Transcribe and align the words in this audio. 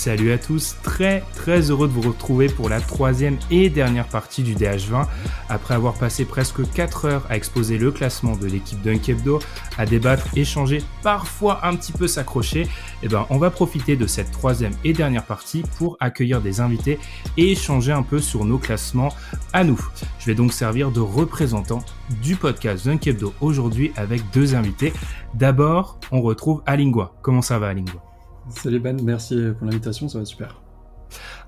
Salut 0.00 0.32
à 0.32 0.38
tous, 0.38 0.76
très 0.82 1.22
très 1.34 1.70
heureux 1.70 1.86
de 1.86 1.92
vous 1.92 2.00
retrouver 2.00 2.46
pour 2.46 2.70
la 2.70 2.80
troisième 2.80 3.36
et 3.50 3.68
dernière 3.68 4.08
partie 4.08 4.42
du 4.42 4.54
DH20. 4.54 5.06
Après 5.50 5.74
avoir 5.74 5.92
passé 5.92 6.24
presque 6.24 6.62
4 6.72 7.04
heures 7.04 7.26
à 7.28 7.36
exposer 7.36 7.76
le 7.76 7.90
classement 7.90 8.34
de 8.34 8.46
l'équipe 8.46 8.80
Dunkebdo, 8.80 9.40
à 9.76 9.84
débattre, 9.84 10.26
échanger, 10.38 10.82
parfois 11.02 11.66
un 11.66 11.76
petit 11.76 11.92
peu 11.92 12.08
s'accrocher, 12.08 12.66
eh 13.02 13.08
ben, 13.08 13.26
on 13.28 13.36
va 13.36 13.50
profiter 13.50 13.94
de 13.94 14.06
cette 14.06 14.30
troisième 14.30 14.72
et 14.84 14.94
dernière 14.94 15.26
partie 15.26 15.64
pour 15.76 15.98
accueillir 16.00 16.40
des 16.40 16.62
invités 16.62 16.98
et 17.36 17.52
échanger 17.52 17.92
un 17.92 18.02
peu 18.02 18.20
sur 18.20 18.46
nos 18.46 18.56
classements 18.56 19.12
à 19.52 19.64
nous. 19.64 19.86
Je 20.18 20.24
vais 20.24 20.34
donc 20.34 20.54
servir 20.54 20.92
de 20.92 21.00
représentant 21.00 21.84
du 22.22 22.36
podcast 22.36 22.86
Dunkebdo 22.86 23.34
aujourd'hui 23.42 23.92
avec 23.96 24.22
deux 24.32 24.54
invités. 24.54 24.94
D'abord, 25.34 25.98
on 26.10 26.22
retrouve 26.22 26.62
Alingua. 26.64 27.12
Comment 27.20 27.42
ça 27.42 27.58
va 27.58 27.68
Alingua? 27.68 28.09
Salut 28.50 28.80
Ben, 28.80 29.00
merci 29.02 29.36
pour 29.58 29.66
l'invitation, 29.66 30.08
ça 30.08 30.18
va 30.18 30.24
super. 30.24 30.60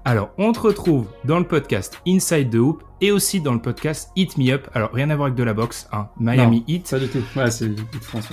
Alors, 0.04 0.30
on 0.38 0.52
te 0.52 0.60
retrouve 0.60 1.06
dans 1.24 1.38
le 1.38 1.46
podcast 1.46 2.00
Inside 2.06 2.50
the 2.50 2.56
Hoop 2.56 2.82
et 3.00 3.12
aussi 3.12 3.40
dans 3.40 3.52
le 3.52 3.60
podcast 3.60 4.10
Hit 4.16 4.36
Me 4.38 4.50
Up. 4.50 4.68
Alors, 4.74 4.92
rien 4.92 5.10
à 5.10 5.16
voir 5.16 5.26
avec 5.26 5.36
de 5.36 5.42
la 5.42 5.54
boxe, 5.54 5.88
hein, 5.92 6.08
Miami 6.18 6.60
non, 6.60 6.64
Heat. 6.66 6.90
Pas 6.90 6.98
du 6.98 7.08
tout, 7.08 7.22
ouais, 7.36 7.50
c'est 7.50 7.70
France. 8.00 8.28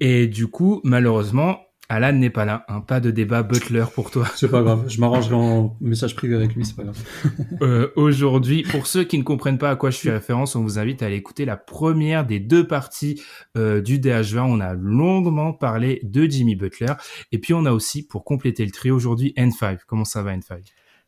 Et 0.00 0.26
du 0.26 0.48
coup, 0.48 0.80
malheureusement, 0.84 1.58
Alan 1.90 2.12
n'est 2.12 2.30
pas 2.30 2.44
là, 2.44 2.64
hein, 2.68 2.82
pas 2.82 3.00
de 3.00 3.10
débat 3.10 3.42
Butler 3.42 3.84
pour 3.92 4.12
toi. 4.12 4.24
C'est 4.36 4.48
pas 4.48 4.62
grave, 4.62 4.84
je 4.88 5.00
m'arrangerai 5.00 5.34
en 5.34 5.76
message 5.80 6.14
privé 6.14 6.36
avec 6.36 6.54
lui, 6.54 6.64
c'est 6.64 6.76
pas 6.76 6.84
grave. 6.84 6.98
euh, 7.62 7.88
Aujourd'hui, 7.96 8.62
pour 8.62 8.86
ceux 8.86 9.02
qui 9.02 9.18
ne 9.18 9.24
comprennent 9.24 9.58
pas 9.58 9.70
à 9.70 9.76
quoi 9.76 9.90
je 9.90 9.98
fais 9.98 10.12
référence, 10.12 10.54
on 10.54 10.62
vous 10.62 10.78
invite 10.78 11.02
à 11.02 11.06
aller 11.06 11.16
écouter 11.16 11.44
la 11.44 11.56
première 11.56 12.24
des 12.24 12.38
deux 12.38 12.64
parties 12.64 13.20
euh, 13.56 13.80
du 13.80 13.98
DH20. 13.98 14.38
On 14.38 14.60
a 14.60 14.72
longuement 14.74 15.52
parlé 15.52 15.98
de 16.04 16.26
Jimmy 16.26 16.54
Butler. 16.54 16.92
Et 17.32 17.38
puis 17.38 17.54
on 17.54 17.64
a 17.64 17.72
aussi, 17.72 18.06
pour 18.06 18.22
compléter 18.24 18.64
le 18.64 18.70
trio 18.70 18.94
aujourd'hui, 18.94 19.34
N5. 19.36 19.80
Comment 19.88 20.04
ça 20.04 20.22
va 20.22 20.36
N5 20.36 20.60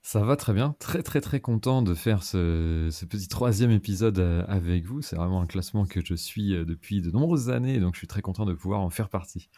ça 0.04 0.24
va 0.24 0.34
très 0.34 0.52
bien, 0.52 0.74
très 0.80 1.04
très 1.04 1.20
très 1.20 1.38
content 1.38 1.80
de 1.80 1.94
faire 1.94 2.24
ce, 2.24 2.88
ce 2.90 3.04
petit 3.04 3.28
troisième 3.28 3.70
épisode 3.70 4.18
euh, 4.18 4.42
avec 4.48 4.84
vous. 4.84 5.00
C'est 5.00 5.14
vraiment 5.14 5.40
un 5.40 5.46
classement 5.46 5.86
que 5.86 6.00
je 6.04 6.14
suis 6.14 6.54
euh, 6.54 6.64
depuis 6.64 7.00
de 7.00 7.12
nombreuses 7.12 7.50
années, 7.50 7.78
donc 7.78 7.94
je 7.94 7.98
suis 7.98 8.08
très 8.08 8.20
content 8.20 8.44
de 8.44 8.52
pouvoir 8.52 8.80
en 8.80 8.90
faire 8.90 9.08
partie. 9.08 9.48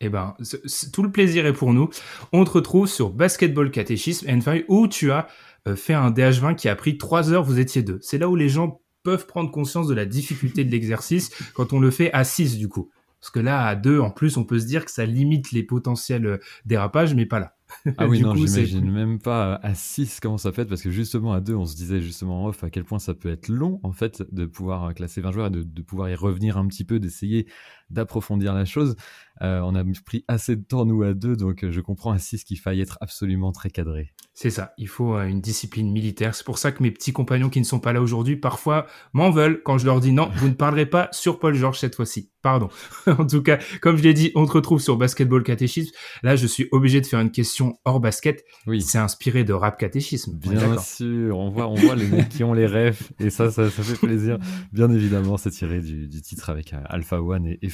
Eh 0.00 0.08
ben, 0.08 0.34
c- 0.42 0.60
c- 0.66 0.90
tout 0.90 1.02
le 1.02 1.10
plaisir 1.10 1.46
est 1.46 1.52
pour 1.52 1.72
nous. 1.72 1.88
On 2.32 2.44
te 2.44 2.50
retrouve 2.50 2.86
sur 2.86 3.10
Basketball 3.10 3.70
Catéchisme 3.70 4.26
N5 4.26 4.64
où 4.68 4.88
tu 4.88 5.10
as 5.10 5.26
euh, 5.66 5.76
fait 5.76 5.94
un 5.94 6.10
DH20 6.10 6.54
qui 6.54 6.68
a 6.68 6.76
pris 6.76 6.98
3 6.98 7.32
heures, 7.32 7.44
vous 7.44 7.58
étiez 7.58 7.82
deux. 7.82 7.98
C'est 8.02 8.18
là 8.18 8.28
où 8.28 8.36
les 8.36 8.48
gens 8.48 8.80
peuvent 9.02 9.26
prendre 9.26 9.50
conscience 9.50 9.86
de 9.88 9.94
la 9.94 10.04
difficulté 10.04 10.64
de 10.64 10.70
l'exercice 10.70 11.30
quand 11.54 11.72
on 11.72 11.80
le 11.80 11.90
fait 11.90 12.12
à 12.12 12.24
6 12.24 12.58
du 12.58 12.68
coup. 12.68 12.90
Parce 13.20 13.30
que 13.30 13.40
là, 13.40 13.66
à 13.66 13.74
2, 13.74 13.98
en 14.00 14.10
plus, 14.10 14.36
on 14.36 14.44
peut 14.44 14.58
se 14.58 14.66
dire 14.66 14.84
que 14.84 14.90
ça 14.90 15.06
limite 15.06 15.50
les 15.50 15.62
potentiels 15.62 16.26
euh, 16.26 16.38
dérapages, 16.64 17.14
mais 17.14 17.26
pas 17.26 17.40
là. 17.40 17.54
Ah 17.98 18.06
oui, 18.06 18.20
non, 18.22 18.34
j'imagine 18.34 18.92
même 18.92 19.18
pas 19.18 19.54
à 19.62 19.74
6 19.74 20.20
comment 20.20 20.38
ça 20.38 20.50
être, 20.50 20.68
parce 20.68 20.82
que 20.82 20.90
justement 20.90 21.32
à 21.32 21.40
2, 21.40 21.54
on 21.54 21.64
se 21.66 21.74
disait 21.74 22.00
justement 22.00 22.44
en 22.44 22.48
off 22.48 22.62
à 22.62 22.70
quel 22.70 22.84
point 22.84 22.98
ça 22.98 23.14
peut 23.14 23.30
être 23.30 23.48
long, 23.48 23.80
en 23.82 23.92
fait, 23.92 24.22
de 24.32 24.44
pouvoir 24.44 24.94
classer 24.94 25.20
20 25.20 25.32
joueurs 25.32 25.46
et 25.46 25.50
de, 25.50 25.62
de 25.62 25.82
pouvoir 25.82 26.08
y 26.08 26.14
revenir 26.14 26.56
un 26.58 26.66
petit 26.68 26.84
peu, 26.84 27.00
d'essayer 27.00 27.46
d'approfondir 27.90 28.54
la 28.54 28.64
chose. 28.64 28.96
Euh, 29.42 29.60
on 29.60 29.74
a 29.74 29.84
pris 30.04 30.24
assez 30.28 30.56
de 30.56 30.62
temps, 30.62 30.86
nous, 30.86 31.02
à 31.02 31.12
2, 31.12 31.36
donc 31.36 31.62
euh, 31.62 31.70
je 31.70 31.80
comprends 31.80 32.16
6 32.16 32.44
qu'il 32.44 32.58
faille 32.58 32.80
être 32.80 32.96
absolument 33.00 33.52
très 33.52 33.70
cadré. 33.70 34.12
C'est 34.32 34.50
ça, 34.50 34.72
il 34.78 34.88
faut 34.88 35.14
euh, 35.14 35.26
une 35.26 35.40
discipline 35.40 35.90
militaire. 35.90 36.34
C'est 36.34 36.44
pour 36.44 36.58
ça 36.58 36.72
que 36.72 36.82
mes 36.82 36.90
petits 36.90 37.12
compagnons 37.12 37.50
qui 37.50 37.58
ne 37.58 37.64
sont 37.64 37.80
pas 37.80 37.92
là 37.92 38.00
aujourd'hui, 38.00 38.36
parfois 38.36 38.86
m'en 39.12 39.30
veulent 39.30 39.62
quand 39.62 39.78
je 39.78 39.86
leur 39.86 40.00
dis 40.00 40.12
non, 40.12 40.30
vous 40.36 40.48
ne 40.48 40.54
parlerez 40.54 40.86
pas 40.86 41.08
sur 41.12 41.38
Paul 41.38 41.54
Georges 41.54 41.78
cette 41.78 41.94
fois-ci. 41.94 42.30
Pardon. 42.42 42.68
en 43.06 43.26
tout 43.26 43.42
cas, 43.42 43.58
comme 43.80 43.96
je 43.96 44.02
l'ai 44.02 44.14
dit, 44.14 44.32
on 44.34 44.46
te 44.46 44.52
retrouve 44.52 44.80
sur 44.80 44.96
Basketball 44.96 45.42
Catéchisme. 45.42 45.92
Là, 46.22 46.36
je 46.36 46.46
suis 46.46 46.68
obligé 46.70 47.00
de 47.00 47.06
faire 47.06 47.20
une 47.20 47.32
question 47.32 47.78
hors 47.84 47.98
basket. 47.98 48.44
Oui. 48.66 48.80
C'est 48.80 48.98
inspiré 48.98 49.42
de 49.42 49.52
Rap 49.52 49.78
Catéchisme. 49.78 50.38
Bien 50.38 50.78
sûr, 50.78 51.38
on 51.38 51.50
voit, 51.50 51.66
on 51.66 51.74
voit 51.74 51.96
les 51.96 52.06
mecs 52.06 52.28
qui 52.28 52.44
ont 52.44 52.52
les 52.52 52.66
refs, 52.66 53.12
et 53.18 53.30
ça, 53.30 53.50
ça, 53.50 53.68
ça 53.68 53.82
fait 53.82 53.98
plaisir. 53.98 54.38
Bien 54.72 54.90
évidemment, 54.90 55.36
c'est 55.36 55.50
tiré 55.50 55.80
du, 55.80 56.08
du 56.08 56.22
titre 56.22 56.50
avec 56.50 56.72
Alpha 56.88 57.20
One 57.20 57.46
et, 57.46 57.58
et 57.62 57.68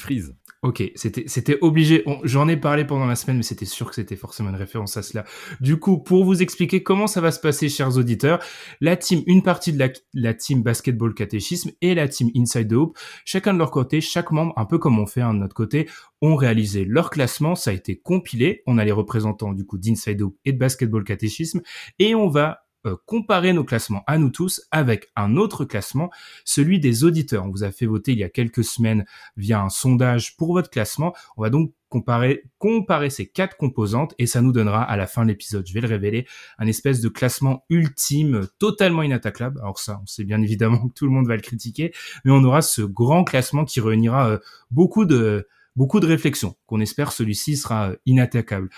Ok, 0.62 0.92
c'était 0.94 1.58
obligé. 1.60 2.04
J'en 2.22 2.46
ai 2.46 2.56
parlé 2.56 2.84
pendant 2.84 3.06
la 3.06 3.16
semaine, 3.16 3.38
mais 3.38 3.42
c'était 3.42 3.64
sûr 3.64 3.88
que 3.88 3.96
c'était 3.96 4.14
forcément 4.14 4.50
une 4.50 4.56
référence 4.56 4.96
à 4.96 5.02
cela. 5.02 5.24
Du 5.60 5.76
coup, 5.76 5.98
pour 5.98 6.24
vous 6.24 6.40
expliquer 6.40 6.84
comment 6.84 7.08
ça 7.08 7.20
va 7.20 7.32
se 7.32 7.40
passer, 7.40 7.68
chers 7.68 7.96
auditeurs, 7.96 8.38
la 8.80 8.96
team, 8.96 9.22
une 9.26 9.42
partie 9.42 9.72
de 9.72 9.78
la, 9.80 9.88
la 10.14 10.34
team 10.34 10.62
Basketball 10.62 11.14
Catéchisme 11.14 11.72
et 11.80 11.96
la 11.96 12.06
team 12.06 12.30
Inside 12.36 12.68
the 12.68 12.74
Hoop, 12.74 12.96
chacun 13.24 13.54
de 13.54 13.58
leur 13.58 13.72
côté, 13.72 14.00
chaque 14.00 14.30
membre, 14.30 14.52
un 14.56 14.64
peu 14.64 14.78
comme 14.78 15.00
on 15.00 15.06
fait 15.06 15.20
hein, 15.20 15.34
de 15.34 15.41
notre 15.41 15.54
côté, 15.54 15.88
ont 16.20 16.36
réalisé 16.36 16.84
leur 16.84 17.10
classement. 17.10 17.56
Ça 17.56 17.70
a 17.70 17.74
été 17.74 17.96
compilé. 17.96 18.62
On 18.68 18.78
a 18.78 18.84
les 18.84 18.92
représentants 18.92 19.52
du 19.52 19.66
coup 19.66 19.78
d'Inside 19.78 20.20
the 20.20 20.22
Hoop 20.22 20.36
et 20.44 20.52
de 20.52 20.58
Basketball 20.58 21.02
Catéchisme, 21.02 21.60
et 21.98 22.14
on 22.14 22.28
va 22.28 22.60
euh, 22.87 22.97
comparer 23.06 23.53
nos 23.53 23.65
classements 23.65 24.03
à 24.06 24.19
nous 24.19 24.31
tous 24.31 24.62
avec 24.70 25.10
un 25.16 25.37
autre 25.37 25.65
classement, 25.65 26.10
celui 26.44 26.81
des 26.81 27.04
auditeurs. 27.04 27.44
On 27.44 27.50
vous 27.50 27.65
a 27.65 27.70
fait 27.70 27.87
voter 27.87 28.12
il 28.12 28.19
y 28.19 28.25
a 28.25 28.28
quelques 28.28 28.65
semaines 28.65 29.04
via 29.37 29.60
un 29.62 29.69
sondage 29.69 30.37
pour 30.37 30.53
votre 30.53 30.70
classement. 30.70 31.15
On 31.37 31.42
va 31.42 31.50
donc 31.50 31.72
comparer, 31.92 32.44
comparer 32.59 33.10
ces 33.10 33.26
quatre 33.26 33.56
composantes 33.56 34.15
et 34.19 34.26
ça 34.26 34.41
nous 34.41 34.53
donnera 34.53 34.82
à 34.82 34.97
la 34.97 35.06
fin 35.06 35.22
de 35.22 35.28
l'épisode, 35.28 35.66
je 35.66 35.75
vais 35.75 35.82
le 35.82 35.88
révéler, 35.88 36.26
un 36.59 36.66
espèce 36.66 37.03
de 37.03 37.09
classement 37.09 37.65
ultime, 37.69 38.48
totalement 38.59 39.03
inattaquable. 39.03 39.60
Alors 39.60 39.78
ça, 39.78 40.00
on 40.03 40.06
sait 40.06 40.25
bien 40.25 40.41
évidemment 40.41 40.88
que 40.88 40.94
tout 40.94 41.04
le 41.04 41.12
monde 41.12 41.28
va 41.28 41.37
le 41.37 41.42
critiquer, 41.42 41.92
mais 42.25 42.32
on 42.32 42.42
aura 42.44 42.62
ce 42.62 42.82
grand 42.82 43.25
classement 43.25 43.66
qui 43.66 43.81
réunira 43.81 44.28
euh, 44.28 44.38
beaucoup 44.71 45.04
de 45.04 45.47
beaucoup 45.77 46.00
de 46.00 46.06
réflexions, 46.06 46.56
qu'on 46.66 46.81
espère 46.81 47.12
celui-ci 47.12 47.56
sera 47.56 47.91
euh, 47.91 47.97
inattaquable. 48.06 48.69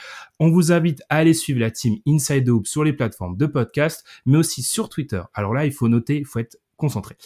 On 0.41 0.51
vous 0.51 0.73
invite 0.73 1.03
à 1.09 1.17
aller 1.17 1.35
suivre 1.35 1.61
la 1.61 1.71
team 1.71 1.97
Inside 2.07 2.47
the 2.47 2.51
Hoop 2.51 2.67
sur 2.67 2.85
les 2.85 2.93
plateformes 2.93 3.37
de 3.37 3.47
podcast, 3.47 4.05
mais 4.27 4.39
aussi 4.39 4.63
sur 4.63 4.89
Twitter. 4.89 5.23
Alors 5.35 5.55
là, 5.55 5.67
il 5.67 5.73
faut 5.73 5.89
noter, 5.89 6.17
il 6.19 6.27
faut 6.27 6.39
être 6.39 6.59
concentré. 6.77 7.17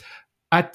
At 0.51 0.73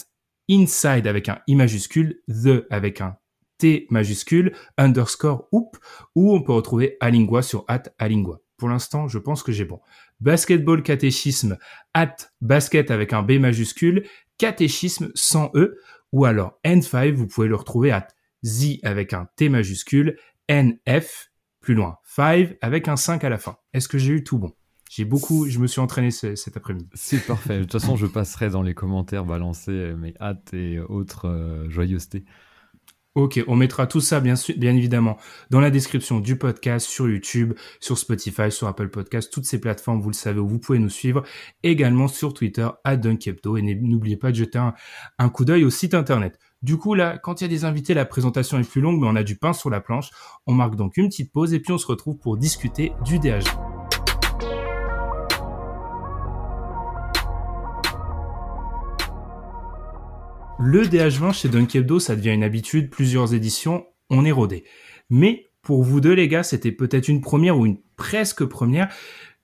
inside 0.49 1.07
avec 1.07 1.29
un 1.29 1.39
i 1.47 1.55
majuscule, 1.55 2.21
the 2.27 2.65
avec 2.69 3.01
un 3.01 3.17
t 3.57 3.87
majuscule, 3.89 4.53
underscore 4.77 5.47
hoop, 5.51 5.77
où 6.15 6.33
on 6.33 6.41
peut 6.41 6.53
retrouver 6.53 6.97
Alingua 6.99 7.41
sur 7.41 7.65
at 7.67 7.83
Alingua. 7.97 8.39
Pour 8.57 8.69
l'instant, 8.69 9.07
je 9.07 9.17
pense 9.17 9.43
que 9.43 9.51
j'ai 9.51 9.65
bon. 9.65 9.79
Basketball 10.19 10.83
catéchisme, 10.83 11.57
at 11.93 12.15
basket 12.41 12.91
avec 12.91 13.13
un 13.13 13.23
b 13.23 13.33
majuscule, 13.39 14.07
catéchisme 14.37 15.11
sans 15.15 15.51
e, 15.55 15.77
ou 16.11 16.25
alors 16.25 16.59
N5, 16.63 17.13
vous 17.13 17.27
pouvez 17.27 17.47
le 17.47 17.55
retrouver 17.55 17.91
at 17.91 18.07
z 18.43 18.79
avec 18.83 19.13
un 19.13 19.27
t 19.35 19.49
majuscule, 19.49 20.17
nf, 20.49 21.31
plus 21.61 21.73
loin, 21.75 21.97
5 22.05 22.57
avec 22.61 22.87
un 22.87 22.95
5 22.95 23.23
à 23.23 23.29
la 23.29 23.37
fin. 23.37 23.57
Est-ce 23.73 23.87
que 23.87 23.97
j'ai 23.97 24.13
eu 24.13 24.23
tout 24.23 24.37
bon? 24.37 24.51
J'ai 24.89 25.05
beaucoup, 25.05 25.47
je 25.49 25.57
me 25.59 25.65
suis 25.65 25.79
entraîné 25.81 26.11
ce- 26.11 26.35
cet 26.35 26.55
après-midi. 26.57 26.87
C'est 26.93 27.25
parfait. 27.25 27.57
De 27.57 27.63
toute 27.63 27.71
façon, 27.71 27.95
je 27.95 28.05
passerai 28.05 28.49
dans 28.49 28.61
les 28.61 28.75
commentaires 28.75 29.25
balancer 29.25 29.93
mes 29.97 30.13
hâtes 30.21 30.53
et 30.53 30.79
autres 30.79 31.27
euh, 31.29 31.67
joyeusetés. 31.69 32.25
Ok, 33.15 33.39
on 33.47 33.55
mettra 33.55 33.85
tout 33.85 34.01
ça 34.01 34.19
bien, 34.19 34.33
bien 34.57 34.75
évidemment 34.75 35.17
dans 35.51 35.59
la 35.59 35.69
description 35.69 36.19
du 36.19 36.35
podcast 36.35 36.87
sur 36.87 37.07
YouTube, 37.07 37.53
sur 37.79 37.97
Spotify, 37.99 38.51
sur 38.51 38.67
Apple 38.67 38.89
Podcast, 38.89 39.31
toutes 39.31 39.45
ces 39.45 39.59
plateformes, 39.59 40.01
vous 40.01 40.09
le 40.09 40.15
savez, 40.15 40.39
où 40.39 40.47
vous 40.47 40.57
pouvez 40.57 40.79
nous 40.79 40.89
suivre. 40.89 41.23
Également 41.61 42.07
sur 42.07 42.33
Twitter, 42.33 42.67
à 42.83 42.95
Dunkepto. 42.97 43.55
Et 43.57 43.61
n'oubliez 43.61 44.17
pas 44.17 44.31
de 44.31 44.35
jeter 44.35 44.57
un, 44.57 44.73
un 45.19 45.29
coup 45.29 45.45
d'œil 45.45 45.63
au 45.63 45.69
site 45.69 45.93
internet. 45.93 46.39
Du 46.63 46.77
coup, 46.77 46.95
là, 46.95 47.17
quand 47.17 47.41
il 47.41 47.43
y 47.43 47.45
a 47.45 47.49
des 47.49 47.65
invités, 47.65 47.93
la 47.93 48.05
présentation 48.05 48.57
est 48.57 48.69
plus 48.69 48.81
longue, 48.81 48.99
mais 48.99 49.07
on 49.07 49.15
a 49.15 49.23
du 49.23 49.35
pain 49.35 49.51
sur 49.51 49.69
la 49.69 49.81
planche. 49.81 50.09
On 50.47 50.53
marque 50.53 50.75
donc 50.75 50.97
une 50.97 51.09
petite 51.09 51.31
pause 51.31 51.53
et 51.53 51.59
puis 51.59 51.73
on 51.73 51.77
se 51.77 51.87
retrouve 51.87 52.17
pour 52.17 52.37
discuter 52.37 52.93
du 53.03 53.19
DH. 53.19 53.43
le 60.59 60.83
DH20 60.83 61.33
chez 61.33 61.49
Dunkebdo, 61.49 61.99
ça 61.99 62.15
devient 62.15 62.31
une 62.31 62.43
habitude, 62.43 62.89
plusieurs 62.89 63.33
éditions, 63.33 63.85
on 64.09 64.23
est 64.23 64.31
rodé. 64.31 64.63
Mais 65.09 65.49
pour 65.61 65.83
vous 65.83 65.99
deux 65.99 66.13
les 66.13 66.29
gars, 66.29 66.43
c'était 66.43 66.71
peut-être 66.71 67.09
une 67.09 67.19
première 67.19 67.57
ou 67.57 67.65
une 67.65 67.79
presque 67.97 68.45
première. 68.45 68.89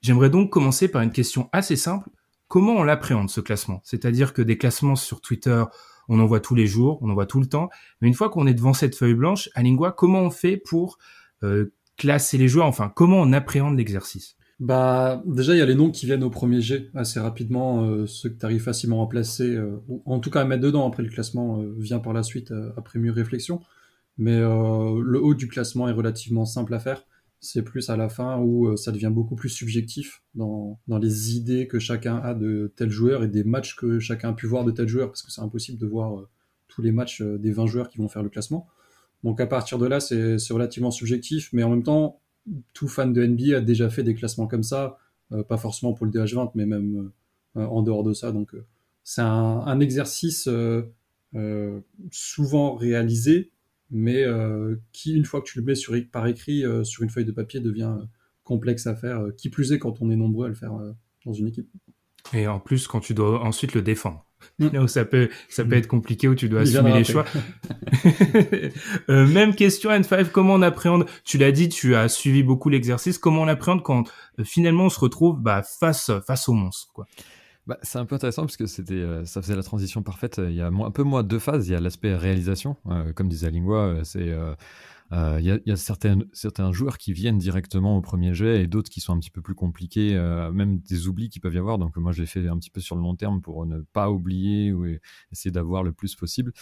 J'aimerais 0.01 0.29
donc 0.29 0.49
commencer 0.49 0.87
par 0.87 1.01
une 1.01 1.11
question 1.11 1.49
assez 1.51 1.75
simple. 1.75 2.09
Comment 2.47 2.73
on 2.73 2.83
l'appréhende 2.83 3.29
ce 3.29 3.41
classement? 3.41 3.81
C'est-à-dire 3.83 4.33
que 4.33 4.41
des 4.41 4.57
classements 4.57 4.95
sur 4.95 5.19
Twitter, 5.19 5.61
on 6.09 6.19
en 6.19 6.25
voit 6.25 6.39
tous 6.39 6.55
les 6.55 6.67
jours, 6.67 6.99
on 7.01 7.09
en 7.09 7.13
voit 7.13 7.27
tout 7.27 7.39
le 7.39 7.45
temps. 7.45 7.69
Mais 8.01 8.07
une 8.07 8.13
fois 8.13 8.29
qu'on 8.29 8.47
est 8.47 8.53
devant 8.53 8.73
cette 8.73 8.95
feuille 8.95 9.13
blanche, 9.13 9.49
à 9.53 9.63
Lingua, 9.63 9.91
comment 9.91 10.21
on 10.21 10.29
fait 10.31 10.57
pour 10.57 10.97
euh, 11.43 11.71
classer 11.97 12.37
les 12.37 12.47
joueurs? 12.47 12.65
Enfin, 12.65 12.91
comment 12.93 13.17
on 13.17 13.31
appréhende 13.31 13.77
l'exercice? 13.77 14.35
Bah, 14.59 15.23
déjà, 15.25 15.53
il 15.53 15.59
y 15.59 15.61
a 15.61 15.65
les 15.65 15.75
noms 15.75 15.91
qui 15.91 16.05
viennent 16.05 16.23
au 16.23 16.29
premier 16.29 16.59
jet 16.59 16.89
assez 16.93 17.19
rapidement, 17.19 17.83
euh, 17.83 18.07
ceux 18.07 18.29
que 18.29 18.37
tu 18.37 18.45
arrives 18.45 18.63
facilement 18.63 19.05
à 19.05 19.07
placer, 19.07 19.55
euh, 19.55 19.81
ou 19.87 20.01
en 20.05 20.19
tout 20.19 20.31
cas 20.31 20.41
à 20.41 20.45
mettre 20.45 20.63
dedans. 20.63 20.85
Après, 20.85 21.03
le 21.03 21.09
classement 21.09 21.63
vient 21.77 21.99
par 21.99 22.11
la 22.11 22.23
suite 22.23 22.53
après 22.75 22.99
mieux 22.99 23.11
réflexion. 23.11 23.61
Mais 24.17 24.37
le 24.37 25.21
haut 25.21 25.33
du 25.33 25.47
classement 25.47 25.87
est 25.87 25.93
relativement 25.93 26.43
simple 26.43 26.73
à 26.73 26.79
faire. 26.79 27.05
C'est 27.41 27.63
plus 27.63 27.89
à 27.89 27.95
la 27.95 28.09
fin 28.09 28.37
où 28.39 28.75
ça 28.75 28.91
devient 28.91 29.11
beaucoup 29.13 29.35
plus 29.35 29.49
subjectif 29.49 30.23
dans, 30.35 30.79
les 31.01 31.35
idées 31.35 31.67
que 31.67 31.79
chacun 31.79 32.17
a 32.17 32.33
de 32.33 32.73
tel 32.75 32.89
joueur 32.89 33.23
et 33.23 33.27
des 33.27 33.43
matchs 33.43 33.75
que 33.75 33.99
chacun 33.99 34.29
a 34.29 34.33
pu 34.33 34.45
voir 34.45 34.65
de 34.65 34.71
tel 34.71 34.87
joueur, 34.87 35.07
parce 35.07 35.21
que 35.21 35.31
c'est 35.31 35.41
impossible 35.41 35.77
de 35.77 35.85
voir 35.85 36.25
tous 36.67 36.81
les 36.81 36.91
matchs 36.91 37.21
des 37.21 37.51
20 37.51 37.65
joueurs 37.67 37.89
qui 37.89 37.97
vont 37.97 38.09
faire 38.09 38.23
le 38.23 38.29
classement. 38.29 38.67
Donc 39.23 39.41
à 39.41 39.47
partir 39.47 39.77
de 39.77 39.85
là, 39.85 39.99
c'est 39.99 40.37
relativement 40.51 40.91
subjectif, 40.91 41.49
mais 41.53 41.63
en 41.63 41.69
même 41.69 41.83
temps, 41.83 42.19
tout 42.73 42.87
fan 42.87 43.13
de 43.13 43.25
NBA 43.25 43.57
a 43.57 43.61
déjà 43.61 43.89
fait 43.89 44.03
des 44.03 44.15
classements 44.15 44.47
comme 44.47 44.63
ça, 44.63 44.97
euh, 45.31 45.43
pas 45.43 45.57
forcément 45.57 45.93
pour 45.93 46.05
le 46.05 46.11
DH20, 46.11 46.51
mais 46.55 46.65
même 46.65 47.11
euh, 47.57 47.65
en 47.65 47.81
dehors 47.81 48.03
de 48.03 48.13
ça. 48.13 48.31
Donc 48.31 48.53
euh, 48.53 48.65
c'est 49.03 49.21
un, 49.21 49.79
exercice 49.79 50.47
souvent 52.11 52.75
réalisé, 52.75 53.51
mais 53.91 54.25
qui, 54.91 55.15
une 55.15 55.25
fois 55.25 55.41
que 55.41 55.47
tu 55.47 55.59
le 55.59 55.65
mets 55.65 55.75
sur, 55.75 55.95
par 56.11 56.27
écrit 56.27 56.63
sur 56.83 57.03
une 57.03 57.09
feuille 57.09 57.25
de 57.25 57.31
papier, 57.31 57.59
devient 57.59 57.97
complexe 58.43 58.87
à 58.87 58.95
faire, 58.95 59.21
qui 59.37 59.49
plus 59.49 59.71
est 59.71 59.79
quand 59.79 60.01
on 60.01 60.09
est 60.09 60.15
nombreux 60.15 60.45
à 60.45 60.49
le 60.49 60.55
faire 60.55 60.73
dans 61.25 61.33
une 61.33 61.47
équipe. 61.47 61.69
Et 62.33 62.47
en 62.47 62.59
plus, 62.59 62.87
quand 62.87 62.99
tu 62.99 63.13
dois 63.13 63.41
ensuite 63.41 63.73
le 63.73 63.81
défendre. 63.81 64.25
Mm. 64.59 64.67
Là 64.73 64.81
où 64.83 64.87
ça 64.87 65.05
peut, 65.05 65.29
ça 65.49 65.63
peut 65.63 65.75
mm. 65.75 65.79
être 65.79 65.87
compliqué, 65.87 66.27
où 66.27 66.35
tu 66.35 66.49
dois 66.49 66.61
assumer 66.61 66.93
les 66.93 67.03
choix. 67.03 67.25
euh, 69.09 69.27
même 69.27 69.55
question, 69.55 69.89
N5, 69.89 70.29
comment 70.29 70.53
on 70.53 70.61
appréhende, 70.61 71.05
tu 71.23 71.37
l'as 71.37 71.51
dit, 71.51 71.69
tu 71.69 71.95
as 71.95 72.07
suivi 72.07 72.43
beaucoup 72.43 72.69
l'exercice, 72.69 73.17
comment 73.17 73.41
on 73.41 73.47
appréhende 73.47 73.83
quand 73.83 74.09
euh, 74.39 74.43
finalement 74.43 74.85
on 74.85 74.89
se 74.89 74.99
retrouve 74.99 75.39
bah, 75.39 75.63
face, 75.63 76.11
face 76.25 76.49
au 76.49 76.53
monstre 76.53 76.91
quoi? 76.93 77.05
Bah, 77.69 77.77
c'est 77.83 77.99
un 77.99 78.05
peu 78.07 78.15
intéressant 78.15 78.41
parce 78.41 78.57
que 78.57 78.65
c'était, 78.65 78.95
euh, 78.95 79.25
ça 79.25 79.43
faisait 79.43 79.55
la 79.55 79.61
transition 79.61 80.01
parfaite. 80.01 80.41
Il 80.43 80.55
y 80.55 80.61
a 80.61 80.65
un 80.65 80.89
peu 80.89 81.03
moins 81.03 81.21
deux 81.21 81.37
phases. 81.37 81.67
Il 81.67 81.73
y 81.73 81.75
a 81.75 81.79
l'aspect 81.79 82.15
réalisation, 82.15 82.77
euh, 82.87 83.13
comme 83.13 83.29
disait 83.29 83.51
Lingua, 83.51 84.03
c'est 84.03 84.33
euh, 85.11 85.37
il 85.39 85.45
y, 85.45 85.51
a, 85.51 85.59
y 85.65 85.71
a 85.71 85.75
certains, 85.75 86.19
certains 86.33 86.71
joueurs 86.71 86.97
qui 86.97 87.13
viennent 87.13 87.39
directement 87.39 87.97
au 87.97 88.01
premier 88.01 88.33
jet 88.33 88.61
et 88.61 88.67
d'autres 88.67 88.89
qui 88.91 89.01
sont 89.01 89.13
un 89.13 89.19
petit 89.19 89.31
peu 89.31 89.41
plus 89.41 89.55
compliqués, 89.55 90.15
euh, 90.15 90.51
même 90.51 90.79
des 90.79 91.07
oublis 91.07 91.29
qui 91.29 91.39
peuvent 91.39 91.53
y 91.53 91.57
avoir. 91.57 91.79
Donc 91.79 91.95
moi, 91.97 92.11
je 92.11 92.21
l'ai 92.21 92.27
fait 92.27 92.47
un 92.47 92.57
petit 92.57 92.69
peu 92.69 92.79
sur 92.79 92.95
le 92.95 93.01
long 93.01 93.15
terme 93.15 93.41
pour 93.41 93.65
ne 93.65 93.79
pas 93.79 94.11
oublier 94.11 94.71
ou 94.71 94.85
essayer 95.31 95.51
d'avoir 95.51 95.83
le 95.83 95.91
plus 95.91 96.15
possible. 96.15 96.53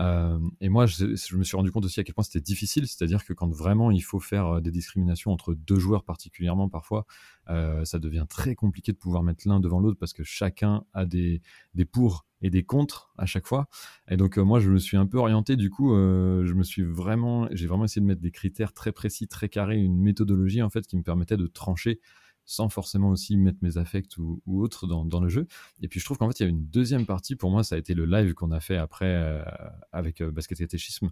Euh, 0.00 0.38
et 0.60 0.68
moi, 0.68 0.86
je, 0.86 1.36
me 1.36 1.44
suis 1.44 1.56
rendu 1.56 1.70
compte 1.70 1.84
aussi 1.84 2.00
à 2.00 2.04
quel 2.04 2.14
point 2.14 2.24
c'était 2.24 2.40
difficile, 2.40 2.86
c'est-à-dire 2.86 3.24
que 3.24 3.32
quand 3.32 3.48
vraiment 3.48 3.90
il 3.90 4.02
faut 4.02 4.20
faire 4.20 4.60
des 4.60 4.70
discriminations 4.70 5.30
entre 5.30 5.54
deux 5.54 5.78
joueurs 5.78 6.04
particulièrement, 6.04 6.68
parfois, 6.68 7.06
euh, 7.50 7.84
ça 7.84 7.98
devient 7.98 8.26
très 8.28 8.54
compliqué 8.54 8.92
de 8.92 8.96
pouvoir 8.96 9.22
mettre 9.22 9.46
l'un 9.46 9.60
devant 9.60 9.80
l'autre 9.80 9.98
parce 9.98 10.12
que 10.12 10.24
chacun 10.24 10.84
a 10.94 11.04
des, 11.04 11.42
des 11.74 11.84
pour 11.84 12.26
et 12.42 12.50
des 12.50 12.62
contre 12.62 13.12
à 13.16 13.26
chaque 13.26 13.46
fois. 13.46 13.68
Et 14.08 14.16
donc 14.16 14.38
euh, 14.38 14.42
moi, 14.42 14.60
je 14.60 14.70
me 14.70 14.78
suis 14.78 14.96
un 14.96 15.06
peu 15.06 15.18
orienté. 15.18 15.56
Du 15.56 15.70
coup, 15.70 15.94
euh, 15.94 16.44
je 16.44 16.52
me 16.54 16.62
suis 16.62 16.82
vraiment, 16.82 17.48
j'ai 17.52 17.66
vraiment 17.66 17.84
essayé 17.84 18.02
de 18.02 18.06
mettre 18.06 18.20
des 18.20 18.30
critères 18.30 18.72
très 18.72 18.92
précis, 18.92 19.28
très 19.28 19.48
carrés, 19.48 19.78
une 19.78 19.98
méthodologie 19.98 20.62
en 20.62 20.70
fait 20.70 20.86
qui 20.86 20.96
me 20.96 21.02
permettait 21.02 21.36
de 21.36 21.46
trancher 21.46 22.00
sans 22.46 22.68
forcément 22.68 23.10
aussi 23.10 23.36
mettre 23.36 23.58
mes 23.62 23.78
affects 23.78 24.16
ou, 24.18 24.42
ou 24.46 24.62
autres 24.62 24.86
dans, 24.86 25.20
le 25.20 25.28
jeu. 25.28 25.46
Et 25.80 25.88
puis 25.88 26.00
je 26.00 26.04
trouve 26.04 26.18
qu'en 26.18 26.28
fait, 26.28 26.40
il 26.40 26.42
y 26.42 26.46
a 26.46 26.48
une 26.48 26.66
deuxième 26.66 27.06
partie, 27.06 27.36
pour 27.36 27.50
moi, 27.50 27.64
ça 27.64 27.76
a 27.76 27.78
été 27.78 27.94
le 27.94 28.04
live 28.04 28.34
qu'on 28.34 28.50
a 28.50 28.60
fait 28.60 28.76
après 28.76 29.06
euh, 29.06 29.42
avec 29.92 30.22
Basket 30.22 30.58
Catéchisme, 30.58 31.10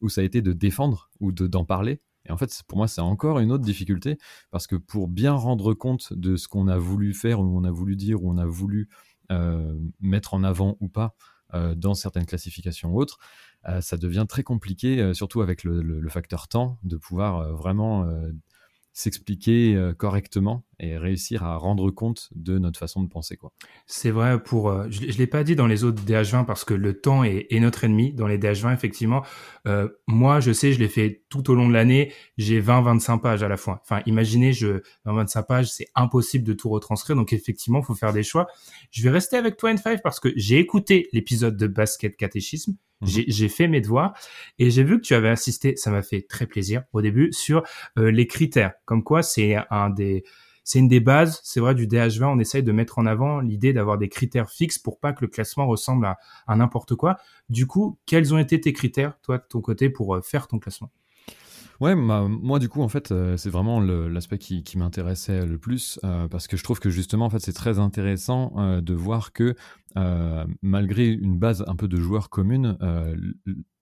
où 0.00 0.08
ça 0.08 0.20
a 0.20 0.24
été 0.24 0.42
de 0.42 0.52
défendre 0.52 1.10
ou 1.20 1.32
d'en 1.32 1.64
parler. 1.64 2.00
Et 2.26 2.32
en 2.32 2.36
fait, 2.36 2.62
pour 2.66 2.78
moi, 2.78 2.88
c'est 2.88 3.00
encore 3.00 3.38
une 3.38 3.52
autre 3.52 3.64
difficulté, 3.64 4.18
parce 4.50 4.66
que 4.66 4.76
pour 4.76 5.08
bien 5.08 5.32
rendre 5.32 5.74
compte 5.74 6.12
de 6.12 6.36
ce 6.36 6.48
qu'on 6.48 6.68
a 6.68 6.78
voulu 6.78 7.12
faire, 7.12 7.40
ou 7.40 7.44
on 7.44 7.64
a 7.64 7.70
voulu 7.70 7.96
dire, 7.96 8.22
ou 8.22 8.30
on 8.30 8.38
a 8.38 8.46
voulu 8.46 8.88
euh, 9.30 9.78
mettre 10.00 10.34
en 10.34 10.42
avant 10.44 10.76
ou 10.80 10.88
pas 10.88 11.14
euh, 11.54 11.74
dans 11.74 11.94
certaines 11.94 12.26
classifications 12.26 12.92
ou 12.92 13.00
autres, 13.00 13.18
euh, 13.68 13.80
ça 13.80 13.96
devient 13.96 14.26
très 14.28 14.42
compliqué, 14.42 15.12
surtout 15.14 15.42
avec 15.42 15.64
le, 15.64 16.08
facteur 16.08 16.48
temps, 16.48 16.78
de 16.82 16.96
pouvoir 16.96 17.52
vraiment 17.52 18.06
s'expliquer 18.94 19.74
euh, 19.74 19.92
correctement 19.92 20.64
et 20.78 20.96
réussir 20.96 21.44
à 21.44 21.56
rendre 21.56 21.90
compte 21.90 22.28
de 22.34 22.58
notre 22.58 22.78
façon 22.78 23.02
de 23.02 23.08
penser 23.08 23.36
quoi. 23.36 23.52
C'est 23.86 24.10
vrai 24.10 24.42
pour 24.42 24.68
euh, 24.68 24.86
je, 24.90 25.10
je 25.10 25.18
l'ai 25.18 25.26
pas 25.26 25.44
dit 25.44 25.56
dans 25.56 25.66
les 25.66 25.84
autres 25.84 26.02
DH20 26.02 26.44
parce 26.44 26.64
que 26.64 26.74
le 26.74 27.00
temps 27.00 27.24
est, 27.24 27.46
est 27.50 27.60
notre 27.60 27.84
ennemi 27.84 28.12
dans 28.12 28.26
les 28.26 28.38
DH20 28.38 28.72
effectivement. 28.72 29.22
Euh, 29.66 29.88
moi 30.06 30.40
je 30.40 30.52
sais 30.52 30.72
je 30.72 30.78
l'ai 30.78 30.88
fait 30.88 31.24
tout 31.28 31.50
au 31.50 31.54
long 31.54 31.68
de 31.68 31.74
l'année, 31.74 32.12
j'ai 32.36 32.60
20 32.60 32.82
25 32.82 33.18
pages 33.18 33.42
à 33.42 33.48
la 33.48 33.56
fois. 33.56 33.80
Enfin 33.82 34.02
imaginez 34.06 34.52
je 34.52 34.82
20 35.04 35.14
25 35.14 35.42
pages, 35.42 35.70
c'est 35.70 35.86
impossible 35.94 36.44
de 36.44 36.52
tout 36.52 36.68
retranscrire 36.68 37.16
donc 37.16 37.32
effectivement, 37.32 37.82
faut 37.82 37.94
faire 37.94 38.12
des 38.12 38.22
choix. 38.22 38.46
Je 38.90 39.02
vais 39.02 39.10
rester 39.10 39.36
avec 39.36 39.56
toi 39.56 39.72
N5 39.72 40.00
parce 40.02 40.20
que 40.20 40.30
j'ai 40.36 40.58
écouté 40.58 41.08
l'épisode 41.12 41.56
de 41.56 41.66
basket 41.66 42.16
catéchisme 42.16 42.76
Mhm. 43.04 43.24
J'ai 43.28 43.48
fait 43.48 43.68
mes 43.68 43.80
devoirs 43.80 44.14
et 44.58 44.70
j'ai 44.70 44.84
vu 44.84 45.00
que 45.00 45.06
tu 45.06 45.14
avais 45.14 45.28
insisté, 45.28 45.76
ça 45.76 45.90
m'a 45.90 46.02
fait 46.02 46.22
très 46.22 46.46
plaisir 46.46 46.82
au 46.92 47.02
début, 47.02 47.32
sur 47.32 47.62
euh, 47.98 48.10
les 48.10 48.26
critères. 48.26 48.72
Comme 48.84 49.02
quoi, 49.02 49.22
c'est 49.22 49.56
un 49.70 49.90
des, 49.90 50.24
c'est 50.64 50.78
une 50.78 50.88
des 50.88 51.00
bases, 51.00 51.40
c'est 51.44 51.60
vrai, 51.60 51.74
du 51.74 51.86
DH20. 51.86 52.24
On 52.24 52.38
essaye 52.38 52.62
de 52.62 52.72
mettre 52.72 52.98
en 52.98 53.06
avant 53.06 53.40
l'idée 53.40 53.74
d'avoir 53.74 53.98
des 53.98 54.08
critères 54.08 54.50
fixes 54.50 54.78
pour 54.78 54.98
pas 54.98 55.12
que 55.12 55.20
le 55.20 55.28
classement 55.28 55.66
ressemble 55.66 56.06
à, 56.06 56.56
n'importe 56.56 56.94
quoi. 56.94 57.18
Du 57.50 57.66
coup, 57.66 57.98
quels 58.06 58.32
ont 58.34 58.38
été 58.38 58.60
tes 58.60 58.72
critères, 58.72 59.20
toi, 59.20 59.38
de 59.38 59.44
ton 59.48 59.60
côté, 59.60 59.90
pour 59.90 60.16
euh, 60.16 60.22
faire 60.22 60.48
ton 60.48 60.58
classement? 60.58 60.90
Ouais, 61.80 61.96
moi 61.96 62.60
du 62.60 62.68
coup 62.68 62.82
en 62.82 62.88
fait 62.88 63.10
euh, 63.10 63.36
c'est 63.36 63.50
vraiment 63.50 63.80
l'aspect 63.80 64.38
qui, 64.38 64.78
m'intéressait 64.78 65.44
le 65.44 65.58
plus 65.58 65.98
euh, 66.04 66.28
parce 66.28 66.46
que 66.46 66.56
je 66.56 66.62
trouve 66.62 66.78
que 66.78 66.88
justement 66.88 67.26
en 67.26 67.30
fait 67.30 67.40
c'est 67.40 67.52
très 67.52 67.80
intéressant 67.80 68.80
de 68.80 68.94
voir 68.94 69.32
que 69.32 69.56
malgré 70.62 71.08
une 71.08 71.36
base 71.36 71.64
un 71.66 71.74
peu 71.74 71.88
de 71.88 71.96
joueurs 71.96 72.30
communes, 72.30 72.78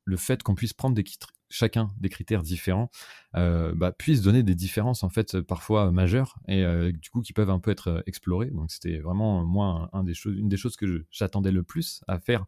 le 0.05 0.17
fait 0.17 0.43
qu'on 0.43 0.55
puisse 0.55 0.73
prendre 0.73 0.95
des 0.95 1.05
chacun 1.53 1.91
des 2.01 2.09
critères 2.09 2.43
différents 2.43 2.91
bah, 3.35 3.93
puisse 3.97 4.23
donner 4.23 4.43
des 4.43 4.55
différences 4.55 5.03
en 5.03 5.09
fait 5.09 5.41
parfois 5.41 5.91
majeures 5.91 6.37
et 6.49 6.65
du 6.93 7.11
coup 7.11 7.21
qui 7.21 7.33
peuvent 7.33 7.51
un 7.51 7.61
peu 7.61 7.71
être 7.71 8.03
explorées. 8.07 8.51
Donc 8.51 8.71
c'était 8.71 8.99
vraiment 8.99 9.45
moi 9.45 9.91
des 10.05 10.15
une 10.27 10.49
des 10.49 10.57
choses 10.57 10.77
que 10.77 11.07
j'attendais 11.11 11.53
le 11.53 11.63
plus 11.63 12.03
à 12.09 12.19
faire 12.19 12.47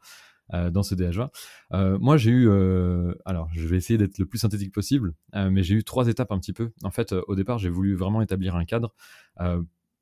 euh, 0.53 0.71
dans 0.71 0.83
ce 0.83 0.95
DH20. 0.95 1.31
Euh, 1.73 1.99
moi, 1.99 2.19
j'ai 2.19 2.31
eu, 2.31 2.49
euh, 2.51 3.15
alors 3.25 3.49
je 3.55 3.67
vais 3.67 3.79
essayer 3.79 3.97
d'être 3.97 4.19
le 4.19 4.27
plus 4.27 4.39
synthétique 4.39 4.75
possible, 4.75 5.15
mais 5.33 5.63
j'ai 5.63 5.75
eu 5.75 5.85
trois 5.85 6.09
étapes 6.09 6.33
un 6.33 6.39
petit 6.39 6.53
peu. 6.53 6.71
En 6.83 6.91
fait, 6.91 7.13
au 7.13 7.35
départ, 7.35 7.59
j'ai 7.59 7.71
voulu 7.71 7.95
vraiment 7.95 8.21
établir 8.21 8.55
un 8.55 8.67
cadre 8.67 8.95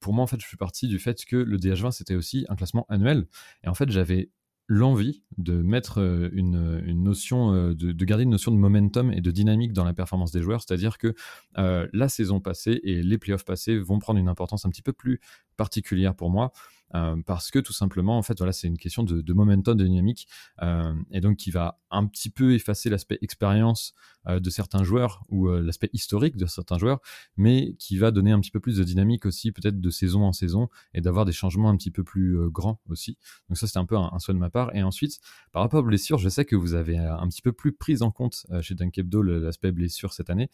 pour 0.00 0.12
moi, 0.12 0.24
en 0.24 0.26
fait, 0.26 0.40
je 0.40 0.46
suis 0.48 0.56
parti 0.56 0.88
du 0.88 0.98
fait 0.98 1.24
que 1.24 1.36
le 1.36 1.58
DH20, 1.58 1.92
c'était 1.92 2.16
aussi 2.16 2.44
un 2.48 2.56
classement 2.56 2.86
annuel. 2.88 3.28
Et 3.62 3.68
en 3.68 3.74
fait, 3.74 3.88
j'avais 3.88 4.30
l'envie 4.72 5.22
de 5.36 5.60
mettre 5.60 5.98
une, 6.32 6.82
une 6.86 7.02
notion, 7.02 7.52
de, 7.52 7.74
de, 7.74 8.04
garder 8.06 8.24
une 8.24 8.30
notion 8.30 8.50
de 8.50 8.56
momentum 8.56 9.12
et 9.12 9.20
de 9.20 9.30
dynamique 9.30 9.74
dans 9.74 9.84
la 9.84 9.92
performance 9.92 10.32
des 10.32 10.40
joueurs. 10.40 10.62
C'est-à-dire 10.62 10.96
que 10.96 11.14
euh, 11.58 11.86
la 11.92 12.08
saison 12.08 12.40
passée 12.40 12.80
et 12.82 13.02
les 13.02 13.18
playoffs 13.18 13.44
passés 13.44 13.78
vont 13.78 13.98
prendre 13.98 14.18
une 14.18 14.28
importance 14.28 14.64
un 14.64 14.70
petit 14.70 14.80
peu 14.80 14.94
plus 14.94 15.20
particulière 15.58 16.14
pour 16.14 16.30
moi. 16.30 16.52
Euh, 16.94 17.16
parce 17.24 17.50
que 17.50 17.58
tout 17.58 17.72
simplement, 17.72 18.18
en 18.18 18.22
fait, 18.22 18.38
voilà, 18.38 18.52
c'est 18.52 18.66
une 18.68 18.78
question 18.78 19.02
de, 19.02 19.32
momentum, 19.32 19.76
de 19.76 19.84
dynamique, 19.84 20.28
euh, 20.62 20.94
et 21.10 21.20
donc 21.20 21.36
qui 21.36 21.50
va 21.50 21.80
un 21.90 22.06
petit 22.06 22.30
peu 22.30 22.54
effacer 22.54 22.90
l'aspect 22.90 23.18
expérience 23.22 23.94
euh, 24.26 24.40
de 24.40 24.50
certains 24.50 24.82
joueurs 24.82 25.24
ou 25.28 25.48
l'aspect 25.48 25.90
historique 25.92 26.36
de 26.36 26.46
certains 26.46 26.78
joueurs, 26.78 27.00
mais 27.36 27.74
qui 27.78 27.98
va 27.98 28.10
donner 28.10 28.32
un 28.32 28.40
petit 28.40 28.50
peu 28.50 28.60
plus 28.60 28.76
de 28.76 28.84
dynamique 28.84 29.26
aussi, 29.26 29.52
peut-être 29.52 29.80
de 29.80 29.90
saison 29.90 30.24
en 30.24 30.32
saison, 30.32 30.68
et 30.94 31.00
d'avoir 31.00 31.24
des 31.24 31.32
changements 31.32 31.70
un 31.70 31.76
petit 31.76 31.90
peu 31.90 32.04
plus 32.04 32.38
grands 32.50 32.80
aussi. 32.88 33.16
Donc 33.48 33.58
ça, 33.58 33.66
c'était 33.66 33.78
un 33.78 33.86
peu 33.86 33.96
un, 33.96 34.10
un, 34.12 34.18
souhait 34.18 34.34
de 34.34 34.38
ma 34.38 34.50
part. 34.50 34.74
Et 34.74 34.82
ensuite, 34.82 35.18
par 35.52 35.62
rapport 35.62 35.80
aux 35.80 35.86
blessures, 35.86 36.18
je 36.18 36.28
sais 36.28 36.44
que 36.44 36.56
vous 36.56 36.74
avez 36.74 36.96
un 36.96 37.28
petit 37.28 37.42
peu 37.42 37.52
plus 37.52 37.72
pris 37.72 38.02
en 38.02 38.10
compte 38.10 38.46
chez 38.60 38.74
Dunkebdo 38.74 39.22
l'aspect 39.22 39.72
blessure 39.72 40.12
cette 40.12 40.30
année 40.30 40.50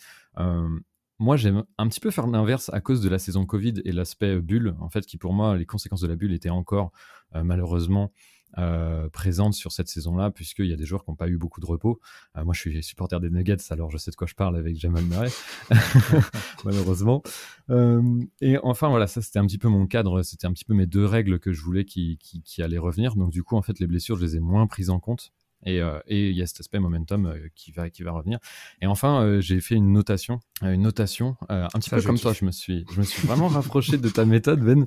moi, 1.18 1.36
j'aime 1.36 1.64
un 1.78 1.88
petit 1.88 2.00
peu 2.00 2.10
faire 2.10 2.26
l'inverse 2.26 2.70
à 2.72 2.80
cause 2.80 3.00
de 3.00 3.08
la 3.08 3.18
saison 3.18 3.46
Covid 3.46 3.74
et 3.84 3.92
l'aspect 3.92 4.40
bulle, 4.40 4.76
en 4.80 4.88
fait, 4.88 5.04
qui 5.06 5.18
pour 5.18 5.32
moi, 5.32 5.56
les 5.56 5.66
conséquences 5.66 6.00
de 6.00 6.06
la 6.06 6.16
bulle 6.16 6.32
étaient 6.32 6.50
encore 6.50 6.92
euh, 7.34 7.42
malheureusement 7.42 8.12
euh, 8.56 9.10
présentes 9.10 9.52
sur 9.52 9.72
cette 9.72 9.88
saison-là, 9.88 10.30
puisqu'il 10.30 10.66
y 10.66 10.72
a 10.72 10.76
des 10.76 10.86
joueurs 10.86 11.04
qui 11.04 11.10
n'ont 11.10 11.16
pas 11.16 11.28
eu 11.28 11.36
beaucoup 11.36 11.60
de 11.60 11.66
repos. 11.66 12.00
Euh, 12.36 12.44
moi, 12.44 12.54
je 12.54 12.60
suis 12.60 12.82
supporter 12.82 13.20
des 13.20 13.28
Nuggets, 13.28 13.56
alors 13.70 13.90
je 13.90 13.98
sais 13.98 14.10
de 14.10 14.16
quoi 14.16 14.26
je 14.26 14.34
parle 14.34 14.56
avec 14.56 14.74
Jamal 14.76 15.04
Murray, 15.04 15.30
malheureusement. 16.64 17.22
Euh, 17.68 18.02
et 18.40 18.56
enfin, 18.62 18.88
voilà, 18.88 19.06
ça 19.06 19.20
c'était 19.20 19.38
un 19.38 19.46
petit 19.46 19.58
peu 19.58 19.68
mon 19.68 19.86
cadre, 19.86 20.22
c'était 20.22 20.46
un 20.46 20.52
petit 20.52 20.64
peu 20.64 20.72
mes 20.72 20.86
deux 20.86 21.04
règles 21.04 21.38
que 21.38 21.52
je 21.52 21.60
voulais 21.60 21.84
qui 21.84 22.18
allaient 22.58 22.78
revenir. 22.78 23.16
Donc, 23.16 23.30
du 23.30 23.42
coup, 23.42 23.56
en 23.56 23.62
fait, 23.62 23.78
les 23.80 23.86
blessures, 23.86 24.16
je 24.16 24.24
les 24.24 24.36
ai 24.36 24.40
moins 24.40 24.66
prises 24.66 24.90
en 24.90 24.98
compte 24.98 25.32
Et 25.64 25.80
il 26.08 26.36
y 26.36 26.42
a 26.42 26.46
cet 26.46 26.60
aspect 26.60 26.78
momentum 26.78 27.34
qui, 27.54 27.72
va, 27.72 27.90
qui 27.90 28.02
va 28.02 28.12
revenir. 28.12 28.38
Et 28.80 28.86
enfin, 28.86 29.40
j'ai 29.40 29.60
fait 29.60 29.74
une 29.74 29.92
notation, 29.92 30.40
une 30.62 30.82
notation 30.82 31.36
un 31.48 31.68
petit 31.68 31.90
peu 31.90 32.00
comme 32.02 32.18
toi. 32.18 32.32
Je 32.32 32.44
me, 32.44 32.52
suis, 32.52 32.86
je 32.92 33.00
me 33.00 33.04
suis 33.04 33.26
vraiment 33.26 33.48
rapproché 33.48 33.98
de 33.98 34.08
ta 34.08 34.24
méthode, 34.24 34.60
Ben, 34.60 34.86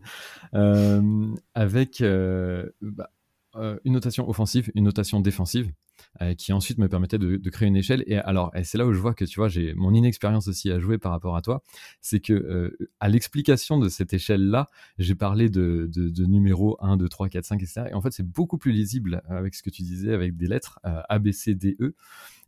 avec 1.54 2.02
bah, 2.02 3.12
une 3.84 3.94
notation 3.94 4.30
offensive, 4.30 4.72
une 4.76 4.86
notation 4.86 5.20
défensive. 5.20 5.72
Euh, 6.20 6.36
qui 6.36 6.52
ensuite 6.52 6.78
me 6.78 6.90
permettait 6.90 7.18
de, 7.18 7.38
créer 7.50 7.70
une 7.70 7.78
échelle. 7.78 8.04
Et 8.06 8.18
alors, 8.18 8.52
c'est 8.64 8.78
là 8.78 8.86
où 8.86 8.92
je 8.92 9.00
vois 9.00 9.14
que 9.14 9.24
tu 9.24 9.40
vois, 9.40 9.48
j'ai 9.48 9.74
mon 9.76 9.94
inexpérience 9.94 10.50
aussi 10.50 10.70
à 10.70 10.78
jouer 10.78 10.98
par 10.98 11.14
rapport 11.14 11.38
à 11.38 11.42
toi. 11.42 11.64
C'est 12.02 12.20
que 12.20 12.34
euh, 12.34 12.78
à 13.00 13.08
l'explication 13.08 13.80
de 13.80 13.88
cette 13.88 14.14
échelle-là, 14.14 14.70
j'ai 14.98 15.16
parlé 15.16 15.50
de, 15.50 15.90
de, 15.90 16.26
numéros 16.26 16.78
1, 16.82 16.98
2, 16.98 17.08
3, 17.08 17.30
4, 17.30 17.46
5, 17.46 17.64
etc. 17.64 17.84
Et 17.92 17.94
en 17.94 18.02
fait, 18.02 18.12
c'est 18.12 18.28
beaucoup 18.28 18.58
plus 18.58 18.74
lisible 18.74 19.22
avec 19.30 19.56
ce 19.56 19.64
que 19.64 19.70
tu 19.70 19.84
disais, 19.84 20.14
avec 20.14 20.36
des 20.36 20.48
lettres 20.48 20.80
euh, 20.86 21.02
A, 21.08 21.18
B, 21.18 21.32
C, 21.32 21.56
D, 21.56 21.78
E. 21.80 21.96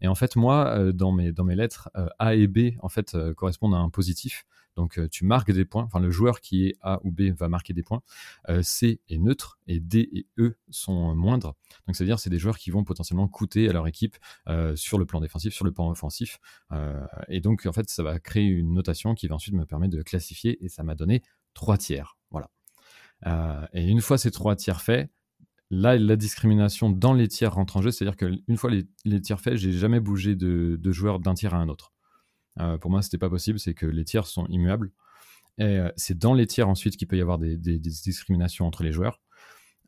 Et 0.01 0.07
en 0.07 0.15
fait, 0.15 0.35
moi, 0.35 0.91
dans, 0.91 1.13
mes, 1.13 1.31
dans 1.31 1.45
mes 1.45 1.55
lettres, 1.55 1.89
A 2.19 2.35
et 2.35 2.47
B, 2.47 2.73
en 2.81 2.89
fait, 2.89 3.15
correspondent 3.35 3.75
à 3.75 3.77
un 3.77 3.89
positif. 3.89 4.45
Donc 4.75 4.97
euh, 4.97 5.07
tu 5.07 5.25
marques 5.25 5.51
des 5.51 5.65
points, 5.65 5.83
enfin 5.83 5.99
le 5.99 6.11
joueur 6.11 6.41
qui 6.41 6.67
est 6.67 6.75
A 6.81 6.99
ou 7.03 7.11
B 7.11 7.31
va 7.37 7.49
marquer 7.49 7.73
des 7.73 7.83
points. 7.83 8.01
Euh, 8.49 8.61
C 8.63 9.01
est 9.09 9.17
neutre 9.17 9.59
et 9.67 9.79
D 9.79 10.09
et 10.11 10.27
E 10.37 10.57
sont 10.69 11.15
moindres. 11.15 11.55
Donc 11.87 11.95
c'est-à-dire 11.95 12.19
c'est 12.19 12.29
des 12.29 12.39
joueurs 12.39 12.57
qui 12.57 12.71
vont 12.71 12.83
potentiellement 12.83 13.27
coûter 13.27 13.69
à 13.69 13.73
leur 13.73 13.87
équipe 13.87 14.17
euh, 14.47 14.75
sur 14.75 14.97
le 14.97 15.05
plan 15.05 15.19
défensif, 15.19 15.53
sur 15.53 15.65
le 15.65 15.71
plan 15.71 15.89
offensif. 15.89 16.39
et 17.27 17.41
donc 17.41 17.65
en 17.65 17.73
fait 17.73 17.89
ça 17.89 18.03
va 18.03 18.19
créer 18.19 18.45
une 18.45 18.73
notation 18.73 19.15
qui 19.15 19.27
va 19.27 19.35
ensuite 19.35 19.55
me 19.55 19.65
permettre 19.65 19.95
de 19.95 20.01
classifier 20.01 20.63
et 20.63 20.69
ça 20.69 20.83
m'a 20.83 20.95
donné 20.95 21.21
trois 21.53 21.77
tiers. 21.77 22.17
Voilà. 22.31 22.49
et 23.73 23.85
une 23.85 24.01
fois 24.01 24.17
ces 24.17 24.31
trois 24.31 24.55
tiers 24.55 24.81
faits, 24.81 25.09
Là, 25.75 25.97
la 25.97 26.15
discrimination 26.15 26.91
dans 26.91 27.13
les 27.13 27.27
tiers 27.27 27.55
rentre 27.55 27.77
en 27.77 27.81
jeu, 27.81 27.89
c'est-à-dire 27.89 28.15
qu'une 28.15 28.57
fois 28.57 28.69
les, 28.69 29.21
tiers 29.21 29.39
faits, 29.41 29.55
j'ai 29.55 29.71
jamais 29.71 29.99
bougé 29.99 30.35
de, 30.35 30.77
de 30.79 30.91
joueur 30.91 31.19
d'un 31.19 31.33
tiers 31.33 31.55
à 31.55 31.57
un 31.57 31.67
autre. 31.67 31.92
Euh, 32.59 32.77
pour 32.77 32.91
moi, 32.91 33.01
c'était 33.01 33.17
pas 33.17 33.29
possible, 33.29 33.59
c'est 33.59 33.73
que 33.73 33.85
les 33.85 34.05
tiers 34.05 34.25
sont 34.25 34.45
immuables. 34.47 34.91
Et 35.57 35.63
euh, 35.63 35.89
c'est 35.95 36.17
dans 36.17 36.33
les 36.33 36.47
tiers 36.47 36.67
ensuite 36.67 36.97
qu'il 36.97 37.07
peut 37.07 37.17
y 37.17 37.21
avoir 37.21 37.37
des, 37.37 37.57
discriminations 37.57 38.65
entre 38.65 38.83
les 38.83 38.91
joueurs. 38.91 39.19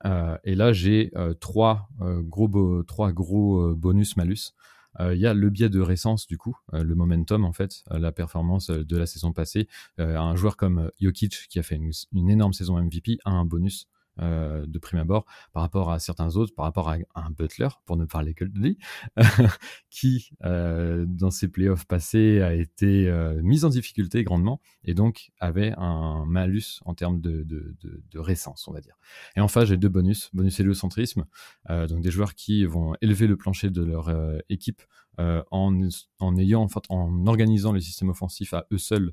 Euh, 0.06 0.38
et 0.44 0.56
là, 0.56 0.74
j'ai 0.74 1.12
trois 1.40 1.90
gros, 2.00 2.84
trois 2.84 3.12
gros 3.12 3.74
bonus-malus. 3.76 4.54
Il 5.00 5.18
y 5.18 5.28
a 5.28 5.34
le 5.34 5.50
biais 5.50 5.68
de 5.68 5.82
récence, 5.82 6.26
du 6.26 6.38
coup, 6.38 6.56
le 6.72 6.96
momentum, 6.96 7.44
en 7.44 7.52
fait, 7.52 7.84
la 7.92 8.14
performance 8.14 8.70
de 8.70 8.98
la 8.98 9.06
saison 9.06 9.34
passée. 9.34 9.68
un 9.98 10.36
joueur 10.36 10.56
comme 10.56 10.90
Jokic, 11.02 11.48
qui 11.50 11.60
a 11.60 11.64
fait 11.64 11.80
une 12.14 12.30
énorme 12.30 12.54
saison 12.54 12.82
MVP, 12.82 13.18
a 13.26 13.32
un 13.32 13.44
bonus 13.44 13.88
euh, 14.22 14.66
de 14.66 14.80
prime 14.80 15.00
abord 15.00 15.26
par 15.52 15.62
rapport 15.62 15.92
à 15.92 16.00
certains 16.00 16.38
autres, 16.38 16.56
par 16.56 16.64
rapport 16.64 16.90
à, 16.90 16.96
un 17.16 17.30
Butler, 17.32 17.68
pour 17.86 17.98
ne 17.98 18.06
parler 18.06 18.34
que 18.34 18.46
de 18.46 18.58
lui, 18.58 18.78
qui, 19.90 20.30
euh, 20.46 21.06
dans 21.06 21.32
ses 21.32 21.50
playoffs 21.50 21.86
passés, 21.86 22.42
a 22.42 22.54
été 22.54 23.10
euh, 23.10 23.42
mis 23.44 23.66
en 23.66 23.70
difficulté 23.70 24.24
grandement 24.24 24.62
et 24.86 24.94
donc 24.94 25.32
avait 25.42 25.74
un 25.78 26.24
malus 26.28 26.80
en 26.86 26.94
termes 26.94 27.20
de, 27.20 27.44
de, 27.44 28.20
récence, 28.20 28.70
on 28.70 28.72
va 28.72 28.80
dire. 28.80 28.96
Et 29.36 29.42
enfin, 29.42 29.66
j'ai 29.66 29.76
deux 29.76 29.90
bonus. 29.90 30.30
Bonus 30.34 30.58
héliocentrisme, 30.62 31.26
donc 31.70 32.02
des 32.02 32.10
joueurs 32.10 32.34
qui 32.34 32.66
vont 32.66 32.96
élever 33.02 33.28
le 33.28 33.36
plancher 33.36 33.70
de 33.70 33.84
leur 33.84 34.10
équipe 34.48 34.82
en, 35.18 35.90
en, 36.20 36.38
ayant, 36.38 36.62
en, 36.62 36.70
fait, 36.70 36.84
en 36.88 37.28
organisant 37.28 37.74
les 37.74 37.82
systèmes 37.82 38.10
offensifs 38.10 38.54
à 38.54 38.66
eux 38.72 38.78
seuls 38.78 39.12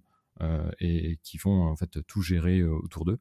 et 0.79 1.19
qui 1.25 1.39
vont 1.39 1.65
en 1.65 1.75
fait 1.75 2.07
tout 2.07 2.23
gérer 2.23 2.63
autour 2.63 3.05
d'eux. 3.05 3.19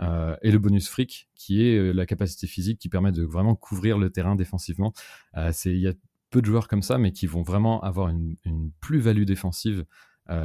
Euh, 0.00 0.36
et 0.42 0.50
le 0.50 0.58
bonus 0.58 0.88
fric, 0.88 1.28
qui 1.34 1.62
est 1.62 1.76
euh, 1.76 1.92
la 1.92 2.06
capacité 2.06 2.46
physique 2.46 2.78
qui 2.78 2.88
permet 2.88 3.12
de 3.12 3.24
vraiment 3.24 3.54
couvrir 3.54 3.98
le 3.98 4.10
terrain 4.10 4.36
défensivement. 4.36 4.92
Euh, 5.36 5.52
il 5.64 5.78
y 5.78 5.88
a 5.88 5.94
peu 6.30 6.40
de 6.40 6.46
joueurs 6.46 6.68
comme 6.68 6.82
ça, 6.82 6.98
mais 6.98 7.12
qui 7.12 7.26
vont 7.26 7.42
vraiment 7.42 7.80
avoir 7.82 8.08
une, 8.08 8.36
plus-value 8.80 9.24
défensive 9.24 9.84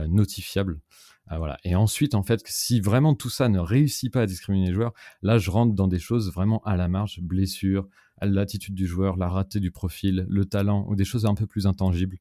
notifiable. 0.10 0.80
voilà. 1.28 1.58
Et 1.64 1.76
ensuite, 1.76 2.14
en 2.14 2.22
fait, 2.22 2.44
si 2.46 2.80
vraiment 2.80 3.16
tout 3.16 3.32
ça 3.32 3.50
ne 3.50 3.58
réussit 3.58 4.14
pas 4.14 4.22
à 4.22 4.26
discriminer 4.28 4.68
les 4.68 4.74
joueurs, 4.74 4.94
là, 5.24 5.40
je 5.40 5.50
rentre 5.50 5.74
dans 5.74 5.88
des 5.88 5.98
choses 5.98 6.32
vraiment 6.32 6.62
à 6.66 6.78
la 6.78 6.88
marge, 6.88 7.20
blessure, 7.20 7.88
l'attitude 8.22 8.76
du 8.76 8.86
joueur, 8.86 9.18
la 9.18 9.28
raté 9.28 9.60
du 9.60 9.72
profil, 9.72 10.28
le 10.30 10.46
talent, 10.46 10.86
ou 10.88 10.96
des 10.96 11.04
choses 11.04 11.26
un 11.26 11.34
peu 11.34 11.48
plus 11.48 11.66
intangibles, 11.66 12.20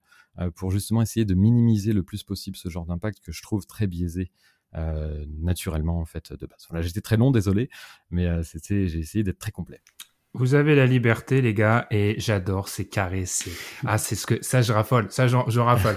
pour 0.55 0.71
justement 0.71 1.03
essayer 1.03 1.27
de 1.27 1.35
minimiser 1.35 1.93
le 1.93 2.03
plus 2.03 2.23
possible 2.23 2.57
ce 2.57 2.71
genre 2.71 2.87
d'impact 2.87 3.21
que 3.21 3.31
je 3.31 3.43
trouve 3.43 3.67
très 3.67 3.87
biaisé 3.87 4.31
euh, 4.77 5.25
naturellement 5.41 5.99
en 5.99 6.05
fait 6.05 6.33
de 6.33 6.47
base. 6.47 6.67
Voilà, 6.69 6.83
j'étais 6.83 7.01
très 7.01 7.17
long, 7.17 7.31
désolé, 7.31 7.71
mais 8.11 8.27
euh, 8.27 8.43
c'était, 8.43 8.87
j'ai 8.87 9.01
essayé 9.01 9.25
d'être 9.25 9.39
très 9.39 9.51
complet. 9.51 9.81
Vous 10.33 10.55
avez 10.55 10.77
la 10.77 10.87
liberté, 10.87 11.43
les 11.43 11.55
gars, 11.55 11.89
et 11.91 12.15
j'adore, 12.19 12.69
c'est 12.69 12.85
carré, 12.85 13.27
c'est 13.27 13.51
ah, 13.85 13.99
c'est 13.99 14.15
ce 14.15 14.27
que 14.27 14.41
ça 14.43 14.63
je 14.63 14.73
raffole, 14.73 15.11
ça 15.11 15.27
je, 15.27 15.37
je 15.49 15.59
raffole. 15.59 15.97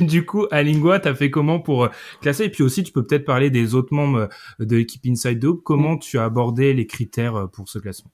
du 0.04 0.26
coup, 0.26 0.48
à 0.50 0.64
Lingua, 0.64 0.98
t'as 0.98 1.14
fait 1.14 1.30
comment 1.30 1.60
pour 1.60 1.84
euh, 1.84 1.88
classer? 2.20 2.44
Et 2.44 2.50
puis 2.50 2.64
aussi, 2.64 2.82
tu 2.82 2.90
peux 2.90 3.06
peut-être 3.06 3.24
parler 3.24 3.50
des 3.50 3.76
autres 3.76 3.94
membres 3.94 4.28
de 4.58 4.76
l'équipe 4.76 5.06
Inside 5.06 5.38
Dope. 5.38 5.62
Comment 5.62 5.94
mm. 5.94 6.00
tu 6.00 6.18
as 6.18 6.24
abordé 6.24 6.74
les 6.74 6.88
critères 6.88 7.48
pour 7.52 7.68
ce 7.68 7.78
classement? 7.78 8.10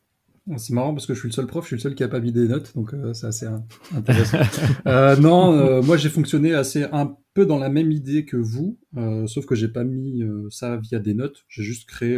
C'est 0.56 0.72
marrant 0.72 0.94
parce 0.94 1.06
que 1.06 1.14
je 1.14 1.18
suis 1.18 1.28
le 1.28 1.34
seul 1.34 1.46
prof, 1.46 1.64
je 1.64 1.68
suis 1.68 1.76
le 1.76 1.80
seul 1.80 1.94
qui 1.94 2.04
a 2.04 2.08
pas 2.08 2.20
mis 2.20 2.32
des 2.32 2.46
notes, 2.46 2.72
donc 2.76 2.94
euh, 2.94 3.12
c'est 3.12 3.26
assez 3.26 3.46
intéressant. 3.94 4.38
euh, 4.86 5.16
non, 5.16 5.52
euh, 5.52 5.82
moi 5.82 5.96
j'ai 5.96 6.08
fonctionné 6.08 6.54
assez 6.54 6.84
un 6.84 7.16
peu 7.34 7.46
dans 7.46 7.58
la 7.58 7.68
même 7.68 7.90
idée 7.90 8.24
que 8.24 8.36
vous, 8.36 8.78
euh, 8.96 9.26
sauf 9.26 9.44
que 9.44 9.54
j'ai 9.54 9.68
pas 9.68 9.84
mis 9.84 10.22
ça 10.50 10.76
via 10.76 10.98
des 11.00 11.14
notes. 11.14 11.44
J'ai 11.48 11.62
juste 11.62 11.88
créé 11.88 12.16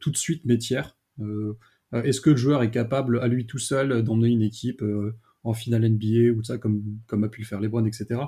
tout 0.00 0.10
de 0.10 0.16
suite 0.16 0.44
mes 0.46 0.58
tiers. 0.58 0.96
Est-ce 1.92 2.20
que 2.20 2.30
le 2.30 2.36
joueur 2.36 2.62
est 2.62 2.70
capable 2.70 3.20
à 3.20 3.28
lui 3.28 3.46
tout 3.46 3.58
seul 3.58 4.02
d'emmener 4.02 4.28
une 4.28 4.42
équipe 4.42 4.82
en 5.44 5.52
finale 5.52 5.88
NBA 5.88 6.32
ou 6.36 6.42
ça 6.42 6.58
comme 6.58 6.82
comme 7.06 7.24
a 7.24 7.28
pu 7.28 7.42
le 7.42 7.46
faire 7.46 7.60
LeBron, 7.60 7.84
etc. 7.84 8.20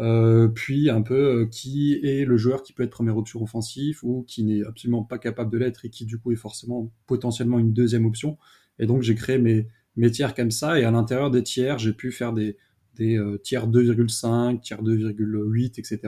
Euh, 0.00 0.46
puis 0.46 0.90
un 0.90 1.02
peu 1.02 1.40
euh, 1.40 1.46
qui 1.46 1.94
est 2.04 2.24
le 2.24 2.36
joueur 2.36 2.62
qui 2.62 2.72
peut 2.72 2.84
être 2.84 2.90
première 2.90 3.16
option 3.16 3.42
offensif 3.42 4.04
ou 4.04 4.24
qui 4.28 4.44
n'est 4.44 4.64
absolument 4.64 5.02
pas 5.02 5.18
capable 5.18 5.50
de 5.50 5.58
l'être 5.58 5.84
et 5.84 5.90
qui 5.90 6.04
du 6.04 6.18
coup 6.18 6.30
est 6.30 6.36
forcément 6.36 6.92
potentiellement 7.06 7.58
une 7.58 7.72
deuxième 7.72 8.06
option. 8.06 8.38
Et 8.78 8.86
donc 8.86 9.02
j'ai 9.02 9.16
créé 9.16 9.38
mes, 9.38 9.66
mes 9.96 10.10
tiers 10.10 10.34
comme 10.34 10.52
ça 10.52 10.78
et 10.78 10.84
à 10.84 10.92
l'intérieur 10.92 11.32
des 11.32 11.42
tiers 11.42 11.78
j'ai 11.78 11.92
pu 11.92 12.12
faire 12.12 12.32
des, 12.32 12.56
des 12.94 13.18
euh, 13.18 13.38
tiers 13.38 13.66
2,5, 13.66 14.60
tiers 14.60 14.82
2,8, 14.82 15.80
etc. 15.80 16.00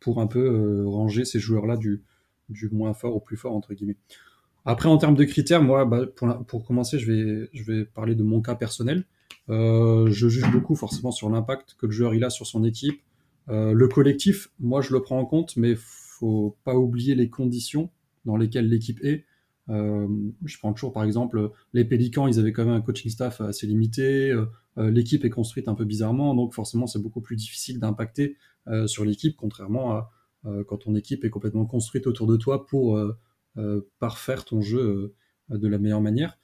pour 0.00 0.22
un 0.22 0.26
peu 0.26 0.86
ranger 0.86 1.26
ces 1.26 1.38
joueurs-là 1.38 1.76
du, 1.76 2.02
du 2.48 2.70
moins 2.70 2.94
fort 2.94 3.16
au 3.16 3.20
plus 3.20 3.36
fort 3.36 3.54
entre 3.54 3.74
guillemets. 3.74 3.98
Après 4.64 4.88
en 4.88 4.96
termes 4.96 5.14
de 5.14 5.24
critères, 5.24 5.62
moi 5.62 5.84
bah, 5.84 6.06
pour, 6.06 6.46
pour 6.46 6.64
commencer 6.64 6.98
je 6.98 7.12
vais, 7.12 7.50
je 7.52 7.64
vais 7.64 7.84
parler 7.84 8.14
de 8.14 8.22
mon 8.22 8.40
cas 8.40 8.54
personnel. 8.54 9.04
je 9.48 10.06
juge 10.10 10.50
beaucoup 10.50 10.74
forcément 10.74 11.10
sur 11.10 11.28
l'impact 11.28 11.76
que 11.78 11.84
le 11.84 11.92
joueur 11.92 12.14
il 12.14 12.24
a 12.24 12.30
sur 12.30 12.46
son 12.46 12.64
équipe, 12.64 13.02
euh, 13.48 13.72
le 13.72 13.88
collectif, 13.88 14.50
moi 14.58 14.80
je 14.80 14.92
le 14.92 15.02
prends 15.02 15.18
en 15.18 15.24
compte, 15.24 15.56
mais 15.56 15.74
faut 15.76 16.56
pas 16.64 16.74
oublier 16.74 17.14
les 17.14 17.28
conditions 17.28 17.90
dans 18.24 18.36
lesquelles 18.36 18.68
l'équipe 18.68 19.02
est. 19.04 19.24
Euh, 19.68 20.06
je 20.44 20.58
prends 20.58 20.72
toujours 20.72 20.92
par 20.92 21.04
exemple 21.04 21.50
les 21.72 21.84
Pélicans, 21.84 22.28
ils 22.28 22.38
avaient 22.38 22.52
quand 22.52 22.64
même 22.64 22.74
un 22.74 22.80
coaching 22.80 23.10
staff 23.10 23.40
assez 23.40 23.66
limité. 23.66 24.30
Euh, 24.30 24.90
l'équipe 24.90 25.24
est 25.24 25.30
construite 25.30 25.68
un 25.68 25.74
peu 25.74 25.84
bizarrement, 25.84 26.34
donc 26.34 26.54
forcément 26.54 26.86
c'est 26.86 27.00
beaucoup 27.00 27.20
plus 27.20 27.36
difficile 27.36 27.78
d'impacter 27.80 28.36
sur 28.86 29.04
l'équipe, 29.04 29.36
contrairement 29.36 29.92
à 29.92 30.10
quand 30.66 30.78
ton 30.78 30.96
équipe 30.96 31.24
est 31.24 31.30
complètement 31.30 31.66
construite 31.66 32.08
autour 32.08 32.26
de 32.26 32.36
toi 32.36 32.66
pour 32.66 33.00
parfaire 34.00 34.44
ton 34.44 34.60
jeu 34.60 35.14
de 35.48 35.68
la 35.68 35.78
meilleure 35.78 36.00
manière. 36.00 36.36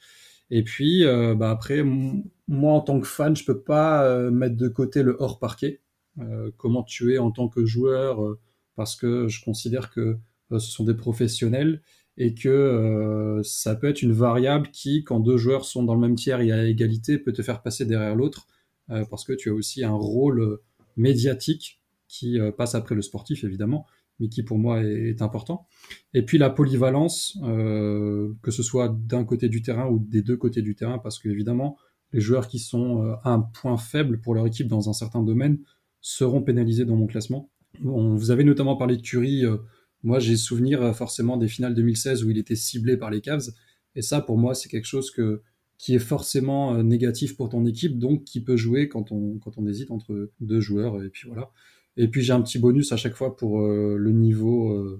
Et 0.50 0.62
puis 0.62 1.04
bah 1.36 1.50
après, 1.50 1.82
moi 1.82 2.72
en 2.72 2.80
tant 2.80 3.00
que 3.00 3.08
fan, 3.08 3.34
je 3.34 3.44
peux 3.44 3.60
pas 3.60 4.30
mettre 4.30 4.56
de 4.56 4.68
côté 4.68 5.02
le 5.02 5.16
hors 5.18 5.40
parquet. 5.40 5.82
Euh, 6.18 6.50
comment 6.56 6.82
tu 6.82 7.14
es 7.14 7.18
en 7.18 7.30
tant 7.30 7.48
que 7.48 7.64
joueur, 7.64 8.22
euh, 8.22 8.38
parce 8.76 8.96
que 8.96 9.28
je 9.28 9.42
considère 9.42 9.90
que 9.90 10.18
euh, 10.52 10.58
ce 10.58 10.70
sont 10.70 10.84
des 10.84 10.94
professionnels 10.94 11.82
et 12.18 12.34
que 12.34 13.40
ça 13.42 13.74
peut 13.74 13.88
être 13.88 14.02
une 14.02 14.12
variable 14.12 14.68
qui, 14.70 15.02
quand 15.02 15.18
deux 15.18 15.38
joueurs 15.38 15.64
sont 15.64 15.82
dans 15.82 15.94
le 15.94 16.00
même 16.00 16.14
tiers 16.14 16.42
et 16.42 16.52
à 16.52 16.66
égalité, 16.66 17.16
peut 17.18 17.32
te 17.32 17.40
faire 17.40 17.62
passer 17.62 17.86
derrière 17.86 18.14
l'autre, 18.14 18.46
parce 18.86 19.24
que 19.24 19.32
tu 19.32 19.48
as 19.48 19.54
aussi 19.54 19.82
un 19.82 19.94
rôle 19.94 20.58
médiatique 20.98 21.80
qui 22.08 22.38
passe 22.58 22.74
après 22.74 22.94
le 22.94 23.00
sportif, 23.00 23.44
évidemment, 23.44 23.86
mais 24.20 24.28
qui 24.28 24.42
pour 24.42 24.58
moi 24.58 24.84
est, 24.84 25.22
important. 25.22 25.66
Et 26.12 26.20
puis 26.20 26.36
la 26.36 26.50
polyvalence, 26.50 27.38
que 27.40 28.50
ce 28.50 28.62
soit 28.62 28.90
d'un 28.90 29.24
côté 29.24 29.48
du 29.48 29.62
terrain 29.62 29.88
ou 29.88 29.98
des 29.98 30.20
deux 30.20 30.36
côtés 30.36 30.60
du 30.60 30.74
terrain, 30.74 30.98
parce 30.98 31.18
que 31.18 31.30
évidemment, 31.30 31.78
les 32.12 32.20
joueurs 32.20 32.46
qui 32.46 32.58
sont 32.58 33.16
un 33.24 33.40
point 33.40 33.78
faible 33.78 34.20
pour 34.20 34.34
leur 34.34 34.46
équipe 34.46 34.68
dans 34.68 34.90
un 34.90 34.92
certain 34.92 35.22
domaine 35.22 35.60
seront 36.02 36.42
pénalisés 36.42 36.84
dans 36.84 36.96
mon 36.96 37.06
classement. 37.06 37.48
On, 37.84 38.14
vous 38.16 38.30
avez 38.30 38.44
notamment 38.44 38.76
parlé 38.76 38.96
de 38.96 39.02
Curry. 39.02 39.46
Euh, 39.46 39.56
moi, 40.02 40.18
j'ai 40.18 40.36
souvenir 40.36 40.82
euh, 40.82 40.92
forcément 40.92 41.38
des 41.38 41.48
finales 41.48 41.74
2016 41.74 42.24
où 42.24 42.30
il 42.30 42.36
était 42.36 42.56
ciblé 42.56 42.96
par 42.98 43.10
les 43.10 43.20
Cavs. 43.20 43.48
Et 43.94 44.02
ça, 44.02 44.20
pour 44.20 44.36
moi, 44.36 44.54
c'est 44.54 44.68
quelque 44.68 44.86
chose 44.86 45.10
que, 45.10 45.42
qui 45.78 45.94
est 45.94 46.00
forcément 46.00 46.74
euh, 46.74 46.82
négatif 46.82 47.36
pour 47.36 47.48
ton 47.48 47.64
équipe, 47.64 47.98
donc 47.98 48.24
qui 48.24 48.42
peut 48.42 48.56
jouer 48.56 48.88
quand 48.88 49.12
on, 49.12 49.38
quand 49.38 49.56
on 49.56 49.66
hésite 49.66 49.90
entre 49.90 50.30
deux 50.40 50.60
joueurs. 50.60 51.02
Et 51.02 51.08
puis 51.08 51.28
voilà. 51.28 51.50
Et 51.96 52.08
puis 52.08 52.22
j'ai 52.22 52.32
un 52.32 52.42
petit 52.42 52.58
bonus 52.58 52.90
à 52.92 52.96
chaque 52.96 53.14
fois 53.14 53.36
pour 53.36 53.60
le 53.60 54.12
niveau, 54.12 54.98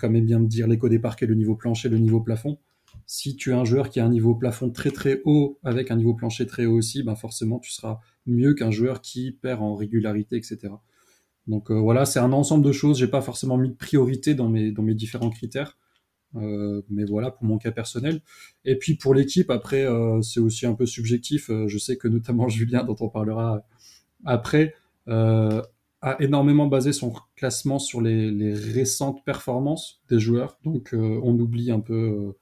comme 0.00 0.16
aime 0.16 0.24
bien 0.24 0.40
me 0.40 0.48
dire 0.48 0.66
l'écho 0.66 0.88
des 0.88 0.98
parquets, 0.98 1.26
le 1.26 1.36
niveau 1.36 1.54
plancher, 1.54 1.88
le 1.88 1.98
niveau 1.98 2.20
plafond. 2.20 2.58
Si 3.06 3.36
tu 3.36 3.50
es 3.50 3.52
un 3.52 3.64
joueur 3.64 3.88
qui 3.88 4.00
a 4.00 4.04
un 4.04 4.08
niveau 4.08 4.34
plafond 4.34 4.70
très 4.70 4.90
très 4.90 5.22
haut 5.24 5.60
avec 5.62 5.92
un 5.92 5.96
niveau 5.96 6.12
plancher 6.12 6.44
très 6.46 6.66
haut 6.66 6.74
aussi, 6.74 7.04
ben 7.04 7.14
forcément 7.14 7.60
tu 7.60 7.70
seras 7.70 8.00
mieux 8.26 8.54
qu'un 8.54 8.70
joueur 8.70 9.00
qui 9.00 9.32
perd 9.32 9.62
en 9.62 9.74
régularité, 9.74 10.36
etc. 10.36 10.70
Donc 11.46 11.70
euh, 11.70 11.74
voilà, 11.74 12.06
c'est 12.06 12.18
un 12.18 12.32
ensemble 12.32 12.64
de 12.64 12.72
choses. 12.72 12.98
J'ai 12.98 13.08
pas 13.08 13.20
forcément 13.20 13.56
mis 13.56 13.68
de 13.68 13.74
priorité 13.74 14.34
dans 14.34 14.48
mes, 14.48 14.70
dans 14.72 14.82
mes 14.82 14.94
différents 14.94 15.30
critères. 15.30 15.78
Euh, 16.36 16.82
mais 16.90 17.04
voilà 17.04 17.30
pour 17.30 17.44
mon 17.44 17.58
cas 17.58 17.70
personnel. 17.70 18.20
Et 18.64 18.76
puis 18.76 18.94
pour 18.94 19.14
l'équipe, 19.14 19.50
après, 19.50 19.84
euh, 19.84 20.20
c'est 20.22 20.40
aussi 20.40 20.66
un 20.66 20.74
peu 20.74 20.86
subjectif. 20.86 21.50
je 21.66 21.78
sais 21.78 21.96
que 21.96 22.08
notamment 22.08 22.48
Julien, 22.48 22.84
dont 22.84 22.96
on 23.00 23.08
parlera 23.08 23.66
après, 24.24 24.74
a 25.06 26.16
énormément 26.20 26.66
basé 26.66 26.92
son 26.92 27.14
classement 27.36 27.78
sur 27.78 28.00
les, 28.00 28.30
les 28.30 28.54
récentes 28.54 29.24
performances 29.24 30.02
des 30.08 30.18
joueurs. 30.18 30.58
Donc 30.64 30.94
on 30.94 31.38
oublie 31.38 31.70
un 31.70 31.80
peu 31.80 32.34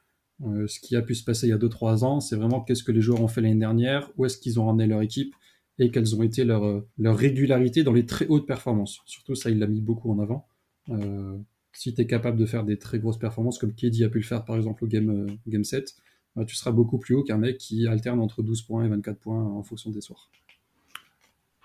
ce 0.67 0.81
qui 0.81 0.97
a 0.97 1.03
pu 1.03 1.15
se 1.15 1.25
passer 1.25 1.49
il 1.49 1.51
y 1.51 1.53
a 1.53 1.59
2-3 1.59 2.05
ans. 2.05 2.21
C'est 2.21 2.37
vraiment 2.37 2.61
qu'est-ce 2.61 2.85
que 2.85 2.93
les 2.93 3.01
joueurs 3.01 3.21
ont 3.21 3.29
fait 3.29 3.41
l'année 3.41 3.59
dernière, 3.59 4.11
où 4.17 4.25
est-ce 4.25 4.39
qu'ils 4.39 4.61
ont 4.61 4.67
ramené 4.67 4.87
leur 4.87 5.03
équipe? 5.03 5.35
Et 5.83 5.91
quelles 5.91 6.17
ont 6.17 6.23
été 6.23 6.45
leurs 6.45 6.85
leur 6.99 7.17
régularité 7.17 7.83
dans 7.83 7.93
les 7.93 8.07
très 8.07 8.27
hautes 8.27 8.47
performances. 8.47 9.01
Surtout 9.07 9.35
ça, 9.35 9.51
il 9.51 9.59
l'a 9.59 9.67
mis 9.67 9.81
beaucoup 9.81 10.11
en 10.11 10.19
avant. 10.19 10.47
Euh, 10.91 11.39
si 11.73 11.95
tu 11.95 12.01
es 12.01 12.07
capable 12.07 12.39
de 12.39 12.47
faire 12.47 12.65
des 12.65 12.79
très 12.79 12.99
grosses 12.99 13.19
performances, 13.19 13.59
comme 13.59 13.73
KD 13.73 14.03
a 14.05 14.09
pu 14.09 14.19
le 14.19 14.25
faire 14.25 14.45
par 14.45 14.57
exemple 14.57 14.85
au 14.85 14.87
Game, 14.87 15.11
euh, 15.11 15.27
game 15.47 15.65
7, 15.65 15.95
bah, 16.37 16.45
tu 16.45 16.55
seras 16.55 16.71
beaucoup 16.71 16.99
plus 16.99 17.15
haut 17.15 17.23
qu'un 17.23 17.39
mec 17.39 17.59
qui 17.59 17.87
alterne 17.87 18.21
entre 18.21 18.43
12 18.43 18.63
points 18.63 18.85
et 18.85 18.89
24 18.89 19.19
points 19.19 19.43
en 19.43 19.63
fonction 19.63 19.91
des 19.91 20.01
soirs. 20.01 20.31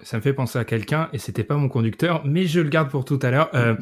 Ça 0.02 0.18
me 0.18 0.22
fait 0.22 0.34
penser 0.34 0.60
à 0.60 0.66
quelqu'un, 0.66 1.10
et 1.12 1.18
c'était 1.18 1.44
pas 1.44 1.58
mon 1.58 1.70
conducteur, 1.70 2.24
mais 2.26 2.46
je 2.46 2.60
le 2.60 2.70
garde 2.70 2.90
pour 2.90 3.04
tout 3.04 3.18
à 3.22 3.32
l'heure. 3.32 3.50
Euh, 3.56 3.76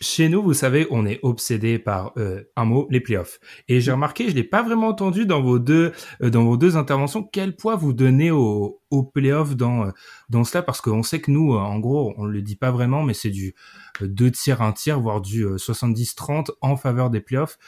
chez 0.00 0.28
nous, 0.28 0.42
vous 0.42 0.54
savez, 0.54 0.86
on 0.90 1.06
est 1.06 1.20
obsédé 1.22 1.78
par 1.78 2.12
euh, 2.16 2.42
un 2.56 2.64
mot, 2.64 2.86
les 2.90 3.00
playoffs. 3.00 3.38
Et 3.68 3.80
j'ai 3.80 3.92
remarqué, 3.92 4.28
je 4.28 4.34
l'ai 4.34 4.44
pas 4.44 4.62
vraiment 4.62 4.88
entendu 4.88 5.26
dans 5.26 5.42
vos 5.42 5.58
deux 5.58 5.92
euh, 6.22 6.30
dans 6.30 6.44
vos 6.44 6.56
deux 6.56 6.76
interventions, 6.76 7.22
quel 7.22 7.56
poids 7.56 7.76
vous 7.76 7.92
donnez 7.92 8.30
aux 8.30 8.80
au 8.90 9.02
playoffs 9.02 9.56
dans 9.56 9.86
euh, 9.86 9.90
dans 10.28 10.44
cela, 10.44 10.62
parce 10.62 10.80
qu'on 10.80 11.02
sait 11.02 11.20
que 11.20 11.30
nous, 11.30 11.54
en 11.54 11.78
gros, 11.78 12.14
on 12.16 12.26
le 12.26 12.42
dit 12.42 12.56
pas 12.56 12.70
vraiment, 12.70 13.02
mais 13.02 13.14
c'est 13.14 13.30
du 13.30 13.54
deux 14.00 14.30
tiers, 14.30 14.62
un 14.62 14.72
tiers, 14.72 15.00
voire 15.00 15.20
du 15.20 15.44
70-30 15.44 16.50
en 16.60 16.76
faveur 16.76 17.10
des 17.10 17.20
playoffs. 17.20 17.58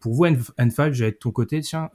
pour 0.00 0.14
vous, 0.14 0.26
N5, 0.26 0.92
j'ai 0.92 1.10
de 1.10 1.16
ton 1.16 1.30
côté, 1.30 1.60
tiens, 1.60 1.90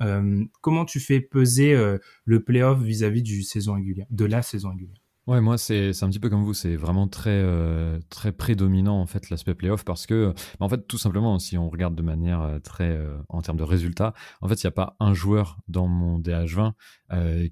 comment 0.61 0.85
tu 0.85 0.99
fais 0.99 1.21
peser 1.21 1.77
le 2.25 2.43
playoff 2.43 2.79
vis-à-vis 2.81 3.21
du 3.21 3.43
saison 3.43 3.75
régulière, 3.75 4.07
de 4.09 4.25
la 4.25 4.41
saison 4.41 4.69
régulière? 4.69 4.98
Ouais, 5.29 5.41
moi, 5.41 5.59
c'est 5.59 5.91
un 6.01 6.09
petit 6.09 6.17
peu 6.17 6.27
comme 6.27 6.43
vous, 6.43 6.55
c'est 6.55 6.75
vraiment 6.75 7.07
très, 7.07 7.29
euh, 7.29 7.99
très 8.09 8.31
prédominant, 8.31 8.99
en 8.99 9.05
fait, 9.05 9.29
l'aspect 9.29 9.53
playoff, 9.53 9.85
parce 9.85 10.07
que, 10.07 10.33
bah, 10.59 10.65
en 10.65 10.69
fait, 10.69 10.87
tout 10.87 10.97
simplement, 10.97 11.37
si 11.37 11.55
on 11.55 11.69
regarde 11.69 11.93
de 11.93 12.01
manière 12.01 12.41
euh, 12.41 12.57
très, 12.57 12.97
euh, 12.97 13.15
en 13.29 13.43
termes 13.43 13.57
de 13.57 13.63
résultats, 13.63 14.15
en 14.41 14.47
fait, 14.47 14.63
il 14.63 14.65
n'y 14.65 14.69
a 14.69 14.71
pas 14.71 14.95
un 14.99 15.13
joueur 15.13 15.59
dans 15.67 15.87
mon 15.87 16.17
DH20 16.17 16.73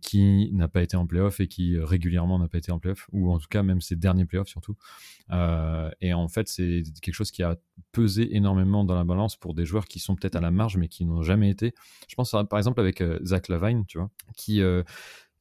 qui 0.02 0.50
n'a 0.54 0.68
pas 0.68 0.82
été 0.82 0.98
en 0.98 1.06
playoff 1.06 1.40
et 1.40 1.48
qui 1.48 1.78
régulièrement 1.78 2.40
n'a 2.40 2.48
pas 2.48 2.58
été 2.58 2.72
en 2.72 2.80
playoff, 2.80 3.08
ou 3.12 3.32
en 3.32 3.38
tout 3.38 3.48
cas, 3.48 3.62
même 3.62 3.82
ses 3.82 3.96
derniers 3.96 4.26
playoffs 4.26 4.48
surtout. 4.48 4.76
et 5.32 6.14
en 6.14 6.28
fait, 6.28 6.48
c'est 6.48 6.84
quelque 7.02 7.16
chose 7.16 7.32
qui 7.32 7.42
a 7.42 7.58
pesé 7.92 8.36
énormément 8.36 8.86
dans 8.86 8.94
la 8.96 9.04
balance 9.04 9.36
pour 9.36 9.56
des 9.56 9.66
joueurs 9.66 9.86
qui 9.86 10.00
sont 10.00 10.16
peut-être 10.16 10.36
à 10.36 10.42
la 10.42 10.52
marge, 10.52 10.78
mais 10.78 10.88
qui 10.88 11.06
n'ont 11.06 11.24
jamais 11.24 11.50
été. 11.50 11.74
Je 12.08 12.14
pense, 12.14 12.36
par 12.50 12.60
exemple, 12.60 12.80
avec 12.80 13.04
Zach 13.24 13.48
Lavine, 13.48 13.86
tu 13.88 13.98
vois, 13.98 14.12
qui 14.36 14.62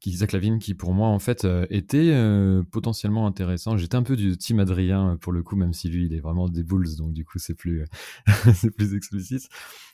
qui 0.00 0.12
Zach 0.12 0.36
qui 0.60 0.74
pour 0.74 0.92
moi 0.92 1.08
en 1.08 1.18
fait 1.18 1.44
euh, 1.44 1.66
était 1.70 2.10
euh, 2.12 2.62
potentiellement 2.70 3.26
intéressant. 3.26 3.76
J'étais 3.76 3.96
un 3.96 4.02
peu 4.02 4.16
du 4.16 4.36
team 4.36 4.60
Adrien 4.60 5.12
euh, 5.12 5.16
pour 5.16 5.32
le 5.32 5.42
coup, 5.42 5.56
même 5.56 5.72
si 5.72 5.88
lui 5.88 6.04
il 6.06 6.14
est 6.14 6.20
vraiment 6.20 6.48
des 6.48 6.62
Bulls, 6.62 6.96
donc 6.96 7.12
du 7.12 7.24
coup 7.24 7.38
c'est 7.38 7.54
plus 7.54 7.84
plus 8.76 8.94
explicite. 8.94 9.48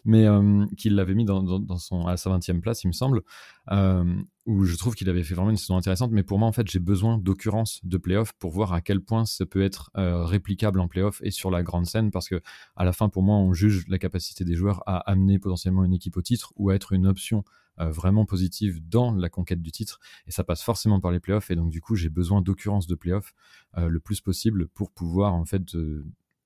Mais 0.04 0.26
qu'il 0.76 0.96
l'avait 0.96 1.14
mis 1.14 1.24
dans, 1.24 1.44
dans, 1.44 1.78
son 1.78 2.08
à 2.08 2.16
sa 2.16 2.36
20e 2.36 2.60
place, 2.60 2.82
il 2.82 2.88
me 2.88 2.92
semble, 2.92 3.22
où 4.46 4.64
je 4.64 4.76
trouve 4.76 4.96
qu'il 4.96 5.08
avait 5.08 5.22
fait 5.22 5.36
vraiment 5.36 5.50
une 5.50 5.56
saison 5.56 5.76
intéressante. 5.76 6.10
Mais 6.10 6.24
pour 6.24 6.40
moi 6.40 6.48
en 6.48 6.52
fait 6.52 6.68
j'ai 6.68 6.80
besoin 6.80 7.18
d'occurrence 7.18 7.78
de 7.84 7.98
playoff 7.98 8.32
pour 8.32 8.50
voir 8.50 8.72
à 8.72 8.80
quel 8.80 9.00
point 9.00 9.24
ça 9.26 9.46
peut 9.46 9.62
être 9.62 9.92
réplicable 9.94 10.80
en 10.80 10.88
playoff 10.88 11.20
et 11.22 11.30
sur 11.30 11.52
la 11.52 11.62
grande 11.62 11.86
scène, 11.86 12.10
parce 12.10 12.28
que 12.28 12.42
à 12.74 12.84
la 12.84 12.92
fin 12.92 13.08
pour 13.08 13.22
moi 13.22 13.36
on 13.36 13.52
juge 13.52 13.86
la 13.86 13.98
capacité 13.98 14.44
des 14.44 14.56
joueurs 14.56 14.82
à 14.86 14.98
amener 15.08 15.38
potentiellement 15.38 15.84
une 15.84 15.94
équipe 15.94 16.16
au 16.16 16.22
titre 16.22 16.52
ou 16.56 16.70
à 16.70 16.74
être 16.74 16.92
une 16.92 17.06
option 17.06 17.44
vraiment 17.78 18.24
positive 18.24 18.80
dans 18.88 19.12
la 19.12 19.28
conquête 19.28 19.62
du 19.62 19.72
titre. 19.72 20.00
Et 20.26 20.30
ça 20.30 20.44
passe 20.44 20.62
forcément 20.62 21.00
par 21.00 21.10
les 21.10 21.20
playoffs. 21.20 21.50
Et 21.50 21.56
donc 21.56 21.70
du 21.70 21.80
coup 21.80 21.96
j'ai 21.96 22.08
besoin 22.08 22.42
d'occurrence 22.42 22.86
de 22.86 22.94
playoffs 22.94 23.34
euh, 23.78 23.88
le 23.88 24.00
plus 24.00 24.20
possible 24.20 24.68
pour 24.68 24.90
pouvoir 24.90 25.34
en 25.34 25.44
fait 25.44 25.74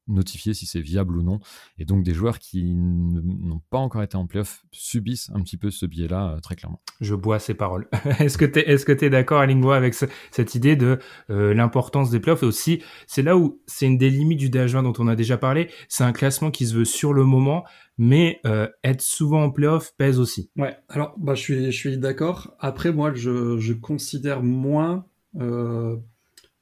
notifier 0.08 0.54
si 0.54 0.66
c'est 0.66 0.80
viable 0.80 1.16
ou 1.16 1.22
non. 1.22 1.40
Et 1.78 1.84
donc 1.84 2.04
des 2.04 2.14
joueurs 2.14 2.38
qui 2.38 2.74
n'ont 2.74 3.60
pas 3.70 3.78
encore 3.78 4.02
été 4.02 4.16
en 4.16 4.26
playoff 4.26 4.64
subissent 4.72 5.30
un 5.34 5.42
petit 5.42 5.56
peu 5.56 5.70
ce 5.70 5.86
biais-là 5.86 6.34
euh, 6.34 6.40
très 6.40 6.56
clairement. 6.56 6.80
Je 7.00 7.14
bois 7.14 7.38
ces 7.38 7.54
paroles. 7.54 7.88
est-ce 8.20 8.38
que 8.38 8.44
tu 8.44 8.60
es, 8.60 8.84
que 8.84 9.04
es 9.04 9.10
d'accord, 9.10 9.40
Alingua, 9.40 9.76
avec 9.76 9.94
cette 9.94 10.54
idée 10.54 10.76
de 10.76 10.98
l'importance 11.28 12.10
des 12.10 12.20
playoffs? 12.20 12.42
Et 12.42 12.46
aussi, 12.46 12.82
c'est 13.06 13.22
là 13.22 13.36
où 13.36 13.60
c'est 13.66 13.86
une 13.86 13.98
des 13.98 14.10
limites 14.10 14.38
du 14.38 14.48
DH20 14.48 14.82
dont 14.82 14.92
on 14.98 15.08
a 15.08 15.16
déjà 15.16 15.36
parlé. 15.36 15.70
C'est 15.88 16.04
un 16.04 16.12
classement 16.12 16.50
qui 16.50 16.66
se 16.66 16.74
veut 16.74 16.84
sur 16.84 17.12
le 17.12 17.24
moment 17.24 17.64
mais 17.98 18.40
euh, 18.46 18.68
être 18.84 19.00
souvent 19.00 19.44
en 19.44 19.50
playoff 19.50 19.92
pèse 19.96 20.18
aussi. 20.18 20.50
Ouais, 20.56 20.76
alors 20.88 21.14
bah, 21.18 21.34
je 21.34 21.40
suis, 21.40 21.64
je 21.66 21.76
suis 21.76 21.98
d'accord. 21.98 22.54
Après, 22.58 22.92
moi, 22.92 23.12
je, 23.14 23.58
je 23.58 23.72
considère 23.72 24.42
moins 24.42 25.06
euh, 25.40 25.96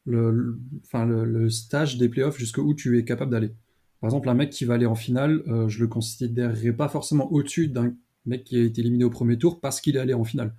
le, 0.06 0.30
le, 0.30 1.24
le, 1.24 1.50
stage 1.50 1.98
des 1.98 2.08
playoffs 2.08 2.38
jusqu'où 2.38 2.74
tu 2.74 2.98
es 2.98 3.04
capable 3.04 3.30
d'aller. 3.30 3.52
Par 4.00 4.08
exemple, 4.08 4.28
un 4.28 4.34
mec 4.34 4.50
qui 4.50 4.64
va 4.64 4.74
aller 4.74 4.86
en 4.86 4.94
finale, 4.94 5.42
euh, 5.46 5.68
je 5.68 5.80
le 5.80 5.86
considérerais 5.86 6.72
pas 6.72 6.88
forcément 6.88 7.32
au-dessus 7.32 7.68
d'un 7.68 7.94
mec 8.26 8.44
qui 8.44 8.56
a 8.56 8.62
été 8.62 8.80
éliminé 8.82 9.04
au 9.04 9.10
premier 9.10 9.38
tour 9.38 9.60
parce 9.60 9.80
qu'il 9.80 9.96
est 9.96 10.00
allé 10.00 10.14
en 10.14 10.24
finale. 10.24 10.54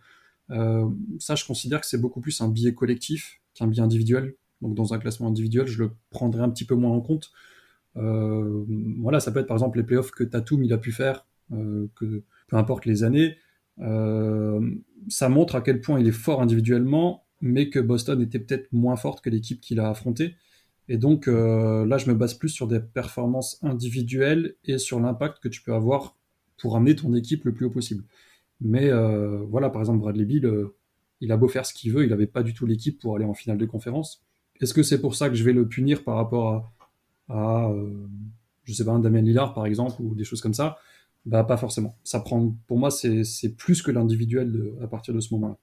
Euh, 0.50 0.88
ça, 1.20 1.36
je 1.36 1.46
considère 1.46 1.82
que 1.82 1.88
c'est 1.88 2.02
beaucoup 2.02 2.22
plus 2.22 2.42
un 2.42 2.50
biais 2.50 2.74
collectif 2.74 3.42
qu'un 3.54 3.68
biais 3.68 3.84
individuel. 3.84 4.36
Donc, 4.62 4.76
dans 4.76 4.94
un 4.94 5.00
classement 5.00 5.28
individuel, 5.28 5.68
je 5.68 5.84
le 5.84 5.92
prendrais 6.10 6.42
un 6.42 6.50
petit 6.50 6.66
peu 6.66 6.76
moins 6.76 6.92
en 6.92 7.02
compte. 7.02 7.32
Euh, 7.98 8.66
voilà, 9.00 9.20
ça 9.20 9.32
peut 9.32 9.40
être 9.40 9.48
par 9.48 9.56
exemple 9.56 9.78
les 9.78 9.84
playoffs 9.84 10.12
que 10.12 10.24
Tatum 10.24 10.64
il 10.64 10.74
a 10.74 10.78
pu 10.78 10.92
faire, 10.92 11.26
euh, 11.54 11.88
que 11.96 12.24
peu 12.48 12.58
importe 12.58 12.86
les 12.86 13.04
années. 13.04 13.38
Euh, 13.80 14.62
ça 15.08 15.30
montre 15.30 15.56
à 15.56 15.62
quel 15.62 15.82
point 15.82 16.00
il 16.00 16.08
est 16.08 16.12
fort 16.12 16.42
individuellement, 16.42 17.25
mais 17.46 17.70
que 17.70 17.80
Boston 17.80 18.22
était 18.22 18.40
peut-être 18.40 18.74
moins 18.74 18.98
forte 18.98 19.24
que 19.24 19.30
l'équipe 19.30 19.62
qu'il 19.62 19.80
a 19.80 19.90
affrontée. 19.90 20.36
Et 20.90 20.98
donc 20.98 21.28
là, 21.28 21.98
je 21.98 22.10
me 22.10 22.14
base 22.14 22.34
plus 22.34 22.50
sur 22.50 22.68
des 22.68 22.80
performances 22.80 23.60
individuelles 23.64 24.56
et 24.66 24.78
sur 24.78 25.00
l'impact 25.00 25.42
que 25.42 25.48
tu 25.48 25.62
peux 25.62 25.74
avoir 25.74 26.16
pour 26.58 26.76
amener 26.76 26.96
ton 26.96 27.14
équipe 27.16 27.46
le 27.46 27.54
plus 27.54 27.66
haut 27.66 27.72
possible. 27.72 28.04
Mais 28.62 28.92
voilà, 29.48 29.70
par 29.70 29.82
exemple, 29.82 30.00
Bradley 30.00 30.26
Bill, 30.26 30.52
il 31.22 31.32
a 31.32 31.38
beau 31.38 31.48
faire 31.48 31.66
ce 31.66 31.74
qu'il 31.74 31.92
veut, 31.92 32.04
il 32.04 32.10
n'avait 32.10 32.28
pas 32.28 32.44
du 32.44 32.54
tout 32.54 32.66
l'équipe 32.66 33.00
pour 33.00 33.16
aller 33.16 33.26
en 33.26 33.34
finale 33.34 33.58
de 33.58 33.66
conférence. 33.66 34.24
Est-ce 34.62 34.74
que 34.74 34.84
c'est 34.84 35.02
pour 35.02 35.16
ça 35.16 35.30
que 35.30 35.36
je 35.36 35.44
vais 35.44 35.54
le 35.54 35.68
punir 35.68 36.04
par 36.04 36.16
rapport 36.16 36.50
à, 36.50 36.74
à, 37.30 37.70
euh, 37.72 38.08
je 38.64 38.74
sais 38.74 38.86
pas, 38.86 38.92
un 38.92 39.00
Damien 39.00 39.22
Lillard 39.22 39.54
par 39.54 39.66
exemple, 39.66 40.02
ou 40.02 40.16
des 40.16 40.24
choses 40.24 40.42
comme 40.42 40.54
ça, 40.54 40.78
bah 41.26 41.44
pas 41.44 41.58
forcément. 41.58 41.98
Ça 42.04 42.20
prend, 42.20 42.56
pour 42.68 42.78
moi, 42.78 42.92
c'est 42.92 43.56
plus 43.58 43.82
que 43.82 43.92
l'individuel 43.92 44.74
à 44.82 44.88
partir 44.88 45.14
de 45.14 45.20
ce 45.20 45.34
moment-là. 45.34 45.58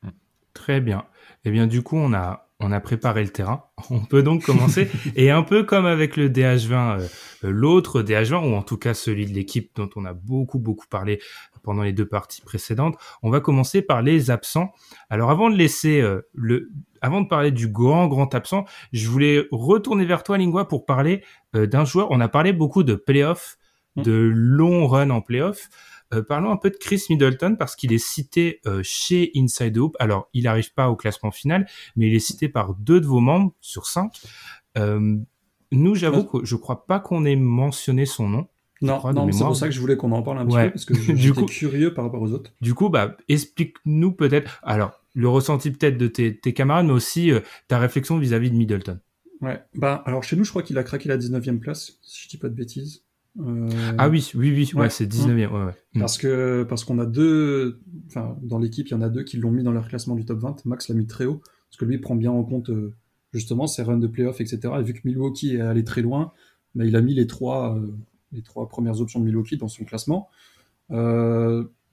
Très 0.55 0.81
bien. 0.81 1.05
Eh 1.45 1.51
bien, 1.51 1.67
du 1.67 1.83
coup, 1.83 1.97
on 1.97 2.13
a, 2.13 2.49
on 2.61 2.73
a 2.73 2.81
préparé 2.81 3.23
le 3.23 3.31
terrain. 3.31 3.65
On 3.91 4.01
peut 4.01 4.23
donc 4.23 4.45
commencer. 4.45 4.89
et 5.17 5.31
un 5.31 5.43
peu 5.43 5.65
comme 5.65 5.87
avec 5.87 6.17
le 6.17 6.29
DH20, 6.29 7.01
euh, 7.01 7.09
l'autre 7.43 8.03
DH20, 8.03 8.51
ou 8.51 8.55
en 8.55 8.63
tout 8.63 8.77
cas 8.77 8.95
celui 8.95 9.27
de 9.27 9.33
l'équipe 9.33 9.73
dont 9.75 9.91
on 9.97 10.05
a 10.05 10.13
beaucoup, 10.13 10.59
beaucoup 10.59 10.87
parlé 10.87 11.21
pendant 11.63 11.83
les 11.83 11.93
deux 11.93 12.07
parties 12.07 12.43
précédentes, 12.43 12.97
on 13.23 13.31
va 13.31 13.41
commencer 13.41 13.83
par 13.83 14.03
les 14.03 14.31
absents. 14.31 14.73
Alors, 15.11 15.31
avant 15.31 15.49
de 15.49 15.57
laisser 15.57 16.01
euh, 16.01 16.23
le, 16.35 16.71
avant 17.01 17.21
de 17.21 17.29
parler 17.29 17.51
du 17.51 17.69
grand, 17.69 18.09
grand 18.09 18.35
absent, 18.35 18.65
je 18.93 19.09
voulais 19.09 19.47
retourner 19.51 20.05
vers 20.05 20.23
toi, 20.23 20.39
Lingua, 20.39 20.67
pour 20.67 20.87
parler 20.87 21.23
euh, 21.55 21.67
d'un 21.67 21.85
joueur. 21.85 22.09
On 22.11 22.21
a 22.21 22.29
parlé 22.29 22.53
beaucoup 22.53 22.83
de 22.83 22.95
playoffs, 22.95 23.59
mm. 23.97 24.03
de 24.03 24.13
long 24.13 24.87
run 24.87 25.11
en 25.11 25.21
playoffs. 25.21 25.69
Euh, 26.13 26.23
parlons 26.23 26.51
un 26.51 26.57
peu 26.57 26.71
de 26.71 26.77
Chris 26.77 27.05
Middleton 27.11 27.57
parce 27.57 27.77
qu'il 27.77 27.93
est 27.93 28.05
cité 28.05 28.61
euh, 28.67 28.81
chez 28.83 29.31
Inside 29.35 29.77
Hoop. 29.79 29.97
Alors, 29.99 30.29
il 30.33 30.45
n'arrive 30.45 30.73
pas 30.75 30.91
au 30.91 30.97
classement 30.97 31.31
final, 31.31 31.67
mais 31.97 32.09
il 32.09 32.15
est 32.15 32.21
cité 32.21 32.49
par 32.49 32.75
deux 32.75 33.01
de 33.01 33.07
vos 33.07 33.21
membres 33.21 33.53
sur 33.61 33.87
cinq. 33.87 34.21
nous, 34.77 35.95
j'avoue 35.95 36.25
que 36.25 36.45
je 36.45 36.57
crois 36.57 36.87
pas 36.87 37.01
qu'on 37.01 37.25
ait 37.25 37.37
mentionné 37.37 38.07
son 38.07 38.29
nom. 38.29 38.47
Non, 38.83 39.01
non 39.13 39.31
c'est 39.31 39.45
pour 39.45 39.57
ça 39.57 39.69
que 39.69 39.75
je 39.75 39.81
voulais 39.81 39.97
qu'on 39.97 40.11
en 40.11 40.23
parle 40.23 40.39
un 40.39 40.47
petit 40.47 40.57
peu 40.57 40.71
parce 40.71 40.85
que 40.85 40.95
j'étais 41.17 41.47
curieux 41.47 41.95
par 41.95 42.05
rapport 42.05 42.21
aux 42.21 42.33
autres. 42.33 42.53
Du 42.61 42.75
coup, 42.75 42.89
bah, 42.89 43.17
explique-nous 43.29 44.13
peut-être. 44.13 44.61
Alors, 44.63 45.01
le 45.15 45.29
ressenti 45.29 45.71
peut-être 45.71 45.97
de 45.97 46.09
tes, 46.09 46.53
camarades, 46.53 46.87
mais 46.87 46.93
aussi 46.93 47.31
euh, 47.31 47.41
ta 47.69 47.79
réflexion 47.79 48.19
vis-à-vis 48.19 48.51
de 48.51 48.57
Middleton. 48.57 48.99
Ouais, 49.41 49.61
bah 49.75 50.03
alors 50.07 50.23
chez 50.23 50.37
nous, 50.37 50.45
je 50.45 50.51
crois 50.51 50.63
qu'il 50.63 50.79
a 50.79 50.85
craqué 50.85 51.09
la 51.09 51.19
19e 51.19 51.59
place, 51.59 51.99
si 52.03 52.25
je 52.25 52.29
dis 52.29 52.37
pas 52.37 52.49
de 52.49 52.55
bêtises. 52.55 53.05
Euh, 53.41 53.69
ah 53.97 54.09
oui, 54.09 54.31
oui, 54.35 54.51
oui, 54.51 54.71
ouais, 54.75 54.91
c'est 54.91 55.07
19e, 55.07 55.31
ouais, 55.31 55.47
ouais. 55.47 55.73
Mm. 55.95 56.01
Parce 56.01 56.19
que 56.19 56.65
parce 56.69 56.85
qu'on 56.85 56.99
a 56.99 57.07
deux, 57.07 57.81
enfin 58.07 58.37
dans 58.43 58.59
l'équipe, 58.59 58.89
il 58.89 58.91
y 58.91 58.95
en 58.95 59.01
a 59.01 59.09
deux 59.09 59.25
qui 59.25 59.39
l'ont 59.39 59.51
mis 59.51 59.63
dans 59.63 59.73
leur 59.73 59.89
classement 59.89 60.15
du 60.15 60.25
top 60.25 60.41
20. 60.41 60.65
Max 60.67 60.89
l'a 60.89 60.95
mis 60.95 61.07
très 61.07 61.25
haut 61.25 61.41
parce 61.71 61.79
que 61.79 61.85
lui 61.85 61.99
prend 61.99 62.15
bien 62.15 62.31
en 62.31 62.45
compte 62.45 62.71
euh, 62.71 62.95
justement 63.33 63.67
ses 63.67 63.83
runs 63.83 63.99
de 63.99 64.07
playoff, 64.07 64.41
etc. 64.41 64.61
Et 64.79 64.83
vu 64.83 64.93
que 64.93 65.01
Milwaukee 65.05 65.57
est 65.57 65.61
allé 65.61 65.85
très 65.85 66.03
loin, 66.03 66.33
bah, 66.75 66.85
il 66.85 66.95
a 66.95 67.01
mis 67.01 67.15
les 67.15 67.27
trois 67.27 67.81
les 68.33 68.43
trois 68.43 68.69
premières 68.69 69.01
options 69.01 69.21
de 69.21 69.25
Milwaukee 69.25 69.57
dans 69.57 69.69
son 69.69 69.85
classement. 69.85 70.29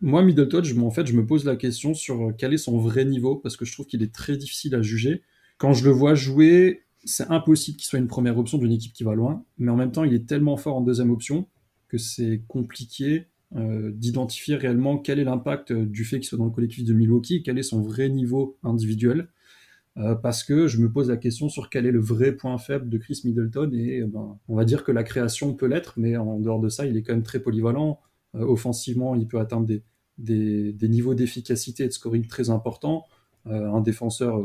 Moi, 0.01 0.23
Middleton, 0.23 0.63
je, 0.63 0.79
en 0.79 0.91
fait, 0.91 1.05
je 1.07 1.13
me 1.13 1.25
pose 1.25 1.43
la 1.43 1.57
question 1.57 1.93
sur 1.93 2.33
quel 2.37 2.53
est 2.53 2.57
son 2.57 2.77
vrai 2.77 3.03
niveau, 3.03 3.35
parce 3.35 3.57
que 3.57 3.65
je 3.65 3.73
trouve 3.73 3.85
qu'il 3.85 4.01
est 4.01 4.13
très 4.13 4.37
difficile 4.37 4.73
à 4.75 4.81
juger. 4.81 5.23
Quand 5.57 5.73
je 5.73 5.83
le 5.83 5.91
vois 5.91 6.15
jouer, 6.15 6.83
c'est 7.05 7.29
impossible 7.29 7.77
qu'il 7.77 7.87
soit 7.87 7.99
une 7.99 8.07
première 8.07 8.37
option 8.37 8.57
d'une 8.57 8.71
équipe 8.71 8.93
qui 8.93 9.03
va 9.03 9.15
loin, 9.15 9.43
mais 9.57 9.71
en 9.71 9.75
même 9.75 9.91
temps, 9.91 10.03
il 10.03 10.13
est 10.13 10.27
tellement 10.27 10.57
fort 10.57 10.77
en 10.77 10.81
deuxième 10.81 11.11
option 11.11 11.47
que 11.87 11.97
c'est 11.97 12.43
compliqué 12.47 13.27
euh, 13.55 13.91
d'identifier 13.91 14.55
réellement 14.55 14.99
quel 14.99 15.17
est 15.17 15.23
l'impact 15.23 15.73
du 15.73 16.05
fait 16.05 16.19
qu'il 16.19 16.27
soit 16.27 16.37
dans 16.37 16.45
le 16.45 16.51
collectif 16.51 16.83
de 16.85 16.93
Milwaukee, 16.93 17.41
quel 17.41 17.57
est 17.57 17.63
son 17.63 17.81
vrai 17.81 18.09
niveau 18.09 18.57
individuel. 18.63 19.29
Euh, 19.97 20.13
parce 20.13 20.43
que 20.43 20.67
je 20.67 20.77
me 20.77 20.91
pose 20.91 21.09
la 21.09 21.17
question 21.17 21.49
sur 21.49 21.69
quel 21.69 21.87
est 21.87 21.91
le 21.91 21.99
vrai 21.99 22.33
point 22.33 22.57
faible 22.59 22.89
de 22.89 22.97
Chris 22.99 23.21
Middleton 23.25 23.71
et 23.73 24.03
ben, 24.03 24.37
on 24.47 24.55
va 24.55 24.65
dire 24.65 24.83
que 24.83 24.91
la 24.91 25.03
création 25.03 25.55
peut 25.55 25.65
l'être, 25.65 25.95
mais 25.97 26.15
en 26.15 26.39
dehors 26.39 26.59
de 26.59 26.69
ça, 26.69 26.85
il 26.85 26.95
est 26.95 27.01
quand 27.01 27.13
même 27.13 27.23
très 27.23 27.39
polyvalent. 27.39 27.99
Euh, 28.35 28.41
offensivement, 28.41 29.15
il 29.15 29.27
peut 29.27 29.39
atteindre 29.39 29.65
des, 29.65 29.83
des, 30.73 30.87
niveaux 30.87 31.15
d'efficacité 31.15 31.85
et 31.85 31.87
de 31.87 31.93
scoring 31.93 32.27
très 32.27 32.49
importants. 32.51 33.05
un 33.45 33.81
défenseur 33.81 34.43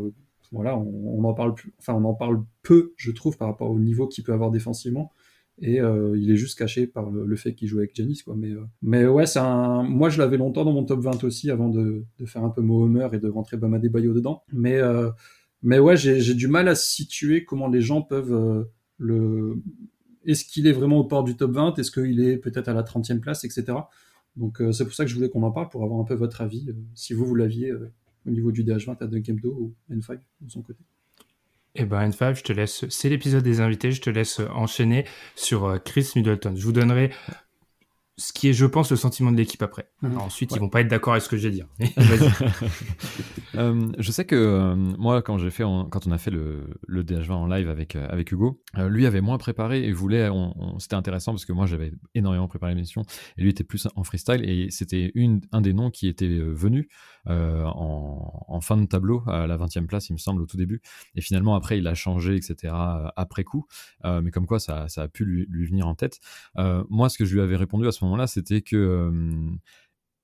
voilà, 0.54 0.78
on, 0.78 1.24
en 1.24 1.34
parle 1.34 1.54
enfin 1.78 1.94
on 1.94 2.04
en 2.04 2.14
parle 2.14 2.42
peu, 2.62 2.94
je 2.96 3.10
trouve, 3.10 3.36
par 3.36 3.48
rapport 3.48 3.70
au 3.70 3.78
niveau 3.78 4.06
qu'il 4.06 4.24
peut 4.24 4.32
avoir 4.32 4.50
défensivement. 4.50 5.12
Et 5.60 5.80
euh, 5.80 6.18
il 6.18 6.30
est 6.32 6.36
juste 6.36 6.58
caché 6.58 6.86
par 6.86 7.10
le, 7.10 7.36
fait 7.36 7.54
qu'il 7.54 7.68
joue 7.68 7.78
avec 7.78 7.94
Janis, 7.94 8.22
quoi. 8.24 8.34
Mais, 8.36 8.50
euh, 8.50 8.64
mais 8.82 9.06
ouais, 9.06 9.26
c'est 9.26 9.38
un. 9.38 9.84
Moi, 9.84 10.08
je 10.08 10.18
l'avais 10.18 10.36
longtemps 10.36 10.64
dans 10.64 10.72
mon 10.72 10.84
top 10.84 11.00
20 11.00 11.22
aussi, 11.24 11.50
avant 11.50 11.68
de, 11.68 12.04
faire 12.26 12.44
un 12.44 12.50
peu 12.50 12.60
Mohomer 12.60 13.08
et 13.12 13.18
de 13.18 13.28
rentrer 13.28 13.56
Bama 13.56 13.78
Bayo 13.78 14.12
dedans. 14.12 14.42
Mais, 14.52 14.78
euh, 14.78 15.10
mais 15.62 15.78
ouais, 15.78 15.96
j'ai 15.96 16.34
du 16.34 16.48
mal 16.48 16.68
à 16.68 16.74
situer 16.74 17.44
comment 17.44 17.68
les 17.68 17.80
gens 17.80 18.02
peuvent 18.02 18.66
le. 18.98 19.62
Est-ce 20.26 20.44
qu'il 20.44 20.66
est 20.66 20.72
vraiment 20.72 20.98
au 20.98 21.04
port 21.04 21.22
du 21.22 21.36
top 21.36 21.52
20 21.52 21.78
Est-ce 21.78 21.90
qu'il 21.90 22.20
est 22.20 22.38
peut-être 22.38 22.68
à 22.68 22.74
la 22.74 22.82
30e 22.82 23.20
place, 23.20 23.44
etc. 23.44 23.78
Donc 24.36 24.60
c'est 24.72 24.84
pour 24.84 24.94
ça 24.94 25.04
que 25.04 25.10
je 25.10 25.14
voulais 25.14 25.28
qu'on 25.28 25.42
en 25.44 25.52
parle, 25.52 25.68
pour 25.68 25.84
avoir 25.84 26.00
un 26.00 26.04
peu 26.04 26.14
votre 26.14 26.40
avis, 26.40 26.74
si 26.94 27.12
vous, 27.12 27.24
vous 27.24 27.34
l'aviez 27.34 27.72
au 28.26 28.30
niveau 28.30 28.52
du 28.52 28.64
DH20 28.64 28.96
à 29.02 29.06
Dunkemdo 29.06 29.50
ou 29.50 29.74
N5 29.90 30.18
de 30.40 30.50
son 30.50 30.62
côté. 30.62 30.80
Eh 31.76 31.84
ben 31.84 32.08
N5, 32.08 32.36
je 32.36 32.42
te 32.42 32.52
laisse, 32.52 32.84
c'est 32.88 33.08
l'épisode 33.08 33.42
des 33.42 33.60
invités, 33.60 33.90
je 33.90 34.00
te 34.00 34.10
laisse 34.10 34.40
enchaîner 34.54 35.04
sur 35.34 35.64
euh, 35.64 35.78
Chris 35.78 36.12
Middleton. 36.14 36.54
Je 36.56 36.64
vous 36.64 36.72
donnerai 36.72 37.10
ce 38.16 38.32
qui 38.32 38.48
est, 38.48 38.52
je 38.52 38.66
pense, 38.66 38.90
le 38.90 38.96
sentiment 38.96 39.32
de 39.32 39.36
l'équipe 39.36 39.62
après. 39.62 39.88
Mhm. 40.02 40.18
ensuite, 40.18 40.52
ils 40.54 40.60
vont 40.60 40.68
pas 40.68 40.80
être 40.82 40.88
d'accord 40.88 41.14
avec 41.14 41.24
ce 41.24 41.28
que 41.28 41.36
je 41.36 41.48
vais 41.48 41.54
dire. 41.54 41.66
euh, 43.56 43.88
je 43.98 44.12
sais 44.12 44.24
que 44.24 44.36
euh, 44.36 44.74
moi, 44.76 45.20
quand 45.22 45.38
j'ai 45.38 45.50
fait, 45.50 45.64
quand 45.64 46.06
on 46.06 46.12
a 46.12 46.18
fait 46.18 46.30
le, 46.30 46.78
le 46.86 47.02
DH20 47.02 47.32
en 47.32 47.46
live 47.46 47.68
avec 47.68 47.96
euh, 47.96 48.06
avec 48.08 48.30
Hugo, 48.30 48.60
euh, 48.78 48.88
lui 48.88 49.06
avait 49.06 49.20
moins 49.20 49.38
préparé 49.38 49.84
et 49.84 49.92
voulait. 49.92 50.28
On, 50.28 50.78
c'était 50.78 50.94
intéressant 50.94 51.32
parce 51.32 51.44
que 51.44 51.52
moi, 51.52 51.66
j'avais 51.66 51.92
énormément 52.14 52.46
préparé 52.46 52.74
l'émission 52.74 53.02
et 53.36 53.42
lui 53.42 53.50
était 53.50 53.64
plus 53.64 53.88
en 53.96 54.04
freestyle 54.04 54.48
et 54.48 54.70
c'était 54.70 55.10
une 55.14 55.40
un 55.50 55.60
des 55.60 55.72
noms 55.72 55.90
qui 55.90 56.06
était 56.06 56.38
venu 56.38 56.88
en, 57.26 58.44
en, 58.48 58.60
fin 58.60 58.76
de 58.76 58.86
tableau 58.86 59.22
à 59.26 59.46
la 59.46 59.56
20e 59.56 59.86
place, 59.86 60.08
il 60.08 60.14
me 60.14 60.18
semble, 60.18 60.42
au 60.42 60.46
tout 60.46 60.56
début. 60.56 60.80
Et 61.14 61.20
finalement, 61.20 61.54
après, 61.54 61.78
il 61.78 61.86
a 61.86 61.94
changé, 61.94 62.36
etc. 62.36 62.74
après 63.16 63.44
coup. 63.44 63.66
mais 64.04 64.30
comme 64.30 64.46
quoi, 64.46 64.58
ça, 64.58 64.86
a 64.96 65.08
pu 65.08 65.24
lui, 65.24 65.46
lui 65.48 65.66
venir 65.66 65.86
en 65.86 65.94
tête. 65.94 66.20
moi, 66.88 67.08
ce 67.08 67.18
que 67.18 67.24
je 67.24 67.34
lui 67.34 67.40
avais 67.40 67.56
répondu 67.56 67.86
à 67.86 67.92
ce 67.92 68.04
moment-là, 68.04 68.26
c'était 68.26 68.62
que 68.62 69.10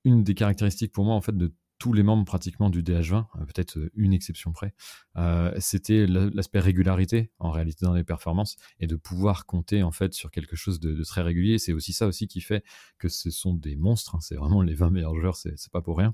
une 0.03 0.23
des 0.23 0.33
caractéristiques 0.33 0.91
pour 0.91 1.05
moi 1.05 1.15
en 1.15 1.21
fait 1.21 1.37
de 1.37 1.53
tous 1.81 1.93
les 1.93 2.03
membres 2.03 2.25
pratiquement 2.25 2.69
du 2.69 2.83
DH20, 2.83 3.15
euh, 3.15 3.45
peut-être 3.45 3.79
euh, 3.79 3.89
une 3.95 4.13
exception 4.13 4.51
près, 4.51 4.75
euh, 5.17 5.51
c'était 5.59 6.07
l'aspect 6.07 6.59
régularité 6.59 7.31
en 7.39 7.51
réalité 7.51 7.85
dans 7.85 7.93
les 7.93 8.03
performances 8.03 8.55
et 8.79 8.87
de 8.87 8.95
pouvoir 8.95 9.45
compter 9.45 9.83
en 9.83 9.91
fait 9.91 10.13
sur 10.13 10.31
quelque 10.31 10.55
chose 10.55 10.79
de, 10.79 11.03
très 11.03 11.21
régulier. 11.21 11.57
C'est 11.57 11.73
aussi 11.73 11.93
ça 11.93 12.07
aussi 12.07 12.27
qui 12.27 12.41
fait 12.41 12.63
que 12.97 13.09
ce 13.09 13.29
sont 13.29 13.53
des 13.53 13.75
monstres. 13.75 14.15
Hein. 14.15 14.19
c'est 14.21 14.35
vraiment 14.35 14.61
les 14.61 14.73
20 14.73 14.91
meilleurs 14.91 15.15
joueurs, 15.15 15.35
c'est 15.35 15.71
pas 15.71 15.81
pour 15.81 15.97
rien. 15.97 16.13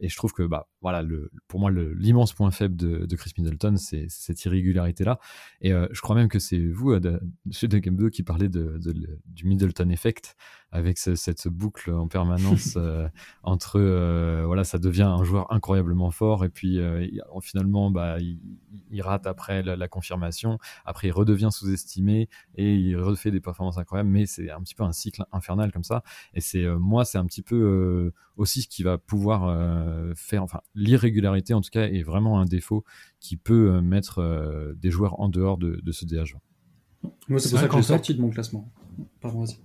et 0.00 0.08
je 0.08 0.16
trouve 0.16 0.32
que 0.32 0.42
bah 0.42 0.68
voilà, 0.80 1.02
le, 1.02 1.30
pour 1.48 1.60
moi 1.60 1.70
l'immense 1.70 2.32
point 2.32 2.50
faible 2.50 2.76
de, 2.76 3.16
Chris 3.16 3.32
Middleton, 3.38 3.76
c'est 3.76 4.06
cette 4.08 4.44
irrégularité 4.44 5.04
là. 5.04 5.18
Et 5.60 5.70
je 5.70 6.00
crois 6.00 6.16
même 6.16 6.28
que 6.28 6.38
c'est 6.38 6.58
vous, 6.58 6.98
de, 6.98 7.20
chez 7.50 7.68
Game 7.68 7.96
2, 7.96 8.10
qui 8.10 8.22
parlez 8.22 8.48
de, 8.48 8.78
du 9.26 9.46
Middleton 9.46 9.88
effect 9.90 10.36
avec 10.70 10.98
cette 10.98 11.46
boucle 11.46 11.92
en 11.92 12.08
permanence 12.08 12.76
entre 13.42 13.80
voilà 14.44 14.64
ça 14.64 14.78
devient 14.78 15.02
un 15.02 15.24
joueur 15.24 15.52
incroyablement 15.52 16.10
fort 16.10 16.44
et 16.44 16.48
puis 16.48 16.78
euh, 16.78 17.06
finalement 17.42 17.90
bah, 17.90 18.03
il, 18.20 19.02
rate 19.02 19.26
après 19.26 19.62
la, 19.62 19.88
confirmation, 19.88 20.58
après 20.84 21.08
il 21.08 21.12
redevient 21.12 21.48
sous-estimé 21.50 22.28
et 22.54 22.74
il 22.74 22.96
refait 22.96 23.30
des 23.30 23.40
performances 23.40 23.78
incroyables, 23.78 24.08
mais 24.08 24.26
c'est 24.26 24.50
un 24.50 24.60
petit 24.60 24.74
peu 24.74 24.84
un 24.84 24.92
cycle 24.92 25.24
infernal 25.32 25.72
comme 25.72 25.84
ça. 25.84 26.02
Et 26.34 26.40
c'est 26.40 26.64
euh, 26.64 26.78
moi 26.78 27.04
c'est 27.04 27.18
un 27.18 27.26
petit 27.26 27.42
peu 27.42 27.56
euh, 27.56 28.12
aussi 28.36 28.62
ce 28.62 28.68
qui 28.68 28.82
va 28.82 28.98
pouvoir 28.98 29.44
faire, 30.16 30.42
enfin 30.42 30.60
l'irrégularité 30.74 31.54
en 31.54 31.60
tout 31.60 31.70
cas 31.70 31.86
est 31.86 32.02
vraiment 32.02 32.40
un 32.40 32.44
défaut 32.44 32.84
qui 33.20 33.36
peut 33.36 33.80
mettre 33.80 34.74
des 34.76 34.90
joueurs 34.90 35.20
en 35.20 35.28
dehors 35.28 35.58
de, 35.58 35.80
ce 35.92 36.04
DH. 36.04 36.36
Moi 37.28 37.38
c'est 37.38 37.50
pour 37.50 37.58
ça 37.58 37.68
que 37.68 37.76
j'ai 37.76 37.82
sorti 37.82 38.14
de 38.14 38.20
mon 38.20 38.30
classement. 38.30 38.72
Pardon, 39.20 39.40
vas-y. 39.40 39.58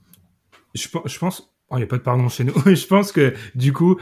Je, 0.76 0.88
je 1.06 1.20
pense, 1.20 1.52
oh, 1.70 1.76
il 1.76 1.80
n'y 1.80 1.84
a 1.84 1.88
pas 1.88 1.98
de 1.98 2.04
pardon 2.04 2.30
chez 2.30 2.44
nous. 2.44 2.54
je 2.66 2.88
pense 2.88 3.12
que 3.12 3.34
du 3.56 3.74
coup, 3.74 3.98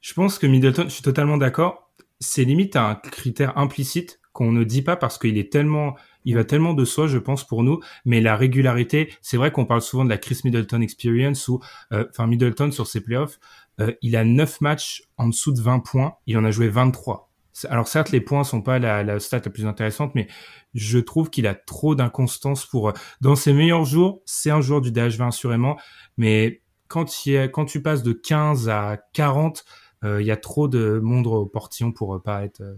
je 0.00 0.14
pense 0.14 0.38
que 0.38 0.46
Middleton, 0.46 0.84
je 0.84 0.88
suis 0.90 1.02
totalement 1.02 1.36
d'accord. 1.36 1.89
C'est 2.20 2.44
limite 2.44 2.76
un 2.76 2.94
critère 2.94 3.56
implicite 3.58 4.20
qu'on 4.32 4.52
ne 4.52 4.64
dit 4.64 4.82
pas 4.82 4.96
parce 4.96 5.18
qu'il 5.18 5.38
est 5.38 5.52
tellement, 5.52 5.96
il 6.24 6.34
va 6.34 6.44
tellement 6.44 6.74
de 6.74 6.84
soi, 6.84 7.06
je 7.06 7.18
pense, 7.18 7.46
pour 7.46 7.62
nous. 7.62 7.80
Mais 8.04 8.20
la 8.20 8.36
régularité, 8.36 9.12
c'est 9.22 9.36
vrai 9.36 9.50
qu'on 9.50 9.66
parle 9.66 9.82
souvent 9.82 10.04
de 10.04 10.10
la 10.10 10.18
Chris 10.18 10.40
Middleton 10.44 10.80
experience 10.80 11.48
ou, 11.48 11.60
euh, 11.92 12.04
enfin, 12.10 12.26
Middleton 12.26 12.70
sur 12.70 12.86
ses 12.86 13.00
playoffs, 13.00 13.38
euh, 13.80 13.92
il 14.02 14.16
a 14.16 14.24
9 14.24 14.60
matchs 14.60 15.02
en 15.16 15.28
dessous 15.28 15.52
de 15.52 15.60
20 15.60 15.80
points. 15.80 16.14
Il 16.26 16.38
en 16.38 16.44
a 16.44 16.50
joué 16.50 16.68
23. 16.68 17.30
Alors 17.68 17.88
certes, 17.88 18.10
les 18.10 18.20
points 18.20 18.44
sont 18.44 18.62
pas 18.62 18.78
la, 18.78 19.02
la 19.02 19.18
stat 19.20 19.40
la 19.44 19.50
plus 19.50 19.66
intéressante, 19.66 20.14
mais 20.14 20.28
je 20.74 20.98
trouve 20.98 21.30
qu'il 21.30 21.46
a 21.46 21.54
trop 21.54 21.94
d'inconstance 21.94 22.64
pour. 22.64 22.90
Euh, 22.90 22.92
dans 23.20 23.34
ses 23.34 23.52
meilleurs 23.52 23.84
jours, 23.84 24.22
c'est 24.24 24.50
un 24.50 24.60
joueur 24.60 24.80
du 24.80 24.92
DH20 24.92 25.28
assurément, 25.28 25.76
mais 26.16 26.62
quand, 26.88 27.26
il 27.26 27.50
quand 27.52 27.64
tu 27.64 27.82
passes 27.82 28.02
de 28.02 28.12
15 28.12 28.68
à 28.68 28.98
40, 29.12 29.58
euh, 29.58 29.64
il 30.02 30.26
y 30.26 30.30
a 30.30 30.36
trop 30.36 30.68
de 30.68 30.98
monde 31.02 31.26
au 31.26 31.46
portillon 31.46 31.92
pour 31.92 32.14
euh, 32.14 32.22
pas 32.22 32.44
être 32.44 32.60
euh, 32.62 32.74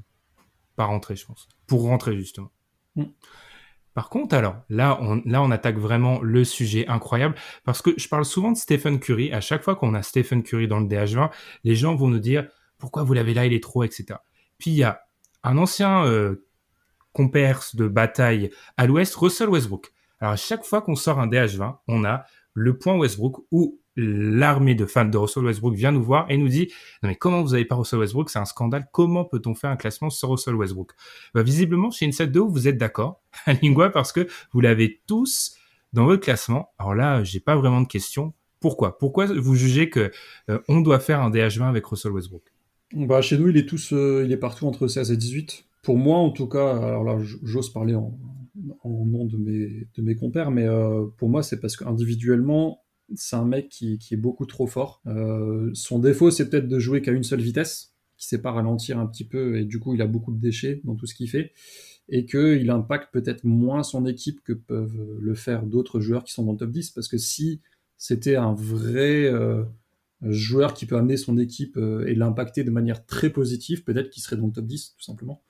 pas 0.76 0.84
rentrer, 0.84 1.16
je 1.16 1.26
pense. 1.26 1.48
Pour 1.66 1.82
rentrer 1.82 2.16
justement. 2.16 2.50
Mm. 2.96 3.04
Par 3.94 4.08
contre, 4.08 4.34
alors, 4.34 4.56
là 4.70 4.98
on, 5.02 5.22
là, 5.26 5.42
on 5.42 5.50
attaque 5.50 5.76
vraiment 5.76 6.20
le 6.22 6.44
sujet 6.44 6.86
incroyable 6.88 7.34
parce 7.64 7.82
que 7.82 7.90
je 7.96 8.08
parle 8.08 8.24
souvent 8.24 8.52
de 8.52 8.56
Stephen 8.56 8.98
Curry. 8.98 9.32
À 9.32 9.40
chaque 9.40 9.62
fois 9.62 9.76
qu'on 9.76 9.94
a 9.94 10.02
Stephen 10.02 10.42
Curry 10.42 10.66
dans 10.66 10.80
le 10.80 10.86
DH20, 10.86 11.30
les 11.64 11.76
gens 11.76 11.94
vont 11.94 12.08
nous 12.08 12.18
dire 12.18 12.48
pourquoi 12.78 13.02
vous 13.02 13.12
l'avez 13.12 13.34
là, 13.34 13.46
il 13.46 13.52
est 13.52 13.62
trop, 13.62 13.84
etc. 13.84 14.18
Puis 14.58 14.70
il 14.70 14.76
y 14.76 14.82
a 14.82 15.02
un 15.44 15.58
ancien 15.58 16.04
euh, 16.06 16.46
comperse 17.12 17.76
de 17.76 17.86
bataille 17.86 18.50
à 18.76 18.86
l'ouest, 18.86 19.14
Russell 19.14 19.48
Westbrook. 19.48 19.92
Alors, 20.20 20.32
à 20.32 20.36
chaque 20.36 20.64
fois 20.64 20.82
qu'on 20.82 20.94
sort 20.94 21.18
un 21.18 21.26
DH20, 21.26 21.78
on 21.88 22.04
a 22.04 22.24
le 22.54 22.78
point 22.78 22.96
Westbrook 22.96 23.44
où 23.50 23.78
l'armée 23.96 24.74
de 24.74 24.86
fans 24.86 25.04
de 25.04 25.18
Russell 25.18 25.44
Westbrook 25.44 25.74
vient 25.74 25.92
nous 25.92 26.02
voir 26.02 26.30
et 26.30 26.36
nous 26.36 26.48
dit 26.48 26.68
non 27.02 27.10
mais 27.10 27.16
comment 27.16 27.42
vous 27.42 27.54
avez 27.54 27.64
pas 27.64 27.74
Russell 27.74 27.98
Westbrook? 27.98 28.30
C'est 28.30 28.38
un 28.38 28.44
scandale. 28.44 28.86
Comment 28.92 29.24
peut-on 29.24 29.54
faire 29.54 29.70
un 29.70 29.76
classement 29.76 30.10
sur 30.10 30.30
Russell 30.30 30.54
Westbrook? 30.54 30.92
Bah, 31.34 31.42
visiblement 31.42 31.90
chez 31.90 32.06
Inside 32.06 32.32
2 32.32 32.40
vous 32.40 32.68
êtes 32.68 32.78
d'accord 32.78 33.22
à 33.46 33.52
Lingua 33.62 33.90
parce 33.90 34.12
que 34.12 34.26
vous 34.52 34.60
l'avez 34.60 35.02
tous 35.06 35.56
dans 35.92 36.04
votre 36.04 36.22
classement. 36.22 36.70
Alors 36.78 36.94
là 36.94 37.22
j'ai 37.24 37.40
pas 37.40 37.56
vraiment 37.56 37.80
de 37.80 37.86
questions. 37.86 38.32
Pourquoi? 38.60 38.96
Pourquoi 38.98 39.26
vous 39.26 39.56
jugez 39.56 39.90
que 39.90 40.10
euh, 40.48 40.60
on 40.68 40.80
doit 40.80 41.00
faire 41.00 41.20
un 41.20 41.30
DH20 41.30 41.68
avec 41.68 41.84
Russell 41.84 42.12
Westbrook? 42.12 42.44
Bah 42.94 43.22
chez 43.22 43.38
nous 43.38 43.48
il 43.48 43.56
est 43.56 43.66
tous 43.66 43.92
euh, 43.92 44.22
il 44.24 44.32
est 44.32 44.36
partout 44.36 44.66
entre 44.66 44.86
16 44.86 45.10
et 45.10 45.16
18 45.16 45.64
pour 45.82 45.96
moi 45.98 46.18
en 46.18 46.30
tout 46.30 46.46
cas 46.46 46.76
alors 46.76 47.04
là 47.04 47.18
j'ose 47.42 47.72
parler 47.72 47.94
en, 47.94 48.12
en 48.82 49.04
nom 49.06 49.24
de 49.24 49.36
mes 49.36 49.88
de 49.94 50.02
mes 50.02 50.14
compères 50.14 50.50
mais 50.50 50.66
euh, 50.66 51.06
pour 51.16 51.28
moi 51.28 51.42
c'est 51.42 51.58
parce 51.58 51.76
qu'individuellement 51.76 52.82
c'est 53.16 53.36
un 53.36 53.44
mec 53.44 53.68
qui, 53.68 53.98
est 54.10 54.16
beaucoup 54.16 54.46
trop 54.46 54.66
fort. 54.66 55.02
Euh, 55.06 55.70
son 55.74 55.98
défaut, 55.98 56.30
c'est 56.30 56.48
peut-être 56.48 56.68
de 56.68 56.78
jouer 56.78 57.02
qu'à 57.02 57.12
une 57.12 57.24
seule 57.24 57.40
vitesse, 57.40 57.92
qui 58.16 58.26
sait 58.26 58.40
pas 58.40 58.52
ralentir 58.52 58.98
un 58.98 59.06
petit 59.06 59.24
peu, 59.24 59.58
et 59.58 59.64
du 59.64 59.78
coup, 59.78 59.94
il 59.94 60.02
a 60.02 60.06
beaucoup 60.06 60.32
de 60.32 60.40
déchets 60.40 60.80
dans 60.84 60.94
tout 60.94 61.06
ce 61.06 61.14
qu'il 61.14 61.28
fait, 61.28 61.52
et 62.08 62.24
qu'il 62.26 62.70
impacte 62.70 63.12
peut-être 63.12 63.44
moins 63.44 63.82
son 63.82 64.06
équipe 64.06 64.42
que 64.42 64.52
peuvent 64.52 65.18
le 65.20 65.34
faire 65.34 65.64
d'autres 65.64 66.00
joueurs 66.00 66.24
qui 66.24 66.32
sont 66.32 66.44
dans 66.44 66.52
le 66.52 66.58
top 66.58 66.70
10, 66.70 66.90
parce 66.90 67.08
que 67.08 67.18
si 67.18 67.60
c'était 67.96 68.36
un 68.36 68.54
vrai 68.54 69.24
euh, 69.24 69.64
joueur 70.22 70.74
qui 70.74 70.86
peut 70.86 70.96
amener 70.96 71.16
son 71.16 71.38
équipe 71.38 71.76
et 72.06 72.14
l'impacter 72.14 72.64
de 72.64 72.70
manière 72.70 73.04
très 73.06 73.30
positive, 73.30 73.84
peut-être 73.84 74.10
qu'il 74.10 74.22
serait 74.22 74.36
dans 74.36 74.46
le 74.46 74.52
top 74.52 74.66
10, 74.66 74.94
tout 74.96 75.04
simplement. 75.04 75.42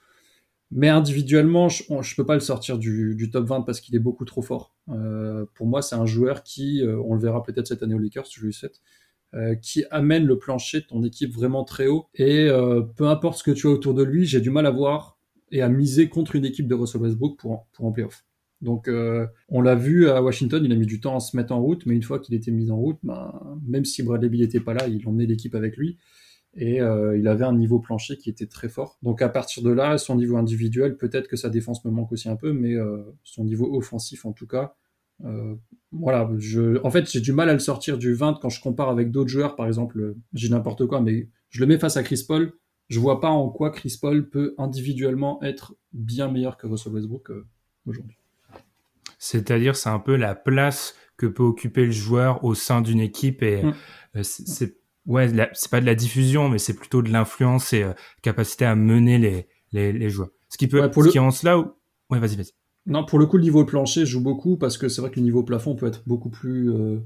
Mais 0.74 0.88
individuellement, 0.88 1.68
je 1.68 1.84
ne 1.92 2.16
peux 2.16 2.24
pas 2.24 2.34
le 2.34 2.40
sortir 2.40 2.78
du, 2.78 3.30
top 3.30 3.46
20 3.46 3.60
parce 3.62 3.80
qu'il 3.80 3.94
est 3.94 4.00
beaucoup 4.00 4.24
trop 4.24 4.42
fort. 4.42 4.74
Euh, 4.88 5.44
pour 5.54 5.66
moi, 5.66 5.82
c'est 5.82 5.96
un 5.96 6.06
joueur 6.06 6.42
qui, 6.42 6.82
euh, 6.82 6.98
on 7.04 7.14
le 7.14 7.20
verra 7.20 7.42
peut-être 7.42 7.66
cette 7.66 7.82
année 7.82 7.94
aux 7.94 7.98
Lakers, 7.98 8.24
je 8.32 8.44
lui 8.44 8.54
souhaite, 8.54 8.80
euh, 9.34 9.54
qui 9.54 9.84
amène 9.90 10.24
le 10.24 10.38
plancher 10.38 10.80
de 10.80 10.86
ton 10.86 11.02
équipe 11.04 11.32
vraiment 11.32 11.64
très 11.64 11.88
haut. 11.88 12.06
Et 12.14 12.48
peu 12.96 13.06
importe 13.06 13.38
ce 13.38 13.44
que 13.44 13.50
tu 13.50 13.66
as 13.66 13.70
autour 13.70 13.94
de 13.94 14.02
lui, 14.02 14.24
j'ai 14.24 14.40
du 14.40 14.50
mal 14.50 14.66
à 14.66 14.70
voir 14.70 15.18
et 15.50 15.60
à 15.60 15.68
miser 15.68 16.08
contre 16.08 16.36
une 16.36 16.46
équipe 16.46 16.66
de 16.66 16.74
Russell 16.74 17.02
Westbrook 17.02 17.38
pour, 17.38 17.66
pour 17.72 17.84
en 17.84 17.92
playoff. 17.92 18.24
Donc, 18.62 18.86
euh, 18.86 19.26
on 19.48 19.60
l'a 19.60 19.74
vu 19.74 20.08
à 20.08 20.22
Washington, 20.22 20.64
il 20.64 20.72
a 20.72 20.76
mis 20.76 20.86
du 20.86 21.00
temps 21.00 21.16
à 21.16 21.20
se 21.20 21.36
mettre 21.36 21.52
en 21.52 21.60
route, 21.60 21.84
mais 21.84 21.96
une 21.96 22.02
fois 22.02 22.20
qu'il 22.20 22.34
était 22.36 22.52
mis 22.52 22.70
en 22.70 22.76
route, 22.76 22.96
ben, 23.02 23.58
même 23.66 23.84
si 23.84 24.04
Bradley 24.04 24.28
Bill 24.28 24.40
n'était 24.40 24.60
pas 24.60 24.72
là, 24.72 24.86
il 24.86 25.06
emmenait 25.06 25.26
l'équipe 25.26 25.54
avec 25.56 25.76
lui. 25.76 25.98
Et 26.54 26.82
euh, 26.82 27.16
il 27.16 27.28
avait 27.28 27.44
un 27.44 27.54
niveau 27.54 27.78
plancher 27.78 28.18
qui 28.18 28.28
était 28.28 28.46
très 28.46 28.68
fort. 28.68 28.98
Donc 29.02 29.22
à 29.22 29.28
partir 29.28 29.62
de 29.62 29.70
là, 29.70 29.96
son 29.96 30.16
niveau 30.16 30.36
individuel, 30.36 30.96
peut-être 30.96 31.28
que 31.28 31.36
sa 31.36 31.48
défense 31.48 31.84
me 31.84 31.90
manque 31.90 32.12
aussi 32.12 32.28
un 32.28 32.36
peu, 32.36 32.52
mais 32.52 32.74
euh, 32.74 33.02
son 33.24 33.44
niveau 33.44 33.74
offensif 33.74 34.26
en 34.26 34.32
tout 34.32 34.46
cas, 34.46 34.74
euh, 35.24 35.54
voilà, 35.92 36.30
je, 36.38 36.78
en 36.84 36.90
fait, 36.90 37.10
j'ai 37.10 37.20
du 37.20 37.32
mal 37.32 37.48
à 37.48 37.54
le 37.54 37.58
sortir 37.58 37.96
du 37.96 38.12
20 38.12 38.38
quand 38.42 38.50
je 38.50 38.60
compare 38.60 38.90
avec 38.90 39.10
d'autres 39.10 39.30
joueurs, 39.30 39.56
par 39.56 39.66
exemple, 39.66 40.14
j'ai 40.34 40.48
n'importe 40.50 40.86
quoi, 40.86 41.00
mais 41.00 41.28
je 41.48 41.60
le 41.60 41.66
mets 41.66 41.78
face 41.78 41.96
à 41.96 42.02
Chris 42.02 42.24
Paul, 42.26 42.52
je 42.88 42.98
vois 42.98 43.20
pas 43.20 43.30
en 43.30 43.48
quoi 43.48 43.70
Chris 43.70 43.96
Paul 44.00 44.28
peut 44.28 44.54
individuellement 44.58 45.42
être 45.42 45.74
bien 45.92 46.30
meilleur 46.30 46.58
que 46.58 46.66
Russell 46.66 46.92
Westbrook 46.92 47.30
aujourd'hui. 47.86 48.18
C'est-à-dire, 49.18 49.76
c'est 49.76 49.88
un 49.88 50.00
peu 50.00 50.16
la 50.16 50.34
place 50.34 50.96
que 51.16 51.26
peut 51.26 51.44
occuper 51.44 51.86
le 51.86 51.92
joueur 51.92 52.44
au 52.44 52.54
sein 52.54 52.80
d'une 52.80 53.00
équipe 53.00 53.42
et 53.42 53.62
mm. 53.62 54.22
c'est 54.22 54.81
ouais, 55.06 55.30
c'est 55.52 55.70
pas 55.70 55.80
de 55.80 55.86
la 55.86 55.94
diffusion, 55.94 56.48
mais 56.48 56.58
c'est 56.58 56.74
plutôt 56.74 57.02
de 57.02 57.10
l'influence 57.10 57.72
et 57.72 57.82
euh, 57.82 57.92
capacité 58.22 58.64
à 58.64 58.74
mener 58.74 59.18
les, 59.18 59.48
les, 59.72 59.92
les, 59.92 60.10
joueurs. 60.10 60.30
Ce 60.48 60.56
qui 60.56 60.68
peut, 60.68 60.90
pour 60.90 61.04
ce 61.04 61.10
qui 61.10 61.16
est 61.16 61.20
en 61.20 61.30
cela, 61.30 61.58
où... 61.58 61.72
ouais, 62.10 62.18
vas-y, 62.18 62.36
vas-y. 62.36 62.52
Non, 62.86 63.04
pour 63.04 63.18
le 63.18 63.26
coup, 63.26 63.36
le 63.36 63.44
niveau 63.44 63.64
plancher 63.64 64.06
joue 64.06 64.20
beaucoup 64.20 64.56
parce 64.56 64.76
que 64.76 64.88
c'est 64.88 65.00
vrai 65.00 65.10
que 65.10 65.16
le 65.16 65.22
niveau 65.22 65.42
plafond 65.44 65.76
peut 65.76 65.86
être 65.86 66.02
beaucoup 66.06 66.30
plus 66.30 66.70
euh, 66.72 66.98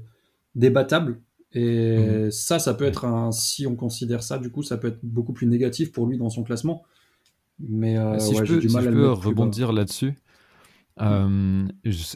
débattable. 0.55 1.21
Et 1.53 1.97
mhm. 1.97 2.31
ça, 2.31 2.59
ça 2.59 2.73
peut 2.73 2.85
être 2.85 3.05
un, 3.05 3.31
si 3.31 3.67
on 3.67 3.75
considère 3.75 4.23
ça, 4.23 4.37
du 4.37 4.49
coup, 4.49 4.63
ça 4.63 4.77
peut 4.77 4.87
être 4.87 4.99
beaucoup 5.03 5.33
plus 5.33 5.47
négatif 5.47 5.91
pour 5.91 6.07
lui 6.07 6.17
dans 6.17 6.29
son 6.29 6.43
classement. 6.43 6.83
Mais 7.59 7.97
euh, 7.97 8.19
si 8.19 8.35
je 8.35 8.43
peux, 8.43 8.59
du 8.59 8.69
mal 8.69 8.83
si 8.83 8.89
je 8.89 8.93
peux 8.93 9.11
rebondir 9.11 9.71
là-dessus, 9.71 10.13
euh, 11.01 11.67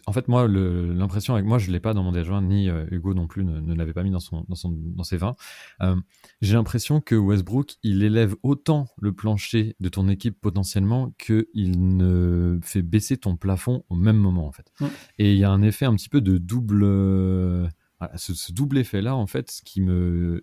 en 0.05 0.13
fait, 0.13 0.27
moi, 0.27 0.47
l'impression 0.47 1.33
avec 1.33 1.45
moi, 1.45 1.57
je 1.57 1.71
l'ai 1.71 1.79
pas 1.79 1.93
dans 1.93 2.03
mon 2.03 2.11
déjoint, 2.11 2.41
ni 2.41 2.69
euh, 2.69 2.85
Hugo 2.91 3.13
non 3.13 3.27
plus 3.27 3.43
ne, 3.43 3.73
l'avait 3.73 3.93
pas 3.93 4.03
mis 4.03 4.11
dans, 4.11 4.19
son, 4.19 4.45
dans, 4.47 4.55
son, 4.55 4.71
dans 4.71 5.03
ses 5.03 5.17
vins. 5.17 5.35
Euh, 5.81 5.95
J'ai 6.41 6.53
l'impression 6.53 7.01
que 7.01 7.15
Westbrook, 7.15 7.75
il 7.83 8.03
élève 8.03 8.35
autant 8.43 8.87
le 8.99 9.13
plancher 9.13 9.75
de 9.79 9.89
ton 9.89 10.07
équipe 10.09 10.39
potentiellement 10.39 11.13
qu'il 11.17 11.97
ne 11.97 12.59
fait 12.63 12.81
baisser 12.81 13.17
ton 13.17 13.35
plafond 13.35 13.83
au 13.89 13.95
même 13.95 14.17
moment, 14.17 14.47
en 14.47 14.51
fait. 14.51 14.71
Et 15.17 15.33
il 15.33 15.37
y 15.37 15.43
a 15.43 15.51
un 15.51 15.61
effet 15.61 15.85
un 15.85 15.95
petit 15.95 16.09
peu 16.09 16.21
de 16.21 16.37
double. 16.37 16.85
Voilà, 17.99 18.17
ce, 18.17 18.33
ce, 18.33 18.51
double 18.51 18.79
effet-là, 18.79 19.15
en 19.15 19.27
fait, 19.27 19.61
qui 19.63 19.81
me. 19.81 20.41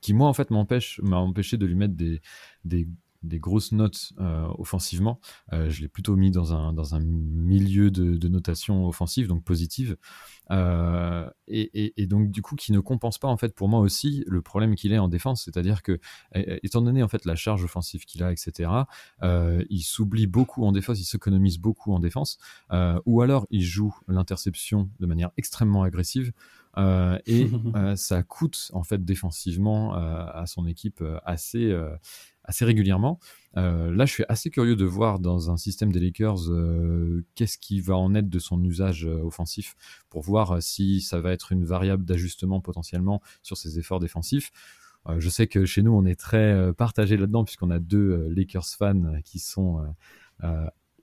qui, 0.00 0.12
moi, 0.12 0.28
en 0.28 0.32
fait, 0.32 0.50
m'empêche, 0.50 1.00
m'a 1.02 1.18
empêché 1.18 1.56
de 1.56 1.66
lui 1.66 1.76
mettre 1.76 1.94
des, 1.94 2.20
des 2.64 2.88
des 3.26 3.38
grosses 3.38 3.72
notes 3.72 4.12
euh, 4.18 4.46
offensivement. 4.58 5.20
Euh, 5.52 5.68
je 5.70 5.82
l'ai 5.82 5.88
plutôt 5.88 6.16
mis 6.16 6.30
dans 6.30 6.54
un, 6.54 6.72
dans 6.72 6.94
un 6.94 7.00
milieu 7.00 7.90
de, 7.90 8.28
notation 8.28 8.86
offensive, 8.86 9.28
donc 9.28 9.44
positive. 9.44 9.96
Euh, 10.50 11.28
et, 11.48 12.06
donc, 12.06 12.30
du 12.30 12.42
coup, 12.42 12.56
qui 12.56 12.72
ne 12.72 12.80
compense 12.80 13.18
pas, 13.18 13.28
en 13.28 13.36
fait, 13.36 13.54
pour 13.54 13.68
moi 13.68 13.80
aussi, 13.80 14.24
le 14.26 14.42
problème 14.42 14.74
qu'il 14.74 14.92
est 14.92 14.98
en 14.98 15.08
défense. 15.08 15.44
C'est-à-dire 15.44 15.82
que, 15.82 15.98
étant 16.34 16.82
donné, 16.82 17.02
en 17.02 17.08
fait, 17.08 17.24
la 17.24 17.36
charge 17.36 17.64
offensive 17.64 18.04
qu'il 18.04 18.22
a, 18.22 18.32
etc., 18.32 18.70
il 19.22 19.82
s'oublie 19.82 20.26
beaucoup 20.26 20.64
en 20.64 20.72
défense, 20.72 21.00
il 21.00 21.04
s'économise 21.04 21.58
beaucoup 21.58 21.92
en 21.92 22.00
défense, 22.00 22.38
ou 23.04 23.20
alors 23.22 23.46
il 23.50 23.62
joue 23.62 23.94
l'interception 24.08 24.90
de 24.98 25.06
manière 25.06 25.30
extrêmement 25.36 25.82
agressive. 25.82 26.32
Et 26.76 27.48
ça 27.96 28.22
coûte 28.22 28.70
en 28.72 28.82
fait 28.82 29.04
défensivement 29.04 29.94
à 29.94 30.44
son 30.46 30.66
équipe 30.66 31.02
assez 31.24 31.74
assez 32.46 32.64
régulièrement. 32.64 33.18
Euh, 33.56 33.92
là, 33.92 34.06
je 34.06 34.12
suis 34.12 34.24
assez 34.28 34.50
curieux 34.50 34.76
de 34.76 34.84
voir 34.84 35.18
dans 35.18 35.50
un 35.50 35.56
système 35.56 35.92
des 35.92 36.00
Lakers 36.00 36.50
euh, 36.50 37.24
qu'est-ce 37.34 37.58
qui 37.58 37.80
va 37.80 37.96
en 37.96 38.14
être 38.14 38.28
de 38.28 38.38
son 38.38 38.62
usage 38.64 39.04
euh, 39.04 39.22
offensif 39.22 39.74
pour 40.08 40.22
voir 40.22 40.62
si 40.62 41.00
ça 41.00 41.20
va 41.20 41.32
être 41.32 41.52
une 41.52 41.64
variable 41.64 42.04
d'ajustement 42.04 42.60
potentiellement 42.60 43.20
sur 43.42 43.56
ses 43.56 43.78
efforts 43.78 44.00
défensifs. 44.00 44.52
je 45.18 45.28
sais 45.28 45.46
que 45.46 45.64
chez 45.64 45.82
nous, 45.82 45.92
on 45.92 46.04
est 46.04 46.18
très 46.18 46.72
partagé 46.74 47.16
là-dedans 47.16 47.44
puisqu'on 47.44 47.70
a 47.70 47.78
deux 47.78 48.28
Lakers 48.28 48.66
fans 48.66 49.20
qui 49.24 49.38
sont 49.38 49.84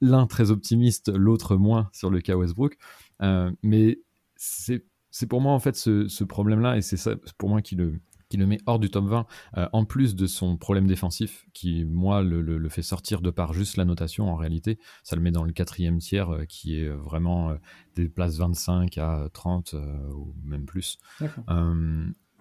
l'un 0.02 0.28
très 0.28 0.52
optimiste, 0.52 1.10
l'autre 1.10 1.56
moins 1.56 1.90
sur 1.94 2.10
le 2.10 2.20
cas 2.22 2.36
Westbrook. 2.36 2.78
mais 3.62 4.00
c'est 4.36 4.84
pour 5.28 5.42
moi 5.42 5.54
en 5.54 5.60
fait 5.60 5.76
ce, 5.76 6.08
ce 6.08 6.24
problème-là 6.24 6.78
et 6.78 6.82
c'est 6.82 6.98
ça 6.98 7.16
pour 7.38 7.50
moi 7.50 7.62
qui 7.62 7.76
le 7.76 8.00
qui 8.34 8.38
le 8.38 8.48
met 8.48 8.58
hors 8.66 8.80
du 8.80 8.90
top 8.90 9.06
20, 9.06 9.28
euh, 9.58 9.70
en 9.74 9.86
plus 9.86 10.16
de 10.16 10.26
son 10.26 10.58
problème 10.58 10.88
défensif, 10.88 11.46
qui, 11.54 11.86
moi, 11.86 12.24
le, 12.24 12.68
fait 12.68 12.82
sortir 12.82 13.22
de 13.22 13.30
par 13.30 13.54
juste 13.54 13.78
la 13.78 13.86
notation, 13.86 14.28
en 14.28 14.36
réalité. 14.36 14.80
Ça 15.04 15.16
le 15.16 15.22
met 15.22 15.30
dans 15.30 15.44
le 15.44 15.52
quatrième 15.52 16.00
tiers, 16.00 16.34
euh, 16.34 16.46
qui 16.46 16.80
est 16.80 16.90
vraiment 16.90 17.52
euh, 17.52 17.56
des 17.96 18.10
places 18.10 18.38
25 18.38 18.98
à 18.98 19.30
30, 19.34 19.76
ou 20.16 20.34
même 20.44 20.66
plus. 20.66 20.98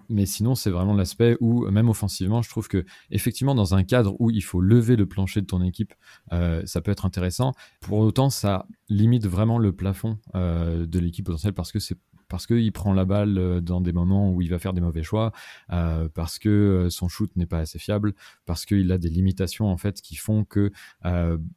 mais 0.08 0.24
sinon, 0.24 0.54
c'est 0.54 0.70
vraiment 0.70 0.94
l'aspect 0.94 1.36
où, 1.40 1.70
même 1.70 1.90
offensivement, 1.90 2.40
je 2.40 2.48
trouve 2.48 2.68
que, 2.68 2.86
effectivement, 3.10 3.54
dans 3.54 3.74
un 3.74 3.84
cadre 3.84 4.16
où 4.18 4.30
il 4.30 4.42
faut 4.42 4.62
lever 4.62 4.96
le 4.96 5.04
plancher 5.04 5.42
de 5.42 5.46
ton 5.46 5.62
équipe, 5.62 5.92
ça 6.30 6.80
peut 6.80 6.90
être 6.90 7.04
intéressant. 7.04 7.52
Pour 7.82 7.98
autant, 7.98 8.30
ça 8.30 8.66
limite 8.88 9.26
vraiment 9.26 9.58
le 9.58 9.72
plafond 9.72 10.18
de 10.34 10.98
l'équipe 10.98 11.26
potentielle 11.26 11.54
parce 11.54 11.70
que 11.70 11.78
c'est 11.78 11.98
parce 12.32 12.46
qu'il 12.46 12.72
prend 12.72 12.94
la 12.94 13.04
balle 13.04 13.36
euh, 13.36 13.60
dans 13.60 13.82
des 13.82 13.92
moments 13.92 14.32
où 14.32 14.40
il 14.40 14.48
va 14.48 14.58
faire 14.58 14.72
des 14.72 14.80
mauvais 14.80 15.02
choix, 15.02 15.32
euh, 15.70 16.08
parce 16.14 16.38
que 16.38 16.48
euh, 16.48 16.88
son 16.88 17.06
shoot 17.06 17.30
n'est 17.36 17.44
pas 17.44 17.58
assez 17.58 17.78
fiable, 17.78 18.14
parce 18.46 18.64
qu'il 18.64 18.90
a 18.90 18.96
des 18.96 19.10
limitations 19.10 19.66
en 19.66 19.76
fait 19.76 20.00
qui 20.00 20.16
font 20.16 20.44
que 20.44 20.72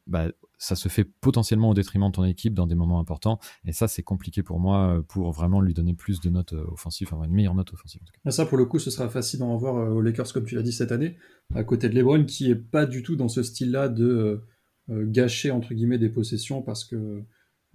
bah, 0.06 0.28
ça 0.58 0.76
se 0.76 0.90
fait 0.90 1.04
potentiellement 1.04 1.70
au 1.70 1.74
détriment 1.74 2.08
de 2.08 2.12
ton 2.12 2.24
équipe 2.24 2.52
dans 2.52 2.66
des 2.66 2.74
moments 2.74 3.00
importants. 3.00 3.38
Et 3.64 3.72
ça, 3.72 3.88
c'est 3.88 4.02
compliqué 4.02 4.42
pour 4.42 4.60
moi 4.60 5.02
pour 5.08 5.32
vraiment 5.32 5.62
lui 5.62 5.72
donner 5.72 5.94
plus 5.94 6.20
de 6.20 6.28
notes 6.28 6.52
offensives, 6.52 7.08
enfin 7.10 7.24
une 7.24 7.32
meilleure 7.32 7.54
note 7.54 7.72
offensive. 7.72 8.02
En 8.26 8.30
Ça, 8.30 8.44
pour 8.44 8.58
le 8.58 8.66
coup, 8.66 8.78
ce 8.78 8.90
sera 8.90 9.08
fascinant 9.08 9.54
à 9.54 9.56
voir 9.56 9.74
aux 9.96 10.02
Lakers, 10.02 10.30
comme 10.34 10.44
tu 10.44 10.56
l'as 10.56 10.62
dit 10.62 10.72
cette 10.72 10.92
année, 10.92 11.16
à 11.54 11.64
côté 11.64 11.88
de 11.88 11.94
LeBron, 11.94 12.24
qui 12.24 12.50
est 12.50 12.54
pas 12.54 12.84
du 12.84 13.02
tout 13.02 13.16
dans 13.16 13.28
ce 13.28 13.42
style-là 13.42 13.88
de 13.88 14.42
gâcher 14.90 15.50
entre 15.50 15.72
guillemets 15.72 15.98
des 15.98 16.10
possessions 16.10 16.60
parce 16.60 16.84
que 16.84 17.22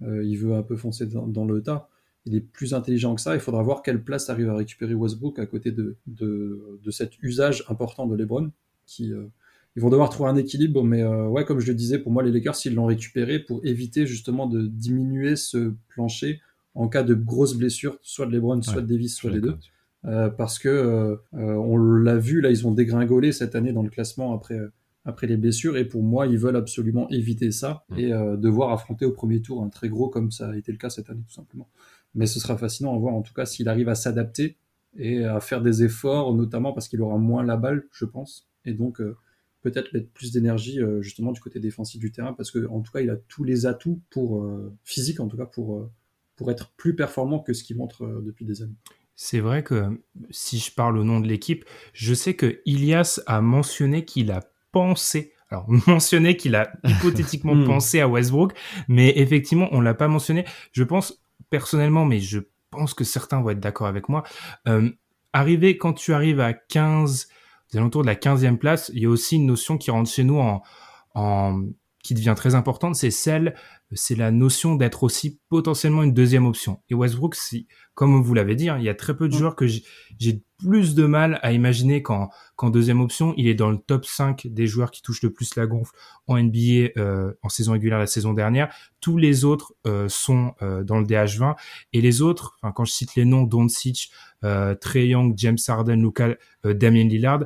il 0.00 0.36
veut 0.36 0.54
un 0.54 0.62
peu 0.62 0.76
foncer 0.76 1.06
dans 1.06 1.44
le 1.44 1.62
tas 1.62 1.88
il 2.24 2.34
est 2.34 2.40
plus 2.40 2.74
intelligent 2.74 3.14
que 3.14 3.20
ça. 3.20 3.34
Il 3.34 3.40
faudra 3.40 3.62
voir 3.62 3.82
quelle 3.82 4.02
place 4.02 4.30
arrive 4.30 4.48
à 4.48 4.54
récupérer 4.54 4.94
Westbrook 4.94 5.38
à 5.38 5.46
côté 5.46 5.72
de, 5.72 5.96
de, 6.06 6.78
de 6.82 6.90
cet 6.90 7.20
usage 7.22 7.64
important 7.68 8.06
de 8.06 8.16
LeBron. 8.16 8.50
Qui, 8.86 9.12
euh, 9.12 9.26
ils 9.74 9.82
vont 9.82 9.90
devoir 9.90 10.10
trouver 10.10 10.28
un 10.28 10.36
équilibre, 10.36 10.84
mais 10.84 11.02
euh, 11.02 11.28
ouais, 11.28 11.44
comme 11.44 11.58
je 11.58 11.68
le 11.68 11.74
disais, 11.74 11.98
pour 11.98 12.12
moi, 12.12 12.22
les 12.22 12.30
Lakers, 12.30 12.56
s'ils 12.56 12.74
l'ont 12.74 12.86
récupéré 12.86 13.38
pour 13.38 13.64
éviter 13.64 14.06
justement 14.06 14.46
de 14.46 14.66
diminuer 14.66 15.34
ce 15.34 15.72
plancher 15.88 16.40
en 16.74 16.88
cas 16.88 17.02
de 17.02 17.14
grosses 17.14 17.54
blessures, 17.54 17.98
soit 18.02 18.26
de 18.26 18.32
LeBron, 18.32 18.60
soit 18.62 18.82
de 18.82 18.86
Davis, 18.86 19.16
soit 19.16 19.30
des 19.30 19.40
deux. 19.40 19.56
Euh, 20.04 20.28
parce 20.30 20.58
que 20.58 21.18
on 21.32 21.76
l'a 21.76 22.16
vu, 22.18 22.40
là, 22.40 22.50
ils 22.50 22.66
ont 22.66 22.72
dégringolé 22.72 23.32
cette 23.32 23.54
année 23.54 23.72
dans 23.72 23.82
le 23.82 23.90
classement 23.90 24.34
après 24.34 24.58
après 25.04 25.26
les 25.26 25.36
blessures. 25.36 25.76
Et 25.76 25.84
pour 25.84 26.02
moi, 26.02 26.26
ils 26.26 26.38
veulent 26.38 26.56
absolument 26.56 27.08
éviter 27.10 27.50
ça 27.50 27.84
et 27.96 28.10
devoir 28.10 28.72
affronter 28.72 29.04
au 29.04 29.12
premier 29.12 29.42
tour 29.42 29.62
un 29.62 29.68
très 29.68 29.88
gros 29.88 30.08
comme 30.08 30.30
ça 30.30 30.50
a 30.50 30.56
été 30.56 30.72
le 30.72 30.78
cas 30.78 30.90
cette 30.90 31.08
année, 31.10 31.22
tout 31.26 31.34
simplement. 31.34 31.68
Mais 32.14 32.26
ce 32.26 32.40
sera 32.40 32.56
fascinant 32.56 32.94
à 32.94 32.98
voir 32.98 33.14
en 33.14 33.22
tout 33.22 33.34
cas 33.34 33.46
s'il 33.46 33.68
arrive 33.68 33.88
à 33.88 33.94
s'adapter 33.94 34.56
et 34.96 35.24
à 35.24 35.40
faire 35.40 35.62
des 35.62 35.82
efforts, 35.82 36.34
notamment 36.34 36.72
parce 36.72 36.88
qu'il 36.88 37.00
aura 37.00 37.18
moins 37.18 37.42
la 37.42 37.56
balle, 37.56 37.86
je 37.92 38.04
pense. 38.04 38.48
Et 38.64 38.74
donc 38.74 39.00
euh, 39.00 39.16
peut-être 39.62 39.92
mettre 39.92 40.10
plus 40.10 40.32
d'énergie 40.32 40.80
euh, 40.80 41.02
justement 41.02 41.32
du 41.32 41.40
côté 41.40 41.60
défensif 41.60 42.00
du 42.00 42.12
terrain 42.12 42.32
parce 42.32 42.50
que 42.50 42.66
en 42.68 42.80
tout 42.80 42.92
cas 42.92 43.00
il 43.00 43.10
a 43.10 43.16
tous 43.16 43.44
les 43.44 43.66
atouts 43.66 44.00
pour 44.10 44.42
euh, 44.42 44.72
physique 44.84 45.20
en 45.20 45.28
tout 45.28 45.36
cas 45.36 45.46
pour 45.46 45.88
pour 46.36 46.50
être 46.50 46.72
plus 46.76 46.96
performant 46.96 47.38
que 47.38 47.52
ce 47.52 47.62
qu'il 47.62 47.76
montre 47.76 48.20
depuis 48.24 48.44
des 48.44 48.62
années. 48.62 48.76
C'est 49.14 49.40
vrai 49.40 49.62
que 49.62 50.00
si 50.30 50.58
je 50.58 50.72
parle 50.72 50.98
au 50.98 51.04
nom 51.04 51.20
de 51.20 51.28
l'équipe, 51.28 51.64
je 51.92 52.14
sais 52.14 52.34
que 52.34 52.60
Ilias 52.64 53.20
a 53.26 53.40
mentionné 53.40 54.04
qu'il 54.04 54.32
a 54.32 54.40
pensé 54.72 55.32
alors 55.50 55.66
mentionné 55.86 56.36
qu'il 56.36 56.54
a 56.54 56.72
hypothétiquement 56.82 57.54
hmm. 57.54 57.66
pensé 57.66 58.00
à 58.00 58.08
Westbrook, 58.08 58.54
mais 58.88 59.12
effectivement 59.16 59.68
on 59.70 59.80
l'a 59.80 59.94
pas 59.94 60.08
mentionné. 60.08 60.44
Je 60.72 60.82
pense 60.82 61.21
personnellement, 61.52 62.06
mais 62.06 62.18
je 62.18 62.40
pense 62.70 62.94
que 62.94 63.04
certains 63.04 63.42
vont 63.42 63.50
être 63.50 63.60
d'accord 63.60 63.86
avec 63.86 64.08
moi, 64.08 64.24
euh, 64.66 64.90
arriver 65.34 65.76
quand 65.76 65.92
tu 65.92 66.14
arrives 66.14 66.40
à 66.40 66.54
15, 66.54 67.28
aux 67.72 67.76
alentours 67.76 68.00
de 68.00 68.06
la 68.06 68.14
15e 68.14 68.56
place, 68.56 68.90
il 68.94 69.02
y 69.02 69.06
a 69.06 69.10
aussi 69.10 69.36
une 69.36 69.44
notion 69.44 69.76
qui 69.76 69.90
rentre 69.90 70.10
chez 70.10 70.24
nous 70.24 70.38
en, 70.38 70.62
en 71.14 71.60
qui 72.02 72.14
devient 72.14 72.34
très 72.36 72.54
importante, 72.54 72.96
c'est 72.96 73.10
celle, 73.10 73.54
c'est 73.92 74.16
la 74.16 74.30
notion 74.30 74.74
d'être 74.74 75.04
aussi 75.04 75.40
potentiellement 75.48 76.02
une 76.02 76.12
deuxième 76.12 76.46
option. 76.46 76.82
Et 76.90 76.94
Westbrook, 76.94 77.36
si, 77.36 77.68
comme 77.94 78.20
vous 78.20 78.34
l'avez 78.34 78.56
dit, 78.56 78.68
hein, 78.68 78.76
il 78.78 78.84
y 78.84 78.88
a 78.88 78.94
très 78.94 79.16
peu 79.16 79.28
de 79.28 79.34
mm. 79.34 79.38
joueurs 79.38 79.56
que 79.56 79.66
j'ai 79.66 80.42
plus 80.58 80.94
de 80.94 81.06
mal 81.06 81.38
à 81.42 81.52
imaginer 81.52 82.02
qu'en 82.02 82.30
deuxième 82.70 83.00
option, 83.00 83.34
il 83.36 83.46
est 83.46 83.54
dans 83.54 83.70
le 83.70 83.78
top 83.78 84.04
5 84.04 84.48
des 84.48 84.66
joueurs 84.66 84.90
qui 84.90 85.02
touchent 85.02 85.22
le 85.22 85.32
plus 85.32 85.54
la 85.54 85.66
gonfle 85.66 85.92
en 86.26 86.38
NBA 86.38 86.90
euh, 86.96 87.32
en 87.42 87.48
saison 87.48 87.72
régulière 87.72 87.98
la 87.98 88.06
saison 88.06 88.32
dernière. 88.32 88.72
Tous 89.00 89.16
les 89.16 89.44
autres 89.44 89.74
euh, 89.86 90.08
sont 90.08 90.54
euh, 90.62 90.82
dans 90.82 90.98
le 90.98 91.06
DH20 91.06 91.54
et 91.92 92.00
les 92.00 92.22
autres, 92.22 92.56
enfin 92.60 92.72
quand 92.72 92.84
je 92.84 92.92
cite 92.92 93.14
les 93.14 93.24
noms, 93.24 93.42
Doncic, 93.42 94.10
euh, 94.44 94.74
Trey 94.74 95.08
Young, 95.08 95.34
James 95.36 95.58
Harden, 95.66 96.00
Luka, 96.00 96.36
Damien 96.64 97.04
Lillard, 97.04 97.44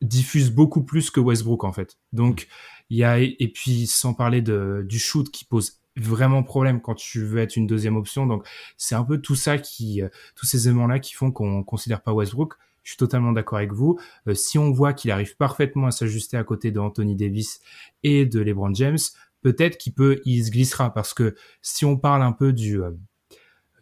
diffusent 0.00 0.50
beaucoup 0.50 0.82
plus 0.82 1.10
que 1.10 1.20
Westbrook 1.20 1.64
en 1.64 1.72
fait. 1.72 1.98
Donc 2.12 2.48
il 2.90 2.98
y 2.98 3.04
a, 3.04 3.18
et 3.18 3.52
puis, 3.54 3.86
sans 3.86 4.14
parler 4.14 4.42
de, 4.42 4.84
du 4.86 4.98
shoot 4.98 5.30
qui 5.30 5.44
pose 5.44 5.80
vraiment 5.96 6.42
problème 6.42 6.80
quand 6.80 6.94
tu 6.94 7.24
veux 7.24 7.38
être 7.40 7.56
une 7.56 7.66
deuxième 7.66 7.96
option. 7.96 8.26
Donc 8.26 8.46
c'est 8.76 8.94
un 8.94 9.04
peu 9.04 9.18
tout 9.18 9.34
ça 9.34 9.58
qui, 9.58 10.02
tous 10.36 10.46
ces 10.46 10.68
éléments-là 10.68 10.98
qui 10.98 11.14
font 11.14 11.30
qu'on 11.32 11.62
considère 11.64 12.02
pas 12.02 12.12
Westbrook. 12.12 12.54
Je 12.82 12.92
suis 12.92 12.96
totalement 12.96 13.32
d'accord 13.32 13.58
avec 13.58 13.72
vous. 13.72 13.98
si 14.34 14.58
on 14.58 14.70
voit 14.70 14.94
qu'il 14.94 15.10
arrive 15.10 15.36
parfaitement 15.36 15.88
à 15.88 15.90
s'ajuster 15.90 16.36
à 16.36 16.44
côté 16.44 16.70
de 16.70 16.80
Anthony 16.80 17.14
Davis 17.14 17.60
et 18.02 18.24
de 18.24 18.40
LeBron 18.40 18.72
James, 18.74 18.98
peut-être 19.42 19.76
qu'il 19.76 19.92
peut, 19.92 20.20
il 20.24 20.44
se 20.44 20.50
glissera 20.50 20.92
parce 20.94 21.12
que 21.12 21.34
si 21.60 21.84
on 21.84 21.98
parle 21.98 22.22
un 22.22 22.32
peu 22.32 22.52
du 22.52 22.80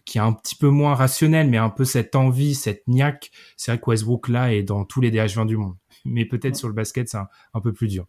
qui 0.09 0.17
est 0.17 0.23
un 0.23 0.33
petit 0.33 0.55
peu 0.55 0.71
moins 0.71 0.95
rationnel, 0.95 1.51
mais 1.51 1.59
un 1.59 1.69
peu 1.69 1.85
cette 1.85 2.17
envie, 2.17 2.55
cette 2.55 2.89
niaque. 2.89 3.31
C'est 3.59 3.71
vrai 3.71 3.79
que 3.79 3.91
Westbrook 3.91 4.29
là 4.29 4.55
est 4.55 4.63
dans 4.63 4.87
tous 4.87 5.03
les 5.03 5.11
DH20 5.11 5.47
du 5.47 5.59
monde. 5.59 5.77
Mais 6.07 6.25
peut-être 6.25 6.57
sur 6.57 6.67
le 6.67 6.73
basket, 6.73 7.11
c'est 7.11 7.19
un, 7.19 7.61
peu 7.61 7.75
plus 7.75 7.89
dur. 7.89 8.07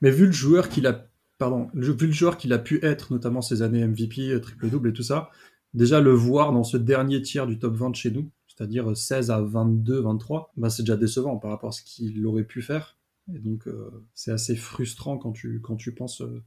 Mais 0.00 0.10
vu 0.10 0.26
le 0.26 0.32
joueur 0.32 0.68
qu'il 0.68 0.86
a, 0.86 1.08
pardon, 1.38 1.68
vu 1.74 2.06
le 2.06 2.12
joueur 2.12 2.36
qu'il 2.36 2.52
a 2.52 2.58
pu 2.58 2.84
être, 2.84 3.12
notamment 3.12 3.42
ces 3.42 3.62
années 3.62 3.86
MVP, 3.86 4.30
euh, 4.30 4.40
triple 4.40 4.68
double 4.68 4.90
et 4.90 4.92
tout 4.92 5.02
ça, 5.02 5.30
déjà 5.74 6.00
le 6.00 6.12
voir 6.12 6.52
dans 6.52 6.64
ce 6.64 6.76
dernier 6.76 7.22
tiers 7.22 7.46
du 7.46 7.58
top 7.58 7.74
20 7.74 7.90
de 7.90 7.96
chez 7.96 8.10
nous, 8.10 8.30
c'est-à-dire 8.46 8.96
16 8.96 9.30
à 9.30 9.40
22, 9.40 10.00
23, 10.00 10.52
bah 10.56 10.70
c'est 10.70 10.82
déjà 10.82 10.96
décevant 10.96 11.36
par 11.36 11.50
rapport 11.50 11.70
à 11.70 11.72
ce 11.72 11.82
qu'il 11.82 12.24
aurait 12.26 12.44
pu 12.44 12.62
faire. 12.62 12.98
Et 13.34 13.38
donc 13.38 13.66
euh, 13.66 13.90
c'est 14.14 14.32
assez 14.32 14.56
frustrant 14.56 15.16
quand 15.16 15.32
tu 15.32 15.60
quand 15.60 15.76
tu 15.76 15.94
penses 15.94 16.22
euh, 16.22 16.42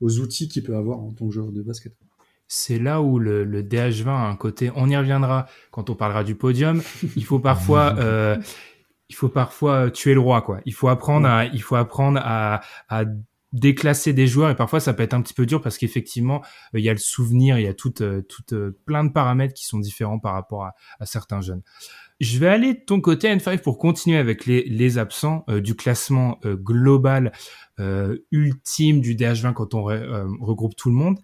aux 0.00 0.18
outils 0.18 0.48
qu'il 0.48 0.62
peut 0.62 0.76
avoir 0.76 1.00
en 1.00 1.12
tant 1.12 1.26
que 1.26 1.32
joueur 1.32 1.50
de 1.50 1.62
basket 1.62 1.96
c'est 2.52 2.80
là 2.80 3.00
où 3.00 3.20
le, 3.20 3.62
DH20 3.62 4.08
a 4.08 4.28
un 4.28 4.34
côté, 4.34 4.72
on 4.74 4.90
y 4.90 4.96
reviendra 4.96 5.46
quand 5.70 5.88
on 5.88 5.94
parlera 5.94 6.24
du 6.24 6.34
podium, 6.34 6.82
il 7.16 7.24
faut 7.24 7.38
parfois... 7.38 7.94
Euh, 8.00 8.36
il 9.10 9.14
faut 9.14 9.28
parfois 9.28 9.90
tuer 9.90 10.14
le 10.14 10.20
roi, 10.20 10.40
quoi. 10.40 10.60
Il 10.64 10.72
faut 10.72 10.88
apprendre 10.88 11.26
à, 11.28 11.44
il 11.46 11.60
faut 11.60 11.74
apprendre 11.74 12.20
à, 12.22 12.60
à 12.88 13.04
déclasser 13.52 14.12
des 14.12 14.28
joueurs 14.28 14.50
et 14.50 14.54
parfois 14.54 14.78
ça 14.78 14.94
peut 14.94 15.02
être 15.02 15.14
un 15.14 15.20
petit 15.20 15.34
peu 15.34 15.44
dur 15.44 15.60
parce 15.60 15.76
qu'effectivement 15.76 16.40
euh, 16.72 16.78
il 16.78 16.84
y 16.84 16.88
a 16.88 16.92
le 16.92 17.00
souvenir, 17.00 17.58
il 17.58 17.64
y 17.64 17.68
a 17.68 17.74
tout, 17.74 18.00
euh, 18.00 18.22
tout 18.22 18.44
plein 18.86 19.02
de 19.02 19.10
paramètres 19.12 19.54
qui 19.54 19.66
sont 19.66 19.80
différents 19.80 20.20
par 20.20 20.34
rapport 20.34 20.62
à, 20.62 20.74
à, 21.00 21.06
certains 21.06 21.40
jeunes. 21.40 21.62
Je 22.20 22.38
vais 22.38 22.46
aller 22.46 22.74
de 22.74 22.80
ton 22.86 23.00
côté 23.00 23.26
N5 23.26 23.58
pour 23.58 23.78
continuer 23.78 24.18
avec 24.18 24.46
les, 24.46 24.62
les 24.68 24.98
absents 24.98 25.44
du 25.48 25.74
classement 25.74 26.38
global 26.44 27.32
ultime 28.30 29.00
du 29.00 29.16
DH20 29.16 29.54
quand 29.54 29.72
on 29.72 29.84
regroupe 29.84 30.76
tout 30.76 30.90
le 30.90 30.96
monde 30.96 31.18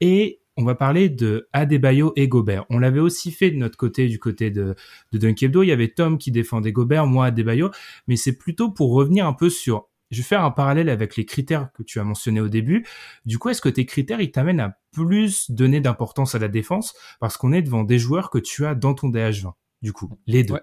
et 0.00 0.40
on 0.58 0.64
va 0.64 0.74
parler 0.74 1.08
de 1.08 1.48
Adebayo 1.52 2.12
et 2.16 2.26
Gobert. 2.26 2.66
On 2.68 2.80
l'avait 2.80 2.98
aussi 2.98 3.30
fait 3.30 3.52
de 3.52 3.56
notre 3.56 3.76
côté, 3.76 4.08
du 4.08 4.18
côté 4.18 4.50
de, 4.50 4.74
de 5.12 5.18
Dunkebdo. 5.18 5.62
Il 5.62 5.68
y 5.68 5.72
avait 5.72 5.88
Tom 5.88 6.18
qui 6.18 6.32
défendait 6.32 6.72
Gobert, 6.72 7.06
moi 7.06 7.26
Adebayo, 7.26 7.70
mais 8.08 8.16
c'est 8.16 8.36
plutôt 8.36 8.68
pour 8.70 8.92
revenir 8.92 9.26
un 9.26 9.32
peu 9.32 9.50
sur. 9.50 9.88
Je 10.10 10.18
vais 10.18 10.24
faire 10.24 10.42
un 10.42 10.50
parallèle 10.50 10.88
avec 10.88 11.16
les 11.16 11.24
critères 11.24 11.70
que 11.74 11.84
tu 11.84 12.00
as 12.00 12.04
mentionnés 12.04 12.40
au 12.40 12.48
début. 12.48 12.84
Du 13.24 13.38
coup, 13.38 13.50
est-ce 13.50 13.60
que 13.60 13.68
tes 13.68 13.86
critères, 13.86 14.20
ils 14.20 14.32
t'amènent 14.32 14.58
à 14.58 14.78
plus 14.90 15.50
donner 15.50 15.80
d'importance 15.80 16.34
à 16.34 16.40
la 16.40 16.48
défense? 16.48 16.94
Parce 17.20 17.36
qu'on 17.36 17.52
est 17.52 17.62
devant 17.62 17.84
des 17.84 17.98
joueurs 17.98 18.30
que 18.30 18.38
tu 18.38 18.66
as 18.66 18.74
dans 18.74 18.94
ton 18.94 19.10
DH20 19.10 19.52
Du 19.82 19.92
coup, 19.92 20.18
les 20.26 20.42
deux. 20.42 20.54
Ouais, 20.54 20.62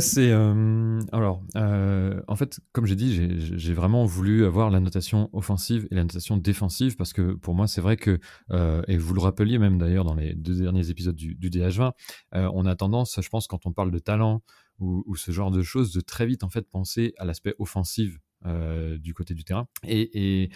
c'est 0.00 0.30
euh, 0.30 1.00
alors 1.10 1.42
euh, 1.56 2.20
en 2.28 2.36
fait, 2.36 2.60
comme 2.72 2.86
j'ai 2.86 2.94
dit, 2.94 3.40
j'ai 3.58 3.74
vraiment 3.74 4.04
voulu 4.04 4.44
avoir 4.44 4.70
la 4.70 4.78
notation 4.78 5.28
offensive 5.32 5.88
et 5.90 5.94
la 5.94 6.02
notation 6.02 6.36
défensive 6.36 6.96
parce 6.96 7.12
que 7.12 7.32
pour 7.32 7.54
moi, 7.54 7.66
c'est 7.66 7.80
vrai 7.80 7.96
que 7.96 8.20
euh, 8.52 8.82
et 8.86 8.96
vous 8.96 9.14
le 9.14 9.20
rappeliez 9.20 9.58
même 9.58 9.78
d'ailleurs 9.78 10.04
dans 10.04 10.14
les 10.14 10.34
deux 10.34 10.54
derniers 10.54 10.90
épisodes 10.90 11.16
du, 11.16 11.34
DH20, 11.34 11.92
on 12.32 12.66
a 12.66 12.76
tendance, 12.76 13.18
je 13.20 13.28
pense, 13.28 13.48
quand 13.48 13.66
on 13.66 13.72
parle 13.72 13.90
de 13.90 13.98
talent 13.98 14.42
ou, 14.78 15.16
ce 15.16 15.32
genre 15.32 15.50
de 15.50 15.62
choses, 15.62 15.92
de 15.92 16.00
très 16.00 16.24
vite 16.24 16.44
en 16.44 16.48
fait 16.50 16.68
penser 16.68 17.12
à 17.18 17.24
l'aspect 17.24 17.54
offensif 17.58 18.18
du 18.98 19.12
côté 19.14 19.34
du 19.34 19.44
terrain. 19.44 19.66
Et 19.84 20.50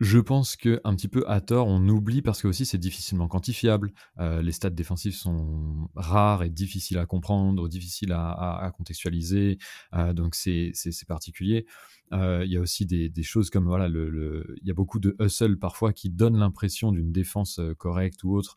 je 0.00 0.18
pense 0.18 0.56
que 0.56 0.80
un 0.84 0.94
petit 0.96 1.08
peu 1.08 1.24
à 1.28 1.40
tort, 1.40 1.68
on 1.68 1.88
oublie 1.88 2.20
parce 2.20 2.42
que 2.42 2.48
aussi 2.48 2.66
c'est 2.66 2.78
difficilement 2.78 3.28
quantifiable. 3.28 3.92
Euh, 4.18 4.42
les 4.42 4.50
stats 4.50 4.70
défensifs 4.70 5.16
sont 5.16 5.88
rares 5.94 6.42
et 6.42 6.50
difficiles 6.50 6.98
à 6.98 7.06
comprendre, 7.06 7.68
difficiles 7.68 8.12
à, 8.12 8.72
contextualiser, 8.76 9.58
euh, 9.94 10.12
donc 10.12 10.34
c'est 10.34 10.72
particulier. 11.06 11.66
Euh, 12.12 12.42
il 12.44 12.52
y 12.52 12.56
a 12.56 12.60
aussi 12.60 12.86
des, 12.86 13.10
choses 13.22 13.50
comme 13.50 13.66
voilà, 13.66 13.86
il 13.88 14.66
y 14.66 14.70
a 14.70 14.74
beaucoup 14.74 14.98
de 14.98 15.16
hustle 15.20 15.58
parfois 15.58 15.92
qui 15.92 16.10
donnent 16.10 16.38
l'impression 16.38 16.92
d'une 16.92 17.12
défense 17.12 17.60
correcte 17.78 18.24
ou 18.24 18.34
autre 18.34 18.56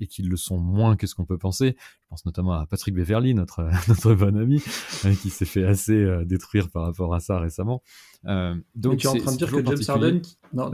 et 0.00 0.06
qui 0.06 0.22
le 0.22 0.36
sont 0.36 0.58
moins 0.58 0.96
que 0.96 1.06
ce 1.06 1.14
qu'on 1.14 1.26
peut 1.26 1.38
penser. 1.38 1.76
Je 1.78 2.08
pense 2.08 2.26
notamment 2.26 2.54
à 2.54 2.66
Patrick 2.66 2.94
Beverly, 2.94 3.34
notre 3.34 3.62
notre 3.88 4.14
bon 4.14 4.36
ami, 4.36 4.62
qui 5.22 5.30
s'est 5.30 5.44
fait 5.44 5.64
assez 5.64 6.24
détruire 6.24 6.70
par 6.70 6.84
rapport 6.84 7.14
à 7.14 7.20
ça 7.20 7.38
récemment. 7.38 7.82
Donc 8.74 8.98
tu 8.98 9.06
es 9.06 9.10
en 9.10 9.16
train 9.16 9.32
de 9.32 9.36
dire 9.36 9.50
que 9.50 9.64
James 9.64 9.78
Harden, 9.88 10.22
non, 10.52 10.70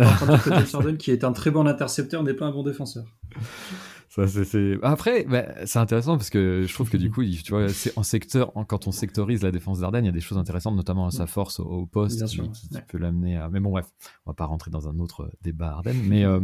qui 0.98 1.10
est 1.10 1.24
un 1.24 1.32
très 1.32 1.50
bon 1.50 1.66
intercepteur, 1.66 2.22
n'est 2.22 2.34
pas 2.34 2.46
un 2.46 2.52
bon 2.52 2.62
défenseur. 2.62 3.04
Ça, 4.10 4.26
c'est, 4.26 4.76
Après, 4.82 5.22
bah, 5.22 5.44
c'est 5.66 5.78
intéressant 5.78 6.16
parce 6.16 6.30
que 6.30 6.64
je 6.66 6.74
trouve 6.74 6.90
que 6.90 6.96
du 6.96 7.12
coup, 7.12 7.22
tu 7.24 7.52
vois, 7.52 7.68
c'est 7.68 7.96
en 7.96 8.02
secteur, 8.02 8.52
quand 8.66 8.88
on 8.88 8.90
sectorise 8.90 9.44
la 9.44 9.52
défense 9.52 9.78
d'Arden, 9.78 10.04
il 10.04 10.06
y 10.06 10.08
a 10.08 10.12
des 10.12 10.20
choses 10.20 10.36
intéressantes, 10.36 10.74
notamment 10.74 11.06
à 11.06 11.12
sa 11.12 11.28
force 11.28 11.60
au, 11.60 11.86
poste 11.86 12.26
qui, 12.26 12.40
peut 12.88 12.98
l'amener 12.98 13.36
à. 13.36 13.48
Mais 13.48 13.60
bon, 13.60 13.70
bref, 13.70 13.86
on 14.26 14.30
va 14.30 14.34
pas 14.34 14.46
rentrer 14.46 14.72
dans 14.72 14.88
un 14.88 14.98
autre 14.98 15.30
débat 15.42 15.74
Arden. 15.74 15.96
Mais 16.08 16.24
euh, 16.24 16.40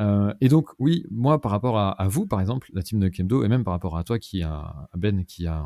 euh, 0.00 0.34
et 0.40 0.48
donc, 0.48 0.70
oui, 0.80 1.06
moi, 1.12 1.40
par 1.40 1.52
rapport 1.52 1.78
à, 1.78 2.08
vous, 2.08 2.26
par 2.26 2.40
exemple, 2.40 2.68
la 2.72 2.82
team 2.82 2.98
de 2.98 3.08
Kemdo, 3.08 3.44
et 3.44 3.48
même 3.48 3.62
par 3.62 3.72
rapport 3.72 3.96
à 3.96 4.02
toi, 4.02 4.18
qui 4.18 4.42
a 4.42 4.88
Ben, 4.96 5.24
qui 5.24 5.46
a 5.46 5.64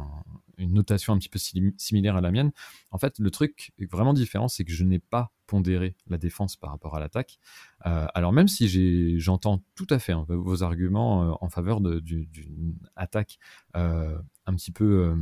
une 0.59 0.75
notation 0.75 1.13
un 1.13 1.19
petit 1.19 1.29
peu 1.29 1.39
similaire 1.39 2.17
à 2.17 2.21
la 2.21 2.31
mienne. 2.31 2.53
En 2.91 2.99
fait, 2.99 3.19
le 3.19 3.31
truc 3.31 3.73
vraiment 3.91 4.15
différent, 4.15 4.49
c'est 4.49 4.65
que 4.65 4.73
je 4.73 4.85
n'ai 4.85 4.99
pas 4.99 5.33
pondéré 5.47 5.97
la 6.09 6.19
défense 6.19 6.57
par 6.57 6.71
rapport 6.71 6.97
à 6.97 7.01
l'attaque. 7.01 7.39
Euh, 7.87 8.07
alors 8.15 8.33
même 8.33 8.49
si 8.49 9.19
j'entends 9.21 9.63
tout 9.75 9.87
à 9.91 9.99
fait 9.99 10.13
hein, 10.13 10.25
vos 10.29 10.63
arguments 10.63 11.25
euh, 11.25 11.35
en 11.41 11.49
faveur 11.49 11.81
d'une 11.81 12.77
attaque 12.97 13.39
euh, 13.77 14.19
un 14.47 14.55
petit 14.55 14.73
peu 14.73 15.15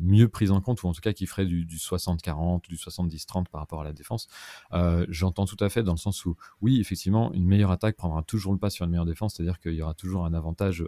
mieux 0.00 0.28
prise 0.28 0.50
en 0.50 0.62
compte, 0.62 0.82
ou 0.82 0.88
en 0.88 0.92
tout 0.92 1.02
cas 1.02 1.12
qui 1.12 1.26
ferait 1.26 1.44
du, 1.44 1.66
60-40, 1.66 2.66
du 2.66 2.76
70-30 2.76 3.48
par 3.48 3.60
rapport 3.60 3.82
à 3.82 3.84
la 3.84 3.92
défense. 3.92 4.26
J'entends 5.08 5.44
tout 5.44 5.62
à 5.62 5.68
fait 5.68 5.82
dans 5.82 5.92
le 5.92 5.98
sens 5.98 6.24
où, 6.24 6.36
oui, 6.62 6.80
effectivement, 6.80 7.32
une 7.34 7.44
meilleure 7.44 7.70
attaque 7.70 7.96
prendra 7.96 8.22
toujours 8.22 8.52
le 8.52 8.58
pas 8.58 8.70
sur 8.70 8.86
une 8.86 8.92
meilleure 8.92 9.04
défense, 9.04 9.34
c'est-à-dire 9.34 9.60
qu'il 9.60 9.74
y 9.74 9.82
aura 9.82 9.92
toujours 9.92 10.24
un 10.24 10.32
avantage 10.32 10.82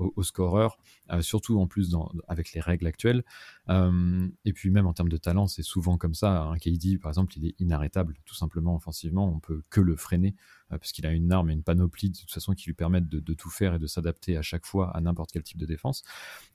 euh, 0.00 0.08
au, 0.16 0.22
scoreur, 0.22 0.78
surtout 1.20 1.60
en 1.60 1.66
plus 1.66 1.94
avec 2.28 2.52
les 2.52 2.60
règles 2.60 2.86
actuelles. 2.86 3.24
et 3.68 4.52
puis 4.52 4.70
même 4.70 4.86
en 4.86 4.92
termes 4.92 5.08
de 5.08 5.16
talent, 5.16 5.46
c'est 5.46 5.62
souvent 5.62 5.98
comme 5.98 6.14
ça. 6.14 6.42
Un 6.42 6.56
KD, 6.56 6.98
par 6.98 7.10
exemple, 7.10 7.34
il 7.36 7.46
est 7.46 7.54
inarrêtable, 7.60 8.16
tout 8.24 8.34
simplement 8.34 8.74
offensivement, 8.76 9.32
on 9.32 9.38
peut 9.38 9.62
que 9.70 9.80
le 9.80 9.96
freiner 9.96 10.34
parce 10.70 10.92
qu'il 10.92 11.06
a 11.06 11.12
une 11.12 11.30
arme 11.30 11.50
et 11.50 11.52
une 11.52 11.62
panoplie 11.62 12.10
de 12.10 12.16
toute 12.16 12.32
façon 12.32 12.54
qui 12.54 12.66
lui 12.66 12.74
permettent 12.74 13.08
de, 13.08 13.34
tout 13.34 13.50
faire 13.50 13.74
et 13.74 13.78
de 13.78 13.86
s'adapter 13.86 14.36
à 14.36 14.42
chaque 14.42 14.66
fois 14.66 14.96
à 14.96 15.00
n'importe 15.00 15.30
quel 15.32 15.42
type 15.42 15.58
de 15.58 15.66
défense. 15.66 16.02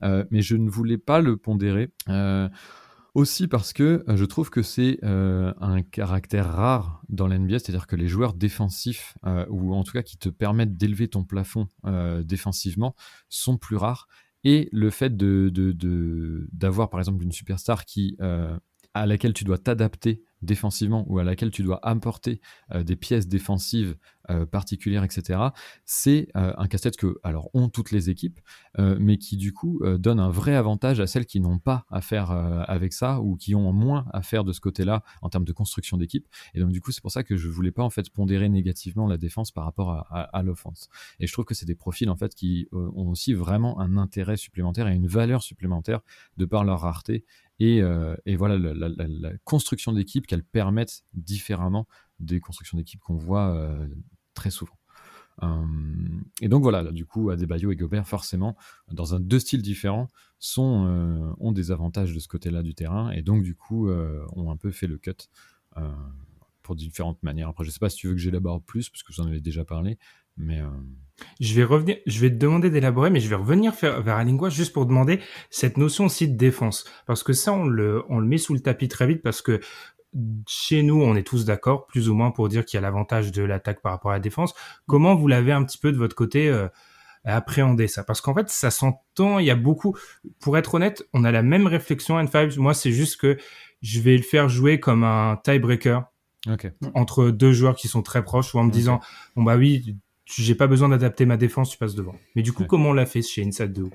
mais 0.01 0.41
je 0.41 0.55
ne 0.55 0.69
voulais 0.69 0.97
pas 0.97 1.21
le 1.21 1.37
pondérer. 1.37 1.91
Euh, 3.15 3.19
aussi 3.19 3.47
parce 3.47 3.73
que 3.73 4.03
euh, 4.07 4.15
je 4.15 4.25
trouve 4.25 4.49
que 4.49 4.61
c'est 4.61 4.99
euh, 5.03 5.53
un 5.59 5.81
caractère 5.81 6.51
rare 6.53 7.01
dans 7.09 7.27
l'NBA, 7.27 7.59
c'est-à-dire 7.59 7.87
que 7.87 7.95
les 7.95 8.07
joueurs 8.07 8.33
défensifs, 8.33 9.15
ou 9.49 9.73
en 9.73 9.83
tout 9.83 9.91
cas 9.91 10.03
qui 10.03 10.17
te 10.17 10.29
permettent 10.29 10.77
d'élever 10.77 11.07
ton 11.07 11.23
plafond 11.23 11.67
défensivement, 12.23 12.95
sont 13.29 13.57
plus 13.57 13.75
rares. 13.75 14.07
Et 14.43 14.69
le 14.71 14.89
fait 14.89 15.15
d'avoir 15.17 16.89
par 16.89 16.99
exemple 16.99 17.23
une 17.23 17.31
superstar 17.31 17.83
à 18.93 19.05
laquelle 19.05 19.33
tu 19.33 19.43
dois 19.43 19.57
t'adapter 19.57 20.21
défensivement 20.41 21.05
ou 21.07 21.19
à 21.19 21.23
laquelle 21.23 21.51
tu 21.51 21.63
dois 21.63 21.79
apporter 21.85 22.41
des 22.73 22.95
pièces 22.95 23.27
défensives 23.27 23.95
euh, 24.29 24.45
particulière, 24.45 25.03
etc. 25.03 25.39
C'est 25.85 26.27
euh, 26.35 26.53
un 26.57 26.67
casse-tête 26.67 26.97
que, 26.97 27.19
alors, 27.23 27.49
ont 27.55 27.67
toutes 27.67 27.89
les 27.89 28.11
équipes, 28.11 28.39
euh, 28.77 28.95
mais 28.99 29.17
qui 29.17 29.37
du 29.37 29.53
coup 29.53 29.81
donne 29.97 30.19
un 30.19 30.29
vrai 30.29 30.55
avantage 30.55 30.99
à 30.99 31.07
celles 31.07 31.25
qui 31.25 31.39
n'ont 31.39 31.57
pas 31.57 31.85
à 31.89 32.01
faire 32.01 32.31
avec 32.31 32.93
ça 32.93 33.21
ou 33.21 33.35
qui 33.37 33.55
ont 33.55 33.71
moins 33.71 34.05
à 34.11 34.21
faire 34.21 34.43
de 34.43 34.51
ce 34.51 34.59
côté-là 34.59 35.03
en 35.21 35.29
termes 35.29 35.45
de 35.45 35.51
construction 35.51 35.97
d'équipe. 35.97 36.27
Et 36.53 36.59
donc, 36.59 36.71
du 36.71 36.81
coup, 36.81 36.91
c'est 36.91 37.01
pour 37.01 37.11
ça 37.11 37.23
que 37.23 37.37
je 37.37 37.47
voulais 37.47 37.71
pas 37.71 37.83
en 37.83 37.89
fait 37.89 38.09
pondérer 38.09 38.49
négativement 38.49 39.07
la 39.07 39.17
défense 39.17 39.51
par 39.51 39.63
rapport 39.63 40.05
à, 40.11 40.43
l'offense. 40.43 40.89
Et 41.19 41.27
je 41.27 41.33
trouve 41.33 41.45
que 41.45 41.53
c'est 41.53 41.65
des 41.65 41.75
profils 41.75 42.09
en 42.09 42.15
fait 42.15 42.35
qui 42.35 42.67
ont 42.71 43.09
aussi 43.09 43.33
vraiment 43.33 43.79
un 43.79 43.97
intérêt 43.97 44.37
supplémentaire 44.37 44.87
et 44.87 44.93
une 44.93 45.07
valeur 45.07 45.41
supplémentaire 45.41 46.01
de 46.37 46.45
par 46.45 46.63
leur 46.63 46.81
rareté 46.81 47.25
et, 47.59 47.81
voilà 48.35 48.57
la, 48.57 49.31
construction 49.43 49.93
d'équipe 49.93 50.27
qu'elles 50.27 50.43
permettent 50.43 51.03
différemment 51.13 51.87
des 52.19 52.39
constructions 52.39 52.77
d'équipe 52.77 52.99
qu'on 52.99 53.17
voit 53.17 53.69
très 54.33 54.51
souvent. 54.51 54.79
Euh, 55.43 55.65
et 56.41 56.47
donc 56.47 56.61
voilà, 56.61 56.83
du 56.91 57.05
coup, 57.05 57.29
Adebayo 57.29 57.71
et 57.71 57.75
Gobert, 57.75 58.07
forcément, 58.07 58.55
dans 58.91 59.15
un 59.15 59.19
deux 59.19 59.39
styles 59.39 59.61
différents, 59.61 60.07
euh, 60.57 61.33
ont 61.39 61.51
des 61.51 61.71
avantages 61.71 62.13
de 62.13 62.19
ce 62.19 62.27
côté-là 62.27 62.63
du 62.63 62.75
terrain, 62.75 63.11
et 63.11 63.21
donc 63.21 63.43
du 63.43 63.55
coup, 63.55 63.89
euh, 63.89 64.25
ont 64.35 64.51
un 64.51 64.57
peu 64.57 64.71
fait 64.71 64.87
le 64.87 64.97
cut 64.97 65.29
pour 66.61 66.75
différentes 66.75 67.23
manières. 67.23 67.47
Après, 67.47 67.63
je 67.63 67.71
sais 67.71 67.79
pas 67.79 67.89
si 67.89 67.97
tu 67.97 68.07
veux 68.07 68.13
que 68.13 68.19
j'élabore 68.19 68.61
plus, 68.61 68.89
parce 68.89 69.01
que 69.01 69.13
vous 69.13 69.21
en 69.21 69.27
avez 69.27 69.39
déjà 69.39 69.63
parlé, 69.63 69.97
mais... 70.39 70.61
Je 71.41 71.53
vais 71.53 71.65
revenir, 71.65 71.97
je 72.05 72.19
vais 72.21 72.29
te 72.29 72.35
demander 72.35 72.69
d'élaborer, 72.69 73.09
mais 73.09 73.19
je 73.19 73.27
vais 73.27 73.35
revenir 73.35 73.73
faire, 73.73 74.01
vers 74.01 74.15
Alingua 74.15 74.49
juste 74.49 74.71
pour 74.71 74.85
demander 74.85 75.19
cette 75.49 75.77
notion 75.77 76.05
aussi 76.05 76.29
de 76.29 76.37
défense. 76.37 76.85
Parce 77.05 77.23
que 77.23 77.33
ça, 77.33 77.51
on 77.51 77.65
le, 77.65 78.03
on 78.07 78.19
le 78.19 78.25
met 78.25 78.37
sous 78.37 78.53
le 78.53 78.61
tapis 78.61 78.87
très 78.87 79.05
vite 79.05 79.21
parce 79.21 79.41
que 79.41 79.59
chez 80.47 80.81
nous, 80.81 81.01
on 81.01 81.15
est 81.15 81.27
tous 81.27 81.45
d'accord, 81.45 81.87
plus 81.87 82.09
ou 82.09 82.13
moins, 82.13 82.31
pour 82.31 82.47
dire 82.49 82.65
qu'il 82.65 82.77
y 82.77 82.79
a 82.79 82.81
l'avantage 82.81 83.31
de 83.31 83.43
l'attaque 83.43 83.81
par 83.81 83.91
rapport 83.91 84.11
à 84.11 84.15
la 84.15 84.19
défense. 84.19 84.53
Comment 84.87 85.15
vous 85.15 85.27
l'avez 85.27 85.51
un 85.51 85.63
petit 85.63 85.77
peu 85.77 85.91
de 85.91 85.97
votre 85.97 86.15
côté 86.15 86.49
euh, 86.49 86.67
appréhendé 87.25 87.87
ça? 87.87 88.03
Parce 88.03 88.21
qu'en 88.21 88.33
fait, 88.33 88.49
ça 88.49 88.71
s'entend, 88.71 89.39
il 89.39 89.45
y 89.45 89.51
a 89.51 89.55
beaucoup... 89.55 89.97
Pour 90.39 90.57
être 90.57 90.75
honnête, 90.75 91.07
on 91.13 91.23
a 91.25 91.31
la 91.31 91.43
même 91.43 91.67
réflexion, 91.67 92.17
N5. 92.17 92.57
Moi, 92.59 92.73
c'est 92.73 92.91
juste 92.91 93.19
que 93.19 93.37
je 93.81 93.99
vais 93.99 94.17
le 94.17 94.23
faire 94.23 94.49
jouer 94.49 94.79
comme 94.79 95.03
un 95.03 95.37
tiebreaker 95.43 96.05
entre 96.95 97.29
deux 97.29 97.51
joueurs 97.51 97.75
qui 97.75 97.87
sont 97.87 98.01
très 98.01 98.23
proches, 98.23 98.55
ou 98.55 98.59
en 98.59 98.63
me 98.63 98.71
disant, 98.71 99.01
bon 99.35 99.43
bah 99.43 99.57
oui, 99.57 99.97
j'ai 100.37 100.55
pas 100.55 100.67
besoin 100.67 100.89
d'adapter 100.89 101.25
ma 101.25 101.37
défense, 101.37 101.71
tu 101.71 101.77
passes 101.77 101.95
devant. 101.95 102.13
Mais 102.35 102.43
du 102.43 102.53
coup, 102.53 102.63
comment 102.65 102.89
on 102.89 102.93
l'a 102.93 103.07
fait 103.07 103.21
chez 103.21 103.43
Inside 103.43 103.73
2 103.73 103.89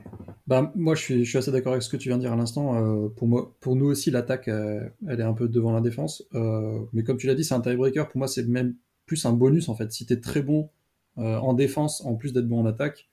bah, 0.48 0.72
Moi, 0.74 0.94
je 0.96 1.00
suis, 1.00 1.24
je 1.24 1.28
suis 1.28 1.38
assez 1.38 1.52
d'accord 1.52 1.72
avec 1.72 1.82
ce 1.82 1.88
que 1.88 1.96
tu 1.96 2.08
viens 2.08 2.16
de 2.16 2.22
dire 2.22 2.32
à 2.32 2.36
l'instant. 2.36 2.74
Euh, 2.74 3.08
pour, 3.08 3.28
moi, 3.28 3.54
pour 3.60 3.76
nous 3.76 3.86
aussi, 3.86 4.10
l'attaque, 4.10 4.48
euh, 4.48 4.88
elle 5.06 5.20
est 5.20 5.24
un 5.24 5.32
peu 5.32 5.48
devant 5.48 5.72
la 5.72 5.80
défense. 5.80 6.24
Euh, 6.34 6.80
mais 6.92 7.04
comme 7.04 7.18
tu 7.18 7.28
l'as 7.28 7.36
dit, 7.36 7.44
c'est 7.44 7.54
un 7.54 7.60
tiebreaker. 7.60 8.08
Pour 8.08 8.18
moi, 8.18 8.26
c'est 8.26 8.46
même 8.48 8.74
plus 9.06 9.24
un 9.26 9.32
bonus, 9.32 9.68
en 9.68 9.76
fait. 9.76 9.92
Si 9.92 10.06
tu 10.06 10.12
es 10.12 10.20
très 10.20 10.42
bon 10.42 10.70
en 11.16 11.54
défense, 11.54 12.04
en 12.04 12.16
plus 12.16 12.32
d'être 12.32 12.48
bon 12.48 12.58
en 12.58 12.66
attaque, 12.66 13.08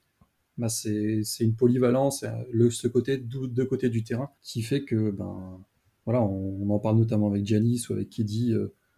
bah, 0.58 0.70
c'est 0.70 1.22
une 1.42 1.54
polyvalence, 1.54 2.26
le, 2.52 2.72
ce 2.72 2.88
côté, 2.88 3.18
deux 3.18 3.66
côtés 3.66 3.90
du 3.90 4.04
terrain, 4.04 4.32
qui 4.42 4.64
fait 4.64 4.84
que, 4.84 5.12
ben, 5.12 5.60
voilà, 6.06 6.24
on, 6.24 6.68
en 6.72 6.80
parle 6.80 6.98
notamment 6.98 7.28
avec 7.28 7.46
Giannis 7.46 7.86
ou 7.90 7.94
avec 7.94 8.10
Kiddy. 8.10 8.56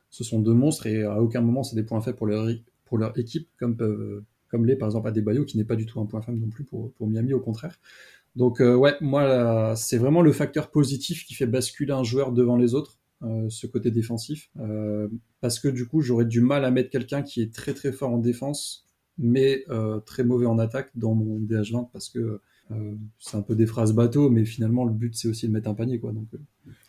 ce 0.09 0.23
sont 0.23 0.39
deux 0.39 0.53
monstres 0.53 0.87
et 0.87 1.03
à 1.03 1.21
aucun 1.21 1.41
moment, 1.41 1.63
c'est 1.63 1.75
des 1.75 1.83
points 1.83 1.99
faits 1.99 2.15
pour 2.15 2.27
leur, 2.27 2.47
pour 2.93 2.99
leur 2.99 3.17
équipe, 3.17 3.49
comme, 3.57 3.75
peuvent, 3.75 4.21
comme 4.49 4.67
l'est 4.67 4.75
par 4.75 4.87
exemple 4.87 5.07
Adebayo, 5.07 5.45
qui 5.45 5.57
n'est 5.57 5.63
pas 5.63 5.75
du 5.75 5.87
tout 5.87 5.99
un 5.99 6.05
point 6.05 6.21
faible 6.21 6.37
non 6.37 6.49
plus 6.49 6.63
pour, 6.63 6.93
pour 6.93 7.07
Miami, 7.07 7.33
au 7.33 7.39
contraire. 7.39 7.79
Donc 8.35 8.61
euh, 8.61 8.75
ouais, 8.75 8.93
moi, 9.01 9.75
c'est 9.75 9.97
vraiment 9.97 10.21
le 10.21 10.31
facteur 10.31 10.69
positif 10.69 11.25
qui 11.25 11.33
fait 11.33 11.47
basculer 11.47 11.91
un 11.91 12.03
joueur 12.03 12.31
devant 12.31 12.55
les 12.55 12.75
autres, 12.75 12.99
euh, 13.23 13.49
ce 13.49 13.65
côté 13.65 13.89
défensif. 13.89 14.51
Euh, 14.59 15.07
parce 15.41 15.57
que 15.57 15.69
du 15.69 15.87
coup, 15.87 16.01
j'aurais 16.01 16.25
du 16.25 16.39
mal 16.39 16.65
à 16.65 16.69
mettre 16.69 16.91
quelqu'un 16.91 17.23
qui 17.23 17.41
est 17.41 17.51
très 17.51 17.73
très 17.73 17.91
fort 17.91 18.11
en 18.11 18.19
défense, 18.19 18.85
mais 19.17 19.65
très 20.05 20.23
mauvais 20.23 20.45
en 20.45 20.59
attaque 20.59 20.91
dans 20.93 21.15
mon 21.15 21.39
DH20, 21.39 21.89
parce 21.91 22.09
que 22.09 22.39
c'est 23.17 23.37
un 23.37 23.41
peu 23.41 23.55
des 23.55 23.65
phrases 23.65 23.93
bateau, 23.93 24.29
mais 24.29 24.45
finalement, 24.45 24.85
le 24.85 24.93
but, 24.93 25.15
c'est 25.15 25.27
aussi 25.27 25.47
de 25.47 25.51
mettre 25.51 25.67
un 25.67 25.73
panier. 25.73 25.99
quoi. 25.99 26.11
Donc 26.11 26.27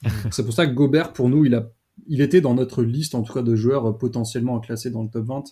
c'est 0.31 0.45
pour 0.45 0.53
ça 0.53 0.67
que 0.67 0.75
Gobert, 0.75 1.15
pour 1.15 1.31
nous, 1.31 1.47
il 1.47 1.55
a 1.55 1.71
il 2.09 2.21
était 2.21 2.43
dans 2.43 2.55
notre 2.55 2.83
liste 2.83 3.15
en 3.15 3.23
tout 3.23 3.33
cas 3.33 3.43
de 3.43 3.55
joueurs 3.55 3.97
potentiellement 3.97 4.61
classés 4.61 4.91
dans 4.91 5.03
le 5.03 5.09
top 5.09 5.25
20 5.25 5.45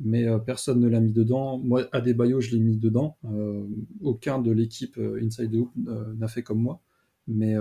mais 0.00 0.26
euh, 0.26 0.38
personne 0.38 0.80
ne 0.80 0.88
l'a 0.88 1.00
mis 1.00 1.12
dedans. 1.12 1.58
Moi, 1.58 1.86
Adebayo, 1.92 2.40
je 2.40 2.50
l'ai 2.50 2.60
mis 2.60 2.76
dedans. 2.76 3.16
Euh, 3.24 3.64
aucun 4.02 4.38
de 4.38 4.50
l'équipe 4.50 4.96
euh, 4.98 5.20
Inside 5.22 5.50
the 5.50 5.56
Hoop 5.56 5.72
n'a 6.18 6.28
fait 6.28 6.42
comme 6.42 6.60
moi. 6.60 6.80
Mais, 7.26 7.54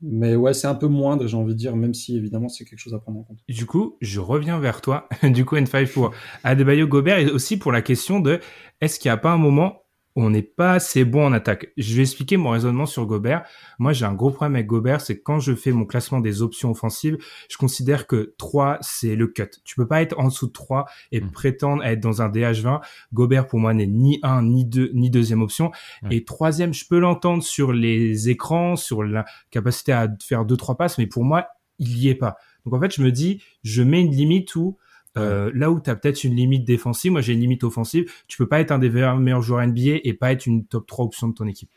mais 0.00 0.34
ouais, 0.34 0.54
c'est 0.54 0.66
un 0.66 0.74
peu 0.74 0.86
moindre, 0.86 1.26
j'ai 1.26 1.36
envie 1.36 1.52
de 1.52 1.58
dire, 1.58 1.76
même 1.76 1.92
si 1.92 2.16
évidemment 2.16 2.48
c'est 2.48 2.64
quelque 2.64 2.78
chose 2.78 2.94
à 2.94 2.98
prendre 2.98 3.18
en 3.18 3.22
compte. 3.22 3.36
Du 3.50 3.66
coup, 3.66 3.98
je 4.00 4.18
reviens 4.18 4.58
vers 4.58 4.80
toi, 4.80 5.10
du 5.22 5.44
coup 5.44 5.56
N5 5.56 5.92
pour 5.92 6.12
Adebayo 6.42 6.88
Gobert 6.88 7.18
et 7.18 7.30
aussi 7.30 7.58
pour 7.58 7.70
la 7.70 7.82
question 7.82 8.18
de 8.18 8.40
est-ce 8.80 8.98
qu'il 8.98 9.10
n'y 9.10 9.12
a 9.12 9.18
pas 9.18 9.30
un 9.30 9.36
moment 9.36 9.83
on 10.16 10.30
n'est 10.30 10.42
pas 10.42 10.74
assez 10.74 11.04
bon 11.04 11.26
en 11.26 11.32
attaque. 11.32 11.72
Je 11.76 11.94
vais 11.94 12.02
expliquer 12.02 12.36
mon 12.36 12.50
raisonnement 12.50 12.86
sur 12.86 13.06
Gobert. 13.06 13.44
Moi, 13.78 13.92
j'ai 13.92 14.04
un 14.04 14.14
gros 14.14 14.30
problème 14.30 14.54
avec 14.54 14.66
Gobert, 14.66 15.00
c'est 15.00 15.20
quand 15.20 15.40
je 15.40 15.54
fais 15.54 15.72
mon 15.72 15.84
classement 15.84 16.20
des 16.20 16.42
options 16.42 16.70
offensives, 16.70 17.18
je 17.50 17.56
considère 17.56 18.06
que 18.06 18.34
3, 18.38 18.78
c'est 18.80 19.16
le 19.16 19.26
cut. 19.26 19.50
Tu 19.64 19.74
peux 19.74 19.86
pas 19.86 20.02
être 20.02 20.18
en 20.18 20.28
dessous 20.28 20.46
de 20.46 20.52
3 20.52 20.86
et 21.10 21.20
hmm. 21.20 21.30
prétendre 21.30 21.84
être 21.84 22.00
dans 22.00 22.22
un 22.22 22.28
DH20. 22.28 22.80
Gobert, 23.12 23.46
pour 23.46 23.58
moi, 23.58 23.74
n'est 23.74 23.86
ni 23.86 24.20
un, 24.22 24.42
ni 24.42 24.64
deux, 24.64 24.90
ni 24.94 25.10
deuxième 25.10 25.42
option. 25.42 25.72
Et 26.10 26.24
troisième, 26.24 26.72
je 26.72 26.86
peux 26.86 26.98
l'entendre 26.98 27.42
sur 27.42 27.72
les 27.72 28.28
écrans, 28.28 28.76
sur 28.76 29.02
la 29.02 29.24
capacité 29.50 29.92
à 29.92 30.08
faire 30.22 30.44
deux, 30.44 30.56
trois 30.56 30.76
passes, 30.76 30.98
mais 30.98 31.06
pour 31.06 31.24
moi, 31.24 31.48
il 31.78 31.98
y 31.98 32.08
est 32.08 32.14
pas. 32.14 32.36
Donc, 32.64 32.74
en 32.74 32.80
fait, 32.80 32.94
je 32.94 33.02
me 33.02 33.10
dis, 33.10 33.42
je 33.62 33.82
mets 33.82 34.00
une 34.00 34.12
limite 34.12 34.54
où 34.54 34.78
euh, 35.16 35.50
là 35.54 35.70
où 35.70 35.80
tu 35.80 35.90
as 35.90 35.96
peut-être 35.96 36.24
une 36.24 36.34
limite 36.34 36.64
défensive, 36.64 37.12
moi 37.12 37.20
j'ai 37.20 37.32
une 37.32 37.40
limite 37.40 37.64
offensive, 37.64 38.10
tu 38.26 38.36
peux 38.36 38.48
pas 38.48 38.60
être 38.60 38.72
un 38.72 38.78
des 38.78 38.90
meilleurs 38.90 39.42
joueurs 39.42 39.66
NBA 39.66 40.00
et 40.02 40.14
pas 40.14 40.32
être 40.32 40.46
une 40.46 40.66
top 40.66 40.86
3 40.86 41.04
option 41.04 41.28
de 41.28 41.34
ton 41.34 41.46
équipe. 41.46 41.70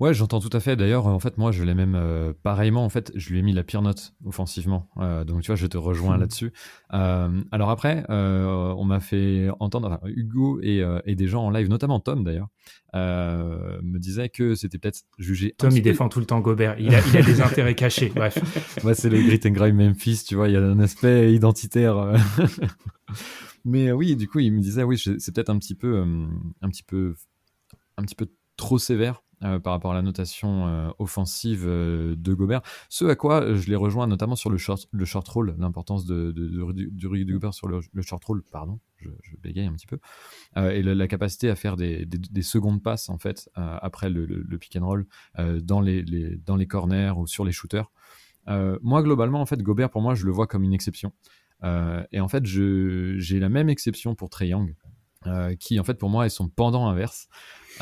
Ouais, 0.00 0.12
j'entends 0.12 0.40
tout 0.40 0.50
à 0.52 0.58
fait. 0.58 0.74
D'ailleurs, 0.74 1.06
en 1.06 1.20
fait, 1.20 1.38
moi, 1.38 1.52
je 1.52 1.62
l'ai 1.62 1.74
même 1.74 1.94
euh, 1.94 2.32
pareillement. 2.42 2.84
En 2.84 2.88
fait, 2.88 3.12
je 3.14 3.30
lui 3.30 3.38
ai 3.38 3.42
mis 3.42 3.52
la 3.52 3.62
pire 3.62 3.80
note 3.80 4.12
offensivement. 4.24 4.88
Euh, 4.96 5.24
donc, 5.24 5.42
tu 5.42 5.46
vois, 5.46 5.56
je 5.56 5.68
te 5.68 5.78
rejoins 5.78 6.16
mmh. 6.16 6.20
là-dessus. 6.20 6.52
Euh, 6.92 7.40
alors 7.52 7.70
après, 7.70 8.04
on 8.08 8.84
m'a 8.84 8.98
fait 8.98 9.48
entendre, 9.60 10.00
Hugo 10.04 10.58
et, 10.62 10.82
et, 11.06 11.14
des 11.14 11.28
gens 11.28 11.44
en 11.44 11.50
live, 11.50 11.68
notamment 11.68 12.00
Tom 12.00 12.24
d'ailleurs, 12.24 12.48
me 12.92 13.98
disaient 13.98 14.30
que 14.30 14.56
c'était 14.56 14.78
peut-être 14.78 15.02
jugé. 15.18 15.54
Tom, 15.58 15.70
il 15.70 15.82
défend 15.82 16.08
tout 16.08 16.18
le 16.18 16.26
temps 16.26 16.40
Gobert. 16.40 16.74
Il 16.80 16.92
a, 16.92 17.00
il 17.06 17.16
a 17.16 17.22
des 17.22 17.40
intérêts 17.40 17.76
cachés. 17.76 18.10
Bref. 18.14 18.38
Ouais, 18.82 18.94
c'est 18.94 19.08
le 19.08 19.22
Grit 19.22 19.40
and 19.46 19.52
Grime 19.52 19.76
Memphis. 19.76 20.24
Tu 20.26 20.34
vois, 20.34 20.48
il 20.48 20.54
y 20.54 20.56
a 20.56 20.62
un 20.62 20.80
aspect 20.80 21.32
identitaire. 21.32 22.14
Mais 23.64 23.92
oui, 23.92 24.16
du 24.16 24.26
coup, 24.26 24.40
il 24.40 24.52
me 24.52 24.60
disait, 24.60 24.82
oui, 24.82 24.98
c'est 24.98 25.32
peut-être 25.32 25.50
un 25.50 25.58
petit 25.58 25.76
peu, 25.76 26.04
un 26.62 26.68
petit 26.68 26.82
peu, 26.82 27.14
un 27.96 28.02
petit 28.02 28.16
peu 28.16 28.26
trop 28.56 28.78
sévère 28.78 29.23
euh, 29.42 29.58
par 29.58 29.72
rapport 29.72 29.90
à 29.90 29.94
la 29.94 30.02
notation 30.02 30.66
euh, 30.66 30.90
offensive 30.98 31.64
euh, 31.66 32.14
de 32.16 32.34
Gobert. 32.34 32.62
Ce 32.88 33.04
à 33.04 33.16
quoi 33.16 33.54
je 33.54 33.68
les 33.68 33.74
rejoins 33.74 34.06
notamment 34.06 34.36
sur 34.36 34.48
le 34.48 34.58
short, 34.58 34.86
le 34.92 35.04
short 35.04 35.26
roll, 35.26 35.56
l'importance 35.58 36.04
de, 36.04 36.30
de, 36.30 36.48
de, 36.48 37.32
Gobert 37.32 37.52
sur 37.52 37.66
le, 37.66 37.80
short 38.00 38.24
roll, 38.24 38.42
pardon, 38.52 38.78
je, 38.96 39.08
bégaye 39.42 39.66
un 39.66 39.72
petit 39.72 39.86
peu, 39.86 39.98
et 40.56 40.82
la, 40.82 41.08
capacité 41.08 41.50
à 41.50 41.56
faire 41.56 41.76
des, 41.76 42.06
des, 42.06 42.42
secondes 42.42 42.82
passes 42.82 43.08
en 43.08 43.18
fait 43.18 43.50
après 43.54 44.08
le, 44.08 44.24
le, 44.24 44.58
pick 44.58 44.76
and 44.76 44.86
roll 44.86 45.06
dans, 45.62 45.80
les, 45.80 46.02
les, 46.02 46.36
dans 46.36 46.56
les 46.56 46.66
corners 46.66 47.12
ou 47.16 47.26
sur 47.26 47.44
les 47.44 47.52
shooters. 47.52 47.90
moi 48.46 49.02
globalement 49.02 49.40
en 49.40 49.46
fait 49.46 49.62
Gobert 49.62 49.90
pour 49.90 50.00
moi 50.00 50.14
je 50.14 50.24
le 50.24 50.32
vois 50.32 50.46
comme 50.46 50.62
une 50.62 50.74
exception. 50.74 51.12
et 51.62 52.20
en 52.20 52.28
fait 52.28 52.44
j'ai 52.46 53.40
la 53.40 53.48
même 53.48 53.68
exception 53.68 54.14
pour 54.14 54.30
Trey 54.30 54.48
Young. 54.48 54.74
qui 55.58 55.80
en 55.80 55.84
fait 55.84 55.98
pour 55.98 56.08
moi 56.08 56.26
est 56.26 56.30
son 56.30 56.48
pendant 56.48 56.86
inverse. 56.86 57.28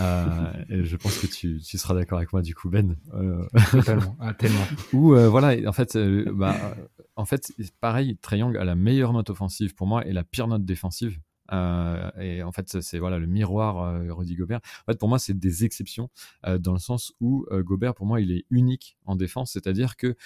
Euh, 0.01 0.53
et 0.69 0.85
je 0.85 0.97
pense 0.97 1.19
que 1.19 1.27
tu, 1.27 1.61
tu 1.61 1.79
seras 1.79 1.95
d'accord 1.95 2.19
avec 2.19 2.33
moi 2.33 2.43
du 2.43 2.55
coup, 2.55 2.71
Ben. 2.71 2.97
Euh... 3.15 3.47
Totalement, 3.71 4.17
ah, 4.21 4.35
tellement. 4.35 4.67
Ou 4.93 5.15
euh, 5.15 5.29
voilà, 5.29 5.57
en 5.69 5.73
fait, 5.73 5.97
bah, 6.33 6.57
en 7.17 7.25
fait, 7.25 7.53
pareil, 7.81 8.19
Young 8.33 8.57
a 8.57 8.65
la 8.65 8.75
meilleure 8.75 9.13
note 9.13 9.31
offensive 9.31 9.75
pour 9.75 9.87
moi 9.87 10.07
et 10.07 10.13
la 10.13 10.25
pire 10.25 10.49
note 10.49 10.65
défensive. 10.65 11.19
Euh, 11.53 12.11
et 12.19 12.43
en 12.43 12.53
fait, 12.53 12.81
c'est 12.81 12.99
voilà 12.99 13.19
le 13.19 13.27
miroir 13.27 13.79
euh, 13.79 14.13
Rudy 14.13 14.37
Gobert. 14.37 14.61
En 14.87 14.93
fait, 14.93 14.99
pour 14.99 15.09
moi, 15.09 15.19
c'est 15.19 15.39
des 15.39 15.65
exceptions 15.65 16.11
euh, 16.47 16.59
dans 16.59 16.73
le 16.73 16.79
sens 16.79 17.13
où 17.21 17.47
Gobert, 17.51 17.95
pour 17.95 18.07
moi, 18.07 18.21
il 18.21 18.33
est 18.33 18.45
unique 18.51 18.97
en 19.05 19.17
défense, 19.17 19.53
c'est-à-dire 19.53 19.97
que 19.97 20.17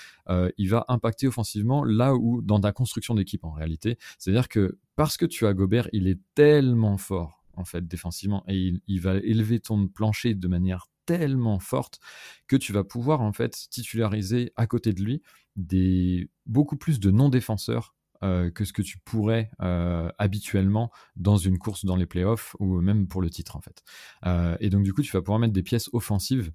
il 0.58 0.68
va 0.68 0.84
impacter 0.88 1.26
offensivement 1.26 1.84
là 1.84 2.14
où 2.14 2.42
dans 2.42 2.60
ta 2.60 2.72
construction 2.72 3.14
d'équipe 3.14 3.44
en 3.44 3.52
réalité. 3.52 3.98
C'est-à-dire 4.18 4.48
que 4.48 4.78
parce 4.94 5.16
que 5.16 5.26
tu 5.26 5.46
as 5.46 5.54
Gobert, 5.54 5.88
il 5.92 6.08
est 6.08 6.18
tellement 6.34 6.96
fort 6.96 7.35
en 7.56 7.64
fait 7.64 7.86
défensivement. 7.86 8.44
Et 8.48 8.74
il, 8.86 9.00
va 9.00 9.16
élever 9.16 9.60
ton 9.60 9.88
plancher 9.88 10.34
de 10.34 10.48
manière 10.48 10.86
tellement 11.06 11.58
forte 11.58 12.00
que 12.46 12.56
tu 12.56 12.72
vas 12.72 12.84
pouvoir 12.84 13.20
en 13.20 13.32
fait 13.32 13.68
titulariser 13.70 14.52
à 14.56 14.66
côté 14.66 14.92
de 14.92 15.02
lui 15.02 15.22
des 15.56 16.28
beaucoup 16.46 16.76
plus 16.76 17.00
de 17.00 17.10
non 17.10 17.28
défenseurs 17.28 17.94
euh, 18.22 18.50
que 18.50 18.64
ce 18.64 18.72
que 18.72 18.82
tu 18.82 18.98
pourrais 18.98 19.50
euh, 19.60 20.10
habituellement 20.18 20.90
dans 21.16 21.36
une 21.36 21.58
course 21.58 21.84
dans 21.84 21.96
les 21.96 22.06
playoffs 22.06 22.56
ou 22.60 22.80
même 22.80 23.08
pour 23.08 23.20
le 23.20 23.30
titre 23.30 23.56
en 23.56 23.60
fait. 23.60 23.82
Euh, 24.24 24.56
et 24.60 24.70
donc 24.70 24.84
du 24.84 24.92
coup, 24.92 25.02
tu 25.02 25.12
vas 25.12 25.20
pouvoir 25.20 25.38
mettre 25.38 25.52
des 25.52 25.62
pièces 25.62 25.90
offensives 25.92 26.52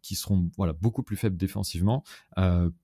qui 0.00 0.14
seront 0.14 0.48
voilà 0.56 0.72
beaucoup 0.72 1.02
plus 1.02 1.16
faibles 1.16 1.36
défensivement 1.36 2.04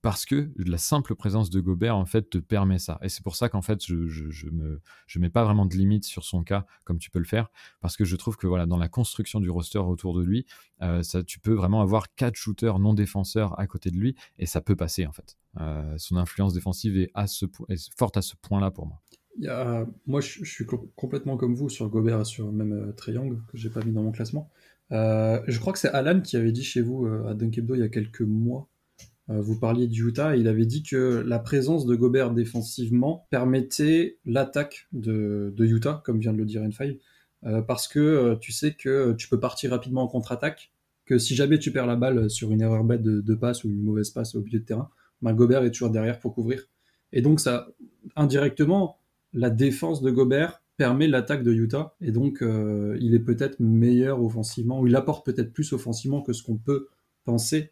parce 0.02 0.26
que 0.26 0.52
la 0.58 0.78
simple 0.78 1.14
présence 1.14 1.48
de 1.48 1.60
Gobert 1.60 1.96
en 1.96 2.06
fait 2.06 2.28
te 2.28 2.38
permet 2.38 2.80
ça. 2.80 2.98
Et 3.02 3.08
c'est 3.08 3.22
pour 3.22 3.36
ça 3.36 3.48
qu'en 3.48 3.62
fait 3.62 3.86
je, 3.86 4.08
je, 4.08 4.30
je, 4.30 4.50
me 4.50 4.82
je 5.06 5.20
mets 5.20 5.30
pas 5.30 5.44
vraiment 5.44 5.64
de 5.64 5.74
limite 5.74 6.04
sur 6.04 6.24
son 6.24 6.42
cas 6.42 6.66
comme 6.82 6.98
tu 6.98 7.08
peux 7.08 7.20
le 7.20 7.24
faire 7.24 7.50
parce 7.80 7.96
que 7.96 8.04
je 8.04 8.16
trouve 8.16 8.36
que 8.36 8.48
voilà 8.48 8.66
dans 8.66 8.76
la 8.76 8.88
construction 8.88 9.38
du 9.38 9.48
roster 9.48 9.78
autour 9.78 10.12
de 10.12 10.24
lui, 10.24 10.44
ça 11.02 11.22
tu 11.22 11.38
peux 11.38 11.54
vraiment 11.54 11.80
avoir 11.80 12.12
quatre 12.16 12.36
shooters 12.36 12.80
non 12.80 12.94
défenseurs 12.94 13.58
à 13.58 13.68
côté 13.68 13.92
de 13.92 13.96
lui 13.96 14.16
et 14.38 14.46
ça 14.46 14.60
peut 14.60 14.76
passer 14.76 15.06
en 15.06 15.12
fait. 15.12 15.38
Euh, 15.60 15.94
son 15.98 16.16
influence 16.16 16.54
défensive 16.54 16.96
est, 16.96 17.12
forte 17.96 18.16
à 18.16 18.22
ce 18.22 18.34
point-là 18.40 18.70
pour 18.70 18.86
moi. 18.86 19.00
Moi, 20.06 20.20
je, 20.20 20.44
suis 20.44 20.66
complètement 20.96 21.36
comme 21.36 21.54
vous 21.54 21.68
sur 21.68 21.88
Gobert 21.88 22.20
et 22.20 22.24
sur 22.24 22.52
même 22.52 22.72
euh, 22.72 22.92
Triangle, 22.92 23.38
que 23.50 23.58
j'ai 23.58 23.70
pas 23.70 23.82
mis 23.82 23.92
dans 23.92 24.02
mon 24.02 24.12
classement. 24.12 24.50
Euh, 24.92 25.40
je 25.46 25.58
crois 25.58 25.72
que 25.72 25.78
c'est 25.78 25.88
Alan 25.88 26.20
qui 26.20 26.36
avait 26.36 26.52
dit 26.52 26.62
chez 26.62 26.82
vous 26.82 27.06
à 27.06 27.34
Dunkebdo 27.34 27.74
il 27.74 27.80
y 27.80 27.84
a 27.84 27.88
quelques 27.88 28.20
mois, 28.20 28.68
vous 29.28 29.58
parliez 29.58 29.88
de 29.88 29.94
Utah, 29.94 30.36
et 30.36 30.40
il 30.40 30.48
avait 30.48 30.66
dit 30.66 30.82
que 30.82 31.24
la 31.26 31.38
présence 31.38 31.86
de 31.86 31.96
Gobert 31.96 32.30
défensivement 32.30 33.26
permettait 33.30 34.18
l'attaque 34.26 34.86
de, 34.92 35.54
Utah, 35.58 36.02
comme 36.04 36.20
vient 36.20 36.34
de 36.34 36.38
le 36.38 36.44
dire 36.44 36.62
N5, 36.62 36.98
parce 37.66 37.88
que 37.88 38.36
tu 38.42 38.52
sais 38.52 38.74
que 38.74 39.14
tu 39.14 39.28
peux 39.28 39.40
partir 39.40 39.70
rapidement 39.70 40.02
en 40.02 40.08
contre-attaque, 40.08 40.72
que 41.06 41.16
si 41.16 41.34
jamais 41.34 41.58
tu 41.58 41.72
perds 41.72 41.86
la 41.86 41.96
balle 41.96 42.28
sur 42.28 42.52
une 42.52 42.60
erreur 42.60 42.84
bête 42.84 43.02
de 43.02 43.34
passe 43.34 43.64
ou 43.64 43.70
une 43.70 43.82
mauvaise 43.82 44.10
passe 44.10 44.34
au 44.34 44.42
milieu 44.42 44.58
de 44.58 44.64
terrain, 44.64 44.90
Gobert 45.32 45.64
est 45.64 45.70
toujours 45.70 45.90
derrière 45.90 46.20
pour 46.20 46.34
couvrir. 46.34 46.68
Et 47.12 47.22
donc, 47.22 47.40
ça, 47.40 47.68
indirectement, 48.16 48.98
la 49.32 49.50
défense 49.50 50.02
de 50.02 50.10
Gobert 50.10 50.62
permet 50.76 51.06
l'attaque 51.06 51.42
de 51.42 51.52
Utah. 51.52 51.94
Et 52.00 52.10
donc, 52.10 52.42
euh, 52.42 52.96
il 53.00 53.14
est 53.14 53.20
peut-être 53.20 53.60
meilleur 53.60 54.22
offensivement, 54.22 54.80
ou 54.80 54.86
il 54.86 54.96
apporte 54.96 55.24
peut-être 55.24 55.52
plus 55.52 55.72
offensivement 55.72 56.22
que 56.22 56.32
ce 56.32 56.42
qu'on 56.42 56.56
peut 56.56 56.88
penser 57.24 57.70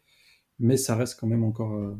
mais 0.59 0.77
ça 0.77 0.95
reste 0.95 1.19
quand 1.19 1.27
même 1.27 1.43
encore, 1.43 1.73
euh, 1.73 1.95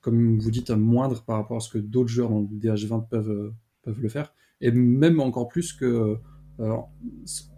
comme 0.00 0.38
vous 0.38 0.50
dites, 0.50 0.70
moindre 0.70 1.22
par 1.24 1.36
rapport 1.36 1.56
à 1.56 1.60
ce 1.60 1.70
que 1.70 1.78
d'autres 1.78 2.08
joueurs 2.08 2.28
dans 2.28 2.40
le 2.40 2.46
DH20 2.46 3.08
peuvent, 3.08 3.30
euh, 3.30 3.54
peuvent 3.82 4.02
le 4.02 4.08
faire. 4.08 4.34
Et 4.60 4.72
même 4.72 5.20
encore 5.20 5.48
plus 5.48 5.72
que. 5.72 6.18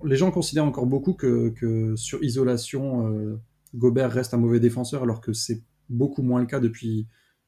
Les 0.04 0.16
gens 0.16 0.30
considèrent 0.30 0.66
encore 0.66 0.86
beaucoup 0.86 1.14
que 1.14 1.94
sur 1.96 2.22
isolation, 2.22 3.38
Gobert 3.74 4.10
reste 4.10 4.34
un 4.34 4.38
mauvais 4.38 4.58
défenseur, 4.60 5.04
alors 5.04 5.20
que 5.20 5.32
c'est 5.32 5.62
beaucoup 5.88 6.22
moins 6.22 6.40
le 6.40 6.46
cas 6.46 6.60
depuis. 6.60 7.06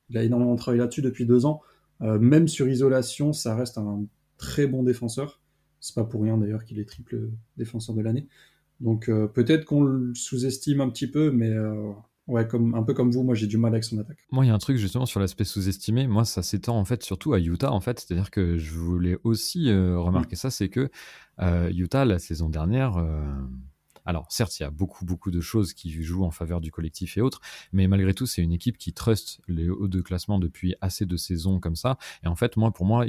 Il 0.09 0.19
a 0.19 0.25
énormément 0.25 0.57
travaillé 0.57 0.81
là-dessus 0.81 1.03
depuis 1.03 1.27
deux 1.27 1.47
ans. 1.47 1.61
même 2.01 2.49
sur 2.49 2.69
isolation, 2.69 3.33
ça 3.33 3.55
reste 3.55 3.79
un 3.79 4.05
très 4.39 4.67
bon 4.67 4.83
défenseur. 4.83 5.41
C'est 5.81 5.95
pas 5.95 6.05
pour 6.05 6.23
rien 6.23 6.37
d'ailleurs 6.37 6.65
qu'il 6.65 6.79
est 6.79 6.85
triple 6.85 7.31
défenseur 7.57 7.95
de 7.95 8.03
l'année. 8.03 8.27
Donc 8.81 9.07
peut-être 9.07 9.65
qu'on 9.65 9.83
le 9.83 10.15
sous-estime 10.15 10.81
un 10.81 10.89
petit 10.89 11.07
peu, 11.07 11.31
mais 11.31 11.55
Ouais, 12.31 12.47
comme, 12.47 12.77
un 12.77 12.85
peu 12.85 12.95
comme 12.95 13.11
vous, 13.11 13.25
moi 13.25 13.35
j'ai 13.35 13.49
du 13.49 13.59
mal 13.59 13.73
avec 13.73 13.83
son 13.83 13.99
attaque. 13.99 14.19
Moi, 14.31 14.45
il 14.45 14.49
y 14.49 14.51
a 14.53 14.55
un 14.55 14.59
truc 14.59 14.77
justement 14.77 15.05
sur 15.05 15.19
l'aspect 15.19 15.43
sous-estimé. 15.43 16.07
Moi, 16.07 16.25
ça 16.25 16.45
s'étend 16.45 16.79
en 16.79 16.85
fait 16.85 17.03
surtout 17.03 17.33
à 17.33 17.41
Utah 17.41 17.73
en 17.73 17.81
fait. 17.81 17.99
C'est-à-dire 17.99 18.31
que 18.31 18.57
je 18.57 18.73
voulais 18.75 19.19
aussi 19.25 19.69
euh, 19.69 19.99
remarquer 19.99 20.37
ça, 20.37 20.49
c'est 20.49 20.69
que 20.69 20.91
euh, 21.41 21.73
Utah 21.75 22.05
la 22.05 22.21
saison 22.21 22.49
dernière, 22.49 22.99
euh, 22.99 23.21
alors, 24.05 24.27
certes, 24.31 24.59
il 24.59 24.63
y 24.63 24.67
a 24.67 24.71
beaucoup, 24.71 25.05
beaucoup 25.05 25.31
de 25.31 25.41
choses 25.41 25.73
qui 25.73 26.03
jouent 26.03 26.25
en 26.25 26.31
faveur 26.31 26.61
du 26.61 26.71
collectif 26.71 27.17
et 27.17 27.21
autres, 27.21 27.41
mais 27.73 27.87
malgré 27.87 28.15
tout, 28.15 28.27
c'est 28.27 28.43
une 28.43 28.53
équipe 28.53 28.79
qui 28.79 28.93
trust 28.93 29.41
les 29.49 29.69
hauts 29.69 29.89
de 29.89 30.01
classement 30.01 30.39
depuis 30.39 30.75
assez 30.81 31.07
de 31.07 31.17
saisons 31.17 31.61
comme 31.61 31.77
ça. 31.77 31.99
Et 32.25 32.27
en 32.27 32.37
fait, 32.37 32.57
moi, 32.57 32.73
pour 32.73 32.87
moi, 32.87 33.05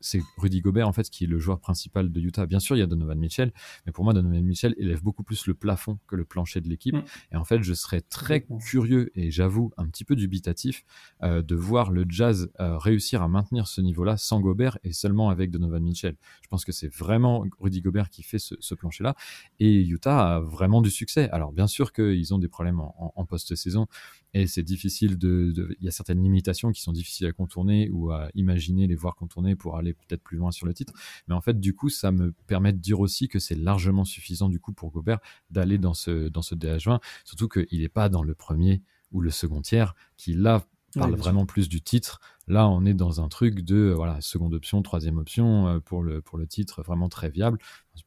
c'est 0.00 0.22
Rudy 0.36 0.60
Gobert, 0.60 0.88
en 0.88 0.92
fait, 0.92 1.08
qui 1.10 1.24
est 1.24 1.26
le 1.26 1.38
joueur 1.38 1.60
principal 1.60 2.10
de 2.10 2.20
Utah. 2.20 2.46
Bien 2.46 2.60
sûr, 2.60 2.76
il 2.76 2.80
y 2.80 2.82
a 2.82 2.86
Donovan 2.86 3.18
Mitchell, 3.18 3.52
mais 3.86 3.92
pour 3.92 4.04
moi, 4.04 4.12
Donovan 4.12 4.42
Mitchell 4.42 4.74
élève 4.78 5.02
beaucoup 5.02 5.22
plus 5.22 5.46
le 5.46 5.54
plafond 5.54 5.98
que 6.06 6.16
le 6.16 6.24
plancher 6.24 6.60
de 6.60 6.68
l'équipe. 6.68 6.94
Mm. 6.94 7.04
Et 7.32 7.36
en 7.36 7.44
fait, 7.44 7.62
je 7.62 7.74
serais 7.74 8.00
très 8.00 8.46
curieux 8.64 9.10
et 9.14 9.30
j'avoue 9.30 9.72
un 9.76 9.86
petit 9.86 10.04
peu 10.04 10.16
dubitatif 10.16 10.84
euh, 11.22 11.42
de 11.42 11.54
voir 11.54 11.90
le 11.90 12.04
Jazz 12.08 12.50
euh, 12.60 12.78
réussir 12.78 13.22
à 13.22 13.28
maintenir 13.28 13.66
ce 13.66 13.80
niveau-là 13.80 14.16
sans 14.16 14.40
Gobert 14.40 14.78
et 14.84 14.92
seulement 14.92 15.30
avec 15.30 15.50
Donovan 15.50 15.82
Mitchell. 15.82 16.16
Je 16.42 16.48
pense 16.48 16.64
que 16.64 16.72
c'est 16.72 16.92
vraiment 16.92 17.44
Rudy 17.58 17.80
Gobert 17.80 18.10
qui 18.10 18.22
fait 18.22 18.38
ce, 18.38 18.54
ce 18.60 18.74
plancher-là. 18.74 19.14
Et 19.58 19.80
Utah 19.82 20.09
a 20.18 20.40
vraiment 20.40 20.82
du 20.82 20.90
succès. 20.90 21.28
Alors 21.30 21.52
bien 21.52 21.66
sûr 21.66 21.92
qu'ils 21.92 22.34
ont 22.34 22.38
des 22.38 22.48
problèmes 22.48 22.80
en, 22.80 23.24
post-saison 23.24 23.86
et 24.34 24.46
c'est 24.46 24.62
difficile 24.62 25.18
de, 25.18 25.76
Il 25.80 25.84
y 25.84 25.88
a 25.88 25.90
certaines 25.90 26.22
limitations 26.22 26.72
qui 26.72 26.82
sont 26.82 26.92
difficiles 26.92 27.26
à 27.26 27.32
contourner 27.32 27.90
ou 27.90 28.10
à 28.10 28.28
imaginer 28.34 28.86
les 28.86 28.94
voir 28.94 29.14
contourner 29.14 29.56
pour 29.56 29.76
aller 29.76 29.94
peut-être 29.94 30.22
plus 30.22 30.36
loin 30.36 30.50
sur 30.50 30.66
le 30.66 30.74
titre. 30.74 30.92
Mais 31.28 31.34
en 31.34 31.40
fait, 31.40 31.58
du 31.60 31.74
coup, 31.74 31.88
ça 31.88 32.12
me 32.12 32.32
permet 32.46 32.72
de 32.72 32.78
dire 32.78 33.00
aussi 33.00 33.28
que 33.28 33.38
c'est 33.38 33.54
largement 33.54 34.04
suffisant 34.04 34.48
du 34.48 34.60
coup 34.60 34.72
pour 34.72 34.90
Gobert 34.90 35.18
d'aller 35.50 35.78
dans 35.78 35.94
ce, 35.94 36.28
dans 36.28 36.42
ce 36.42 36.54
DH20, 36.54 37.00
surtout 37.24 37.48
qu'il 37.48 37.80
n'est 37.80 37.88
pas 37.88 38.08
dans 38.08 38.22
le 38.22 38.34
premier 38.34 38.82
ou 39.12 39.20
le 39.20 39.30
second 39.30 39.60
tiers, 39.62 39.94
qui 40.16 40.34
là 40.34 40.64
parle 40.94 41.14
vraiment 41.14 41.46
plus 41.46 41.68
du 41.68 41.80
titre. 41.80 42.20
Là, 42.50 42.68
on 42.68 42.84
est 42.84 42.94
dans 42.94 43.20
un 43.20 43.28
truc 43.28 43.60
de 43.60 43.76
euh, 43.76 43.94
voilà 43.94 44.20
seconde 44.20 44.54
option, 44.54 44.82
troisième 44.82 45.18
option 45.18 45.68
euh, 45.68 45.78
pour 45.78 46.02
le 46.02 46.20
pour 46.20 46.36
le 46.36 46.48
titre, 46.48 46.82
vraiment 46.82 47.08
très 47.08 47.30
viable, 47.30 47.58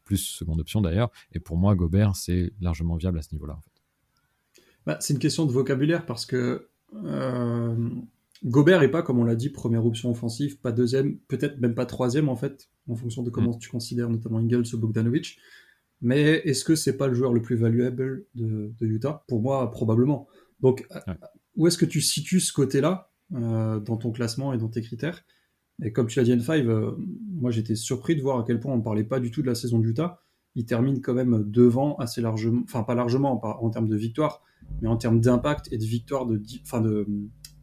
plus 0.03 0.17
seconde 0.17 0.59
option 0.59 0.81
d'ailleurs. 0.81 1.11
Et 1.31 1.39
pour 1.39 1.55
moi, 1.55 1.75
Gobert, 1.75 2.17
c'est 2.17 2.51
largement 2.59 2.97
viable 2.97 3.19
à 3.19 3.21
ce 3.21 3.29
niveau-là. 3.31 3.53
En 3.53 3.61
fait. 3.61 3.71
Bah, 4.85 4.97
c'est 4.99 5.13
une 5.13 5.19
question 5.19 5.45
de 5.45 5.51
vocabulaire 5.53 6.05
parce 6.05 6.25
que 6.25 6.67
euh, 7.05 7.89
Gobert 8.43 8.83
est 8.83 8.91
pas, 8.91 9.01
comme 9.01 9.17
on 9.17 9.23
l'a 9.23 9.35
dit, 9.35 9.49
première 9.49 9.85
option 9.85 10.11
offensive, 10.11 10.59
pas 10.59 10.73
deuxième, 10.73 11.17
peut-être 11.29 11.61
même 11.61 11.73
pas 11.73 11.85
troisième 11.85 12.27
en 12.27 12.35
fait, 12.35 12.69
en 12.89 12.95
fonction 12.95 13.23
de 13.23 13.29
comment 13.29 13.51
mm. 13.51 13.59
tu 13.59 13.69
considères 13.69 14.09
notamment 14.09 14.39
Ingles 14.39 14.65
ou 14.73 14.77
Bogdanovic. 14.77 15.37
Mais 16.01 16.41
est-ce 16.43 16.65
que 16.65 16.75
c'est 16.75 16.97
pas 16.97 17.07
le 17.07 17.13
joueur 17.13 17.31
le 17.31 17.41
plus 17.41 17.55
valuable 17.55 18.25
de, 18.35 18.73
Utah? 18.81 19.23
Pour 19.29 19.41
moi, 19.41 19.71
probablement. 19.71 20.27
Donc, 20.59 20.85
où 21.55 21.65
est-ce 21.65 21.77
que 21.77 21.85
tu 21.85 22.01
situes 22.01 22.41
ce 22.41 22.51
côté-là? 22.51 23.12
Euh, 23.33 23.79
dans 23.79 23.97
ton 23.97 24.11
classement 24.11 24.53
et 24.53 24.57
dans 24.57 24.67
tes 24.67 24.81
critères 24.81 25.23
Et 25.81 25.91
comme 25.91 26.07
tu 26.07 26.19
l'as 26.19 26.25
dit, 26.25 26.33
N5, 26.33 26.67
euh, 26.67 26.91
moi 27.31 27.51
j'étais 27.51 27.75
surpris 27.75 28.15
de 28.15 28.21
voir 28.21 28.39
à 28.39 28.43
quel 28.45 28.59
point 28.59 28.73
on 28.73 28.77
ne 28.77 28.83
parlait 28.83 29.03
pas 29.03 29.19
du 29.19 29.31
tout 29.31 29.41
de 29.41 29.47
la 29.47 29.55
saison 29.55 29.79
de 29.79 29.87
Utah. 29.87 30.19
Il 30.55 30.65
termine 30.65 31.01
quand 31.01 31.15
même 31.15 31.43
devant 31.49 31.95
assez 31.95 32.21
largement, 32.21 32.61
enfin 32.63 32.83
pas 32.83 32.93
largement 32.93 33.43
en 33.43 33.69
termes 33.71 33.87
de 33.87 33.95
victoire, 33.95 34.43
mais 34.81 34.87
en 34.87 34.97
termes 34.97 35.19
d'impact 35.19 35.71
et 35.71 35.77
de 35.77 35.83
victoire 35.83 36.27
de, 36.27 36.41
enfin 36.61 36.79
de, 36.79 37.07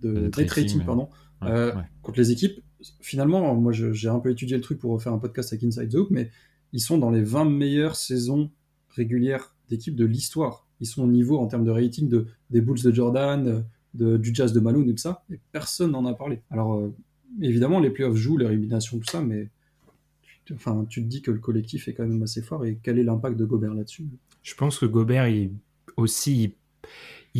de, 0.02 0.28
rating, 0.36 0.84
pardon, 0.84 1.08
euh, 1.44 1.72
contre 2.02 2.18
les 2.18 2.32
équipes. 2.32 2.60
Finalement, 3.00 3.54
moi 3.54 3.72
j'ai 3.72 4.08
un 4.08 4.18
peu 4.18 4.30
étudié 4.30 4.56
le 4.56 4.62
truc 4.62 4.78
pour 4.78 5.00
faire 5.00 5.12
un 5.12 5.18
podcast 5.18 5.52
avec 5.52 5.62
Inside 5.62 5.90
the 5.90 5.94
Hoop, 5.94 6.08
mais 6.10 6.30
ils 6.72 6.80
sont 6.80 6.98
dans 6.98 7.10
les 7.10 7.22
20 7.22 7.44
meilleures 7.44 7.94
saisons 7.94 8.50
régulières 8.88 9.54
d'équipes 9.68 9.96
de 9.96 10.04
l'histoire. 10.04 10.66
Ils 10.80 10.86
sont 10.86 11.04
au 11.04 11.08
niveau 11.08 11.38
en 11.38 11.46
termes 11.46 11.64
de 11.64 11.70
rating 11.70 12.08
de, 12.08 12.26
des 12.48 12.60
Bulls 12.60 12.82
de 12.82 12.90
Jordan, 12.90 13.64
du 13.94 14.34
jazz 14.34 14.52
de 14.52 14.60
Malone 14.60 14.88
et 14.88 14.92
tout 14.92 14.98
ça, 14.98 15.24
et 15.32 15.38
personne 15.52 15.92
n'en 15.92 16.06
a 16.06 16.14
parlé. 16.14 16.40
Alors, 16.50 16.74
euh, 16.74 16.94
évidemment, 17.40 17.80
les 17.80 17.90
playoffs 17.90 18.16
jouent, 18.16 18.36
l'élimination, 18.36 18.98
tout 18.98 19.10
ça, 19.10 19.20
mais 19.20 19.48
tu, 20.44 20.54
enfin, 20.54 20.86
tu 20.88 21.02
te 21.02 21.08
dis 21.08 21.22
que 21.22 21.30
le 21.30 21.38
collectif 21.38 21.88
est 21.88 21.94
quand 21.94 22.06
même 22.06 22.22
assez 22.22 22.42
fort, 22.42 22.64
et 22.64 22.78
quel 22.82 22.98
est 22.98 23.04
l'impact 23.04 23.36
de 23.36 23.44
Gobert 23.44 23.74
là-dessus? 23.74 24.04
Je 24.42 24.54
pense 24.54 24.78
que 24.78 24.86
Gobert, 24.86 25.28
il, 25.28 25.50
aussi, 25.96 26.54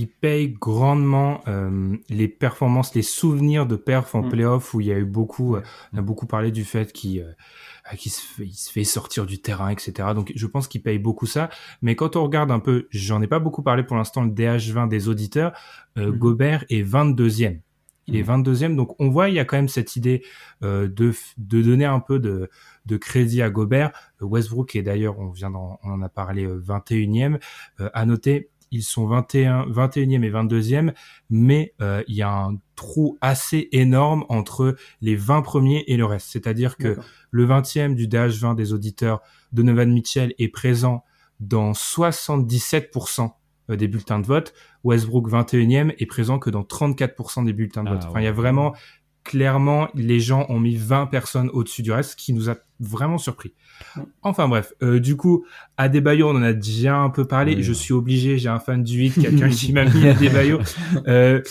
paye 0.07 0.49
grandement 0.49 1.41
euh, 1.49 1.97
les 2.09 2.28
performances, 2.28 2.95
les 2.95 3.03
souvenirs 3.03 3.66
de 3.66 3.76
perf 3.76 4.14
en 4.14 4.22
mm. 4.22 4.28
playoff, 4.28 4.74
où 4.74 4.80
il 4.80 4.88
y 4.88 4.93
a 4.93 4.99
eu 4.99 5.05
beaucoup, 5.05 5.57
euh, 5.57 5.62
on 5.93 5.99
a 5.99 6.03
beaucoup 6.03 6.26
parlé 6.26 6.51
du 6.51 6.64
fait 6.64 6.93
qu'il 6.93 7.24
euh, 7.93 7.97
qui 7.97 8.11
se 8.11 8.20
fait, 8.20 8.45
il 8.45 8.55
se 8.55 8.70
fait 8.70 8.84
sortir 8.84 9.26
du 9.26 9.41
terrain, 9.41 9.68
etc. 9.70 10.09
Donc 10.14 10.32
je 10.34 10.47
pense 10.47 10.68
qu'il 10.68 10.82
paye 10.82 10.99
beaucoup 10.99 11.26
ça. 11.26 11.51
Mais 11.82 11.97
quand 11.97 12.16
on 12.16 12.24
regarde 12.24 12.51
un 12.51 12.61
peu, 12.61 12.86
j'en 12.91 13.22
ai 13.22 13.26
pas 13.26 13.38
beaucoup 13.38 13.62
parlé 13.62 13.82
pour 13.82 13.97
l'instant, 13.97 14.22
le 14.22 14.30
DH20 14.30 14.88
des 14.88 15.09
auditeurs, 15.09 15.53
euh, 15.97 16.11
mhm. 16.11 16.18
Gobert 16.18 16.64
est 16.70 16.82
22e. 16.82 17.61
Il 18.07 18.16
est 18.16 18.22
22e, 18.22 18.70
mhm. 18.70 18.76
donc 18.76 19.01
on 19.01 19.09
voit 19.09 19.28
il 19.28 19.36
y 19.36 19.38
a 19.38 19.45
quand 19.45 19.57
même 19.57 19.68
cette 19.68 19.95
idée 19.95 20.22
euh, 20.62 20.88
de, 20.88 21.12
de 21.38 21.62
donner 21.62 21.84
un 21.84 22.01
peu 22.01 22.18
de, 22.18 22.51
de 22.86 22.97
crédit 22.97 23.43
à 23.43 23.51
Gobert. 23.51 23.93
Westbrook 24.20 24.74
est 24.74 24.82
d'ailleurs, 24.82 25.18
on 25.18 25.30
vient 25.30 25.51
d'en, 25.51 25.78
on 25.82 25.91
en 25.93 26.03
a 26.03 26.09
parlé, 26.09 26.47
21e. 26.47 27.38
à 27.78 28.07
noter, 28.07 28.51
ils 28.70 28.82
sont 28.82 29.06
21, 29.06 29.66
21e 29.66 30.22
et 30.22 30.30
22e, 30.30 30.92
mais 31.28 31.74
euh, 31.80 32.02
il 32.08 32.16
y 32.16 32.22
a 32.22 32.30
un 32.30 32.58
trou 32.76 33.18
assez 33.20 33.68
énorme 33.72 34.24
entre 34.28 34.76
les 35.00 35.16
20 35.16 35.42
premiers 35.42 35.84
et 35.88 35.96
le 35.96 36.04
reste. 36.04 36.28
C'est-à-dire 36.30 36.76
que 36.76 36.96
le 37.30 37.46
20e 37.46 37.94
du 37.94 38.06
DH20 38.06 38.54
des 38.54 38.72
auditeurs, 38.72 39.20
Donovan 39.52 39.90
Mitchell, 39.92 40.34
est 40.38 40.48
présent 40.48 41.04
dans 41.40 41.72
77% 41.72 43.32
euh, 43.70 43.76
des 43.76 43.88
bulletins 43.88 44.20
de 44.20 44.26
vote. 44.26 44.54
Westbrook 44.84 45.28
21e 45.28 45.94
est 45.98 46.06
présent 46.06 46.38
que 46.38 46.50
dans 46.50 46.62
34% 46.62 47.44
des 47.44 47.52
bulletins 47.52 47.84
de 47.84 47.88
ah 47.88 47.94
vote. 47.94 48.04
Enfin, 48.08 48.20
il 48.20 48.24
y 48.24 48.28
a 48.28 48.32
vraiment 48.32 48.74
clairement, 49.24 49.88
les 49.94 50.20
gens 50.20 50.46
ont 50.48 50.60
mis 50.60 50.76
20 50.76 51.06
personnes 51.06 51.50
au-dessus 51.50 51.82
du 51.82 51.92
reste, 51.92 52.12
ce 52.12 52.16
qui 52.16 52.32
nous 52.32 52.48
a 52.50 52.56
vraiment 52.81 53.18
surpris. 53.18 53.53
Enfin 54.22 54.49
bref, 54.49 54.72
euh, 54.83 54.99
du 54.99 55.16
coup, 55.16 55.45
Adebayo, 55.76 56.28
on 56.28 56.37
en 56.37 56.43
a 56.43 56.53
déjà 56.53 56.97
un 56.97 57.11
peu 57.11 57.26
parlé. 57.26 57.62
Je 57.62 57.72
suis 57.72 57.93
obligé, 57.93 58.39
j'ai 58.39 58.49
un 58.49 58.59
fan 58.59 58.83
du 58.83 58.99
8, 58.99 59.11
quelqu'un 59.20 59.51
qui 59.51 59.72
m'a 59.72 59.85
mis 59.85 60.09
Adebayo. 60.09 60.59
Euh, 61.07 61.43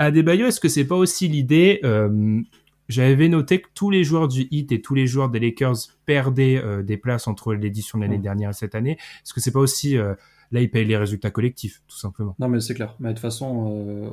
Adebayo, 0.00 0.46
est-ce 0.46 0.60
que 0.60 0.68
c'est 0.68 0.86
pas 0.86 0.96
aussi 0.96 1.28
l'idée 1.28 1.80
euh, 1.84 2.40
J'avais 2.88 3.28
noté 3.28 3.60
que 3.60 3.68
tous 3.74 3.90
les 3.90 4.02
joueurs 4.02 4.28
du 4.28 4.48
Heat 4.50 4.72
et 4.72 4.80
tous 4.80 4.94
les 4.94 5.06
joueurs 5.06 5.28
des 5.28 5.38
Lakers 5.38 5.76
perdaient 6.06 6.56
euh, 6.56 6.82
des 6.82 6.96
places 6.96 7.28
entre 7.28 7.52
l'édition 7.52 7.98
de 7.98 8.04
l'année 8.04 8.18
dernière 8.18 8.50
et 8.50 8.54
cette 8.54 8.74
année. 8.74 8.92
Est-ce 8.92 9.34
que 9.34 9.40
c'est 9.40 9.52
pas 9.52 9.60
aussi 9.60 9.98
euh, 9.98 10.14
là 10.52 10.62
ils 10.62 10.70
payent 10.70 10.86
les 10.86 10.96
résultats 10.96 11.30
collectifs, 11.30 11.82
tout 11.86 11.98
simplement? 11.98 12.34
Non, 12.38 12.48
mais 12.48 12.60
c'est 12.60 12.72
clair. 12.72 12.96
Mais 12.98 13.10
de 13.10 13.12
toute 13.12 13.20
façon, 13.20 13.46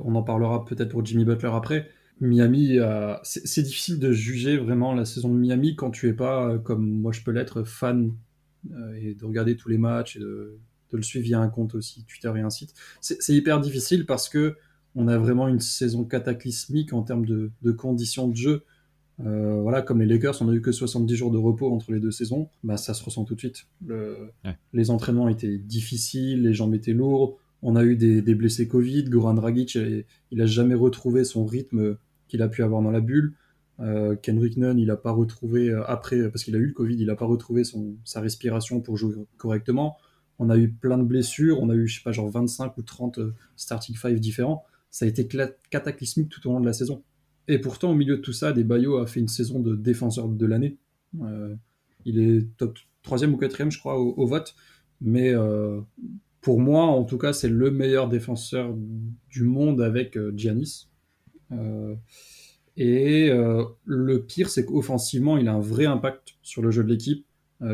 on 0.04 0.14
en 0.14 0.24
parlera 0.24 0.66
peut-être 0.66 0.90
pour 0.90 1.06
Jimmy 1.06 1.24
Butler 1.24 1.52
après. 1.54 1.90
Miami, 2.20 2.80
euh, 2.80 3.16
c'est 3.24 3.62
difficile 3.62 4.00
de 4.00 4.12
juger 4.12 4.58
vraiment 4.58 4.94
la 4.94 5.06
saison 5.06 5.30
de 5.30 5.38
Miami 5.38 5.76
quand 5.76 5.92
tu 5.92 6.08
es 6.08 6.14
pas, 6.14 6.50
euh, 6.50 6.58
comme 6.58 6.90
moi 6.90 7.12
je 7.12 7.22
peux 7.22 7.32
l'être, 7.32 7.64
fan 7.64 8.12
euh, 8.72 8.94
et 8.96 9.14
de 9.14 9.26
regarder 9.26 9.56
tous 9.56 9.70
les 9.70 9.78
matchs 9.78 10.18
et 10.18 10.20
de, 10.20 10.58
le 10.92 11.02
suivre 11.04 11.26
via 11.26 11.40
un 11.40 11.50
compte 11.50 11.76
aussi 11.76 12.06
Twitter 12.06 12.32
et 12.38 12.42
un 12.42 12.50
site. 12.50 12.74
C'est 13.02 13.34
hyper 13.34 13.60
difficile 13.60 14.06
parce 14.06 14.30
que 14.30 14.56
on 14.96 15.08
a 15.08 15.18
vraiment 15.18 15.48
une 15.48 15.60
saison 15.60 16.06
cataclysmique 16.06 16.94
en 16.94 17.04
termes 17.04 17.26
de, 17.26 17.72
conditions 17.74 18.28
de 18.28 18.36
jeu. 18.36 18.64
voilà, 19.20 19.82
comme 19.82 20.00
les 20.00 20.08
Lakers, 20.08 20.42
on 20.42 20.50
a 20.50 20.54
eu 20.54 20.62
que 20.62 20.72
70 20.72 21.14
jours 21.16 21.30
de 21.30 21.38
repos 21.38 21.72
entre 21.72 21.92
les 21.92 22.00
deux 22.00 22.10
saisons, 22.10 22.50
bah 22.64 22.78
ça 22.78 22.94
se 22.94 23.04
ressent 23.04 23.26
tout 23.26 23.36
de 23.36 23.40
suite. 23.40 23.68
Les 24.74 24.90
entraînements 24.90 25.28
étaient 25.28 25.58
difficiles, 25.58 26.42
les 26.42 26.54
jambes 26.54 26.74
étaient 26.74 26.94
lourdes, 26.94 27.36
on 27.62 27.76
a 27.76 27.84
eu 27.84 27.98
des, 27.98 28.34
blessés 28.34 28.68
Covid, 28.68 29.04
Goran 29.04 29.34
Dragic, 29.34 29.78
il 30.32 30.42
a 30.42 30.46
jamais 30.46 30.74
retrouvé 30.74 31.26
son 31.26 31.46
rythme 31.46 31.98
qu'il 32.28 32.42
a 32.42 32.48
pu 32.48 32.64
avoir 32.64 32.82
dans 32.82 32.92
la 32.92 33.02
bulle. 33.02 33.34
Euh, 33.80 34.16
Kendrick 34.16 34.58
Nunn, 34.58 34.80
il 34.80 34.88
n'a 34.88 34.96
pas 34.96 35.12
retrouvé, 35.12 35.70
euh, 35.70 35.84
après, 35.88 36.30
parce 36.30 36.44
qu'il 36.44 36.56
a 36.56 36.60
eu 36.60 36.68
le 36.68 36.74
Covid, 36.74 36.96
il 36.96 37.08
n'a 37.08 37.16
pas 37.16 37.26
retrouvé 37.26 37.64
son, 37.64 37.96
sa 38.04 38.22
respiration 38.22 38.82
pour 38.82 38.98
jouer 38.98 39.16
correctement. 39.38 39.98
On 40.40 40.50
a 40.50 40.58
eu 40.58 40.70
plein 40.70 40.98
de 40.98 41.04
blessures, 41.04 41.62
on 41.62 41.70
a 41.70 41.76
eu, 41.76 41.88
je 41.88 41.98
sais 41.98 42.04
pas, 42.04 42.12
genre 42.12 42.30
25 42.30 42.78
ou 42.78 42.82
30 42.82 43.18
euh, 43.20 43.34
starting 43.56 43.96
five 43.96 44.20
différents. 44.20 44.64
Ça 44.90 45.06
a 45.06 45.08
été 45.08 45.28
cataclysmique 45.70 46.30
tout 46.30 46.48
au 46.48 46.54
long 46.54 46.60
de 46.60 46.66
la 46.66 46.74
saison. 46.74 47.04
Et 47.48 47.60
pourtant, 47.60 47.92
au 47.92 47.96
milieu 47.96 48.18
de 48.18 48.22
tout 48.22 48.34
ça, 48.34 48.52
Bayo 48.52 48.98
a 48.98 49.08
fait 49.08 49.20
une 49.20 49.28
saison 49.28 49.60
de 49.60 49.76
défenseur 49.76 50.28
de 50.28 50.46
l'année. 50.46 50.78
il 52.06 52.20
est 52.20 52.48
top 52.58 52.78
3 53.04 53.26
ou 53.26 53.38
4 53.38 53.70
je 53.70 53.80
crois, 53.80 53.98
au, 54.00 54.26
vote. 54.26 54.56
Mais 55.02 55.34
pour 56.42 56.60
moi, 56.60 56.84
en 56.84 57.04
tout 57.04 57.18
cas, 57.18 57.34
c'est 57.34 57.50
le 57.50 57.70
meilleur 57.70 58.10
défenseur 58.10 58.76
du 59.30 59.44
monde 59.44 59.82
avec 59.82 60.18
Giannis. 60.36 60.87
Et 62.78 63.30
le 63.86 64.18
pire, 64.24 64.50
c'est 64.50 64.66
qu'offensivement, 64.66 65.38
il 65.38 65.48
a 65.48 65.54
un 65.54 65.60
vrai 65.60 65.86
impact 65.86 66.36
sur 66.42 66.62
le 66.62 66.72
jeu 66.72 66.84
de 66.84 66.90
l'équipe. 66.90 67.26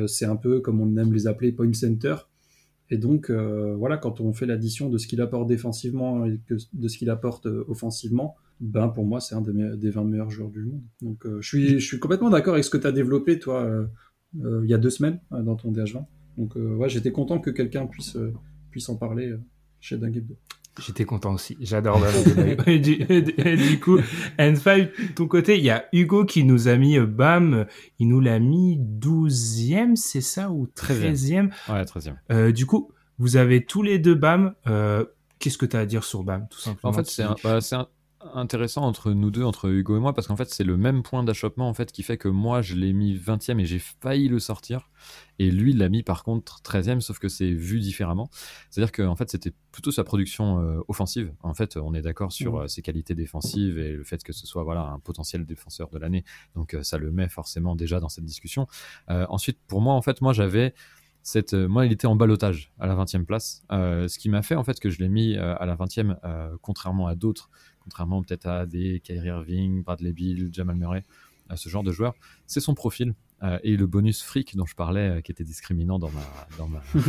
c'est 0.07 0.25
un 0.25 0.35
peu 0.35 0.59
comme 0.59 0.81
on 0.81 0.97
aime 0.97 1.13
les 1.13 1.27
appeler 1.27 1.51
point 1.51 1.71
center. 1.73 2.15
Et 2.89 2.97
donc, 2.97 3.29
voilà, 3.31 3.97
quand 3.97 4.21
on 4.21 4.33
fait 4.33 4.45
l'addition 4.45 4.89
de 4.89 4.97
ce 4.97 5.07
qu'il 5.07 5.21
apporte 5.21 5.47
défensivement 5.47 6.25
et 6.25 6.39
de 6.49 6.87
ce 6.87 6.97
qu'il 6.97 7.09
apporte 7.09 7.47
offensivement, 7.67 8.35
ben 8.59 8.87
pour 8.87 9.05
moi, 9.05 9.19
c'est 9.19 9.35
un 9.35 9.41
des, 9.41 9.89
20 9.89 10.03
meilleurs 10.05 10.29
joueurs 10.29 10.51
du 10.51 10.63
monde. 10.63 10.83
Donc, 11.01 11.25
je, 11.39 11.47
suis, 11.47 11.79
je 11.79 11.85
suis 11.85 11.99
complètement 11.99 12.29
d'accord 12.29 12.53
avec 12.53 12.63
ce 12.63 12.69
que 12.69 12.77
tu 12.77 12.87
as 12.87 12.91
développé, 12.91 13.39
toi, 13.39 13.87
il 14.35 14.69
y 14.69 14.73
a 14.73 14.77
deux 14.77 14.89
semaines, 14.89 15.19
dans 15.31 15.55
ton 15.55 15.71
DH20. 15.71 16.05
Donc, 16.37 16.55
ouais, 16.55 16.89
j'étais 16.89 17.11
content 17.11 17.39
que 17.39 17.49
quelqu'un 17.49 17.85
puisse 17.87 18.17
puisse 18.73 18.89
en 18.89 18.97
parler 18.97 19.29
euh, 19.29 19.39
chez 19.79 19.97
Dingue 19.97 20.25
J'étais 20.79 21.05
content 21.05 21.33
aussi. 21.33 21.57
J'adore 21.59 21.99
du, 22.65 22.97
du 22.97 23.79
coup, 23.79 23.99
N5, 24.39 25.13
ton 25.13 25.27
côté, 25.27 25.57
il 25.57 25.63
y 25.63 25.69
a 25.69 25.85
Hugo 25.93 26.25
qui 26.25 26.43
nous 26.43 26.67
a 26.67 26.77
mis 26.77 26.97
euh, 26.97 27.05
BAM. 27.05 27.67
Il 27.99 28.07
nous 28.07 28.19
l'a 28.19 28.39
mis 28.39 28.79
12e, 28.79 29.95
c'est 29.95 30.21
ça, 30.21 30.49
ou 30.49 30.67
13e? 30.75 31.51
Ouais, 31.69 31.83
13e. 31.83 32.15
Euh, 32.31 32.51
du 32.51 32.65
coup, 32.65 32.91
vous 33.19 33.37
avez 33.37 33.63
tous 33.65 33.83
les 33.83 33.99
deux 33.99 34.15
BAM. 34.15 34.55
Qu'est-ce 35.39 35.57
que 35.57 35.65
tu 35.65 35.75
as 35.75 35.81
à 35.81 35.85
dire 35.85 36.05
sur 36.05 36.23
BAM, 36.23 36.47
tout 36.49 36.59
simplement? 36.59 36.89
En 36.89 36.93
fait, 36.93 37.05
c'est 37.05 37.23
un, 37.23 37.35
bah, 37.43 37.59
un, 37.71 37.87
intéressant 38.33 38.83
entre 38.83 39.11
nous 39.11 39.31
deux, 39.31 39.43
entre 39.43 39.69
Hugo 39.69 39.97
et 39.97 39.99
moi, 39.99 40.13
parce 40.13 40.27
qu'en 40.27 40.35
fait, 40.35 40.49
c'est 40.49 40.63
le 40.63 40.77
même 40.77 41.03
point 41.03 41.23
d'achoppement 41.23 41.67
en 41.67 41.73
fait 41.73 41.91
qui 41.91 42.03
fait 42.03 42.17
que 42.17 42.27
moi, 42.27 42.61
je 42.61 42.75
l'ai 42.75 42.93
mis 42.93 43.15
20e 43.15 43.59
et 43.59 43.65
j'ai 43.65 43.79
failli 43.79 44.27
le 44.27 44.39
sortir. 44.39 44.89
Et 45.39 45.51
lui, 45.51 45.71
il 45.71 45.77
l'a 45.77 45.89
mis 45.89 46.03
par 46.03 46.23
contre 46.23 46.61
13e, 46.61 46.99
sauf 46.99 47.19
que 47.19 47.27
c'est 47.27 47.51
vu 47.51 47.79
différemment. 47.79 48.29
C'est-à-dire 48.69 48.91
que 48.91 49.01
en 49.01 49.15
fait, 49.15 49.29
c'était 49.29 49.53
plutôt 49.71 49.91
sa 49.91 50.03
production 50.03 50.59
euh, 50.59 50.81
offensive. 50.87 51.33
En 51.41 51.53
fait, 51.53 51.77
on 51.77 51.93
est 51.93 52.01
d'accord 52.01 52.31
sur 52.31 52.53
mmh. 52.53 52.61
euh, 52.61 52.67
ses 52.67 52.81
qualités 52.81 53.15
défensives 53.15 53.77
et 53.79 53.93
le 53.93 54.03
fait 54.03 54.23
que 54.23 54.33
ce 54.33 54.47
soit 54.47 54.63
voilà 54.63 54.81
un 54.81 54.99
potentiel 54.99 55.45
défenseur 55.45 55.89
de 55.89 55.97
l'année. 55.97 56.23
Donc, 56.55 56.73
euh, 56.73 56.83
ça 56.83 56.97
le 56.97 57.11
met 57.11 57.29
forcément 57.29 57.75
déjà 57.75 57.99
dans 57.99 58.09
cette 58.09 58.25
discussion. 58.25 58.67
ensuite, 59.07 59.59
pour 59.67 59.81
moi, 59.81 59.93
en 59.93 60.01
fait, 60.01 60.21
moi, 60.21 60.33
j'avais 60.33 60.73
cette, 61.21 61.53
moi, 61.53 61.85
il 61.85 61.91
était 61.91 62.07
en 62.07 62.15
balotage 62.15 62.71
à 62.79 62.85
la 62.85 62.95
20e 62.95 63.23
place, 63.23 63.63
ce 63.69 64.19
qui 64.19 64.29
m'a 64.29 64.41
fait 64.41 64.55
en 64.55 64.63
fait 64.63 64.79
que 64.79 64.89
je 64.89 64.99
l'ai 64.99 65.07
mis 65.07 65.37
à 65.37 65.65
la 65.65 65.75
20e, 65.75 66.17
contrairement 66.61 67.07
à 67.07 67.15
d'autres 67.15 67.49
contrairement 67.83 68.21
peut-être 68.21 68.47
à 68.47 68.65
des 68.65 68.99
Kyrie 69.01 69.27
Irving, 69.27 69.83
Bradley 69.83 70.13
Bill, 70.13 70.49
Jamal 70.51 70.75
Murray, 70.75 71.03
à 71.49 71.57
ce 71.57 71.69
genre 71.69 71.83
de 71.83 71.91
joueurs, 71.91 72.15
c'est 72.47 72.59
son 72.59 72.73
profil. 72.73 73.13
Euh, 73.43 73.59
et 73.61 73.75
le 73.75 73.85
bonus 73.87 74.23
fric 74.23 74.55
dont 74.55 74.65
je 74.65 74.73
parlais, 74.73 75.09
euh, 75.09 75.21
qui 75.21 75.29
était 75.29 75.43
discriminant 75.43 75.99
dans 75.99 76.09
ma. 76.11 76.21
Dans 76.57 76.69
ma... 76.69 76.81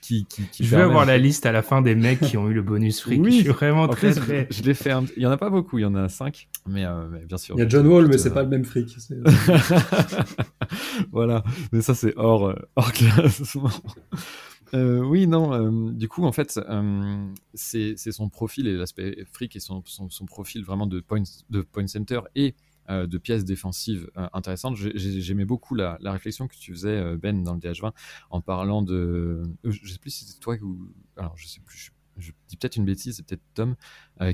qui, 0.00 0.24
qui, 0.26 0.44
qui 0.44 0.64
je 0.64 0.76
vais 0.76 0.82
avoir 0.82 1.04
la 1.04 1.18
liste 1.18 1.44
à 1.44 1.50
la 1.50 1.62
fin 1.62 1.82
des 1.82 1.96
mecs 1.96 2.20
qui 2.20 2.36
ont 2.36 2.48
eu 2.48 2.54
le 2.54 2.62
bonus 2.62 3.00
fric. 3.00 3.20
Oui, 3.20 3.32
je 3.32 3.40
suis 3.40 3.48
vraiment 3.48 3.88
très, 3.88 4.14
très. 4.14 4.46
Je, 4.50 4.62
l'ai 4.62 4.74
fait. 4.74 4.92
Il 5.16 5.22
y 5.22 5.26
en 5.26 5.30
a 5.32 5.36
pas 5.36 5.50
beaucoup, 5.50 5.78
il 5.78 5.82
y 5.82 5.86
en 5.86 5.96
a 5.96 6.08
cinq, 6.08 6.48
mais, 6.68 6.84
euh, 6.84 7.08
bien 7.26 7.36
sûr. 7.36 7.56
Il 7.56 7.58
y 7.58 7.64
a 7.64 7.68
John 7.68 7.84
Wall, 7.88 8.06
mais 8.06 8.18
c'est 8.18 8.32
pas 8.32 8.44
le 8.44 8.48
même 8.48 8.64
fric. 8.64 8.96
voilà, 11.10 11.42
mais 11.72 11.80
ça 11.80 11.96
c'est 11.96 12.14
hors, 12.16 12.54
hors 12.76 12.92
classement. 12.92 13.70
Euh, 14.74 15.00
oui, 15.00 15.26
non. 15.26 15.52
Euh, 15.52 15.92
du 15.92 16.08
coup, 16.08 16.24
en 16.24 16.32
fait, 16.32 16.58
euh, 16.58 17.26
c'est 17.54 17.96
son 17.96 18.28
profil 18.28 18.66
et 18.66 18.76
l'aspect 18.76 19.24
fric 19.32 19.56
et 19.56 19.60
son, 19.60 19.82
son, 19.84 20.26
profil 20.26 20.64
vraiment 20.64 20.86
de 20.86 21.00
point, 21.00 21.22
de 21.50 21.62
point 21.62 21.86
center 21.86 22.20
et 22.34 22.54
de 22.88 23.18
pièces 23.18 23.44
défensives 23.44 24.10
intéressantes. 24.32 24.76
J'aimais 24.76 25.44
beaucoup 25.44 25.76
la, 25.76 25.96
la, 26.00 26.10
réflexion 26.10 26.48
que 26.48 26.56
tu 26.56 26.72
faisais, 26.72 27.16
Ben, 27.18 27.44
dans 27.44 27.54
le 27.54 27.60
DH20, 27.60 27.92
en 28.30 28.40
parlant 28.40 28.82
de. 28.82 29.44
je 29.62 29.92
sais 29.92 29.98
plus 30.00 30.10
si 30.10 30.24
c'était 30.24 30.40
toi 30.40 30.56
ou. 30.60 30.90
Alors, 31.16 31.36
je 31.36 31.46
sais 31.46 31.60
plus. 31.60 31.92
Je, 32.16 32.32
dis 32.48 32.56
peut-être 32.56 32.74
une 32.74 32.84
bêtise, 32.84 33.16
c'est 33.16 33.24
peut-être 33.24 33.44
Tom 33.54 33.76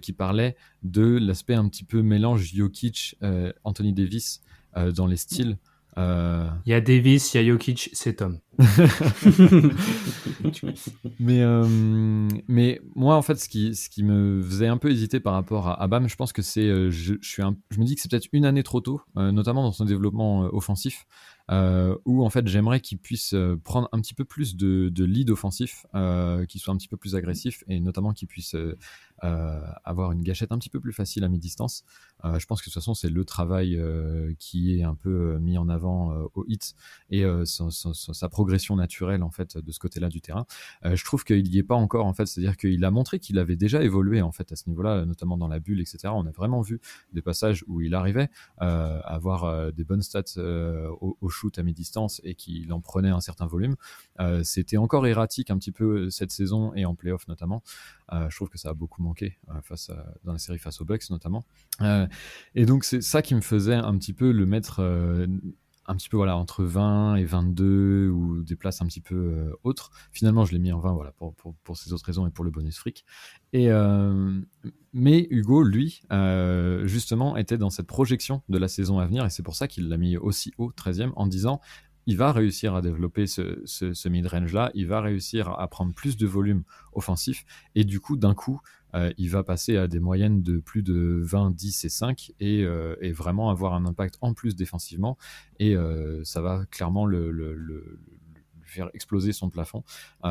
qui 0.01 0.15
parlait 0.15 0.57
de 0.83 1.19
l'aspect 1.19 1.55
un 1.55 1.69
petit 1.69 1.85
peu 1.85 2.01
mélange 2.01 2.51
Jokic, 2.55 3.19
Anthony 3.63 3.93
Davis 3.93 4.41
dans 4.75 5.07
les 5.07 5.19
styles. 5.19 5.59
Euh, 5.99 6.49
il 6.67 6.71
y 6.71 6.75
a 6.75 6.81
Davis, 6.81 7.33
il 7.33 7.39
y 7.39 7.41
a 7.41 7.53
Jokic, 7.53 7.91
c'est 7.93 8.15
Tom. 8.15 8.39
mais, 11.21 11.43
euh, 11.43 12.29
mais 12.49 12.81
moi, 12.95 13.17
en 13.17 13.23
fait, 13.23 13.37
ce 13.37 13.49
qui, 13.49 13.75
ce 13.75 13.89
qui 13.89 14.03
me 14.03 14.43
faisait 14.43 14.67
un 14.67 14.79
peu 14.79 14.91
hésiter 14.91 15.21
par 15.21 15.35
rapport 15.35 15.81
à, 15.81 15.87
Bam, 15.89 16.09
je 16.09 16.17
pense 16.17 16.33
que 16.33 16.43
c'est. 16.43 16.67
Euh, 16.67 16.91
je, 16.91 17.15
je, 17.21 17.43
me 17.43 17.85
dis 17.85 17.95
que 17.95 18.01
c'est 18.01 18.11
peut-être 18.11 18.29
une 18.33 18.45
année 18.45 18.63
trop 18.63 18.81
tôt, 18.81 19.01
notamment 19.15 19.63
dans 19.63 19.73
son 19.73 19.85
développement 19.85 20.43
offensif. 20.55 21.07
Euh, 21.49 21.97
où 22.05 22.25
en 22.25 22.31
fait 22.31 22.49
j'aimerais 22.49 22.81
qu'il 22.81 22.99
puisse 22.99 23.33
euh, 23.33 23.57
prendre 23.63 23.89
un 23.93 24.01
petit 24.01 24.15
peu 24.15 24.25
plus 24.25 24.57
de, 24.57 24.89
de 24.89 25.05
lead 25.05 25.31
offensif, 25.31 25.87
euh, 25.95 26.45
qu'il 26.45 26.61
soit 26.61 26.75
un 26.75 26.77
petit 26.77 26.89
peu 26.89 26.97
plus 26.97 27.15
agressif 27.15 27.63
et 27.69 27.79
notamment 27.79 28.13
qu'il 28.13 28.27
puisse 28.27 28.57
euh, 28.57 28.77
euh 29.23 29.61
avoir 29.85 30.11
une 30.11 30.23
gâchette 30.23 30.51
un 30.51 30.59
petit 30.59 30.71
peu 30.71 30.81
plus 30.81 30.93
facile 30.93 31.23
à 31.23 31.29
mi-distance. 31.29 31.85
je 32.25 32.45
pense 32.47 32.61
que 32.61 32.69
de 32.69 32.73
toute 32.73 32.75
façon 32.75 32.95
c'est 32.95 33.09
le 33.09 33.25
travail 33.25 33.81
qui 34.39 34.79
est 34.79 34.83
un 34.83 34.95
peu 34.95 35.39
mis 35.39 35.57
en 35.57 35.69
avant 35.69 36.13
au 36.35 36.45
hit 36.49 36.75
et 37.11 37.25
sa, 37.45 37.71
sa, 37.71 37.95
sa, 37.95 38.29
progression 38.29 38.46
naturelle 38.77 39.23
en 39.23 39.31
fait 39.31 39.57
de 39.57 39.73
ce 39.73 39.79
côté-là 39.79 40.09
du 40.09 40.21
terrain. 40.21 40.47
je 40.85 41.05
trouve 41.05 41.25
qu'il 41.25 41.43
n'y 41.43 41.59
est 41.59 41.63
pas 41.63 41.75
encore 41.75 42.07
en 42.07 42.15
fait, 42.15 42.27
c'est-à-dire 42.27 42.57
qu'il 42.57 42.85
a 42.85 42.91
montré 42.91 43.19
qu'il 43.19 43.39
avait 43.39 43.57
déjà 43.57 43.83
évolué 43.83 44.23
en 44.23 44.33
fait 44.33 44.53
à 44.53 44.57
ce 44.57 44.69
niveau-là, 44.69 45.05
notamment 45.05 45.37
dans 45.37 45.49
la 45.49 45.61
bulle, 45.61 45.81
etc. 45.81 46.09
On 46.15 46.27
a 46.27 46.31
vraiment 46.31 46.61
vu 46.61 46.81
des 47.13 47.23
passages 47.23 47.65
où 47.67 47.81
il 47.81 47.95
arrivait 47.95 48.31
à 48.59 48.99
avoir 49.07 49.73
des 49.73 49.85
bonnes 49.85 50.03
stats 50.03 50.41
au, 51.01 51.29
shoot 51.29 51.59
à 51.59 51.63
mi-distance 51.63 52.21
et 52.25 52.35
qu'il 52.35 52.73
en 52.73 52.81
prenait 52.81 53.11
un 53.11 53.21
certain 53.21 53.47
volume. 53.47 53.77
Euh, 54.21 54.43
c'était 54.43 54.77
encore 54.77 55.07
erratique 55.07 55.51
un 55.51 55.59
petit 55.59 55.73
peu 55.73 56.11
cette 56.11 56.31
saison 56.31 56.75
et 56.75 56.85
en 56.85 56.95
playoff 56.95 57.29
notamment. 57.29 57.63
Euh, 58.13 58.29
je 58.31 58.37
trouve 58.37 58.49
que 58.49 58.59
ça 58.59 58.71
a 58.71 58.75
beaucoup 58.75 59.03
manqué 59.03 59.39
euh, 59.51 59.61
face 59.63 59.91
dans 60.25 60.33
la 60.33 60.39
série 60.39 60.59
face 60.59 60.81
aux 60.81 60.85
Bucks 60.85 61.11
notamment. 61.11 61.45
et 62.55 62.67
donc 62.67 62.85
c'est 62.85 63.03
ça 63.03 63.23
qui 63.23 63.35
me 63.35 63.41
faisait 63.41 63.75
un 63.75 63.97
petit 63.99 64.13
peu 64.13 64.31
le 64.31 64.47
mettre 64.47 64.81
un 65.89 65.97
petit 65.97 66.09
peu 66.09 66.17
voilà 66.17 66.37
entre 66.37 66.65
20 66.65 67.17
et 67.17 67.25
22 67.25 68.09
ou 68.09 68.43
des 68.43 68.57
places 68.57 68.83
un 68.83 68.87
petit 68.87 69.01
peu 69.01 69.15
euh, 69.15 69.53
autres. 69.65 69.91
Finalement, 70.13 70.45
je 70.45 70.53
l'ai 70.53 70.59
mis 70.59 70.73
en 70.73 70.81
20 70.81 70.93
voilà 70.93 71.13
pour, 71.13 71.35
pour, 71.35 71.55
pour, 71.65 71.77
ces 71.77 71.93
autres 71.93 72.05
raisons 72.05 72.27
et 72.27 72.31
pour 72.31 72.45
le 72.45 72.51
bonus 72.51 72.79
fric. 72.79 73.05
Et 73.53 73.71
euh, 73.71 74.41
mais 74.93 75.27
Hugo, 75.31 75.63
lui, 75.63 76.03
euh, 76.13 76.87
justement, 76.87 77.37
était 77.37 77.59
dans 77.59 77.71
cette 77.71 77.87
projection 77.87 78.43
de 78.49 78.59
la 78.59 78.69
saison 78.69 78.99
à 78.99 79.07
venir 79.07 79.25
et 79.25 79.31
c'est 79.31 79.43
pour 79.43 79.57
ça 79.57 79.69
qu'il 79.69 79.89
l'a 79.89 79.97
mis 79.97 80.17
aussi 80.17 80.53
haut, 80.59 80.73
13e, 80.73 81.13
en 81.17 81.27
disant 81.27 81.61
il 82.09 82.17
va 82.17 82.33
réussir 82.33 82.75
à 82.75 82.83
développer 82.83 83.27
ce, 83.27 83.61
ce, 83.65 83.93
ce 83.93 84.09
mid-range 84.09 84.53
là, 84.53 84.71
il 84.75 84.87
va 84.87 85.01
réussir 85.01 85.49
à 85.59 85.67
prendre 85.67 85.93
plus 85.93 86.17
de 86.17 86.27
volume 86.27 86.63
offensif 86.93 87.45
et 87.75 87.85
du 87.85 87.99
coup, 87.99 88.17
d'un 88.17 88.35
coup, 88.35 88.61
euh, 88.97 89.13
il 89.19 89.31
va 89.31 89.43
passer 89.43 89.77
à 89.77 89.89
des 89.89 90.01
moyennes 90.01 90.43
de 90.43 90.59
plus 90.59 90.83
de 90.83 91.21
20, 91.23 91.55
10 91.55 91.85
et 91.85 91.89
5 91.89 92.33
euh, 92.43 92.97
et, 93.01 93.13
vraiment 93.13 93.51
avoir 93.51 93.75
un 93.75 93.85
impact 93.85 94.17
en 94.21 94.35
plus 94.35 94.57
défensivement. 94.57 95.19
Et 95.59 95.77
euh, 95.77 96.25
ça 96.25 96.41
va 96.41 96.65
clairement 96.71 97.07
le, 97.07 98.01
faire 98.65 98.91
exploser 98.95 99.33
son 99.33 99.49
plafond. 99.49 99.85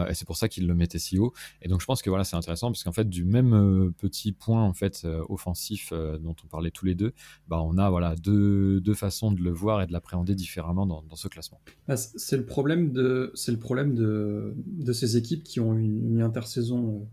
et 0.09 0.13
c'est 0.13 0.25
pour 0.25 0.35
ça 0.35 0.49
qu'il 0.49 0.67
le 0.67 0.75
mettait 0.75 0.99
si 0.99 1.17
haut. 1.17 1.33
Et 1.61 1.69
donc 1.69 1.79
je 1.79 1.85
pense 1.85 2.01
que 2.01 2.09
voilà, 2.09 2.25
c'est 2.25 2.35
intéressant 2.35 2.67
parce 2.67 2.83
qu'en 2.83 2.91
fait, 2.91 3.07
du 3.07 3.23
même 3.23 3.93
petit 3.97 4.33
point 4.33 4.61
en 4.61 4.73
fait 4.73 5.07
offensif 5.29 5.93
dont 5.93 6.35
on 6.43 6.47
parlait 6.47 6.69
tous 6.69 6.85
les 6.85 6.95
deux, 6.95 7.13
bah, 7.47 7.61
on 7.61 7.77
a 7.77 7.89
voilà 7.89 8.15
deux, 8.15 8.81
deux 8.81 8.93
façons 8.93 9.31
de 9.31 9.41
le 9.41 9.51
voir 9.51 9.81
et 9.81 9.87
de 9.87 9.93
l'appréhender 9.93 10.35
différemment 10.35 10.85
dans, 10.85 11.15
ce 11.15 11.29
classement. 11.29 11.61
Bah, 11.87 11.95
c'est 11.95 12.37
le 12.37 12.45
problème 12.45 12.91
de 12.91 13.31
le 13.47 13.57
problème 13.57 13.95
de, 13.95 14.53
de 14.57 14.93
ces 14.93 15.15
équipes 15.15 15.43
qui 15.43 15.61
ont 15.61 15.73
une 15.73 16.21
intersaison 16.21 17.07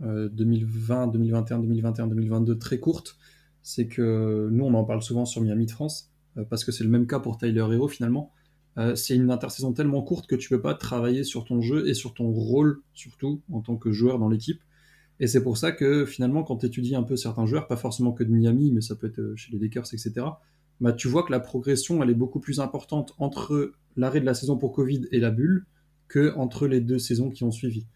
2020, 0.00 1.08
2021, 1.08 1.58
2021, 1.60 2.06
2022 2.08 2.58
très 2.58 2.78
courte, 2.78 3.16
c'est 3.62 3.88
que 3.88 4.48
nous, 4.52 4.64
on 4.64 4.74
en 4.74 4.84
parle 4.84 5.02
souvent 5.02 5.24
sur 5.24 5.42
Miami 5.42 5.66
de 5.66 5.72
France, 5.72 6.12
euh, 6.38 6.44
parce 6.48 6.64
que 6.64 6.70
c'est 6.70 6.84
le 6.84 6.90
même 6.90 7.06
cas 7.06 7.18
pour 7.18 7.36
Tyler 7.36 7.66
Hero 7.72 7.88
finalement. 7.88 8.32
Euh, 8.78 8.94
c'est 8.94 9.16
une 9.16 9.30
intersaison 9.30 9.72
tellement 9.72 10.02
courte 10.02 10.28
que 10.28 10.36
tu 10.36 10.48
peux 10.48 10.60
pas 10.60 10.74
travailler 10.74 11.24
sur 11.24 11.44
ton 11.44 11.60
jeu 11.60 11.88
et 11.88 11.94
sur 11.94 12.14
ton 12.14 12.30
rôle, 12.30 12.82
surtout 12.94 13.40
en 13.50 13.60
tant 13.62 13.76
que 13.76 13.90
joueur 13.90 14.18
dans 14.18 14.28
l'équipe. 14.28 14.60
Et 15.18 15.26
c'est 15.26 15.42
pour 15.42 15.56
ça 15.56 15.72
que 15.72 16.04
finalement, 16.04 16.44
quand 16.44 16.58
tu 16.58 16.66
étudies 16.66 16.94
un 16.94 17.02
peu 17.02 17.16
certains 17.16 17.46
joueurs, 17.46 17.66
pas 17.66 17.76
forcément 17.76 18.12
que 18.12 18.22
de 18.22 18.30
Miami, 18.30 18.70
mais 18.70 18.82
ça 18.82 18.94
peut 18.94 19.06
être 19.06 19.34
chez 19.34 19.50
les 19.50 19.58
Lakers, 19.58 19.86
etc., 19.92 20.26
bah, 20.80 20.92
tu 20.92 21.08
vois 21.08 21.22
que 21.22 21.32
la 21.32 21.40
progression, 21.40 22.02
elle 22.02 22.10
est 22.10 22.14
beaucoup 22.14 22.38
plus 22.38 22.60
importante 22.60 23.14
entre 23.18 23.72
l'arrêt 23.96 24.20
de 24.20 24.26
la 24.26 24.34
saison 24.34 24.58
pour 24.58 24.72
Covid 24.72 25.06
et 25.10 25.18
la 25.18 25.30
bulle 25.30 25.64
que 26.06 26.34
entre 26.36 26.66
les 26.68 26.80
deux 26.80 26.98
saisons 26.98 27.30
qui 27.30 27.44
ont 27.44 27.50
suivi. 27.50 27.86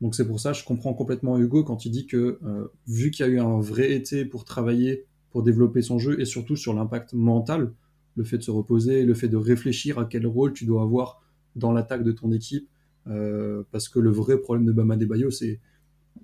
Donc 0.00 0.14
c'est 0.14 0.26
pour 0.26 0.40
ça, 0.40 0.52
je 0.52 0.64
comprends 0.64 0.94
complètement 0.94 1.38
Hugo 1.38 1.62
quand 1.62 1.84
il 1.84 1.90
dit 1.90 2.06
que 2.06 2.38
euh, 2.42 2.68
vu 2.86 3.10
qu'il 3.10 3.26
y 3.26 3.28
a 3.28 3.32
eu 3.32 3.38
un 3.38 3.60
vrai 3.60 3.92
été 3.92 4.24
pour 4.24 4.44
travailler, 4.44 5.04
pour 5.30 5.42
développer 5.42 5.82
son 5.82 5.98
jeu 5.98 6.18
et 6.20 6.24
surtout 6.24 6.56
sur 6.56 6.72
l'impact 6.72 7.12
mental, 7.12 7.72
le 8.16 8.24
fait 8.24 8.38
de 8.38 8.42
se 8.42 8.50
reposer, 8.50 9.04
le 9.04 9.14
fait 9.14 9.28
de 9.28 9.36
réfléchir 9.36 9.98
à 9.98 10.06
quel 10.06 10.26
rôle 10.26 10.52
tu 10.52 10.64
dois 10.64 10.82
avoir 10.82 11.22
dans 11.56 11.72
l'attaque 11.72 12.02
de 12.02 12.12
ton 12.12 12.32
équipe, 12.32 12.68
euh, 13.06 13.62
parce 13.70 13.88
que 13.88 13.98
le 13.98 14.10
vrai 14.10 14.38
problème 14.38 14.66
de 14.66 14.72
Bama 14.72 14.96
Bayo, 14.96 15.30
c'est 15.30 15.60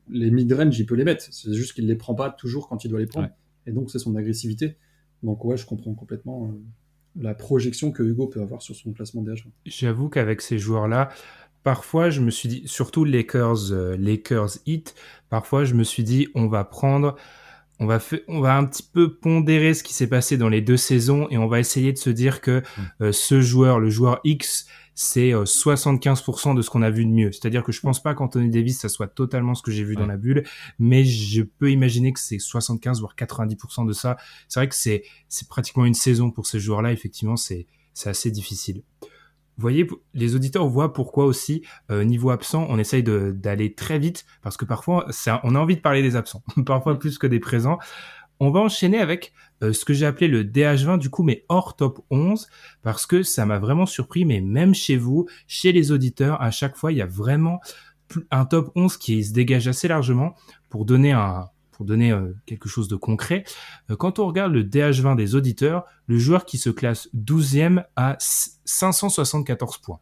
les 0.09 0.31
mid-range, 0.31 0.79
il 0.79 0.87
peut 0.87 0.95
les 0.95 1.05
mettre, 1.05 1.25
c'est 1.31 1.53
juste 1.53 1.75
qu'il 1.75 1.87
les 1.87 1.97
prend 1.97 2.15
pas 2.15 2.31
toujours 2.31 2.69
quand 2.69 2.85
il 2.85 2.89
doit 2.89 3.01
les 3.01 3.07
prendre, 3.07 3.29
et 3.67 3.73
donc 3.73 3.91
c'est 3.91 3.99
son 3.99 4.15
agressivité. 4.17 4.77
Donc 5.23 5.45
ouais, 5.45 5.57
je 5.57 5.67
comprends 5.67 5.95
complètement 5.95 6.47
euh, 6.47 7.23
la 7.23 7.35
projection 7.35 7.91
que 7.93 8.03
Hugo 8.03 8.27
peut 8.27 8.41
avoir 8.41 8.63
sur 8.63 8.77
son 8.77 8.93
classement 8.93 9.23
DH. 9.23 9.47
J'avoue 9.65 10.09
qu'avec 10.09 10.43
ces 10.43 10.59
joueurs-là, 10.59 11.09
parfois, 11.67 12.11
je 12.11 12.21
me 12.21 12.31
suis 12.31 12.49
dit, 12.49 12.63
surtout 12.67 13.05
Lakers, 13.05 13.73
euh, 13.73 13.97
Lakers 13.97 14.59
Heat, 14.67 14.95
parfois, 15.31 15.65
je 15.65 15.75
me 15.75 15.83
suis 15.83 16.05
dit, 16.05 16.29
on 16.37 16.47
va 16.47 16.63
prendre, 16.63 17.17
on 17.81 17.87
va, 17.87 17.99
on 18.29 18.39
va 18.39 18.57
un 18.57 18.65
petit 18.67 18.85
peu 18.85 19.17
pondérer 19.17 19.75
ce 19.75 19.83
qui 19.83 19.93
s'est 19.93 20.07
passé 20.07 20.37
dans 20.37 20.49
les 20.49 20.61
deux 20.61 20.77
saisons 20.77 21.27
et 21.29 21.39
on 21.39 21.49
va 21.49 21.59
essayer 21.59 21.93
de 21.93 21.99
se 21.99 22.09
dire 22.09 22.41
que 22.41 22.61
mm. 22.61 22.83
euh, 23.01 23.11
ce 23.11 23.41
joueur, 23.41 23.81
le 23.81 23.91
joueur 23.91 24.21
X, 24.23 24.69
c'est 24.95 25.33
75% 25.33 26.51
euh, 26.53 26.55
de 26.55 26.63
ce 26.63 26.71
qu'on 26.71 26.83
a 26.83 26.91
vu 26.91 27.05
de 27.05 27.11
mieux. 27.11 27.33
C'est-à-dire 27.33 27.65
que 27.65 27.73
je 27.73 27.81
pense 27.81 28.01
pas 28.01 28.15
qu'Anthony 28.15 28.49
Davis, 28.49 28.79
ça 28.79 28.89
soit 28.89 29.09
totalement 29.09 29.57
ce 29.57 29.63
que 29.65 29.73
j'ai 29.73 29.83
vu 29.83 29.97
dans 29.97 30.07
la 30.07 30.17
bulle, 30.17 30.45
mais 30.79 31.05
je 31.05 31.43
peux 31.43 31.73
imaginer 31.73 32.13
que 32.13 32.21
c'est 32.21 32.39
75 32.39 33.01
voire 33.01 33.17
90% 33.17 33.89
de 33.89 33.93
ça. 33.93 34.19
C'est 34.47 34.61
vrai 34.61 34.69
que 34.69 34.77
c'est, 34.77 35.03
c'est 35.29 35.49
pratiquement 35.49 35.85
une 35.85 35.95
saison 35.95 36.31
pour 36.31 36.47
ces 36.47 36.61
joueurs-là. 36.61 36.93
Effectivement, 36.93 37.35
c'est, 37.35 37.67
c'est 37.93 38.09
assez 38.09 38.31
difficile. 38.31 38.85
Vous 39.57 39.63
voyez, 39.63 39.87
les 40.13 40.35
auditeurs 40.35 40.67
voient 40.67 40.93
pourquoi 40.93 41.25
aussi, 41.25 41.63
euh, 41.91 42.05
niveau 42.05 42.31
absent, 42.31 42.67
on 42.69 42.79
essaye 42.79 43.03
d'aller 43.03 43.75
très 43.75 43.99
vite, 43.99 44.27
parce 44.43 44.57
que 44.57 44.65
parfois, 44.65 45.07
ça, 45.11 45.41
on 45.45 45.55
a 45.55 45.59
envie 45.59 45.77
de 45.77 45.81
parler 45.81 46.03
des 46.03 46.15
absents, 46.15 46.43
parfois 46.67 46.99
plus 46.99 47.19
que 47.19 47.27
des 47.27 47.41
présents. 47.41 47.79
On 48.39 48.51
va 48.51 48.61
enchaîner 48.61 48.99
avec 48.99 49.33
euh, 49.63 49.73
ce 49.73 49.87
que 49.87 49.95
j'ai 49.95 50.05
appelé 50.05 50.29
le 50.29 50.45
DH20 50.45 50.99
du 50.99 51.09
coup, 51.09 51.23
mais 51.23 51.45
hors 51.49 51.75
top 51.75 52.05
11, 52.11 52.49
parce 52.83 53.07
que 53.07 53.23
ça 53.23 53.47
m'a 53.47 53.59
vraiment 53.59 53.87
surpris, 53.87 54.27
mais 54.27 54.43
même 54.43 54.75
chez 54.75 54.99
vous, 54.99 55.27
chez 55.47 55.73
les 55.73 55.91
auditeurs, 55.91 56.41
à 56.43 56.51
chaque 56.51 56.77
fois, 56.77 56.93
il 56.93 56.99
y 56.99 57.03
a 57.03 57.07
vraiment 57.07 57.61
un 58.31 58.45
top 58.45 58.71
11 58.77 58.99
qui 58.99 59.25
se 59.25 59.33
dégage 59.33 59.69
assez 59.69 59.89
largement 59.89 60.35
pour 60.69 60.85
donner 60.85 61.13
un, 61.13 61.47
pour 61.77 61.85
donner 61.85 62.11
euh, 62.11 62.35
quelque 62.47 62.69
chose 62.69 62.89
de 62.89 62.97
concret, 62.97 63.45
euh, 63.91 63.97
quand 63.97 64.19
on 64.19 64.27
regarde 64.27 64.53
le 64.53 64.65
DH20 64.65 65.15
des 65.15 65.35
auditeurs, 65.35 65.85
le 66.07 66.19
joueur 66.19 66.47
qui 66.47 66.57
se 66.57 66.71
classe 66.71 67.09
12e 67.15 67.85
a 67.97 68.17
574 68.19 69.79
points. 69.79 70.01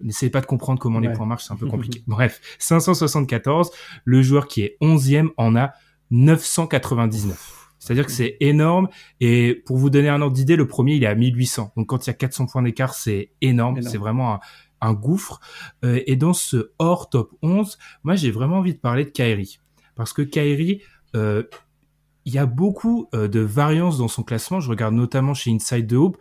N'essayez 0.00 0.30
pas 0.30 0.40
de 0.40 0.46
comprendre 0.46 0.78
comment 0.78 0.98
les 0.98 1.12
points 1.12 1.26
marchent, 1.26 1.44
c'est 1.44 1.52
un 1.52 1.56
peu 1.56 1.66
compliqué. 1.70 2.02
Bref, 2.06 2.40
574, 2.58 3.70
le 4.04 4.22
joueur 4.22 4.46
qui 4.46 4.62
est 4.62 4.76
11e 4.80 5.28
en 5.36 5.56
a 5.56 5.72
999. 6.10 7.60
C'est-à-dire 7.78 8.06
que 8.06 8.12
c'est 8.12 8.36
énorme. 8.40 8.88
Et 9.20 9.62
pour 9.66 9.78
vous 9.78 9.90
donner 9.90 10.08
un 10.08 10.20
ordre 10.20 10.34
d'idée, 10.34 10.56
le 10.56 10.68
premier, 10.68 10.94
il 10.94 11.04
est 11.04 11.06
à 11.06 11.14
1800. 11.14 11.72
Donc 11.76 11.88
quand 11.88 12.06
il 12.06 12.10
y 12.10 12.12
a 12.12 12.14
400 12.14 12.46
points 12.46 12.62
d'écart, 12.62 12.94
c'est 12.94 13.30
énorme. 13.40 13.80
C'est 13.82 13.98
vraiment 13.98 14.38
un, 14.80 14.92
gouffre. 14.92 15.40
Euh, 15.84 16.00
et 16.06 16.16
dans 16.16 16.34
ce 16.34 16.72
hors 16.78 17.08
top 17.08 17.32
11, 17.42 17.78
moi, 18.04 18.16
j'ai 18.16 18.30
vraiment 18.30 18.58
envie 18.58 18.74
de 18.74 18.78
parler 18.78 19.04
de 19.04 19.10
Kairi. 19.10 19.60
Parce 19.94 20.12
que 20.12 20.22
Kairi, 20.22 20.82
euh, 21.16 21.42
il 22.24 22.34
y 22.34 22.38
a 22.38 22.46
beaucoup 22.46 23.08
euh, 23.14 23.28
de 23.28 23.40
variances 23.40 23.98
dans 23.98 24.08
son 24.08 24.22
classement. 24.22 24.60
Je 24.60 24.68
regarde 24.68 24.94
notamment 24.94 25.34
chez 25.34 25.50
Inside 25.50 25.86
the 25.86 25.94
Hoop. 25.94 26.18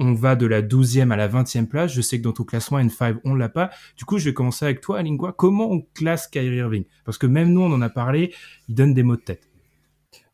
on 0.00 0.14
va 0.14 0.36
de 0.36 0.46
la 0.46 0.62
12e 0.62 1.10
à 1.10 1.16
la 1.16 1.28
20e 1.28 1.66
place. 1.66 1.92
Je 1.92 2.00
sais 2.00 2.18
que 2.18 2.22
dans 2.22 2.32
ton 2.32 2.44
classement 2.44 2.78
N5, 2.78 3.18
on 3.24 3.34
l'a 3.34 3.48
pas. 3.48 3.70
Du 3.96 4.04
coup, 4.04 4.18
je 4.18 4.26
vais 4.26 4.34
commencer 4.34 4.64
avec 4.64 4.80
toi, 4.80 5.02
Lingua. 5.02 5.32
Comment 5.32 5.70
on 5.70 5.82
classe 5.94 6.28
Kyrie 6.28 6.56
Irving? 6.56 6.84
Parce 7.04 7.18
que 7.18 7.26
même 7.26 7.52
nous, 7.52 7.62
on 7.62 7.72
en 7.72 7.82
a 7.82 7.90
parlé, 7.90 8.32
il 8.68 8.74
donne 8.74 8.94
des 8.94 9.02
mots 9.02 9.16
de 9.16 9.22
tête. 9.22 9.48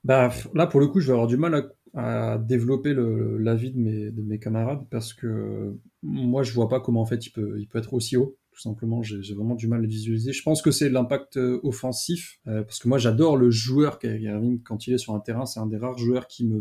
Bah, 0.04 0.30
là, 0.52 0.66
pour 0.66 0.80
le 0.80 0.88
coup, 0.88 1.00
je 1.00 1.06
vais 1.06 1.12
avoir 1.12 1.26
du 1.26 1.38
mal 1.38 1.70
à, 1.94 2.38
développer 2.38 2.92
l'avis 2.92 3.70
de 3.70 3.78
mes, 3.78 4.10
de 4.10 4.20
mes 4.20 4.38
camarades 4.40 4.84
parce 4.90 5.14
que 5.14 5.78
moi, 6.02 6.42
je 6.42 6.52
vois 6.52 6.68
pas 6.68 6.80
comment 6.80 7.00
en 7.00 7.06
fait 7.06 7.24
il 7.26 7.30
peut, 7.30 7.54
il 7.58 7.68
peut 7.68 7.78
être 7.78 7.94
aussi 7.94 8.16
haut. 8.16 8.36
Tout 8.54 8.60
simplement, 8.60 9.02
j'ai 9.02 9.34
vraiment 9.34 9.56
du 9.56 9.66
mal 9.66 9.80
à 9.80 9.82
le 9.82 9.88
visualiser. 9.88 10.32
Je 10.32 10.42
pense 10.44 10.62
que 10.62 10.70
c'est 10.70 10.88
l'impact 10.88 11.38
euh, 11.38 11.58
offensif 11.64 12.38
euh, 12.46 12.62
parce 12.62 12.78
que 12.78 12.86
moi, 12.86 12.98
j'adore 12.98 13.36
le 13.36 13.50
joueur 13.50 13.98
Irving 14.04 14.62
quand 14.62 14.86
il 14.86 14.94
est 14.94 14.98
sur 14.98 15.12
un 15.12 15.18
terrain. 15.18 15.44
C'est 15.44 15.58
un 15.58 15.66
des 15.66 15.76
rares 15.76 15.98
joueurs 15.98 16.28
qui 16.28 16.46
me, 16.46 16.60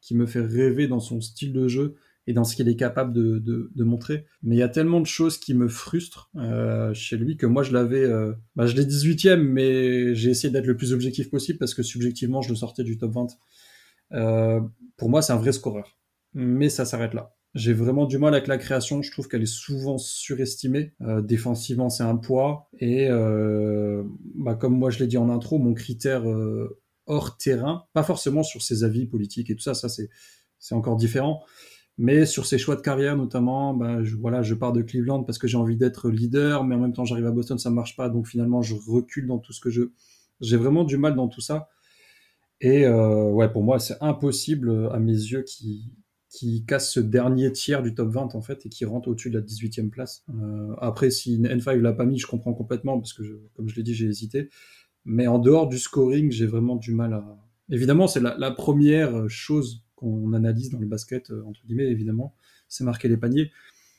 qui 0.00 0.16
me 0.16 0.24
fait 0.24 0.40
rêver 0.40 0.88
dans 0.88 1.00
son 1.00 1.20
style 1.20 1.52
de 1.52 1.68
jeu 1.68 1.96
et 2.26 2.32
dans 2.32 2.44
ce 2.44 2.56
qu'il 2.56 2.66
est 2.66 2.76
capable 2.76 3.12
de, 3.12 3.38
de, 3.38 3.84
montrer. 3.84 4.24
Mais 4.42 4.56
il 4.56 4.58
y 4.58 4.62
a 4.62 4.70
tellement 4.70 5.00
de 5.00 5.06
choses 5.06 5.36
qui 5.36 5.52
me 5.52 5.68
frustrent 5.68 6.30
euh, 6.36 6.94
chez 6.94 7.18
lui 7.18 7.36
que 7.36 7.46
moi 7.46 7.62
je 7.62 7.72
l'avais, 7.72 8.08
bah, 8.56 8.64
je 8.64 8.74
l'ai 8.76 8.84
18e, 8.84 9.36
mais 9.36 10.14
j'ai 10.14 10.30
essayé 10.30 10.50
d'être 10.50 10.66
le 10.66 10.76
plus 10.76 10.94
objectif 10.94 11.28
possible 11.30 11.58
parce 11.58 11.74
que 11.74 11.82
subjectivement 11.82 12.40
je 12.40 12.48
le 12.50 12.54
sortais 12.54 12.84
du 12.84 12.96
top 12.96 13.12
20. 13.12 13.26
Euh, 14.12 14.60
pour 14.96 15.10
moi 15.10 15.20
c'est 15.20 15.32
un 15.32 15.36
vrai 15.36 15.52
scoreur, 15.52 15.98
mais 16.32 16.68
ça 16.68 16.84
s'arrête 16.84 17.12
là. 17.12 17.34
J'ai 17.54 17.72
vraiment 17.74 18.06
du 18.06 18.18
mal 18.18 18.34
avec 18.34 18.46
la 18.46 18.56
création, 18.56 19.02
je 19.02 19.10
trouve 19.10 19.28
qu'elle 19.28 19.42
est 19.42 19.46
souvent 19.46 19.98
surestimée. 19.98 20.94
Euh, 21.02 21.20
défensivement 21.20 21.90
c'est 21.90 22.02
un 22.02 22.16
poids 22.16 22.70
et 22.78 23.08
euh, 23.10 24.02
bah, 24.34 24.54
comme 24.54 24.78
moi 24.78 24.90
je 24.90 24.98
l'ai 24.98 25.06
dit 25.06 25.18
en 25.18 25.28
intro, 25.28 25.58
mon 25.58 25.74
critère 25.74 26.28
euh, 26.28 26.80
hors 27.06 27.36
terrain, 27.36 27.84
pas 27.92 28.02
forcément 28.02 28.42
sur 28.42 28.62
ses 28.62 28.84
avis 28.84 29.06
politiques 29.06 29.50
et 29.50 29.56
tout 29.56 29.62
ça, 29.62 29.74
ça 29.74 29.88
c'est 29.88 30.08
c'est 30.58 30.74
encore 30.74 30.96
différent 30.96 31.42
mais 31.98 32.24
sur 32.26 32.46
ses 32.46 32.58
choix 32.58 32.76
de 32.76 32.80
carrière, 32.80 33.16
notamment, 33.16 33.74
bah, 33.74 34.02
je, 34.02 34.16
voilà, 34.16 34.42
je 34.42 34.54
pars 34.54 34.72
de 34.72 34.82
Cleveland 34.82 35.24
parce 35.24 35.38
que 35.38 35.46
j'ai 35.46 35.58
envie 35.58 35.76
d'être 35.76 36.10
leader, 36.10 36.64
mais 36.64 36.74
en 36.74 36.78
même 36.78 36.92
temps, 36.92 37.04
j'arrive 37.04 37.26
à 37.26 37.30
Boston, 37.30 37.58
ça 37.58 37.70
ne 37.70 37.74
marche 37.74 37.96
pas. 37.96 38.08
Donc 38.08 38.26
finalement, 38.26 38.62
je 38.62 38.74
recule 38.74 39.26
dans 39.26 39.38
tout 39.38 39.52
ce 39.52 39.60
que 39.60 39.70
je. 39.70 39.82
J'ai 40.40 40.56
vraiment 40.56 40.84
du 40.84 40.96
mal 40.96 41.14
dans 41.14 41.28
tout 41.28 41.40
ça. 41.40 41.68
Et 42.60 42.86
euh, 42.86 43.30
ouais, 43.30 43.50
pour 43.52 43.62
moi, 43.62 43.78
c'est 43.78 43.96
impossible 44.00 44.90
à 44.92 44.98
mes 44.98 45.12
yeux 45.12 45.42
qui 45.42 45.92
qui 46.32 46.64
casse 46.64 46.90
ce 46.90 46.98
dernier 46.98 47.52
tiers 47.52 47.82
du 47.82 47.94
top 47.94 48.08
20 48.08 48.34
en 48.34 48.40
fait 48.40 48.64
et 48.64 48.70
qui 48.70 48.86
rentre 48.86 49.08
au-dessus 49.08 49.28
de 49.28 49.38
la 49.38 49.44
18e 49.44 49.90
place. 49.90 50.24
Euh, 50.30 50.74
après, 50.78 51.10
si 51.10 51.38
N5 51.38 51.78
l'a 51.78 51.92
pas 51.92 52.06
mis, 52.06 52.18
je 52.18 52.26
comprends 52.26 52.54
complètement 52.54 52.98
parce 52.98 53.12
que, 53.12 53.22
comme 53.54 53.68
je 53.68 53.76
l'ai 53.76 53.82
dit, 53.82 53.94
j'ai 53.94 54.06
hésité. 54.06 54.48
Mais 55.04 55.26
en 55.26 55.38
dehors 55.38 55.68
du 55.68 55.78
scoring, 55.78 56.32
j'ai 56.32 56.46
vraiment 56.46 56.76
du 56.76 56.94
mal 56.94 57.12
à. 57.12 57.38
Évidemment, 57.68 58.06
c'est 58.06 58.20
la, 58.20 58.36
la, 58.38 58.50
première 58.50 59.28
chose 59.28 59.84
qu'on 59.94 60.32
analyse 60.32 60.70
dans 60.70 60.78
le 60.78 60.86
basket, 60.86 61.30
euh, 61.30 61.44
entre 61.46 61.60
guillemets, 61.66 61.90
évidemment, 61.90 62.34
c'est 62.66 62.82
marquer 62.82 63.08
les 63.08 63.18
paniers. 63.18 63.50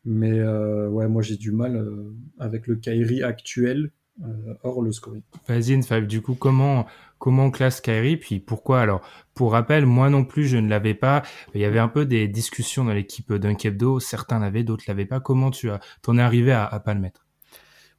Mais 0.04 0.40
euh, 0.40 0.90
ouais, 0.90 1.08
moi 1.08 1.22
j'ai 1.22 1.38
du 1.38 1.52
mal 1.52 1.88
avec 2.40 2.68
le 2.68 2.76
Kairi 2.76 3.22
actuel, 3.24 3.92
hors 4.64 4.82
le 4.82 4.92
scoring. 4.92 5.22
Vas-y, 5.48 6.08
du 6.08 6.22
coup, 6.22 6.36
comment, 6.36 6.86
comment 7.20 7.46
on 7.46 7.52
classe 7.52 7.82
Kairi 7.82 8.18
Puis 8.18 8.40
pourquoi 8.40 8.82
Alors, 8.82 9.02
pour 9.34 9.52
rappel, 9.52 9.86
moi 9.86 10.10
non 10.10 10.24
plus, 10.24 10.46
je 10.48 10.58
ne 10.58 10.70
l'avais 10.70 10.94
pas. 10.94 11.24
Il 11.54 11.62
y 11.62 11.66
avait 11.66 11.80
un 11.80 11.88
peu 11.88 12.06
des 12.06 12.28
discussions 12.28 12.86
dans 12.86 12.94
l'équipe 12.94 13.34
d'un 13.34 13.56
Kebdo. 13.56 14.00
Certains 14.00 14.40
l'avaient, 14.40 14.64
d'autres 14.64 14.86
l'avaient 14.88 15.06
pas. 15.06 15.20
Comment 15.20 15.52
tu 15.52 15.70
as, 15.70 15.80
t'en 16.02 16.18
es 16.18 16.22
arrivé 16.22 16.52
à, 16.52 16.66
à 16.66 16.80
pas 16.80 16.94
le 16.94 17.00
mettre? 17.00 17.26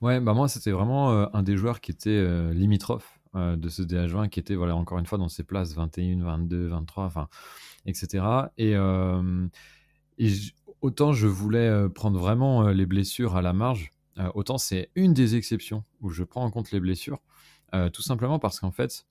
Ouais, 0.01 0.21
bah 0.21 0.35
moi, 0.35 0.49
c'était 0.49 0.71
vraiment 0.71 1.35
un 1.35 1.43
des 1.43 1.57
joueurs 1.57 1.81
qui 1.81 1.91
était 1.91 2.53
limitrophe 2.53 3.19
de 3.35 3.69
ce 3.69 3.83
DH20, 3.83 4.29
qui 4.29 4.39
était, 4.39 4.55
voilà, 4.55 4.77
encore 4.77 4.99
une 4.99 5.07
fois, 5.07 5.19
dans 5.19 5.29
ses 5.29 5.45
places 5.45 5.75
21, 5.75 6.23
22, 6.23 6.69
23. 6.69 7.05
Enfin, 7.05 7.29
etc. 7.87 8.25
Et, 8.59 8.75
euh, 8.75 9.47
autant 10.81 11.13
je 11.13 11.27
voulais 11.27 11.69
euh, 11.69 11.89
prendre 11.89 12.19
vraiment 12.19 12.67
euh, 12.67 12.73
les 12.73 12.87
blessures 12.87 13.37
à 13.37 13.43
la 13.43 13.53
marge, 13.53 13.91
autant 14.35 14.59
c'est 14.59 14.91
une 14.95 15.15
des 15.15 15.37
exceptions 15.37 15.85
où 16.01 16.11
je 16.11 16.25
prends 16.25 16.45
en 16.45 16.51
compte 16.51 16.71
les 16.71 16.81
blessures, 16.81 17.21
tout 17.93 18.03
simplement 18.03 18.39
parce 18.39 18.61
qu'en 18.61 18.71
fait, 18.71 19.07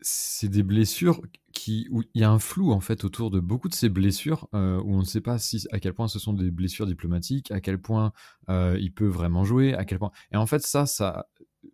c'est 0.00 0.48
des 0.48 0.62
blessures 0.62 1.20
qui, 1.52 1.88
où 1.90 2.02
il 2.14 2.20
y 2.20 2.24
a 2.24 2.30
un 2.30 2.38
flou 2.38 2.70
en 2.70 2.80
fait 2.80 3.02
autour 3.04 3.30
de 3.30 3.40
beaucoup 3.40 3.68
de 3.68 3.74
ces 3.74 3.88
blessures 3.88 4.48
où 4.52 4.56
on 4.56 4.98
ne 4.98 5.04
sait 5.04 5.20
pas 5.20 5.38
si, 5.38 5.66
à 5.72 5.80
quel 5.80 5.94
point 5.94 6.06
ce 6.06 6.18
sont 6.18 6.32
des 6.32 6.50
blessures 6.50 6.86
diplomatiques, 6.86 7.50
à 7.50 7.60
quel 7.60 7.80
point 7.80 8.12
il 8.48 8.92
peut 8.94 9.08
vraiment 9.08 9.44
jouer, 9.44 9.74
à 9.74 9.84
quel 9.84 9.98
point. 9.98 10.12
Et 10.32 10.36
en 10.36 10.46
fait, 10.46 10.62
ça, 10.62 10.86
ça, 10.86 11.26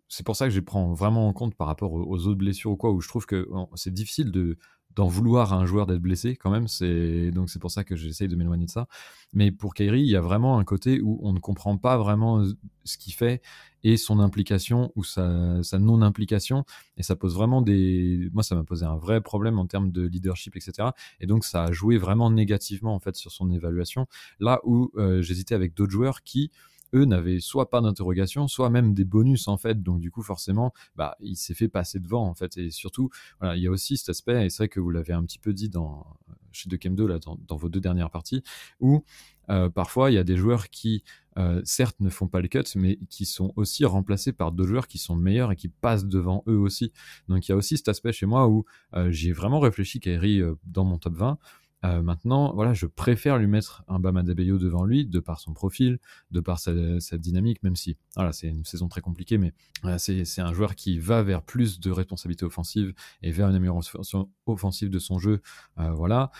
c'est 0.07 0.25
pour 0.25 0.35
ça 0.35 0.45
que 0.45 0.53
je 0.53 0.59
prends 0.59 0.93
vraiment 0.93 1.27
en 1.27 1.33
compte 1.33 1.55
par 1.55 1.67
rapport 1.67 1.93
aux, 1.93 2.27
autres 2.27 2.37
blessures 2.37 2.71
ou 2.71 2.77
quoi, 2.77 2.91
où 2.91 3.01
je 3.01 3.07
trouve 3.07 3.25
que 3.25 3.47
c'est 3.75 3.93
difficile 3.93 4.31
de, 4.31 4.57
d'en 4.95 5.07
vouloir 5.07 5.53
à 5.53 5.57
un 5.57 5.65
joueur 5.65 5.85
d'être 5.85 6.01
blessé 6.01 6.35
quand 6.35 6.51
même. 6.51 6.67
C'est 6.67 7.31
donc 7.31 7.49
c'est 7.49 7.59
pour 7.59 7.71
ça 7.71 7.83
que 7.83 7.95
j'essaye 7.95 8.27
de 8.27 8.35
m'éloigner 8.35 8.65
de 8.65 8.71
ça. 8.71 8.87
Mais 9.33 9.51
pour 9.51 9.73
Kairi, 9.73 10.01
il 10.01 10.09
y 10.09 10.15
a 10.15 10.21
vraiment 10.21 10.59
un 10.59 10.63
côté 10.63 11.01
où 11.01 11.19
on 11.23 11.33
ne 11.33 11.39
comprend 11.39 11.77
pas 11.77 11.97
vraiment 11.97 12.43
ce 12.83 12.97
qu'il 12.97 13.13
fait 13.13 13.41
et 13.83 13.97
son 13.97 14.19
implication 14.19 14.91
ou 14.95 15.03
sa, 15.03 15.61
non 15.79 16.01
implication 16.01 16.65
et 16.97 17.03
ça 17.03 17.15
pose 17.15 17.35
vraiment 17.35 17.61
des 17.61 18.29
moi 18.33 18.43
ça 18.43 18.55
m'a 18.55 18.63
posé 18.63 18.85
un 18.85 18.95
vrai 18.95 19.21
problème 19.21 19.59
en 19.59 19.67
termes 19.67 19.91
de 19.91 20.03
leadership 20.03 20.55
etc 20.55 20.89
et 21.19 21.27
donc 21.27 21.43
ça 21.43 21.65
a 21.65 21.71
joué 21.71 21.97
vraiment 21.97 22.31
négativement 22.31 22.95
en 22.95 22.99
fait 22.99 23.15
sur 23.15 23.31
son 23.31 23.51
évaluation 23.51 24.07
là 24.39 24.61
où 24.63 24.91
euh, 24.95 25.21
j'hésitais 25.21 25.55
avec 25.55 25.73
d'autres 25.73 25.91
joueurs 25.91 26.23
qui 26.23 26.51
eux 26.93 27.05
n'avaient 27.05 27.39
soit 27.39 27.69
pas 27.69 27.81
d'interrogation, 27.81 28.47
soit 28.47 28.69
même 28.69 28.93
des 28.93 29.05
bonus 29.05 29.47
en 29.47 29.57
fait. 29.57 29.81
Donc 29.81 29.99
du 29.99 30.11
coup 30.11 30.21
forcément, 30.21 30.73
bah, 30.95 31.15
il 31.19 31.35
s'est 31.35 31.53
fait 31.53 31.69
passer 31.69 31.99
devant 31.99 32.27
en 32.27 32.33
fait. 32.35 32.57
Et 32.57 32.71
surtout, 32.71 33.09
voilà, 33.39 33.55
il 33.55 33.63
y 33.63 33.67
a 33.67 33.71
aussi 33.71 33.97
cet 33.97 34.09
aspect, 34.09 34.45
et 34.45 34.49
c'est 34.49 34.63
vrai 34.63 34.69
que 34.69 34.79
vous 34.79 34.91
l'avez 34.91 35.13
un 35.13 35.23
petit 35.23 35.39
peu 35.39 35.53
dit 35.53 35.69
dans 35.69 36.05
chez 36.53 36.69
De 36.69 36.77
2 36.77 37.07
là, 37.07 37.19
dans, 37.19 37.57
vos 37.57 37.67
deux 37.67 37.79
dernières 37.79 38.11
parties, 38.11 38.43
où 38.79 39.03
euh, 39.49 39.69
parfois 39.69 40.11
il 40.11 40.13
y 40.13 40.17
a 40.17 40.23
des 40.23 40.37
joueurs 40.37 40.69
qui 40.69 41.03
euh, 41.37 41.61
certes 41.65 41.99
ne 41.99 42.09
font 42.09 42.27
pas 42.27 42.41
le 42.41 42.47
cut, 42.47 42.63
mais 42.75 42.97
qui 43.09 43.25
sont 43.25 43.51
aussi 43.55 43.85
remplacés 43.85 44.31
par 44.31 44.51
d'autres 44.51 44.69
joueurs 44.69 44.87
qui 44.87 44.99
sont 44.99 45.15
meilleurs 45.15 45.51
et 45.51 45.55
qui 45.55 45.67
passent 45.67 46.05
devant 46.05 46.43
eux 46.47 46.57
aussi. 46.57 46.91
Donc 47.27 47.47
il 47.47 47.51
y 47.51 47.53
a 47.53 47.57
aussi 47.57 47.77
cet 47.77 47.89
aspect 47.89 48.13
chez 48.13 48.27
moi 48.27 48.47
où 48.47 48.65
euh, 48.93 49.11
j'ai 49.11 49.31
vraiment 49.31 49.59
réfléchi 49.59 49.99
Kairi 49.99 50.41
dans 50.63 50.85
mon 50.85 50.97
top 50.97 51.15
20 51.15 51.37
maintenant, 51.83 52.53
voilà, 52.53 52.73
je 52.73 52.85
préfère 52.85 53.37
lui 53.37 53.47
mettre 53.47 53.83
un 53.87 53.99
Bam 53.99 54.15
Adebayo 54.17 54.57
devant 54.57 54.85
lui, 54.85 55.05
de 55.05 55.19
par 55.19 55.39
son 55.39 55.53
profil, 55.53 55.99
de 56.31 56.39
par 56.39 56.59
sa, 56.59 56.71
dynamique, 57.17 57.61
même 57.63 57.75
si, 57.75 57.97
voilà, 58.15 58.31
c'est 58.31 58.47
une 58.47 58.65
saison 58.65 58.87
très 58.87 59.01
compliquée, 59.01 59.37
mais 59.37 59.53
c'est 59.97 60.41
un 60.41 60.53
joueur 60.53 60.75
qui 60.75 60.99
va 60.99 61.23
vers 61.23 61.43
plus 61.43 61.79
de 61.79 61.91
responsabilités 61.91 62.45
offensives 62.45 62.93
et 63.21 63.31
vers 63.31 63.49
une 63.49 63.55
amélioration 63.55 64.29
offensive 64.45 64.89
de 64.89 64.99
son 64.99 65.19
jeu. 65.19 65.41
voilà. 65.77 66.31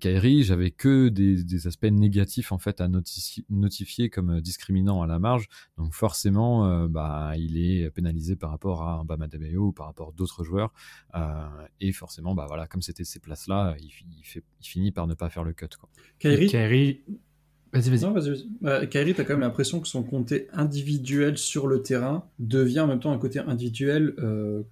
Kairi, 0.00 0.42
j'avais 0.42 0.70
que 0.70 1.08
des, 1.08 1.66
aspects 1.66 1.84
négatifs 1.84 2.52
en 2.52 2.58
fait 2.58 2.80
à 2.80 2.88
notifier 2.88 4.10
comme 4.10 4.40
discriminant 4.40 5.02
à 5.02 5.06
la 5.06 5.18
marge. 5.18 5.48
Donc 5.76 5.92
forcément, 5.92 6.88
bah, 6.88 7.32
il 7.36 7.58
est 7.58 7.90
pénalisé 7.90 8.36
par 8.36 8.50
rapport 8.50 8.82
à 8.82 9.00
un 9.00 9.04
Bam 9.04 9.20
Adebayo 9.22 9.66
ou 9.66 9.72
par 9.72 9.86
rapport 9.86 10.10
à 10.10 10.12
d'autres 10.12 10.44
joueurs. 10.44 10.72
et 11.80 11.92
forcément, 11.92 12.34
bah, 12.34 12.46
voilà, 12.48 12.66
comme 12.66 12.82
c'était 12.82 13.04
ces 13.04 13.20
places-là, 13.20 13.76
il 13.80 14.24
finit 14.60 14.85
par 14.92 15.06
ne 15.06 15.14
pas 15.14 15.28
faire 15.28 15.44
le 15.44 15.52
cut. 15.52 15.68
Quoi. 15.78 15.88
Kairi, 16.18 16.48
Vas-y, 17.76 17.90
vas-y. 17.90 18.46
Vas 18.60 18.86
Kairi, 18.86 19.14
t'as 19.14 19.24
quand 19.24 19.34
même 19.34 19.40
l'impression 19.40 19.80
que 19.80 19.88
son 19.88 20.02
côté 20.02 20.48
individuel 20.52 21.36
sur 21.36 21.66
le 21.66 21.82
terrain 21.82 22.24
devient 22.38 22.80
en 22.80 22.86
même 22.86 23.00
temps 23.00 23.12
un 23.12 23.18
côté 23.18 23.38
individuel 23.40 24.14
euh, 24.18 24.62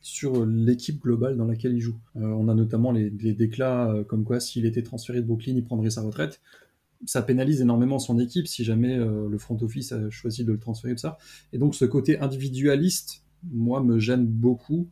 sur 0.00 0.46
l'équipe 0.46 1.02
globale 1.02 1.36
dans 1.36 1.46
laquelle 1.46 1.74
il 1.74 1.80
joue. 1.80 1.98
Euh, 2.16 2.20
on 2.20 2.48
a 2.48 2.54
notamment 2.54 2.92
les, 2.92 3.10
déclats 3.10 3.90
euh, 3.90 4.04
comme 4.04 4.24
quoi 4.24 4.40
s'il 4.40 4.66
était 4.66 4.82
transféré 4.82 5.20
de 5.20 5.26
Brooklyn, 5.26 5.54
il 5.56 5.64
prendrait 5.64 5.90
sa 5.90 6.02
retraite. 6.02 6.40
Ça 7.04 7.20
pénalise 7.22 7.60
énormément 7.60 7.98
son 7.98 8.18
équipe 8.18 8.46
si 8.46 8.64
jamais 8.64 8.96
le 8.96 9.36
front 9.36 9.58
office 9.60 9.92
a 9.92 10.08
choisi 10.08 10.42
de 10.42 10.52
le 10.52 10.58
transférer 10.58 10.94
de 10.94 10.98
ça. 10.98 11.18
Et 11.52 11.58
donc 11.58 11.74
ce 11.74 11.84
côté 11.84 12.18
individualiste, 12.18 13.24
moi, 13.52 13.82
me 13.82 13.98
gêne 13.98 14.24
beaucoup. 14.24 14.88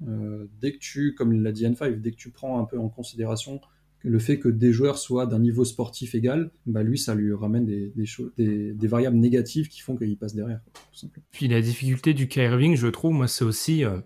dès 0.00 0.72
que 0.74 0.78
tu, 0.78 1.14
comme 1.16 1.42
l'a 1.42 1.50
dit 1.50 1.64
N5, 1.64 2.00
dès 2.00 2.12
que 2.12 2.16
tu 2.16 2.30
prends 2.30 2.60
un 2.60 2.66
peu 2.66 2.78
en 2.78 2.88
considération 2.88 3.60
le 4.06 4.18
fait 4.20 4.38
que 4.38 4.48
des 4.48 4.72
joueurs 4.72 4.98
soient 4.98 5.26
d'un 5.26 5.40
niveau 5.40 5.64
sportif 5.64 6.14
égal, 6.14 6.52
bah 6.64 6.84
lui, 6.84 6.96
ça 6.96 7.14
lui 7.14 7.34
ramène 7.34 7.66
des, 7.66 7.92
des, 8.38 8.86
variables 8.86 9.16
négatives 9.16 9.68
qui 9.68 9.80
font 9.80 9.96
qu'il 9.96 10.16
passe 10.16 10.34
derrière. 10.34 10.60
Puis 11.32 11.48
la 11.48 11.60
difficulté 11.60 12.14
du 12.14 12.28
K. 12.28 12.36
je 12.36 12.86
trouve, 12.86 13.12
moi, 13.12 13.26
c'est 13.26 13.44
aussi 13.44 13.84
euh, 13.84 13.98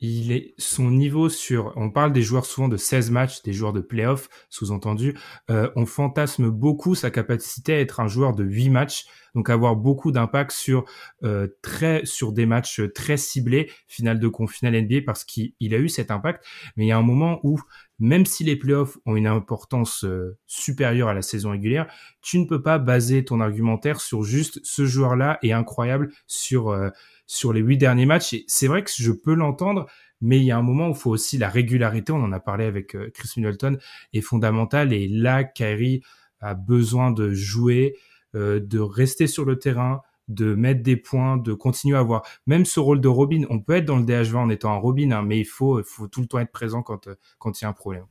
il 0.00 0.32
est 0.32 0.54
son 0.58 0.90
niveau 0.90 1.28
sur. 1.28 1.72
On 1.76 1.90
parle 1.90 2.12
des 2.12 2.22
joueurs 2.22 2.46
souvent 2.46 2.68
de 2.68 2.76
16 2.76 3.10
matchs, 3.10 3.42
des 3.42 3.52
joueurs 3.52 3.72
de 3.72 3.80
playoff, 3.80 4.28
sous-entendu. 4.48 5.16
Euh, 5.50 5.70
on 5.76 5.86
fantasme 5.86 6.50
beaucoup 6.50 6.94
sa 6.94 7.10
capacité 7.10 7.74
à 7.74 7.80
être 7.80 8.00
un 8.00 8.08
joueur 8.08 8.34
de 8.34 8.44
8 8.44 8.70
matchs, 8.70 9.06
donc 9.34 9.50
avoir 9.50 9.76
beaucoup 9.76 10.12
d'impact 10.12 10.52
sur 10.52 10.84
euh, 11.24 11.48
très 11.62 12.04
sur 12.04 12.32
des 12.32 12.46
matchs 12.46 12.80
très 12.94 13.16
ciblés, 13.16 13.70
finale 13.86 14.20
de 14.20 14.28
conf, 14.28 14.52
finale 14.52 14.80
NBA, 14.82 15.02
parce 15.04 15.24
qu'il 15.24 15.74
a 15.74 15.78
eu 15.78 15.88
cet 15.88 16.10
impact. 16.10 16.44
Mais 16.76 16.84
il 16.84 16.88
y 16.88 16.92
a 16.92 16.98
un 16.98 17.02
moment 17.02 17.40
où 17.42 17.60
même 17.98 18.26
si 18.26 18.44
les 18.44 18.56
playoffs 18.56 18.98
ont 19.06 19.16
une 19.16 19.26
importance 19.26 20.04
euh, 20.04 20.36
supérieure 20.46 21.08
à 21.08 21.14
la 21.14 21.22
saison 21.22 21.50
régulière, 21.50 21.86
tu 22.22 22.38
ne 22.38 22.44
peux 22.44 22.62
pas 22.62 22.78
baser 22.78 23.24
ton 23.24 23.40
argumentaire 23.40 24.00
sur 24.00 24.22
juste 24.22 24.60
ce 24.62 24.86
joueur-là 24.86 25.38
est 25.42 25.52
incroyable 25.52 26.12
sur 26.26 26.68
euh, 26.68 26.90
sur 27.28 27.52
les 27.52 27.60
huit 27.60 27.78
derniers 27.78 28.06
matchs. 28.06 28.32
Et 28.32 28.44
c'est 28.48 28.66
vrai 28.66 28.82
que 28.82 28.90
je 28.92 29.12
peux 29.12 29.34
l'entendre, 29.34 29.86
mais 30.20 30.38
il 30.38 30.44
y 30.44 30.50
a 30.50 30.58
un 30.58 30.62
moment 30.62 30.88
où 30.88 30.92
il 30.92 30.96
faut 30.96 31.10
aussi 31.10 31.38
la 31.38 31.48
régularité. 31.48 32.10
On 32.10 32.24
en 32.24 32.32
a 32.32 32.40
parlé 32.40 32.64
avec 32.64 32.96
euh, 32.96 33.10
Chris 33.14 33.30
Middleton 33.36 33.78
est 34.12 34.20
fondamentale. 34.20 34.92
Et 34.92 35.06
là, 35.06 35.44
Kyrie 35.44 36.02
a 36.40 36.54
besoin 36.54 37.12
de 37.12 37.32
jouer, 37.32 37.96
de 38.34 38.78
rester 38.78 39.26
sur 39.26 39.44
le 39.44 39.58
terrain, 39.58 40.02
de 40.28 40.54
mettre 40.54 40.82
des 40.82 40.96
points, 40.96 41.36
de 41.36 41.52
continuer 41.52 41.96
à 41.96 42.00
avoir 42.00 42.22
même 42.46 42.64
ce 42.64 42.80
rôle 42.80 43.00
de 43.00 43.08
Robin. 43.08 43.44
On 43.50 43.60
peut 43.60 43.74
être 43.74 43.86
dans 43.86 43.96
le 43.96 44.04
DH20 44.04 44.36
en 44.36 44.50
étant 44.50 44.72
un 44.72 44.78
Robin, 44.78 45.10
hein, 45.10 45.22
mais 45.22 45.40
il 45.40 45.46
faut, 45.46 45.82
tout 45.82 46.20
le 46.20 46.26
temps 46.26 46.38
être 46.38 46.52
présent 46.52 46.82
quand, 46.82 47.08
quand 47.38 47.60
il 47.60 47.64
y 47.64 47.66
a 47.66 47.70
un 47.70 47.72
problème. 47.72 48.04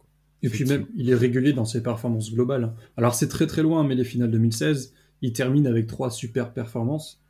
Et 0.44 0.50
puis 0.50 0.66
même, 0.66 0.86
il 0.96 1.10
est 1.10 1.16
régulier 1.16 1.54
dans 1.54 1.66
ses 1.66 1.82
performances 1.82 2.32
globales. 2.32 2.76
Alors 2.96 3.16
c'est 3.16 3.28
très 3.28 3.48
très 3.48 3.64
loin, 3.64 3.84
mais 3.84 3.96
les 3.96 4.04
finales 4.04 4.32
2016, 4.32 4.94
il 5.22 5.34
termine 5.34 5.68
avec 5.68 5.88
trois 5.88 6.12
super 6.12 6.54
performances. 6.54 7.24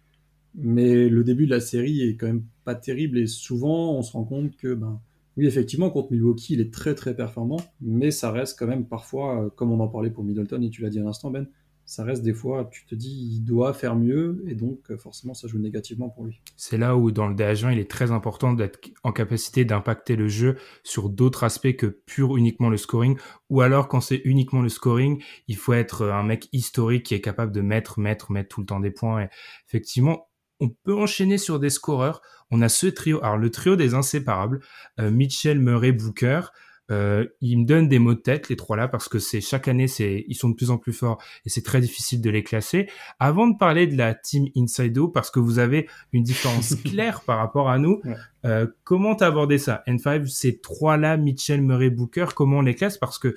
Mais 0.58 1.08
le 1.08 1.24
début 1.24 1.46
de 1.46 1.52
la 1.52 1.60
série 1.60 2.02
est 2.02 2.16
quand 2.16 2.28
même 2.28 2.44
pas 2.66 2.76
terrible 2.76 3.20
et 3.20 3.28
souvent 3.28 3.94
on 3.94 4.02
se 4.02 4.12
rend 4.12 4.24
compte 4.24 4.56
que, 4.58 4.74
ben, 4.74 5.00
oui, 5.38 5.46
effectivement, 5.46 5.92
contre 5.92 6.12
Milwaukee, 6.12 6.54
il 6.54 6.62
est 6.62 6.74
très 6.74 6.96
très 6.96 7.16
performant, 7.16 7.62
mais 7.80 8.10
ça 8.10 8.32
reste 8.32 8.58
quand 8.58 8.66
même 8.66 8.86
parfois, 8.86 9.44
euh, 9.46 9.50
comme 9.56 9.72
on 9.72 9.80
en 9.80 9.88
parlait 9.88 10.10
pour 10.10 10.24
Middleton 10.24 10.62
et 10.64 10.70
tu 10.72 10.82
l'as 10.82 10.90
dit 10.90 11.00
à 11.00 11.04
l'instant, 11.04 11.30
Ben, 11.30 11.48
ça 11.88 12.04
reste 12.04 12.22
des 12.22 12.34
fois, 12.34 12.70
tu 12.70 12.86
te 12.86 12.96
dis, 12.96 13.30
il 13.32 13.46
doit 13.46 13.74
faire 13.74 13.96
mieux, 13.96 14.44
et 14.46 14.56
donc 14.56 14.92
euh, 14.92 14.98
forcément, 14.98 15.34
ça 15.34 15.48
joue 15.48 15.58
négativement 15.58 16.10
pour 16.10 16.26
lui. 16.26 16.42
C'est 16.58 16.78
là 16.78 16.98
où, 16.98 17.12
dans 17.12 17.28
le 17.28 17.36
DH1, 17.36 17.72
il 17.72 17.80
est 17.80 17.90
très 17.90 18.12
important 18.12 18.52
d'être 18.52 18.80
en 19.04 19.14
capacité 19.14 19.64
d'impacter 19.64 20.18
le 20.18 20.28
jeu 20.28 20.58
sur 20.84 21.10
d'autres 21.10 21.46
aspects 21.46 21.78
que 21.78 21.86
pur 21.86 22.36
uniquement 22.36 22.70
le 22.70 22.76
scoring, 22.76 23.18
ou 23.50 23.62
alors 23.62 23.88
quand 23.88 24.02
c'est 24.02 24.22
uniquement 24.26 24.62
le 24.62 24.68
scoring, 24.68 25.24
il 25.48 25.56
faut 25.56 25.74
être 25.74 26.08
un 26.08 26.24
mec 26.24 26.50
historique 26.52 27.04
qui 27.04 27.14
est 27.14 27.22
capable 27.22 27.54
de 27.54 27.62
mettre, 27.62 28.02
mettre, 28.02 28.34
mettre 28.34 28.50
tout 28.50 28.60
le 28.60 28.68
temps 28.68 28.82
des 28.82 28.92
points. 28.92 29.24
Et 29.24 29.28
effectivement, 29.68 30.27
on 30.60 30.70
peut 30.70 30.96
enchaîner 30.96 31.38
sur 31.38 31.60
des 31.60 31.70
scoreurs. 31.70 32.22
On 32.52 32.62
a 32.62 32.70
ce 32.70 32.88
trio, 32.88 33.24
alors 33.24 33.38
le 33.38 33.50
trio 33.50 33.76
des 33.76 33.94
inséparables, 33.94 34.62
euh, 35.00 35.12
Mitchell, 35.12 35.60
Murray, 35.60 35.92
Booker. 35.92 36.42
Euh, 36.90 37.26
ils 37.42 37.60
me 37.60 37.66
donnent 37.66 37.90
des 37.90 38.00
mots 38.00 38.14
de 38.14 38.20
tête 38.20 38.48
les 38.48 38.56
trois 38.56 38.78
là 38.78 38.88
parce 38.88 39.10
que 39.10 39.20
c'est 39.20 39.42
chaque 39.42 39.68
année 39.68 39.90
c'est 39.90 40.24
ils 40.30 40.36
sont 40.36 40.48
de 40.48 40.56
plus 40.56 40.72
en 40.72 40.78
plus 40.78 40.94
forts 40.94 41.22
et 41.46 41.50
c'est 41.50 41.62
très 41.62 41.82
difficile 41.82 42.22
de 42.22 42.30
les 42.30 42.44
classer. 42.44 42.88
Avant 43.20 43.48
de 43.48 43.58
parler 43.58 43.88
de 43.88 43.98
la 43.98 44.14
team 44.14 44.46
Inside 44.56 44.98
parce 45.14 45.30
que 45.30 45.42
vous 45.42 45.60
avez 45.60 45.90
une 46.14 46.24
différence 46.24 46.76
claire 46.86 47.22
par 47.22 47.40
rapport 47.40 47.70
à 47.70 47.78
nous, 47.78 48.02
euh, 48.46 48.68
comment 48.86 49.16
abordé 49.16 49.58
ça? 49.58 49.84
N5 49.86 50.28
ces 50.28 50.60
trois 50.62 50.96
là 50.96 51.18
Mitchell, 51.18 51.62
Murray, 51.62 51.90
Booker, 51.90 52.28
comment 52.34 52.60
on 52.60 52.62
les 52.62 52.76
classe? 52.76 52.98
Parce 52.98 53.20
que 53.20 53.36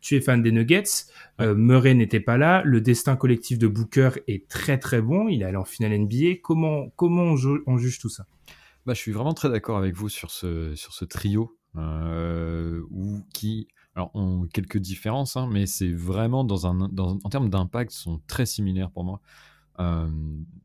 tu 0.00 0.16
es 0.16 0.20
fan 0.20 0.42
des 0.42 0.52
Nuggets, 0.52 1.06
euh, 1.40 1.54
Murray 1.54 1.94
n'était 1.94 2.20
pas 2.20 2.38
là, 2.38 2.62
le 2.64 2.80
destin 2.80 3.16
collectif 3.16 3.58
de 3.58 3.66
Booker 3.66 4.10
est 4.28 4.48
très 4.48 4.78
très 4.78 5.00
bon, 5.00 5.28
il 5.28 5.42
est 5.42 5.44
allé 5.44 5.56
en 5.56 5.64
finale 5.64 5.98
NBA. 5.98 6.36
Comment 6.42 6.90
comment 6.96 7.22
on, 7.22 7.36
on 7.66 7.78
juge 7.78 7.98
tout 7.98 8.08
ça? 8.08 8.26
Bah, 8.86 8.94
je 8.94 8.98
suis 8.98 9.12
vraiment 9.12 9.34
très 9.34 9.50
d'accord 9.50 9.76
avec 9.76 9.94
vous 9.94 10.08
sur 10.08 10.30
ce, 10.30 10.74
sur 10.74 10.94
ce 10.94 11.04
trio 11.04 11.56
euh, 11.76 12.82
qui 13.32 13.68
alors, 13.94 14.10
ont 14.14 14.46
quelques 14.52 14.78
différences, 14.78 15.36
hein, 15.36 15.48
mais 15.50 15.66
c'est 15.66 15.92
vraiment 15.92 16.44
dans 16.44 16.66
un, 16.66 16.88
dans, 16.88 17.18
en 17.22 17.28
termes 17.28 17.50
d'impact, 17.50 17.90
sont 17.90 18.20
très 18.26 18.46
similaires 18.46 18.90
pour 18.90 19.04
moi. 19.04 19.20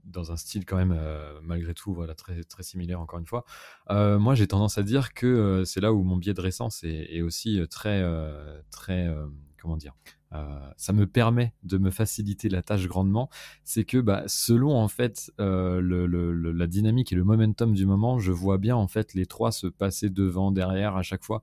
Dans 0.06 0.32
un 0.32 0.38
style 0.38 0.66
quand 0.66 0.78
même 0.78 0.98
malgré 1.44 1.74
tout 1.74 1.94
voilà 1.94 2.16
très 2.16 2.44
très 2.44 2.64
similaire 2.64 3.02
encore 3.02 3.20
une 3.20 3.28
fois. 3.28 3.46
Moi 3.90 4.36
j'ai 4.36 4.48
tendance 4.48 4.78
à 4.78 4.84
dire 4.84 5.14
que 5.14 5.64
c'est 5.66 5.82
là 5.82 5.94
où 5.94 6.04
mon 6.04 6.18
biais 6.18 6.34
de 6.34 6.42
récence 6.42 6.84
est, 6.84 7.22
aussi 7.22 7.60
très 7.70 8.04
très 8.72 9.14
comment 9.58 9.78
dire 9.78 9.94
ça 10.78 10.94
me 10.94 11.08
permet 11.08 11.54
de 11.64 11.78
me 11.78 11.92
faciliter 11.92 12.50
la 12.50 12.62
tâche 12.62 12.88
grandement, 12.88 13.30
c'est 13.64 13.86
que 13.86 13.98
bah, 13.98 14.24
selon 14.28 14.76
en 14.76 14.88
fait 14.88 15.32
la 15.38 16.68
dynamique 16.68 17.12
et 17.12 17.16
le 17.16 17.24
momentum 17.24 17.74
du 17.74 17.86
moment, 17.86 18.20
je 18.20 18.32
vois 18.32 18.58
bien 18.58 18.76
en 18.76 18.88
fait 18.88 19.14
les 19.14 19.26
trois 19.26 19.52
se 19.52 19.68
passer 19.68 20.10
devant, 20.10 20.52
derrière 20.52 20.96
à 20.96 21.04
chaque 21.04 21.24
fois 21.24 21.42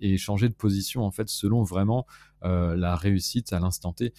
et 0.00 0.16
changer 0.18 0.48
de 0.48 0.54
position 0.54 1.04
en 1.04 1.10
fait 1.10 1.28
selon 1.28 1.62
vraiment 1.62 2.06
la 2.42 2.96
réussite 2.96 3.52
à 3.52 3.60
l'instant 3.60 3.92
T 3.92 4.12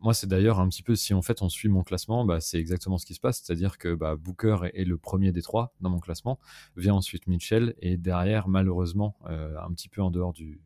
moi, 0.00 0.14
c'est 0.14 0.26
d'ailleurs 0.26 0.60
un 0.60 0.68
petit 0.68 0.82
peu, 0.82 0.94
si 0.96 1.14
en 1.14 1.22
fait 1.22 1.42
on 1.42 1.48
suit 1.48 1.68
mon 1.68 1.82
classement, 1.82 2.24
bah, 2.24 2.40
c'est 2.40 2.58
exactement 2.58 2.98
ce 2.98 3.06
qui 3.06 3.14
se 3.14 3.20
passe. 3.20 3.42
C'est-à-dire 3.42 3.78
que 3.78 3.94
bah, 3.94 4.16
Booker 4.16 4.70
est, 4.74 4.84
le 4.84 4.98
premier 4.98 5.32
des 5.32 5.42
trois 5.42 5.74
dans 5.80 5.90
mon 5.90 6.00
classement, 6.00 6.38
vient 6.76 6.94
ensuite 6.94 7.26
Mitchell, 7.26 7.74
et 7.80 7.96
derrière, 7.96 8.48
malheureusement, 8.48 9.16
un 9.26 9.72
petit 9.72 9.88
peu 9.88 10.02
en 10.02 10.10
dehors 10.10 10.32
du, 10.32 10.60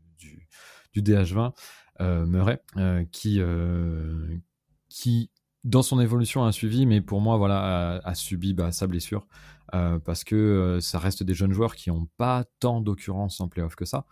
du 0.92 1.02
DH20, 1.02 1.52
euh, 2.00 2.26
Murray, 2.26 2.60
euh, 2.76 3.04
qui, 3.12 3.40
euh, 3.40 4.26
qui 4.88 5.30
dans 5.64 5.82
son 5.82 6.00
évolution 6.00 6.44
a 6.44 6.52
suivi, 6.52 6.86
mais 6.86 7.00
pour 7.00 7.20
moi, 7.20 7.36
voilà, 7.36 8.00
a, 8.04 8.14
subi 8.14 8.54
bah, 8.54 8.72
sa 8.72 8.86
blessure. 8.86 9.26
parce 9.70 10.24
que 10.24 10.78
ça 10.80 10.98
reste 10.98 11.22
des 11.22 11.34
jeunes 11.34 11.52
joueurs 11.52 11.76
qui 11.76 11.90
n'ont 11.90 12.08
pas 12.16 12.44
tant 12.58 12.80
d'occurrences 12.80 13.40
en 13.40 13.48
playoff 13.48 13.76
que 13.76 13.84
ça. 13.84 14.04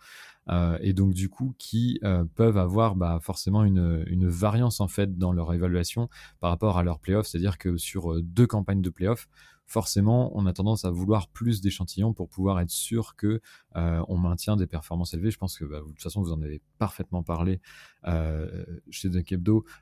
Et 0.49 0.93
donc, 0.93 1.13
du 1.13 1.29
coup, 1.29 1.55
qui 1.57 1.99
peuvent 2.35 2.57
avoir 2.57 2.95
bah, 2.95 3.19
forcément 3.21 3.63
une, 3.63 4.27
variance 4.27 4.81
en 4.81 4.87
fait 4.87 5.17
dans 5.17 5.31
leur 5.31 5.53
évaluation 5.53 6.09
par 6.39 6.49
rapport 6.49 6.77
à 6.77 6.83
leur 6.83 6.99
playoff. 6.99 7.27
C'est-à-dire 7.27 7.57
que 7.57 7.77
sur 7.77 8.21
deux 8.21 8.47
campagnes 8.47 8.81
de 8.81 8.89
playoff, 8.89 9.27
forcément, 9.71 10.31
on 10.37 10.45
a 10.45 10.53
tendance 10.53 10.83
à 10.83 10.91
vouloir 10.91 11.29
plus 11.29 11.61
d'échantillons 11.61 12.13
pour 12.13 12.27
pouvoir 12.27 12.59
être 12.59 12.69
sûr 12.69 13.15
que 13.15 13.41
euh, 13.77 14.03
on 14.09 14.17
maintient 14.17 14.57
des 14.57 14.67
performances 14.67 15.13
élevées. 15.13 15.31
Je 15.31 15.37
pense 15.37 15.57
que 15.57 15.63
bah, 15.63 15.79
de 15.79 15.85
toute 15.85 16.01
façon, 16.01 16.21
vous 16.21 16.33
en 16.33 16.41
avez 16.41 16.61
parfaitement 16.77 17.23
parlé 17.23 17.61
euh, 18.05 18.65
chez 18.89 19.09
The 19.09 19.23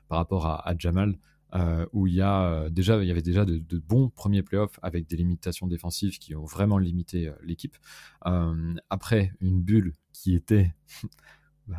par 0.08 0.18
rapport 0.18 0.46
à, 0.46 0.74
Jamal. 0.78 1.18
Euh, 1.54 1.84
où 1.92 2.06
il 2.06 2.14
y 2.14 2.20
a 2.20 2.70
déjà 2.70 3.02
il 3.02 3.08
y 3.08 3.10
avait 3.10 3.22
déjà 3.22 3.44
de, 3.44 3.78
bons 3.78 4.08
premiers 4.08 4.42
playoffs 4.42 4.78
avec 4.82 5.08
des 5.08 5.16
limitations 5.16 5.66
défensives 5.66 6.18
qui 6.18 6.36
ont 6.36 6.44
vraiment 6.44 6.78
limité 6.78 7.32
l'équipe. 7.42 7.76
après 8.88 9.32
une 9.40 9.60
bulle 9.60 9.94
qui 10.12 10.34
était 10.34 10.74
bah, 11.66 11.78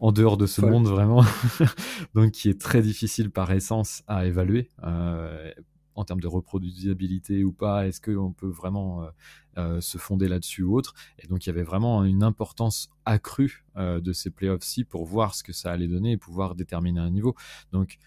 en 0.00 0.10
dehors 0.10 0.36
de 0.36 0.46
ce 0.46 0.62
monde 0.62 0.88
vraiment, 0.88 1.24
donc 2.14 2.32
qui 2.32 2.48
est 2.48 2.60
très 2.60 2.82
difficile 2.82 3.30
par 3.30 3.52
essence 3.52 4.02
à 4.08 4.26
évaluer 4.26 4.68
en 5.94 6.04
termes 6.04 6.20
de 6.20 6.28
reproducibilité 6.28 7.44
ou 7.44 7.52
pas 7.52 7.86
Est-ce 7.86 8.00
qu'on 8.00 8.32
peut 8.32 8.48
vraiment 8.48 9.06
se 9.56 9.98
fonder 9.98 10.26
là-dessus 10.26 10.62
ou 10.62 10.74
autre 10.76 10.94
Et 11.18 11.28
donc 11.28 11.46
il 11.46 11.50
y 11.50 11.50
avait 11.50 11.62
vraiment 11.62 12.02
une 12.04 12.24
importance 12.24 12.90
accrue 13.04 13.64
de 13.76 14.12
ces 14.12 14.30
playoffs-ci 14.30 14.84
pour 14.84 15.04
voir 15.04 15.34
ce 15.34 15.44
que 15.44 15.52
ça 15.52 15.70
allait 15.70 15.88
donner 15.88 16.12
et 16.12 16.16
pouvoir 16.16 16.54
déterminer 16.56 17.00
un 17.00 17.10
niveau. 17.10 17.36
Donc 17.70 17.98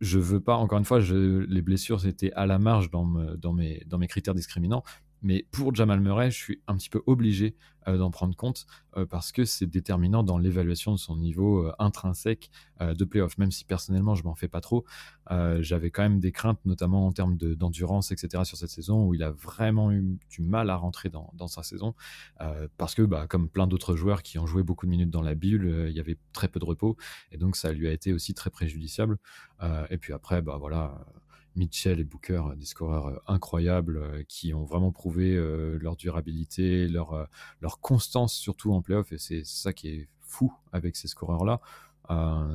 je 0.00 0.18
veux 0.18 0.40
pas, 0.40 0.56
encore 0.56 0.78
une 0.78 0.84
fois, 0.84 1.00
les 1.00 1.62
blessures 1.62 2.06
étaient 2.06 2.32
à 2.32 2.46
la 2.46 2.58
marge 2.58 2.90
dans, 2.90 3.04
mes 3.52 4.08
critères 4.08 4.34
discriminants, 4.34 4.82
mais 5.22 5.46
pour 5.50 5.74
Jamal 5.74 6.00
Murray, 6.00 6.30
je 6.30 6.36
suis 6.36 6.62
un 6.66 6.76
petit 6.76 6.90
peu 6.90 7.02
obligé 7.06 7.56
euh, 7.88 7.98
d'en 7.98 8.10
prendre 8.10 8.34
compte 8.34 8.66
euh, 8.96 9.06
parce 9.06 9.30
que 9.30 9.44
c'est 9.44 9.66
déterminant 9.66 10.24
dans 10.24 10.38
l'évaluation 10.38 10.92
de 10.92 10.96
son 10.96 11.16
niveau 11.16 11.64
euh, 11.66 11.72
intrinsèque 11.78 12.50
de 12.80 13.04
playoff. 13.06 13.38
Même 13.38 13.52
si 13.52 13.64
personnellement, 13.64 14.14
je 14.14 14.22
m'en 14.24 14.34
fais 14.34 14.48
pas 14.48 14.60
trop, 14.60 14.84
j'avais 15.60 15.90
quand 15.90 16.02
même 16.02 16.20
des 16.20 16.30
craintes, 16.30 16.60
notamment 16.66 17.06
en 17.06 17.12
termes 17.12 17.38
d'endurance, 17.38 18.12
etc., 18.12 18.44
sur 18.44 18.58
cette 18.58 18.68
saison 18.68 19.06
où 19.06 19.14
il 19.14 19.22
a 19.22 19.30
vraiment 19.30 19.90
eu 19.90 20.18
du 20.28 20.42
mal 20.42 20.68
à 20.68 20.76
rentrer 20.76 21.08
dans, 21.08 21.48
sa 21.48 21.62
saison 21.62 21.94
parce 22.76 22.94
que, 22.94 23.00
bah, 23.00 23.26
comme 23.26 23.48
plein 23.48 23.66
d'autres 23.66 23.96
joueurs 23.96 24.22
qui 24.22 24.38
ont 24.38 24.46
joué 24.46 24.62
beaucoup 24.62 24.84
de 24.84 24.90
minutes 24.90 25.08
dans 25.08 25.22
la 25.22 25.34
bulle, 25.34 25.86
il 25.88 25.96
y 25.96 26.00
avait 26.00 26.18
très 26.34 26.48
peu 26.48 26.60
de 26.60 26.66
repos 26.66 26.98
et 27.32 27.38
donc 27.38 27.56
ça 27.56 27.72
lui 27.72 27.88
a 27.88 27.92
été 27.92 28.12
aussi 28.12 28.34
très 28.34 28.50
préjudiciable. 28.50 29.16
et 29.88 29.96
puis 29.96 30.12
après, 30.12 30.42
bah 30.42 30.58
voilà 30.60 30.98
Mitchell 31.56 31.98
et 31.98 32.04
Booker, 32.04 32.42
euh, 32.52 32.54
des 32.54 32.66
scoreurs 32.66 33.08
euh, 33.08 33.16
incroyables 33.26 33.96
euh, 33.96 34.22
qui 34.28 34.54
ont 34.54 34.64
vraiment 34.64 34.92
prouvé 34.92 35.36
leur 35.80 35.96
durabilité, 35.96 36.88
leur, 36.88 37.28
constance 37.80 38.34
surtout 38.34 38.72
en 38.72 38.82
playoff. 38.82 39.12
Et 39.12 39.18
c'est 39.18 39.44
ça 39.44 39.72
qui 39.72 39.88
est 39.88 40.08
fou 40.20 40.52
avec 40.72 40.96
ces 40.96 41.08
scoreurs-là, 41.08 41.60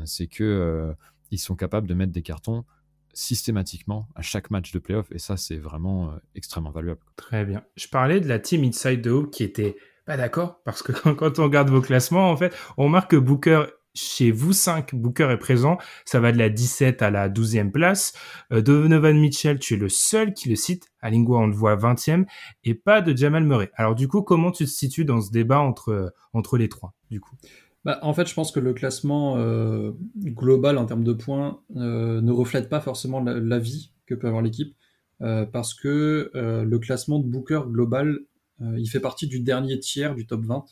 c'est 0.05 0.27
que 0.27 0.93
ils 1.31 1.39
sont 1.39 1.55
capables 1.55 1.87
de 1.87 1.93
mettre 1.93 2.11
des 2.11 2.21
cartons 2.21 2.65
systématiquement 3.13 4.07
à 4.15 4.21
chaque 4.21 4.51
match 4.51 4.71
de 4.71 4.79
playoff. 4.79 5.11
Et 5.11 5.19
ça, 5.19 5.37
c'est 5.37 5.57
vraiment 5.57 6.13
extrêmement 6.35 6.71
valuable. 6.71 7.01
Très 7.15 7.45
bien. 7.45 7.63
Je 7.75 7.87
parlais 7.87 8.19
de 8.19 8.27
la 8.27 8.39
team 8.39 8.63
Inside 8.63 9.01
the 9.01 9.07
Hoop 9.07 9.31
qui 9.31 9.43
était 9.43 9.75
pas 10.05 10.17
d'accord 10.17 10.61
parce 10.63 10.83
que 10.83 10.91
quand 11.13 11.39
on 11.39 11.43
regarde 11.43 11.69
vos 11.69 11.81
classements, 11.81 12.29
en 12.29 12.37
fait, 12.37 12.55
on 12.77 12.85
remarque 12.85 13.11
que 13.11 13.17
Booker 13.17 13.65
chez 13.93 14.31
vous 14.31 14.53
5, 14.53 14.95
Booker 14.95 15.29
est 15.31 15.37
présent. 15.37 15.77
Ça 16.05 16.19
va 16.19 16.31
de 16.31 16.37
la 16.37 16.49
17 16.49 17.01
à 17.01 17.11
la 17.11 17.29
12e 17.29 17.71
place. 17.71 18.13
Euh, 18.51 18.61
Donovan 18.61 19.19
Mitchell, 19.19 19.59
tu 19.59 19.73
es 19.73 19.77
le 19.77 19.89
seul 19.89 20.33
qui 20.33 20.49
le 20.49 20.55
cite. 20.55 20.91
À 21.01 21.09
Lingua, 21.09 21.39
on 21.39 21.47
le 21.47 21.55
voit 21.55 21.75
20e. 21.75 22.25
Et 22.63 22.73
pas 22.73 23.01
de 23.01 23.15
Jamal 23.15 23.43
Murray. 23.43 23.71
Alors 23.75 23.95
du 23.95 24.07
coup, 24.07 24.21
comment 24.21 24.51
tu 24.51 24.65
te 24.65 24.69
situes 24.69 25.05
dans 25.05 25.21
ce 25.21 25.31
débat 25.31 25.59
entre, 25.59 26.13
entre 26.33 26.57
les 26.57 26.69
trois, 26.69 26.93
du 27.09 27.19
coup? 27.19 27.35
Bah, 27.83 27.99
en 28.03 28.13
fait, 28.13 28.27
je 28.27 28.33
pense 28.33 28.51
que 28.51 28.59
le 28.59 28.73
classement 28.73 29.37
euh, 29.37 29.91
global 30.17 30.77
en 30.77 30.85
termes 30.85 31.03
de 31.03 31.13
points 31.13 31.61
euh, 31.75 32.21
ne 32.21 32.31
reflète 32.31 32.69
pas 32.69 32.79
forcément 32.79 33.21
la, 33.21 33.59
vie 33.59 33.91
que 34.05 34.13
peut 34.13 34.27
avoir 34.27 34.43
l'équipe, 34.43 34.75
parce 35.19 35.73
que 35.73 36.31
le 36.33 36.79
classement 36.79 37.19
de 37.19 37.25
Booker 37.25 37.61
global, 37.67 38.19
il 38.59 38.87
fait 38.87 38.99
partie 38.99 39.27
du 39.27 39.39
dernier 39.39 39.79
tiers 39.79 40.15
du 40.15 40.25
top 40.27 40.43
20, 40.43 40.65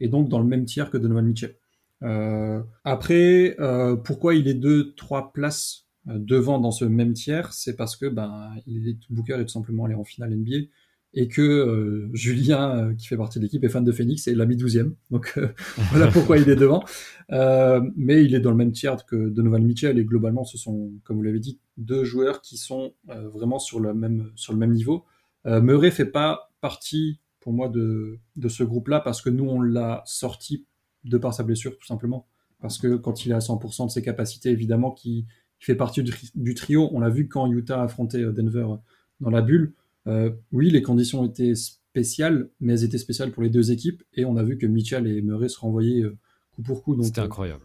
et 0.00 0.08
donc 0.08 0.28
dans 0.28 0.38
le 0.38 0.44
même 0.44 0.64
tiers 0.64 0.90
que 0.90 0.98
Donovan 0.98 1.24
Mitchell. 1.24 1.56
Euh, 2.02 2.62
après, 2.84 3.56
euh, 3.60 3.96
pourquoi 3.96 4.34
il 4.34 4.48
est 4.48 4.54
deux, 4.54 4.94
trois 4.94 5.32
places 5.32 5.86
euh, 6.08 6.18
devant 6.18 6.58
dans 6.58 6.70
ce 6.70 6.84
même 6.84 7.12
tiers, 7.12 7.52
c'est 7.52 7.76
parce 7.76 7.96
que 7.96 8.06
ben, 8.06 8.50
il 8.66 8.88
est, 8.88 8.98
Booker 9.10 9.34
est 9.34 9.44
tout 9.44 9.48
simplement 9.48 9.84
allé 9.84 9.94
en 9.94 10.04
finale 10.04 10.34
NBA 10.34 10.68
et 11.14 11.26
que 11.26 12.10
Julien, 12.12 12.94
qui 12.94 13.06
fait 13.06 13.16
partie 13.16 13.38
de 13.38 13.44
l'équipe, 13.44 13.64
est 13.64 13.70
fan 13.70 13.82
de 13.82 13.92
Phoenix 13.92 14.28
et 14.28 14.34
l'a 14.34 14.44
mis 14.44 14.56
12e. 14.56 14.92
Donc 15.10 15.38
voilà 15.90 16.08
pourquoi 16.08 16.36
il 16.36 16.48
est 16.50 16.54
devant. 16.54 16.84
mais 17.30 18.22
il 18.22 18.34
est 18.34 18.40
dans 18.40 18.50
le 18.50 18.56
même 18.56 18.72
tiers 18.72 19.06
que 19.06 19.30
Donovan 19.30 19.64
Mitchell 19.64 19.98
et 19.98 20.04
globalement, 20.04 20.44
ce 20.44 20.58
sont, 20.58 20.92
comme 21.04 21.16
vous 21.16 21.22
l'avez 21.22 21.40
dit, 21.40 21.58
deux 21.78 22.04
joueurs 22.04 22.42
qui 22.42 22.58
sont 22.58 22.92
vraiment 23.06 23.58
sur 23.58 23.80
le 23.80 23.94
même, 23.94 24.30
sur 24.34 24.52
le 24.52 24.58
même 24.58 24.72
niveau. 24.72 25.06
Murray 25.46 25.90
fait 25.90 26.04
pas 26.04 26.52
partie 26.60 27.20
pour 27.40 27.54
moi 27.54 27.70
de, 27.70 28.18
de 28.36 28.48
ce 28.50 28.62
groupe-là 28.62 29.00
parce 29.00 29.22
que 29.22 29.30
nous, 29.30 29.48
on 29.48 29.62
l'a 29.62 30.02
sorti 30.04 30.66
de 31.04 31.18
par 31.18 31.34
sa 31.34 31.42
blessure, 31.42 31.76
tout 31.76 31.86
simplement. 31.86 32.26
Parce 32.60 32.78
que 32.78 32.96
quand 32.96 33.24
il 33.24 33.30
est 33.30 33.34
à 33.34 33.38
100% 33.38 33.86
de 33.86 33.90
ses 33.90 34.02
capacités, 34.02 34.50
évidemment, 34.50 34.90
qui, 34.90 35.26
fait 35.58 35.74
partie 35.74 36.02
du, 36.02 36.54
trio. 36.54 36.88
On 36.92 37.00
l'a 37.00 37.10
vu 37.10 37.28
quand 37.28 37.50
Utah 37.50 37.80
a 37.80 37.84
affronté 37.84 38.22
euh, 38.22 38.32
Denver 38.32 38.66
euh, 38.70 38.76
dans 39.20 39.30
la 39.30 39.42
bulle. 39.42 39.74
Euh, 40.06 40.30
oui, 40.52 40.70
les 40.70 40.82
conditions 40.82 41.26
étaient 41.26 41.54
spéciales, 41.54 42.48
mais 42.60 42.74
elles 42.74 42.84
étaient 42.84 42.98
spéciales 42.98 43.32
pour 43.32 43.42
les 43.42 43.50
deux 43.50 43.72
équipes. 43.72 44.02
Et 44.14 44.24
on 44.24 44.36
a 44.36 44.42
vu 44.42 44.56
que 44.56 44.66
Mitchell 44.66 45.06
et 45.06 45.20
Murray 45.20 45.48
se 45.48 45.58
renvoyaient 45.58 46.04
coup 46.52 46.62
pour 46.62 46.82
coup. 46.82 47.00
C'était 47.02 47.20
incroyable. 47.20 47.64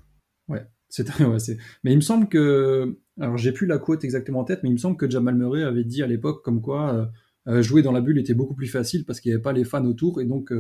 ouais, 0.50 0.66
c'était, 0.90 1.24
ouais, 1.24 1.38
mais 1.84 1.94
il 1.94 1.96
me 1.96 2.02
semble 2.02 2.28
que, 2.28 2.98
alors 3.20 3.38
j'ai 3.38 3.52
plus 3.52 3.68
la 3.68 3.78
quote 3.78 4.04
exactement 4.04 4.40
en 4.40 4.44
tête, 4.44 4.62
mais 4.64 4.70
il 4.70 4.74
me 4.74 4.78
semble 4.78 4.98
que 4.98 5.10
Jamal 5.10 5.36
Murray 5.36 5.64
avait 5.64 5.84
dit 5.84 6.04
à 6.04 6.08
l'époque 6.08 6.44
comme 6.44 6.62
quoi 6.62 7.12
jouer 7.60 7.82
dans 7.82 7.92
la 7.92 8.00
bulle 8.00 8.18
était 8.20 8.34
beaucoup 8.34 8.56
plus 8.56 8.68
facile 8.68 9.04
parce 9.06 9.20
qu'il 9.20 9.30
n'y 9.30 9.36
avait 9.36 9.42
pas 9.42 9.52
les 9.52 9.66
fans 9.66 9.86
autour 9.86 10.22
et 10.22 10.26
donc 10.26 10.54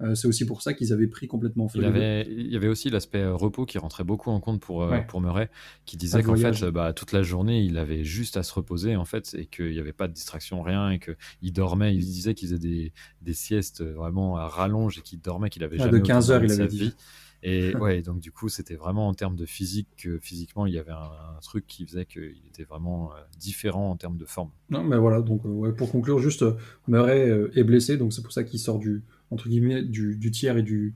euh, 0.00 0.14
c'est 0.14 0.28
aussi 0.28 0.46
pour 0.46 0.62
ça 0.62 0.74
qu'ils 0.74 0.92
avaient 0.92 1.08
pris 1.08 1.26
complètement 1.26 1.66
feu. 1.68 1.80
Il, 1.80 1.84
avait, 1.84 2.24
il 2.30 2.52
y 2.52 2.56
avait 2.56 2.68
aussi 2.68 2.88
l'aspect 2.88 3.20
euh, 3.20 3.34
repos 3.34 3.66
qui 3.66 3.78
rentrait 3.78 4.04
beaucoup 4.04 4.30
en 4.30 4.38
compte 4.38 4.60
pour, 4.60 4.84
euh, 4.84 5.00
pour 5.00 5.20
Murray, 5.20 5.50
qui 5.86 5.96
disait 5.96 6.22
qu'en 6.22 6.36
fait, 6.36 6.64
bah, 6.66 6.92
toute 6.92 7.10
la 7.10 7.22
journée, 7.22 7.62
il 7.62 7.78
avait 7.78 8.04
juste 8.04 8.36
à 8.36 8.44
se 8.44 8.52
reposer, 8.54 8.94
en 8.94 9.04
fait, 9.04 9.34
et 9.36 9.46
qu'il 9.46 9.72
n'y 9.72 9.80
avait 9.80 9.92
pas 9.92 10.06
de 10.06 10.12
distraction, 10.12 10.62
rien, 10.62 10.90
et 10.90 11.00
qu'il 11.00 11.52
dormait. 11.52 11.94
Il 11.94 12.00
disait 12.00 12.34
qu'il 12.34 12.48
faisait 12.48 12.60
des, 12.60 12.92
des, 13.22 13.34
siestes 13.34 13.82
vraiment 13.82 14.36
à 14.36 14.46
rallonge 14.46 14.98
et 14.98 15.02
qu'il 15.02 15.20
dormait, 15.20 15.50
qu'il 15.50 15.64
avait 15.64 15.78
jamais. 15.78 15.90
De 15.90 15.98
15 15.98 16.30
heures, 16.30 16.44
il 16.44 16.52
avait 16.52 16.68
dit. 16.68 16.94
Et 17.42 17.74
ouais, 17.80 18.00
donc 18.00 18.20
du 18.20 18.30
coup, 18.30 18.48
c'était 18.48 18.76
vraiment 18.76 19.08
en 19.08 19.14
termes 19.14 19.36
de 19.36 19.46
physique, 19.46 19.88
que 19.96 20.20
physiquement, 20.20 20.66
il 20.66 20.74
y 20.74 20.78
avait 20.78 20.92
un, 20.92 21.40
truc 21.42 21.66
qui 21.66 21.86
faisait 21.86 22.04
qu'il 22.04 22.46
était 22.48 22.64
vraiment 22.64 23.10
différent 23.38 23.90
en 23.90 23.96
termes 23.96 24.16
de 24.16 24.24
forme. 24.24 24.50
Non, 24.70 24.84
mais 24.84 24.96
voilà, 24.96 25.22
donc 25.22 25.40
ouais, 25.44 25.72
pour 25.72 25.90
conclure, 25.90 26.20
juste 26.20 26.44
Murray 26.86 27.32
est 27.54 27.64
blessé, 27.64 27.96
donc 27.96 28.12
c'est 28.12 28.22
pour 28.22 28.32
ça 28.32 28.44
qu'il 28.44 28.58
sort 28.60 28.78
du, 28.78 29.02
entre 29.30 29.48
guillemets, 29.48 29.82
du, 29.82 30.30
tiers 30.30 30.56
et 30.56 30.62
du, 30.62 30.94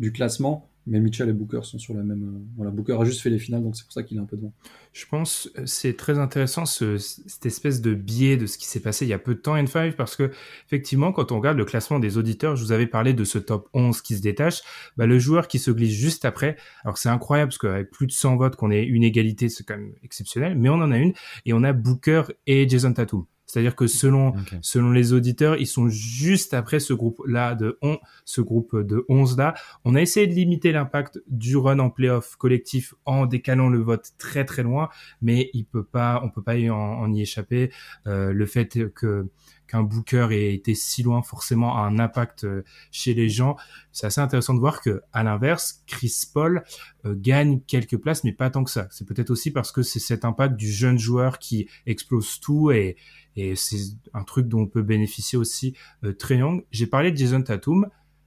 du 0.00 0.12
classement. 0.12 0.68
Mais 0.88 1.00
Mitchell 1.00 1.28
et 1.28 1.34
Booker 1.34 1.60
sont 1.64 1.78
sur 1.78 1.92
la 1.92 2.02
même. 2.02 2.22
Euh, 2.22 2.52
voilà, 2.56 2.70
Booker 2.70 2.96
a 2.98 3.04
juste 3.04 3.20
fait 3.20 3.28
les 3.28 3.38
finales, 3.38 3.62
donc 3.62 3.76
c'est 3.76 3.84
pour 3.84 3.92
ça 3.92 4.02
qu'il 4.02 4.16
est 4.16 4.20
un 4.20 4.24
peu 4.24 4.38
devant. 4.38 4.54
Je 4.94 5.04
pense 5.04 5.50
euh, 5.58 5.66
c'est 5.66 5.98
très 5.98 6.18
intéressant 6.18 6.64
ce, 6.64 6.96
cette 6.96 7.44
espèce 7.44 7.82
de 7.82 7.92
biais 7.92 8.38
de 8.38 8.46
ce 8.46 8.56
qui 8.56 8.66
s'est 8.66 8.80
passé 8.80 9.04
il 9.04 9.10
y 9.10 9.12
a 9.12 9.18
peu 9.18 9.34
de 9.34 9.40
temps 9.40 9.54
N5 9.54 9.92
parce 9.92 10.16
que 10.16 10.30
effectivement 10.64 11.12
quand 11.12 11.30
on 11.30 11.36
regarde 11.36 11.58
le 11.58 11.66
classement 11.66 11.98
des 11.98 12.16
auditeurs, 12.16 12.56
je 12.56 12.64
vous 12.64 12.72
avais 12.72 12.86
parlé 12.86 13.12
de 13.12 13.24
ce 13.24 13.36
top 13.36 13.68
11 13.74 14.00
qui 14.00 14.16
se 14.16 14.22
détache, 14.22 14.62
bah, 14.96 15.04
le 15.04 15.18
joueur 15.18 15.46
qui 15.46 15.58
se 15.58 15.70
glisse 15.70 15.92
juste 15.92 16.24
après. 16.24 16.56
Alors 16.84 16.96
c'est 16.96 17.10
incroyable 17.10 17.50
parce 17.50 17.58
qu'avec 17.58 17.90
plus 17.90 18.06
de 18.06 18.12
100 18.12 18.36
votes 18.36 18.56
qu'on 18.56 18.70
ait 18.70 18.84
une 18.84 19.04
égalité, 19.04 19.50
c'est 19.50 19.64
quand 19.64 19.76
même 19.76 19.92
exceptionnel, 20.02 20.56
mais 20.56 20.70
on 20.70 20.76
en 20.76 20.90
a 20.90 20.96
une 20.96 21.12
et 21.44 21.52
on 21.52 21.64
a 21.64 21.74
Booker 21.74 22.22
et 22.46 22.66
Jason 22.66 22.94
Tatum. 22.94 23.26
C'est-à-dire 23.48 23.74
que 23.74 23.86
selon, 23.86 24.34
selon 24.60 24.92
les 24.92 25.14
auditeurs, 25.14 25.56
ils 25.56 25.66
sont 25.66 25.88
juste 25.88 26.52
après 26.52 26.80
ce 26.80 26.92
groupe-là 26.92 27.54
de 27.54 27.78
on, 27.80 27.98
ce 28.26 28.42
groupe 28.42 28.76
de 28.76 29.06
11 29.08 29.38
là. 29.38 29.54
On 29.84 29.94
a 29.94 30.02
essayé 30.02 30.26
de 30.26 30.34
limiter 30.34 30.70
l'impact 30.70 31.22
du 31.28 31.56
run 31.56 31.78
en 31.78 31.88
playoff 31.88 32.36
collectif 32.36 32.94
en 33.06 33.24
décalant 33.24 33.70
le 33.70 33.78
vote 33.78 34.10
très 34.18 34.44
très 34.44 34.62
loin, 34.62 34.90
mais 35.22 35.50
il 35.54 35.64
peut 35.64 35.82
pas, 35.82 36.20
on 36.24 36.30
peut 36.30 36.42
pas 36.42 36.56
y 36.56 36.68
en, 36.68 37.10
y 37.12 37.22
échapper. 37.22 37.72
Euh, 38.06 38.32
le 38.32 38.46
fait 38.46 38.92
que 38.92 39.28
qu'un 39.68 39.82
Booker 39.82 40.28
ait 40.32 40.54
été 40.54 40.74
si 40.74 41.02
loin 41.02 41.22
forcément 41.22 41.76
a 41.76 41.80
un 41.82 41.98
impact 41.98 42.44
euh, 42.44 42.64
chez 42.90 43.14
les 43.14 43.28
gens. 43.28 43.56
C'est 43.92 44.06
assez 44.06 44.20
intéressant 44.20 44.54
de 44.54 44.60
voir 44.60 44.80
que 44.80 45.02
à 45.12 45.22
l'inverse, 45.22 45.82
Chris 45.86 46.24
Paul 46.32 46.64
euh, 47.04 47.14
gagne 47.16 47.60
quelques 47.60 47.98
places, 47.98 48.24
mais 48.24 48.32
pas 48.32 48.50
tant 48.50 48.64
que 48.64 48.70
ça. 48.70 48.88
C'est 48.90 49.06
peut-être 49.06 49.30
aussi 49.30 49.50
parce 49.50 49.70
que 49.70 49.82
c'est 49.82 50.00
cet 50.00 50.24
impact 50.24 50.56
du 50.56 50.70
jeune 50.70 50.98
joueur 50.98 51.38
qui 51.38 51.68
explose 51.86 52.40
tout 52.40 52.70
et, 52.70 52.96
et 53.36 53.54
c'est 53.54 53.78
un 54.14 54.24
truc 54.24 54.48
dont 54.48 54.62
on 54.62 54.66
peut 54.66 54.82
bénéficier 54.82 55.38
aussi 55.38 55.74
euh, 56.04 56.12
très 56.12 56.38
young. 56.38 56.64
J'ai 56.72 56.86
parlé 56.86 57.12
de 57.12 57.16
Jason 57.16 57.42
Tatum. 57.42 57.86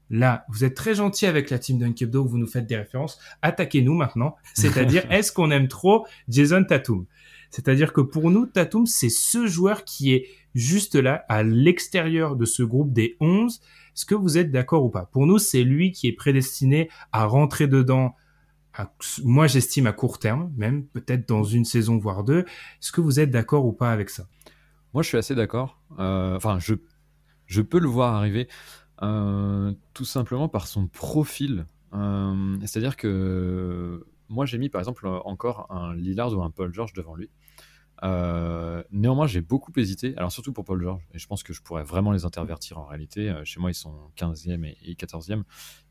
Là, 0.09 0.45
vous 0.49 0.65
êtes 0.65 0.75
très 0.75 0.93
gentil 0.93 1.25
avec 1.25 1.49
la 1.49 1.57
team 1.57 1.79
Dunkebdo, 1.79 2.25
vous 2.25 2.37
nous 2.37 2.47
faites 2.47 2.67
des 2.67 2.75
références. 2.75 3.17
Attaquez-nous 3.41 3.93
maintenant. 3.93 4.35
C'est-à-dire, 4.53 5.09
est-ce 5.09 5.31
qu'on 5.31 5.51
aime 5.51 5.69
trop 5.69 6.05
Jason 6.27 6.63
Tatum? 6.63 7.05
C'est-à-dire 7.51 7.93
que 7.93 8.01
pour 8.01 8.31
nous, 8.31 8.45
Tatum, 8.47 8.85
c'est 8.85 9.09
ce 9.09 9.45
joueur 9.45 9.83
qui 9.83 10.13
est 10.13 10.27
juste 10.55 10.95
là, 10.95 11.25
à 11.29 11.43
l'extérieur 11.43 12.35
de 12.35 12.45
ce 12.45 12.63
groupe 12.63 12.91
des 12.91 13.17
11. 13.19 13.61
Est-ce 13.93 14.05
que 14.05 14.15
vous 14.15 14.37
êtes 14.37 14.51
d'accord 14.51 14.83
ou 14.83 14.89
pas? 14.89 15.05
Pour 15.05 15.27
nous, 15.27 15.37
c'est 15.37 15.63
lui 15.63 15.91
qui 15.91 16.07
est 16.07 16.13
prédestiné 16.13 16.89
à 17.11 17.25
rentrer 17.25 17.67
dedans 17.67 18.15
moi 19.23 19.47
j'estime 19.47 19.87
à 19.87 19.93
court 19.93 20.19
terme, 20.19 20.51
même 20.55 20.85
peut-être 20.85 21.27
dans 21.27 21.43
une 21.43 21.65
saison 21.65 21.97
voire 21.97 22.23
deux. 22.23 22.39
Est-ce 22.39 22.91
que 22.91 23.01
vous 23.01 23.19
êtes 23.19 23.31
d'accord 23.31 23.65
ou 23.65 23.73
pas 23.73 23.91
avec 23.91 24.09
ça? 24.09 24.27
Moi, 24.93 25.03
je 25.03 25.09
suis 25.09 25.17
assez 25.17 25.35
d'accord. 25.35 25.79
Euh, 25.99 26.35
enfin, 26.35 26.59
je, 26.59 27.61
peux 27.61 27.79
le 27.79 27.87
voir 27.87 28.15
arriver 28.15 28.47
euh, 29.01 29.73
tout 29.93 30.05
simplement 30.05 30.49
par 30.49 30.67
son 30.67 30.87
profil. 30.87 31.65
Euh, 31.93 32.57
c'est-à-dire 32.61 32.97
que 32.97 34.05
moi, 34.31 34.45
j'ai 34.45 34.57
mis 34.57 34.69
par 34.69 34.79
exemple 34.81 35.07
encore 35.07 35.67
un 35.69 35.93
Lillard 35.93 36.33
ou 36.35 36.41
un 36.41 36.49
Paul 36.49 36.73
George 36.73 36.93
devant 36.93 37.15
lui. 37.15 37.29
néanmoins, 38.91 39.27
j'ai 39.27 39.41
beaucoup 39.41 39.71
hésité, 39.77 40.13
alors 40.17 40.31
surtout 40.31 40.53
pour 40.53 40.65
Paul 40.65 40.81
George, 40.81 41.01
et 41.13 41.19
je 41.19 41.27
pense 41.27 41.43
que 41.43 41.53
je 41.53 41.61
pourrais 41.61 41.83
vraiment 41.83 42.11
les 42.11 42.25
intervertir 42.25 42.79
en 42.79 42.85
réalité. 42.85 43.33
chez 43.43 43.59
moi, 43.59 43.69
ils 43.69 43.75
sont 43.75 43.93
15e 44.17 44.65
et, 44.65 44.93
14e. 44.95 45.43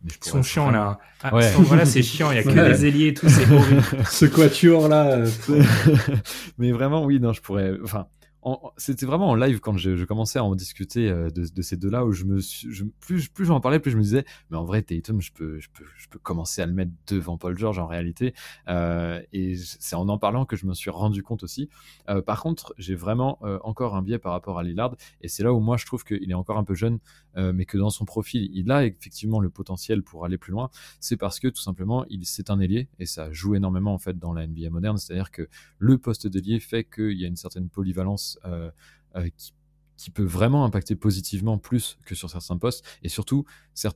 Mais 0.03 0.11
ils 0.11 0.29
sont 0.29 0.43
chiants 0.43 0.71
là. 0.71 0.99
Ah, 1.23 1.31
voilà, 1.59 1.87
c'est 1.87 2.03
chiant, 2.03 2.33
il 2.33 2.37
y 2.37 2.39
a 2.39 2.43
que 2.43 2.49
des 2.49 2.87
ailiers 2.87 3.09
et 3.09 3.15
tout, 3.15 3.29
c'est 3.29 3.47
Ce 4.11 4.27
quatuor 4.27 4.89
là. 4.89 5.23
mais 6.59 6.73
vraiment, 6.73 7.05
oui, 7.05 7.21
non, 7.21 7.33
je 7.33 7.41
pourrais. 7.41 7.75
Enfin, 7.85 8.07
c'était 8.77 9.07
vraiment 9.07 9.29
en 9.29 9.35
live 9.35 9.61
quand 9.61 9.77
je, 9.77 10.05
commençais 10.05 10.39
à 10.39 10.45
en 10.45 10.55
discuter 10.55 11.09
euh, 11.11 11.31
de, 11.31 11.63
ces 11.63 11.77
deux-là 11.77 12.05
où 12.05 12.13
je 12.13 12.25
me 12.25 12.41
plus, 13.01 13.29
plus 13.29 13.45
j'en 13.45 13.61
parlais, 13.61 13.79
plus 13.79 13.91
je 13.91 13.97
me 13.97 14.03
disais, 14.03 14.25
mais 14.51 14.57
en 14.57 14.65
vrai, 14.65 14.83
Tatum, 14.83 15.21
je 15.21 15.33
peux, 15.33 15.59
je 15.59 15.69
peux, 15.73 15.85
je 15.97 16.09
peux 16.09 16.19
commencer 16.19 16.63
à 16.63 16.67
le 16.67 16.73
mettre 16.73 16.93
devant 17.07 17.37
Paul 17.37 17.57
George 17.59 17.79
en 17.79 17.87
réalité. 17.87 18.35
Euh, 18.69 19.21
et 19.33 19.57
c'est 19.57 19.97
en 19.97 20.09
en 20.09 20.19
parlant 20.19 20.45
que 20.45 20.57
je 20.57 20.67
me 20.67 20.75
suis 20.75 20.91
rendu 20.91 21.23
compte 21.23 21.43
aussi. 21.43 21.69
Euh, 22.09 22.23
par 22.23 22.43
contre, 22.43 22.75
j'ai 22.79 22.95
vraiment 22.95 23.39
encore 23.63 23.95
un 23.95 24.03
biais 24.03 24.19
par 24.19 24.33
rapport 24.33 24.59
à 24.59 24.63
Lillard. 24.63 24.97
Et 25.21 25.29
c'est 25.29 25.43
là 25.43 25.53
où 25.53 25.61
moi, 25.61 25.77
je 25.77 25.87
trouve 25.87 26.05
qu'il 26.05 26.31
est 26.31 26.35
encore 26.35 26.59
un 26.59 26.65
peu 26.65 26.75
jeune, 26.75 26.99
mais 27.37 27.65
que 27.65 27.79
dans 27.79 27.91
son 27.91 28.05
profil, 28.05 28.51
il 28.53 28.71
a 28.71 28.85
effectivement 28.85 29.41
le 29.41 29.51
potentiel 29.51 30.03
pour 30.03 30.25
aller 30.25 30.39
plus 30.39 30.53
loin. 30.53 30.71
C'est 31.01 31.17
parce 31.17 31.39
que 31.39 31.49
tout 31.49 31.61
simplement, 31.61 32.05
il 32.09 32.27
c'est 32.27 32.51
un 32.51 32.61
ailier 32.61 32.89
et 32.99 33.07
ça 33.07 33.31
joue 33.33 33.55
énormément 33.55 33.95
en 33.95 33.99
fait 33.99 34.19
dans 34.19 34.33
la 34.33 34.47
NBA 34.47 34.71
moderne. 34.71 34.97
C'est-à-dire 34.99 35.31
que 35.31 35.49
le 35.79 35.99
poste 35.99 36.27
d'ailier 36.27 36.61
fait 36.61 36.85
qu'il 36.85 37.19
y 37.19 37.25
a 37.25 37.29
une 37.29 37.37
certaine 37.37 37.69
polyvalence 37.69 38.30
euh, 38.45 38.71
euh, 39.17 39.29
qui, 39.37 39.53
peut 40.15 40.25
vraiment 40.25 40.65
impacter 40.65 40.97
positivement 40.97 41.59
plus 41.59 41.99
que 42.07 42.15
sur 42.15 42.31
certains 42.31 42.57
postes. 42.57 42.85
Et 43.03 43.11
surtout, 43.11 43.45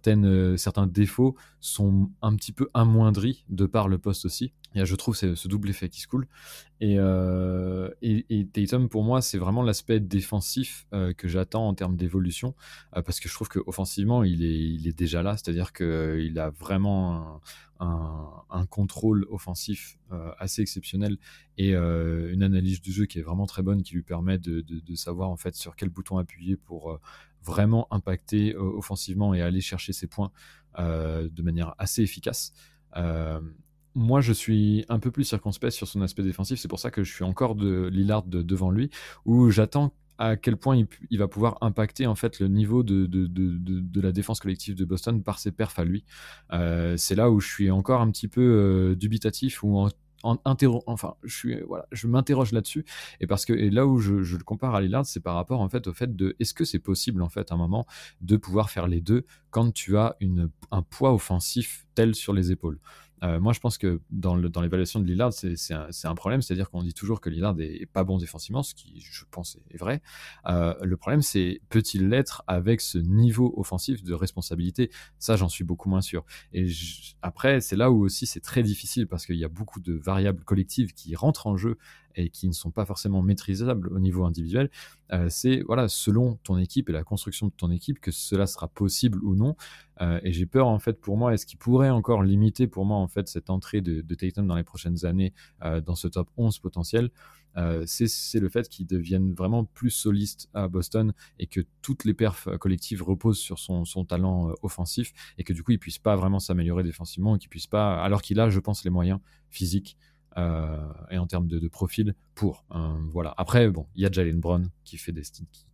euh, 0.06 0.56
certains 0.58 0.86
défauts 0.86 1.34
sont 1.60 2.10
un 2.20 2.36
petit 2.36 2.52
peu 2.52 2.68
amoindris 2.74 3.46
de 3.48 3.64
par 3.64 3.88
le 3.88 3.96
poste 3.96 4.26
aussi. 4.26 4.52
Et 4.74 4.84
je 4.84 4.94
trouve 4.96 5.16
ce 5.16 5.48
double 5.48 5.70
effet 5.70 5.88
qui 5.88 6.00
se 6.00 6.08
coule. 6.08 6.26
Et, 6.80 6.96
et, 8.02 8.46
Tatum, 8.52 8.88
pour 8.88 9.04
moi, 9.04 9.22
c'est 9.22 9.38
vraiment 9.38 9.62
l'aspect 9.62 10.00
défensif 10.00 10.86
que 11.16 11.28
j'attends 11.28 11.68
en 11.68 11.74
termes 11.74 11.96
d'évolution. 11.96 12.54
parce 12.92 13.20
que 13.20 13.28
je 13.28 13.34
trouve 13.34 13.48
qu'offensivement, 13.48 14.24
il 14.24 14.44
est, 14.44 14.58
il 14.58 14.88
est 14.88 14.98
déjà 14.98 15.22
là. 15.22 15.36
C'est-à-dire 15.36 15.72
qu'il 15.72 16.38
a 16.38 16.50
vraiment 16.50 17.40
un, 17.80 18.66
contrôle 18.66 19.26
offensif 19.30 19.98
euh, 20.12 20.30
assez 20.38 20.62
exceptionnel 20.62 21.18
et 21.58 21.74
euh, 21.74 22.32
une 22.32 22.42
analyse 22.42 22.80
du 22.80 22.92
jeu 22.92 23.06
qui 23.06 23.18
est 23.18 23.22
vraiment 23.22 23.46
très 23.46 23.62
bonne, 23.62 23.82
qui 23.82 23.94
lui 23.94 24.02
permet 24.02 24.38
de, 24.38 24.64
savoir 24.94 25.28
en 25.28 25.36
fait 25.36 25.54
sur 25.54 25.76
quel 25.76 25.90
bouton 25.90 26.18
appuyer 26.18 26.56
pour 26.56 26.92
euh, 26.92 27.00
vraiment 27.42 27.86
impacter 27.92 28.56
offensivement 28.56 29.34
et 29.34 29.42
aller 29.42 29.60
chercher 29.60 29.92
ses 29.92 30.06
points 30.06 30.32
de 30.78 31.42
manière 31.42 31.74
assez 31.78 32.02
efficace 32.02 32.54
moi, 33.94 34.20
je 34.20 34.32
suis 34.32 34.84
un 34.88 34.98
peu 34.98 35.10
plus 35.10 35.24
circonspect 35.24 35.72
sur 35.72 35.86
son 35.86 36.02
aspect 36.02 36.22
défensif. 36.22 36.58
C'est 36.58 36.68
pour 36.68 36.80
ça 36.80 36.90
que 36.90 37.04
je 37.04 37.12
suis 37.12 37.24
encore 37.24 37.54
de 37.54 37.88
Lillard 37.92 38.24
devant 38.24 38.70
lui, 38.70 38.90
où 39.24 39.50
j'attends 39.50 39.94
à 40.18 40.36
quel 40.36 40.56
point 40.56 40.76
il, 41.10 41.18
va 41.18 41.28
pouvoir 41.28 41.58
impacter 41.60 42.06
en 42.06 42.14
fait 42.14 42.38
le 42.38 42.48
niveau 42.48 42.82
de, 42.82 43.06
de, 43.06 43.26
de, 43.26 43.58
de, 43.58 44.00
la 44.00 44.12
défense 44.12 44.38
collective 44.40 44.76
de 44.76 44.84
Boston 44.84 45.22
par 45.22 45.38
ses 45.38 45.50
perfs 45.50 45.78
à 45.78 45.84
lui. 45.84 46.04
Euh, 46.52 46.96
c'est 46.96 47.16
là 47.16 47.30
où 47.30 47.40
je 47.40 47.48
suis 47.48 47.70
encore 47.70 48.00
un 48.00 48.10
petit 48.10 48.28
peu 48.28 48.40
euh, 48.40 48.94
dubitatif 48.94 49.64
ou 49.64 49.76
en, 49.76 49.88
en 50.22 50.38
enfin 50.86 51.14
je 51.24 51.36
suis 51.36 51.60
voilà 51.62 51.86
je 51.92 52.06
m'interroge 52.06 52.52
là-dessus 52.52 52.84
et 53.20 53.26
parce 53.26 53.44
que 53.44 53.52
et 53.52 53.70
là 53.70 53.86
où 53.86 53.98
je, 53.98 54.22
je, 54.22 54.36
le 54.36 54.44
compare 54.44 54.74
à 54.74 54.80
Lillard 54.80 55.04
c'est 55.04 55.20
par 55.20 55.34
rapport 55.34 55.60
en 55.60 55.68
fait 55.68 55.86
au 55.86 55.92
fait 55.92 56.16
de 56.16 56.34
est-ce 56.40 56.54
que 56.54 56.64
c'est 56.64 56.78
possible 56.78 57.20
en 57.20 57.28
fait 57.28 57.50
à 57.50 57.54
un 57.56 57.58
moment 57.58 57.86
de 58.20 58.36
pouvoir 58.36 58.70
faire 58.70 58.86
les 58.86 59.00
deux 59.00 59.26
quand 59.50 59.72
tu 59.72 59.98
as 59.98 60.16
une, 60.20 60.48
un 60.70 60.82
poids 60.82 61.12
offensif 61.12 61.86
tel 61.94 62.14
sur 62.14 62.32
les 62.32 62.52
épaules? 62.52 62.78
Euh, 63.24 63.40
moi, 63.40 63.52
je 63.52 63.60
pense 63.60 63.78
que 63.78 64.00
dans, 64.10 64.36
l'évaluation 64.36 65.00
de 65.00 65.06
Lillard, 65.06 65.32
c'est 65.32 65.74
un, 65.74 66.14
problème. 66.14 66.42
C'est-à-dire 66.42 66.70
qu'on 66.70 66.82
dit 66.82 66.94
toujours 66.94 67.20
que 67.20 67.30
Lillard 67.30 67.56
est, 67.58 67.86
pas 67.86 68.04
bon 68.04 68.18
défensivement, 68.18 68.62
ce 68.62 68.74
qui, 68.74 69.00
je 69.00 69.24
pense, 69.30 69.58
est, 69.70 69.76
vrai. 69.76 70.02
Euh, 70.46 70.74
le 70.82 70.96
problème, 70.96 71.22
c'est 71.22 71.60
peut-il 71.70 72.08
l'être 72.08 72.42
avec 72.46 72.80
ce 72.80 72.98
niveau 72.98 73.54
offensif 73.56 74.02
de 74.02 74.14
responsabilité? 74.14 74.90
Ça, 75.18 75.36
j'en 75.36 75.48
suis 75.48 75.64
beaucoup 75.64 75.88
moins 75.88 76.02
sûr. 76.02 76.24
Et 76.52 76.66
après, 77.22 77.60
c'est 77.60 77.76
là 77.76 77.90
où 77.90 78.04
aussi 78.04 78.26
c'est 78.26 78.40
très 78.40 78.62
difficile 78.62 79.06
parce 79.06 79.26
qu'il 79.26 79.36
y 79.36 79.44
a 79.44 79.48
beaucoup 79.48 79.80
de 79.80 79.94
variables 79.94 80.44
collectives 80.44 80.92
qui 80.92 81.16
rentrent 81.16 81.46
en 81.46 81.56
jeu 81.56 81.78
et 82.16 82.30
qui 82.30 82.48
ne 82.48 82.52
sont 82.52 82.70
pas 82.70 82.84
forcément 82.84 83.22
maîtrisables 83.22 83.88
au 83.88 83.98
niveau 83.98 84.24
individuel, 84.24 84.70
euh, 85.12 85.26
c'est 85.28 85.62
voilà 85.66 85.88
selon 85.88 86.36
ton 86.42 86.58
équipe 86.58 86.88
et 86.88 86.92
la 86.92 87.04
construction 87.04 87.48
de 87.48 87.52
ton 87.52 87.70
équipe 87.70 88.00
que 88.00 88.10
cela 88.10 88.46
sera 88.46 88.68
possible 88.68 89.22
ou 89.22 89.34
non. 89.34 89.56
Euh, 90.00 90.18
et 90.22 90.32
j'ai 90.32 90.46
peur 90.46 90.66
en 90.66 90.78
fait 90.78 91.00
pour 91.00 91.16
moi, 91.16 91.34
est-ce 91.34 91.46
qu'il 91.46 91.58
pourrait 91.58 91.90
encore 91.90 92.22
limiter 92.22 92.66
pour 92.66 92.84
moi 92.84 92.96
en 92.96 93.08
fait 93.08 93.28
cette 93.28 93.50
entrée 93.50 93.80
de, 93.80 94.00
de 94.00 94.14
Tatum 94.14 94.46
dans 94.46 94.56
les 94.56 94.64
prochaines 94.64 95.04
années 95.04 95.32
euh, 95.62 95.80
dans 95.80 95.94
ce 95.94 96.08
top 96.08 96.28
11 96.36 96.58
potentiel 96.58 97.10
c'est 97.86 98.40
le 98.40 98.48
fait 98.48 98.68
qu'il 98.68 98.84
devienne 98.84 99.32
vraiment 99.32 99.64
plus 99.64 99.90
soliste 99.90 100.48
à 100.54 100.66
Boston 100.66 101.12
et 101.38 101.46
que 101.46 101.60
toutes 101.82 102.04
les 102.04 102.12
perfs 102.12 102.48
collectives 102.58 103.00
reposent 103.00 103.38
sur 103.38 103.60
son, 103.60 103.84
son 103.84 104.04
talent 104.04 104.52
offensif 104.62 105.12
et 105.38 105.44
que 105.44 105.52
du 105.52 105.62
coup 105.62 105.70
il 105.70 105.78
puisse 105.78 106.00
pas 106.00 106.16
vraiment 106.16 106.40
s'améliorer 106.40 106.82
défensivement 106.82 107.36
et 107.36 107.38
qu'il 107.38 107.50
puisse 107.50 107.68
pas, 107.68 108.02
alors 108.02 108.22
qu'il 108.22 108.40
a, 108.40 108.50
je 108.50 108.58
pense, 108.58 108.82
les 108.82 108.90
moyens 108.90 109.20
physiques 109.50 109.96
et 110.36 111.18
en 111.18 111.26
termes 111.26 111.46
de, 111.46 111.68
profil 111.68 112.14
pour. 112.34 112.64
Euh, 112.74 112.96
voilà. 113.12 113.34
Après, 113.36 113.68
bon, 113.68 113.86
il 113.94 114.02
y 114.02 114.06
a 114.06 114.10
Jalen 114.10 114.40
Brown 114.40 114.70
qui 114.84 114.96
fait 114.96 115.12
des 115.12 115.22
qui, 115.22 115.66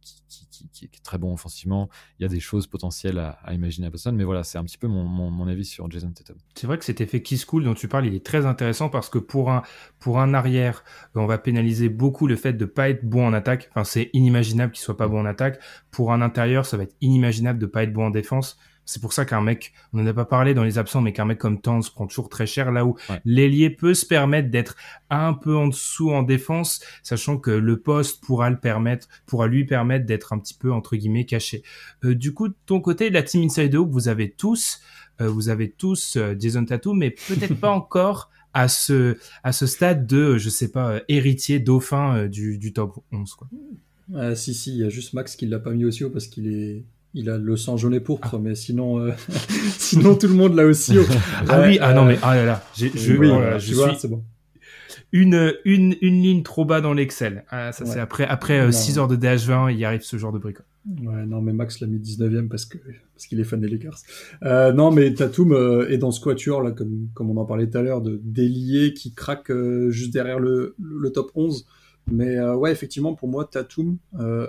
qui, 0.49 0.69
qui, 0.69 0.85
est 0.85 1.03
très 1.03 1.19
bon 1.19 1.33
offensivement. 1.33 1.89
Il 2.19 2.23
y 2.23 2.27
a 2.27 2.29
des 2.29 2.41
choses 2.41 2.67
potentielles 2.67 3.19
à, 3.19 3.39
imaginer 3.53 3.87
à 3.87 3.91
Boston, 3.91 4.15
mais 4.15 4.25
voilà, 4.25 4.45
c'est 4.45 4.59
un 4.59 4.65
petit 4.65 4.79
peu 4.79 4.87
mon, 4.87 5.05
mon, 5.05 5.49
avis 5.49 5.65
sur 5.65 5.91
Jason 5.91 6.11
Tatum. 6.13 6.37
C'est 6.55 6.67
vrai 6.67 6.79
que 6.79 6.85
cet 6.85 7.01
effet 7.01 7.23
Kiss 7.23 7.45
Cool 7.45 7.65
dont 7.65 7.75
tu 7.75 7.89
parles, 7.89 8.07
il 8.07 8.15
est 8.15 8.25
très 8.25 8.47
intéressant 8.47 8.89
parce 8.89 9.09
que 9.09 9.19
pour 9.19 9.51
un 9.51 9.63
pour 9.99 10.21
un 10.21 10.35
arrière, 10.35 10.85
on 11.15 11.27
va 11.27 11.39
pénaliser 11.39 11.89
beaucoup 11.89 12.27
le 12.27 12.37
fait 12.37 12.53
de 12.53 12.65
pas 12.65 12.91
être 12.91 13.05
bon 13.05 13.27
en 13.27 13.33
attaque. 13.33 13.69
Enfin, 13.71 13.85
c'est 13.85 14.11
inimaginable 14.13 14.73
qu'il 14.73 14.83
soit 14.83 14.97
pas 14.97 15.09
bon 15.09 15.21
en 15.21 15.27
attaque. 15.27 15.61
Pour 15.91 16.13
un 16.13 16.23
intérieur, 16.23 16.67
ça 16.67 16.77
va 16.77 16.85
être 16.85 16.97
inimaginable 17.01 17.59
de 17.59 17.67
pas 17.67 17.83
être 17.83 17.93
bon 17.93 18.07
en 18.07 18.11
défense. 18.11 18.59
C'est 18.91 18.99
pour 18.99 19.13
ça 19.13 19.25
qu'un 19.25 19.41
mec, 19.41 19.73
on 19.93 19.99
n'en 19.99 20.07
a 20.09 20.13
pas 20.13 20.25
parlé 20.25 20.53
dans 20.53 20.65
les 20.65 20.77
absents, 20.77 21.01
mais 21.01 21.13
qu'un 21.13 21.25
mec 21.25 21.39
comme 21.39 21.61
Tanz 21.61 21.91
prend 21.91 22.09
toujours 22.09 22.29
très 22.29 22.49
cher, 22.49 22.73
là 22.73 22.85
où 22.85 22.97
l'ailier 23.25 23.71
peut 23.71 23.95
se 23.95 24.05
permettre 24.05 24.51
d'être 24.51 24.75
un 25.11 25.33
peu 25.33 25.57
en 25.57 25.69
dessous 25.69 26.11
en 26.11 26.25
défense, 26.25 26.81
sachant 27.05 27.39
que 27.39 27.53
le 27.53 27.79
poste 27.79 28.21
pourra 28.25 28.51
le 28.51 28.59
permettre, 28.59 29.07
pourra 29.27 29.47
lui 29.47 29.65
permettre 29.65 30.07
d'être 30.07 30.33
un 30.33 30.41
petit 30.41 30.55
peu 30.55 30.73
entre 30.73 30.97
guillemets 30.97 31.25
caché. 31.25 31.63
Euh, 32.03 32.17
du 32.17 32.35
coup, 32.35 32.49
de 32.49 32.55
ton 32.67 32.81
côté, 32.81 33.11
la 33.11 33.23
team 33.23 33.45
Inside 33.45 33.77
Hope, 33.77 33.93
vous 33.93 34.09
avez 34.09 34.29
tous, 34.29 34.81
euh, 35.21 35.29
vous 35.29 35.51
avez 35.51 35.71
tous 35.71 36.17
euh, 36.17 36.35
Jason 36.37 36.65
Tattoo, 36.65 36.93
mais 36.93 37.11
peut-être 37.11 37.55
pas 37.55 37.71
encore 37.71 38.29
à 38.55 38.67
ce 38.67 39.19
à 39.45 39.53
ce 39.53 39.67
stade 39.67 40.09
de, 40.09 40.37
je 40.37 40.51
sais 40.51 40.73
pas, 40.73 41.01
héritier 41.07 41.61
dauphin 41.61 42.27
du, 42.27 42.59
du 42.59 42.73
top 42.73 42.99
11 43.13 43.35
quoi. 43.35 43.47
Ah, 44.17 44.35
si 44.35 44.53
si, 44.53 44.73
il 44.73 44.79
y 44.79 44.85
a 44.85 44.89
juste 44.89 45.13
Max 45.13 45.37
qui 45.37 45.47
l'a 45.47 45.61
pas 45.61 45.71
mis 45.71 45.85
aussi 45.85 46.03
haut 46.03 46.11
parce 46.11 46.27
qu'il 46.27 46.49
est 46.49 46.83
il 47.15 47.29
a 47.31 47.39
le 47.39 47.57
sang 47.57 47.77
jaune 47.77 47.95
et 47.95 48.01
pourpre, 48.01 48.35
ah. 48.35 48.39
mais 48.41 48.55
sinon, 48.55 49.01
euh, 49.01 49.13
sinon 49.79 50.15
tout 50.15 50.29
le 50.29 50.35
monde 50.35 50.55
l'a 50.55 50.65
aussi. 50.65 50.97
ah 51.49 51.63
oui, 51.63 51.79
ah 51.81 51.93
non 51.93 52.05
mais 52.05 52.19
ah 52.23 52.37
là 52.37 52.45
là, 52.45 52.65
je, 52.77 52.87
oh 52.87 53.59
je 53.59 53.59
suis 53.59 53.99
c'est 53.99 54.09
bon. 54.09 54.23
Une, 55.13 55.55
une, 55.65 55.97
une 56.03 56.23
ligne 56.23 56.43
trop 56.45 56.65
bas 56.65 56.81
dans 56.81 56.93
l'Excel. 56.93 57.45
Ah, 57.51 57.73
ça 57.73 57.85
c'est 57.85 57.99
après 57.99 58.27
après 58.27 58.71
6 58.71 58.97
euh, 58.97 59.01
heures 59.01 59.09
de 59.09 59.17
DH20, 59.17 59.75
il 59.75 59.85
arrive 59.85 60.03
ce 60.03 60.17
genre 60.19 60.33
de 60.33 60.39
bricole. 60.39 60.65
Ouais, 61.03 61.27
non 61.27 61.43
mais 61.43 61.53
Max 61.53 61.81
l'a 61.81 61.89
mis 61.89 61.99
19ème 61.99 62.49
parce 62.49 62.65
que 62.65 62.79
parce 63.15 63.27
qu'il 63.27 63.41
est 63.41 63.45
fan 63.45 63.61
des 63.61 63.69
Lakers. 63.69 63.99
Euh, 64.45 64.73
non 64.73 64.93
mais 64.93 65.13
Tatum 65.13 65.53
euh, 65.53 65.91
est 65.91 65.99
dans 65.99 66.13
ce 66.13 66.21
quatuor 66.21 66.63
là 66.63 66.71
comme 66.71 67.09
comme 67.13 67.29
on 67.29 67.37
en 67.39 67.45
parlait 67.45 67.69
tout 67.69 67.77
à 67.77 67.83
l'heure 67.83 68.03
de 68.03 68.21
déliés 68.23 68.95
qui 68.95 69.13
craque 69.13 69.51
juste 69.89 70.13
derrière 70.13 70.39
le, 70.39 70.77
le 70.79 71.11
top 71.11 71.33
11. 71.35 71.67
Mais 72.13 72.41
ouais, 72.41 72.71
effectivement 72.71 73.15
pour 73.15 73.29
moi 73.29 73.49
Tatum 73.51 73.99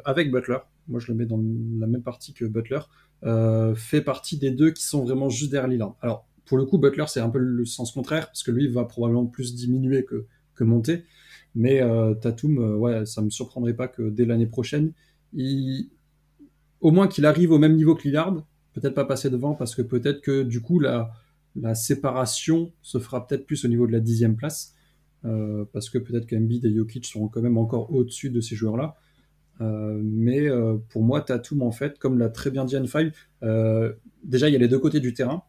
avec 0.06 0.32
Butler 0.32 0.60
moi 0.88 1.00
je 1.00 1.08
le 1.12 1.16
mets 1.18 1.26
dans 1.26 1.42
la 1.80 1.88
même 1.88 2.04
partie 2.04 2.34
que 2.34 2.46
Butler, 2.46 2.80
euh, 3.24 3.76
fait 3.76 4.02
partie 4.02 4.38
des 4.38 4.50
deux 4.50 4.72
qui 4.72 4.84
sont 4.84 5.04
vraiment 5.04 5.30
juste 5.30 5.52
derrière 5.52 5.70
Lillard. 5.70 5.96
Alors 6.02 6.28
pour 6.46 6.58
le 6.58 6.66
coup, 6.66 6.78
Butler 6.78 7.06
c'est 7.08 7.20
un 7.20 7.30
peu 7.30 7.40
le 7.40 7.66
sens 7.66 7.92
contraire 7.92 8.28
parce 8.28 8.44
que 8.44 8.52
lui 8.52 8.68
va 8.68 8.86
probablement 8.86 9.26
plus 9.26 9.56
diminuer 9.56 10.06
que, 10.06 10.26
monter. 10.64 11.06
Mais 11.56 11.82
euh, 11.82 12.14
Tatum, 12.14 12.60
euh, 12.60 12.76
ouais, 12.76 13.04
ça 13.08 13.24
me 13.24 13.32
surprendrait 13.32 13.74
pas 13.74 13.88
que 13.88 14.12
dès 14.12 14.26
l'année 14.26 14.46
prochaine, 14.46 14.94
au 16.82 16.92
moins 16.92 17.08
qu'il 17.08 17.26
arrive 17.26 17.52
au 17.52 17.58
même 17.58 17.76
niveau 17.76 17.96
que 17.96 18.04
Lillard, 18.04 18.46
peut-être 18.74 18.94
pas 18.94 19.06
passer 19.06 19.32
devant 19.32 19.56
parce 19.56 19.74
que 19.74 19.82
peut-être 19.82 20.22
que 20.22 20.44
du 20.44 20.62
coup 20.62 20.80
la, 20.80 21.12
séparation 21.74 22.72
se 22.84 23.00
fera 23.00 23.26
peut-être 23.26 23.48
plus 23.48 23.66
au 23.66 23.70
niveau 23.70 23.88
de 23.88 23.92
la 23.92 24.00
dixième 24.00 24.36
place. 24.36 24.76
parce 25.24 25.90
que 25.90 25.98
peut-être 25.98 26.28
qu'Embiid 26.28 26.64
et 26.64 26.76
Jokic 26.76 27.08
seront 27.08 27.28
quand 27.28 27.42
même 27.42 27.58
encore 27.58 27.92
au-dessus 27.92 28.30
de 28.30 28.40
ces 28.40 28.56
joueurs-là. 28.56 28.96
Euh, 29.62 30.00
mais 30.04 30.50
euh, 30.50 30.78
pour 30.90 31.04
moi, 31.04 31.22
Tatum, 31.22 31.62
en 31.62 31.72
fait, 31.72 32.00
comme 32.00 32.18
l'a 32.18 32.30
très 32.30 32.52
bien 32.52 32.66
dit 32.66 32.76
N5, 32.76 33.14
euh, 33.44 33.94
déjà, 34.24 34.50
il 34.50 34.54
y 34.54 34.56
a 34.56 34.60
les 34.60 34.68
deux 34.68 34.80
côtés 34.80 35.00
du 35.00 35.14
terrain. 35.14 35.44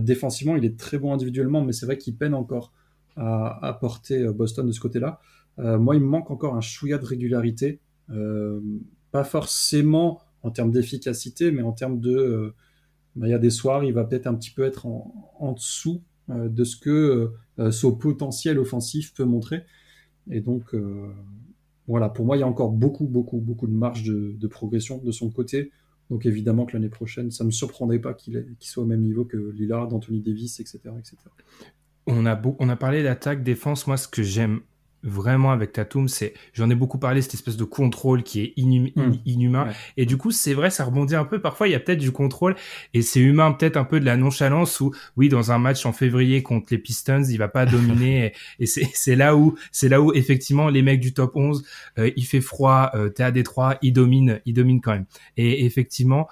défensivement, 0.00 0.56
il 0.56 0.64
est 0.64 0.76
très 0.76 0.98
bon 0.98 1.12
individuellement, 1.12 1.62
mais 1.62 1.72
c'est 1.72 1.86
vrai 1.86 1.96
qu'il 1.96 2.16
peine 2.16 2.34
encore 2.34 2.72
à 3.16 3.64
apporter 3.64 4.24
Boston 4.32 4.66
de 4.66 4.72
ce 4.72 4.80
côté-là. 4.80 5.20
moi, 5.58 5.94
il 5.94 6.00
me 6.00 6.06
manque 6.06 6.30
encore 6.30 6.56
un 6.56 6.60
chouïa 6.60 6.98
de 6.98 7.04
régularité. 7.04 7.80
pas 9.12 9.24
forcément 9.24 10.20
en 10.42 10.50
termes 10.50 10.72
d'efficacité, 10.72 11.52
mais 11.52 11.62
en 11.62 11.72
termes 11.72 12.00
de... 12.00 12.54
Bah, 13.14 13.28
il 13.28 13.30
y 13.30 13.34
a 13.34 13.38
des 13.38 13.50
soirs, 13.50 13.84
il 13.84 13.92
va 13.92 14.04
peut-être 14.04 14.26
un 14.26 14.34
petit 14.34 14.50
peu 14.50 14.64
être 14.64 14.86
en, 14.86 15.34
en 15.38 15.52
dessous 15.52 16.02
de 16.28 16.64
ce 16.64 16.76
que 16.76 17.32
son 17.70 17.94
potentiel 17.94 18.58
offensif 18.58 19.14
peut 19.14 19.24
montrer. 19.24 19.62
Et 20.30 20.40
donc, 20.40 20.74
voilà, 21.86 22.08
pour 22.08 22.24
moi, 22.24 22.36
il 22.36 22.40
y 22.40 22.42
a 22.42 22.46
encore 22.46 22.70
beaucoup, 22.70 23.06
beaucoup, 23.06 23.38
beaucoup 23.38 23.66
de 23.66 23.72
marge 23.72 24.04
de, 24.04 24.46
progression 24.46 24.98
de 24.98 25.12
son 25.12 25.30
côté. 25.30 25.70
Donc 26.10 26.26
évidemment 26.26 26.66
que 26.66 26.72
l'année 26.72 26.88
prochaine, 26.88 27.30
ça 27.30 27.44
ne 27.44 27.46
me 27.46 27.52
surprendrait 27.52 28.00
pas 28.00 28.14
qu'il 28.14 28.44
soit 28.60 28.82
au 28.82 28.86
même 28.86 29.02
niveau 29.02 29.24
que 29.24 29.36
Lillard, 29.36 29.92
Anthony 29.94 30.20
Davis, 30.20 30.60
etc. 30.60 30.78
etc. 30.98 31.16
On, 32.06 32.26
a 32.26 32.40
on 32.58 32.68
a 32.68 32.76
parlé 32.76 33.02
d'attaque, 33.02 33.42
défense. 33.42 33.86
Moi, 33.86 33.96
ce 33.96 34.08
que 34.08 34.22
j'aime 34.22 34.60
vraiment 35.02 35.52
avec 35.52 35.72
Tatum, 35.72 36.08
c'est, 36.08 36.34
j'en 36.52 36.68
ai 36.70 36.74
beaucoup 36.74 36.98
parlé, 36.98 37.22
cette 37.22 37.34
espèce 37.34 37.56
de 37.56 37.64
contrôle 37.64 38.22
qui 38.22 38.40
est 38.40 38.54
hmm. 38.56 39.14
inhumain. 39.24 39.68
Et 39.96 40.06
du 40.06 40.16
coup, 40.16 40.30
c'est 40.30 40.54
vrai, 40.54 40.70
ça 40.70 40.84
rebondit 40.84 41.14
un 41.14 41.24
peu. 41.24 41.40
Parfois, 41.40 41.68
il 41.68 41.72
y 41.72 41.74
a 41.74 41.80
peut-être 41.80 41.98
du 41.98 42.12
contrôle 42.12 42.56
et 42.94 43.02
c'est 43.02 43.20
humain, 43.20 43.52
peut-être 43.52 43.76
un 43.76 43.84
peu 43.84 44.00
de 44.00 44.04
la 44.04 44.16
nonchalance 44.16 44.80
où, 44.80 44.92
oui, 45.16 45.28
dans 45.28 45.52
un 45.52 45.58
match 45.58 45.86
en 45.86 45.92
février 45.92 46.42
contre 46.42 46.68
les 46.70 46.78
Pistons, 46.78 47.24
il 47.24 47.38
va 47.38 47.48
pas 47.48 47.66
dominer. 47.66 48.32
et, 48.58 48.66
c'est 48.66 49.16
là 49.16 49.36
où, 49.36 49.56
c'est 49.72 49.88
là 49.88 50.00
où 50.00 50.12
effectivement 50.12 50.68
les 50.68 50.82
mecs 50.82 51.00
du 51.00 51.12
top 51.12 51.36
11, 51.36 51.64
euh, 51.98 52.10
il 52.16 52.24
fait 52.24 52.40
froid, 52.40 52.90
euh, 52.94 53.08
t'es 53.08 53.22
à 53.22 53.30
Détroit, 53.30 53.78
il 53.82 53.92
domine, 53.92 54.40
il 54.44 54.54
domine 54.54 54.80
quand 54.80 54.92
même. 54.92 55.06
Et 55.36 55.64
effectivement, 55.64 56.28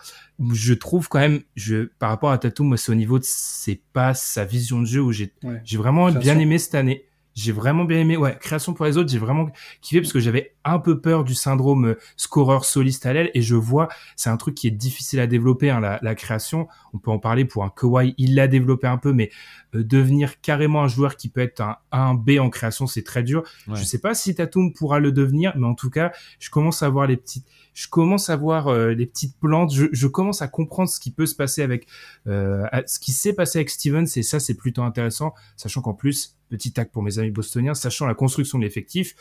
je 0.53 0.75
trouve 0.75 1.09
quand 1.09 1.19
même, 1.19 1.41
je, 1.57 1.89
par 1.99 2.11
rapport 2.11 2.31
à 2.31 2.39
Tatum, 2.39 2.69
moi, 2.69 2.77
c'est 2.77 2.93
au 2.93 2.95
niveau 2.95 3.19
de 3.19 3.25
c'est 3.27 3.81
pas 3.93 4.15
sa 4.15 4.45
vision 4.45 4.81
de 4.81 4.87
jeu 4.87 5.01
où 5.01 5.13
j'ai, 5.13 5.33
j'ai 5.65 5.77
vraiment 5.77 6.11
bien 6.13 6.39
aimé 6.39 6.59
cette 6.59 6.75
année. 6.75 7.08
J'ai 7.39 7.53
vraiment 7.53 7.85
bien 7.85 8.01
aimé. 8.01 8.17
Ouais, 8.17 8.37
création 8.41 8.75
pour 8.75 8.85
les 8.85 8.97
autres, 8.97 9.11
j'ai 9.11 9.19
vraiment 9.19 9.49
kiffé 9.81 10.01
parce 10.01 10.13
que 10.13 10.19
j'avais 10.19 10.57
un 10.65 10.81
peu 10.81 11.01
peur 11.01 11.23
du 11.23 11.37
syndrome 11.37 11.91
euh, 11.91 11.99
scoreur 12.17 12.65
soliste 12.65 13.07
à 13.07 13.13
l'aile 13.13 13.31
et 13.33 13.43
je 13.43 13.55
vois, 13.55 13.87
c'est 14.17 14.29
un 14.29 14.37
truc 14.37 14.57
qui 14.57 14.67
est 14.67 14.73
difficile 14.73 15.21
à 15.21 15.29
développer, 15.29 15.71
hein, 15.71 15.79
la, 15.79 16.01
la, 16.03 16.17
création. 16.17 16.67
On 16.93 16.99
peut 16.99 17.13
en 17.13 17.21
parler 17.21 17.45
pour 17.45 17.63
un 17.63 17.71
Kawhi, 17.71 18.15
il 18.19 18.35
l'a 18.35 18.49
développé 18.49 18.89
un 18.89 18.99
peu, 18.99 19.13
mais 19.13 19.31
euh, 19.77 19.85
devenir 19.85 20.41
carrément 20.41 20.83
un 20.83 20.89
joueur 20.89 21.17
qui 21.17 21.29
peut 21.29 21.41
être 21.41 21.61
un, 21.61 21.77
un 21.93 22.15
B 22.15 22.41
en 22.41 22.51
création, 22.51 22.89
c'est 22.89 23.05
très 23.05 23.23
dur. 23.23 23.45
Je 23.73 23.85
sais 23.85 24.01
pas 24.01 24.15
si 24.15 24.35
Tatum 24.35 24.73
pourra 24.73 24.99
le 24.99 25.13
devenir, 25.13 25.53
mais 25.57 25.67
en 25.67 25.75
tout 25.75 25.91
cas, 25.91 26.11
je 26.41 26.51
commence 26.51 26.83
à 26.83 26.89
voir 26.89 27.07
les 27.07 27.17
petites, 27.17 27.47
je 27.79 27.87
commence 27.89 28.29
à 28.29 28.35
voir 28.35 28.67
euh, 28.67 28.93
les 28.93 29.07
petites 29.07 29.39
plantes. 29.39 29.73
Je, 29.73 29.87
je, 29.93 30.07
commence 30.09 30.43
à 30.43 30.49
comprendre 30.49 30.89
ce 30.89 30.99
qui 30.99 31.13
peut 31.13 31.27
se 31.27 31.37
passer 31.37 31.63
avec, 31.63 31.87
ce 32.27 32.99
qui 32.99 33.13
s'est 33.13 33.33
passé 33.33 33.59
avec 33.59 33.71
Stevens 33.71 34.07
et 34.17 34.23
ça, 34.25 34.41
c'est 34.41 34.55
plutôt 34.55 34.83
intéressant, 34.83 35.33
sachant 35.57 35.81
qu'en 35.81 35.95
plus 35.95 36.37
petit 36.49 36.73
tac 36.73 36.91
pour 36.91 37.05
mes 37.05 37.21
amis 37.21 37.31
bostoniens, 37.31 37.75
sachant 37.75 38.07
la 38.07 38.15
construction 38.15 38.59
de 38.59 38.65
l'effectif, 38.65 39.15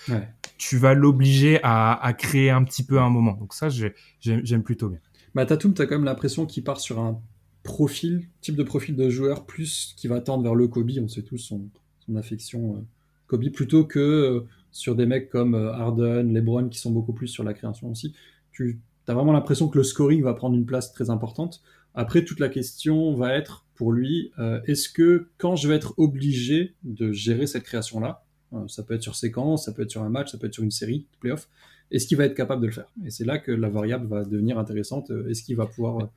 tu 0.57 0.77
vas 0.77 0.95
l'obliger 0.95 1.59
à, 1.61 2.13
créer 2.17 2.49
un 2.49 2.63
petit 2.63 2.83
peu 2.83 2.97
à 2.97 3.03
un 3.03 3.09
moment. 3.09 3.33
Donc 3.33 3.53
ça, 3.53 3.69
j'aime 3.69 4.63
plutôt 4.63 4.89
bien. 4.89 4.99
Bah, 5.35 5.45
Tatum, 5.45 5.75
tu 5.75 5.81
as 5.83 5.85
quand 5.85 5.95
même 5.95 6.05
l'impression 6.05 6.47
qu'il 6.47 6.63
part 6.63 6.79
sur 6.79 6.99
un 6.99 7.21
profil, 7.61 8.27
type 8.41 8.55
de 8.55 8.63
profil 8.63 8.95
de 8.95 9.09
joueur, 9.09 9.45
plus 9.45 9.93
qui 9.97 10.07
va 10.07 10.19
tendre 10.21 10.41
vers 10.41 10.55
le 10.55 10.67
Kobe, 10.67 10.89
on 10.99 11.07
sait 11.07 11.21
tous 11.21 11.37
son, 11.37 11.69
affection 12.15 12.77
euh, 12.77 12.79
Kobe, 13.27 13.49
plutôt 13.51 13.83
que 13.83 13.99
euh, 13.99 14.47
sur 14.71 14.95
des 14.95 15.05
mecs 15.05 15.29
comme 15.29 15.53
euh, 15.53 15.73
Harden, 15.73 16.33
LeBron, 16.33 16.69
qui 16.69 16.79
sont 16.79 16.91
beaucoup 16.91 17.13
plus 17.13 17.27
sur 17.27 17.43
la 17.43 17.53
création 17.53 17.91
aussi. 17.91 18.15
Tu 18.57 18.81
as 19.07 19.13
vraiment 19.13 19.33
l'impression 19.33 19.67
que 19.67 19.77
le 19.77 19.83
scoring 19.83 20.23
va 20.23 20.33
prendre 20.33 20.55
une 20.55 20.65
place 20.65 20.91
très 20.91 21.09
importante. 21.09 21.61
Après, 21.93 22.23
toute 22.23 22.39
la 22.39 22.49
question 22.49 23.15
va 23.15 23.33
être 23.33 23.65
pour 23.75 23.91
lui, 23.91 24.31
euh, 24.39 24.59
est-ce 24.65 24.89
que 24.89 25.29
quand 25.37 25.55
je 25.55 25.67
vais 25.67 25.75
être 25.75 25.93
obligé 25.97 26.75
de 26.83 27.11
gérer 27.11 27.47
cette 27.47 27.63
création-là, 27.63 28.23
euh, 28.53 28.67
ça 28.67 28.83
peut 28.83 28.93
être 28.93 29.03
sur 29.03 29.15
séquence, 29.15 29.65
ça 29.65 29.71
peut 29.71 29.83
être 29.83 29.91
sur 29.91 30.03
un 30.03 30.09
match, 30.09 30.31
ça 30.31 30.37
peut 30.37 30.47
être 30.47 30.53
sur 30.53 30.63
une 30.63 30.71
série 30.71 30.99
de 30.99 31.17
playoffs, 31.19 31.47
est-ce 31.91 32.07
qu'il 32.07 32.17
va 32.17 32.25
être 32.25 32.35
capable 32.35 32.61
de 32.61 32.67
le 32.67 32.73
faire? 32.73 32.91
Et 33.05 33.11
c'est 33.11 33.25
là 33.25 33.37
que 33.37 33.51
la 33.51 33.69
variable 33.69 34.07
va 34.07 34.25
devenir 34.25 34.57
intéressante. 34.59 35.09
Euh, 35.11 35.29
est-ce 35.29 35.43
qu'il 35.43 35.55
va 35.55 35.67
pouvoir 35.67 36.09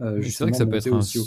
euh, 0.00 0.22
c'est 0.22 0.44
vrai 0.44 0.52
que 0.52 0.56
ça 0.56 0.66
peut 0.66 0.76
être 0.76 0.92
un, 0.92 1.02
C'est 1.02 1.18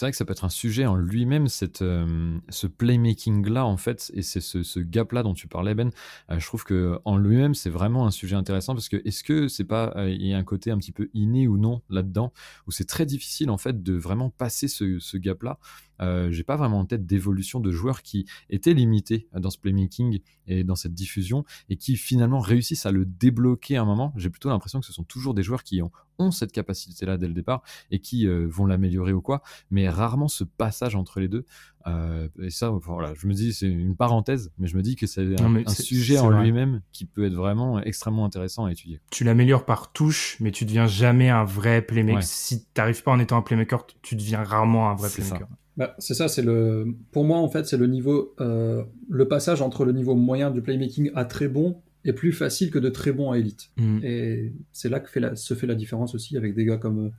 vrai 0.00 0.10
que 0.10 0.16
ça 0.16 0.24
peut 0.24 0.32
être 0.32 0.44
un 0.44 0.50
sujet 0.50 0.86
en 0.86 0.96
lui-même, 0.96 1.46
cette, 1.46 1.82
euh, 1.82 2.38
ce 2.48 2.66
playmaking-là, 2.66 3.64
en 3.64 3.76
fait, 3.76 4.10
et 4.14 4.22
c'est 4.22 4.40
ce, 4.40 4.62
ce 4.62 4.80
gap-là 4.80 5.22
dont 5.22 5.34
tu 5.34 5.46
parlais, 5.46 5.74
Ben. 5.74 5.90
Euh, 6.30 6.38
je 6.38 6.46
trouve 6.46 6.64
que 6.64 6.98
en 7.04 7.16
lui-même, 7.16 7.54
c'est 7.54 7.70
vraiment 7.70 8.06
un 8.06 8.10
sujet 8.10 8.36
intéressant 8.36 8.74
parce 8.74 8.88
que 8.88 9.00
est-ce 9.04 9.22
que 9.22 9.48
c'est 9.48 9.64
pas, 9.64 9.94
il 10.08 10.26
y 10.26 10.34
a 10.34 10.38
un 10.38 10.44
côté 10.44 10.70
un 10.70 10.78
petit 10.78 10.92
peu 10.92 11.08
inné 11.14 11.46
ou 11.46 11.56
non 11.56 11.82
là-dedans, 11.88 12.32
où 12.66 12.72
c'est 12.72 12.86
très 12.86 13.06
difficile, 13.06 13.50
en 13.50 13.58
fait, 13.58 13.82
de 13.82 13.94
vraiment 13.94 14.30
passer 14.30 14.66
ce, 14.66 14.98
ce 14.98 15.16
gap-là? 15.16 15.58
Euh, 16.00 16.30
j'ai 16.30 16.44
pas 16.44 16.56
vraiment 16.56 16.80
en 16.80 16.86
tête 16.86 17.06
d'évolution 17.06 17.60
de 17.60 17.70
joueurs 17.70 18.02
qui 18.02 18.26
étaient 18.48 18.74
limités 18.74 19.28
dans 19.34 19.50
ce 19.50 19.58
playmaking 19.58 20.20
et 20.46 20.64
dans 20.64 20.76
cette 20.76 20.94
diffusion 20.94 21.44
et 21.68 21.76
qui 21.76 21.96
finalement 21.96 22.40
réussissent 22.40 22.86
à 22.86 22.92
le 22.92 23.04
débloquer 23.04 23.76
à 23.76 23.82
un 23.82 23.84
moment. 23.84 24.12
J'ai 24.16 24.30
plutôt 24.30 24.48
l'impression 24.48 24.80
que 24.80 24.86
ce 24.86 24.92
sont 24.92 25.04
toujours 25.04 25.34
des 25.34 25.42
joueurs 25.42 25.62
qui 25.62 25.82
ont, 25.82 25.90
ont 26.18 26.30
cette 26.30 26.52
capacité-là 26.52 27.16
dès 27.16 27.28
le 27.28 27.34
départ 27.34 27.62
et 27.90 28.00
qui 28.00 28.26
euh, 28.26 28.46
vont 28.48 28.66
l'améliorer 28.66 29.12
ou 29.12 29.20
quoi, 29.20 29.42
mais 29.70 29.88
rarement 29.88 30.28
ce 30.28 30.44
passage 30.44 30.94
entre 30.96 31.20
les 31.20 31.28
deux. 31.28 31.44
Euh, 31.86 32.28
et 32.42 32.50
ça, 32.50 32.70
voilà, 32.70 33.14
je 33.14 33.26
me 33.26 33.32
dis, 33.32 33.54
c'est 33.54 33.66
une 33.66 33.96
parenthèse, 33.96 34.52
mais 34.58 34.66
je 34.66 34.76
me 34.76 34.82
dis 34.82 34.96
que 34.96 35.06
c'est 35.06 35.40
un, 35.40 35.68
sujet 35.68 36.18
en 36.18 36.30
lui-même 36.30 36.82
qui 36.92 37.06
peut 37.06 37.24
être 37.24 37.34
vraiment 37.34 37.80
extrêmement 37.80 38.24
intéressant 38.24 38.66
à 38.66 38.72
étudier. 38.72 39.00
Tu 39.10 39.24
l'améliores 39.24 39.64
par 39.64 39.92
touche, 39.92 40.36
mais 40.40 40.50
tu 40.50 40.66
deviens 40.66 40.86
jamais 40.86 41.30
un 41.30 41.44
vrai 41.44 41.80
playmaker. 41.82 42.22
Si 42.22 42.64
tu 42.64 42.66
n'arrives 42.76 43.02
pas 43.02 43.12
en 43.12 43.18
étant 43.18 43.38
un 43.38 43.42
playmaker, 43.42 43.86
tu 44.02 44.14
deviens 44.14 44.42
rarement 44.42 44.90
un 44.90 44.94
vrai 44.94 45.08
playmaker. 45.08 45.48
Bah, 45.80 45.94
c'est 45.96 46.12
ça, 46.12 46.28
c'est 46.28 46.42
le. 46.42 46.94
Pour 47.10 47.24
moi, 47.24 47.38
en 47.38 47.48
fait, 47.48 47.66
c'est 47.66 47.78
le 47.78 47.86
niveau, 47.86 48.34
euh, 48.38 48.84
le 49.08 49.26
passage 49.26 49.62
entre 49.62 49.86
le 49.86 49.92
niveau 49.92 50.14
moyen 50.14 50.50
du 50.50 50.60
playmaking 50.60 51.10
à 51.14 51.24
très 51.24 51.48
bon 51.48 51.80
est 52.04 52.12
plus 52.12 52.32
facile 52.32 52.70
que 52.70 52.78
de 52.78 52.90
très 52.90 53.12
bon 53.12 53.32
à 53.32 53.38
élite. 53.38 53.70
Mm. 53.78 54.00
Et 54.04 54.52
c'est 54.72 54.90
là 54.90 55.00
que 55.00 55.08
fait 55.08 55.20
la... 55.20 55.36
se 55.36 55.54
fait 55.54 55.66
la 55.66 55.74
différence 55.74 56.14
aussi 56.14 56.36
avec 56.36 56.54
des 56.54 56.66
gars 56.66 56.76
comme, 56.76 57.12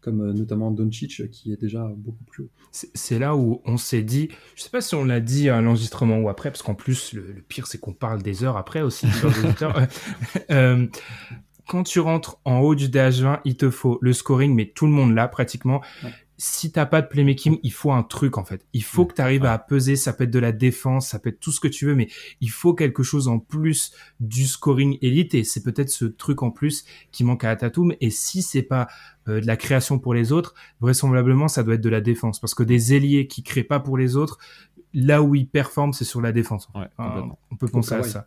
comme 0.00 0.22
euh, 0.22 0.32
notamment 0.32 0.70
Doncic 0.70 1.30
qui 1.30 1.52
est 1.52 1.60
déjà 1.60 1.92
beaucoup 1.94 2.24
plus 2.24 2.44
haut. 2.44 2.50
C'est 2.72 3.18
là 3.18 3.36
où 3.36 3.60
on 3.66 3.76
s'est 3.76 4.02
dit, 4.02 4.30
je 4.54 4.62
sais 4.62 4.70
pas 4.70 4.80
si 4.80 4.94
on 4.94 5.04
l'a 5.04 5.20
dit 5.20 5.50
à 5.50 5.60
l'enregistrement 5.60 6.20
ou 6.20 6.30
après, 6.30 6.50
parce 6.50 6.62
qu'en 6.62 6.74
plus 6.74 7.12
le, 7.12 7.44
pire 7.48 7.66
c'est 7.66 7.76
qu'on 7.76 7.92
parle 7.92 8.22
des 8.22 8.44
heures 8.44 8.56
après 8.56 8.80
aussi. 8.80 9.08
euh, 10.50 10.86
quand 11.68 11.82
tu 11.82 12.00
rentres 12.00 12.40
en 12.46 12.60
haut 12.60 12.74
du 12.74 12.88
DH20, 12.88 13.40
il 13.44 13.58
te 13.58 13.68
faut 13.68 13.98
le 14.00 14.14
scoring, 14.14 14.54
mais 14.54 14.72
tout 14.74 14.86
le 14.86 14.92
monde 14.92 15.14
l'a 15.14 15.28
pratiquement 15.28 15.82
si 16.42 16.72
t'as 16.72 16.86
pas 16.86 17.02
de 17.02 17.06
playmaking, 17.06 17.58
il 17.62 17.72
faut 17.72 17.92
un 17.92 18.02
truc 18.02 18.38
en 18.38 18.46
fait. 18.46 18.64
Il 18.72 18.82
faut 18.82 19.04
mm. 19.04 19.08
que 19.08 19.14
tu 19.14 19.20
arrives 19.20 19.44
à 19.44 19.58
peser. 19.58 19.94
Ça 19.94 20.14
peut 20.14 20.24
être 20.24 20.30
de 20.30 20.38
la 20.38 20.52
défense, 20.52 21.08
ça 21.08 21.18
peut 21.18 21.28
être 21.28 21.38
tout 21.38 21.52
ce 21.52 21.60
que 21.60 21.68
tu 21.68 21.84
veux, 21.84 21.94
mais 21.94 22.08
il 22.40 22.50
faut 22.50 22.72
quelque 22.72 23.02
chose 23.02 23.28
en 23.28 23.38
plus 23.38 23.92
du 24.20 24.46
scoring 24.46 24.96
élite. 25.02 25.34
Et 25.34 25.44
c'est 25.44 25.62
peut-être 25.62 25.90
ce 25.90 26.06
truc 26.06 26.42
en 26.42 26.50
plus 26.50 26.86
qui 27.12 27.24
manque 27.24 27.44
à 27.44 27.54
Tatum. 27.56 27.92
Et 28.00 28.08
si 28.08 28.40
c'est 28.40 28.62
pas 28.62 28.88
euh, 29.28 29.42
de 29.42 29.46
la 29.46 29.58
création 29.58 29.98
pour 29.98 30.14
les 30.14 30.32
autres, 30.32 30.54
vraisemblablement 30.80 31.46
ça 31.46 31.62
doit 31.62 31.74
être 31.74 31.82
de 31.82 31.90
la 31.90 32.00
défense, 32.00 32.40
parce 32.40 32.54
que 32.54 32.62
des 32.62 32.94
ailiers 32.94 33.26
qui 33.26 33.42
créent 33.42 33.62
pas 33.62 33.78
pour 33.78 33.98
les 33.98 34.16
autres, 34.16 34.38
là 34.94 35.22
où 35.22 35.34
ils 35.34 35.46
performent, 35.46 35.92
c'est 35.92 36.06
sur 36.06 36.22
la 36.22 36.32
défense. 36.32 36.70
on 36.98 37.56
peut 37.56 37.68
penser 37.68 37.94
à 37.96 38.02
ça. 38.02 38.26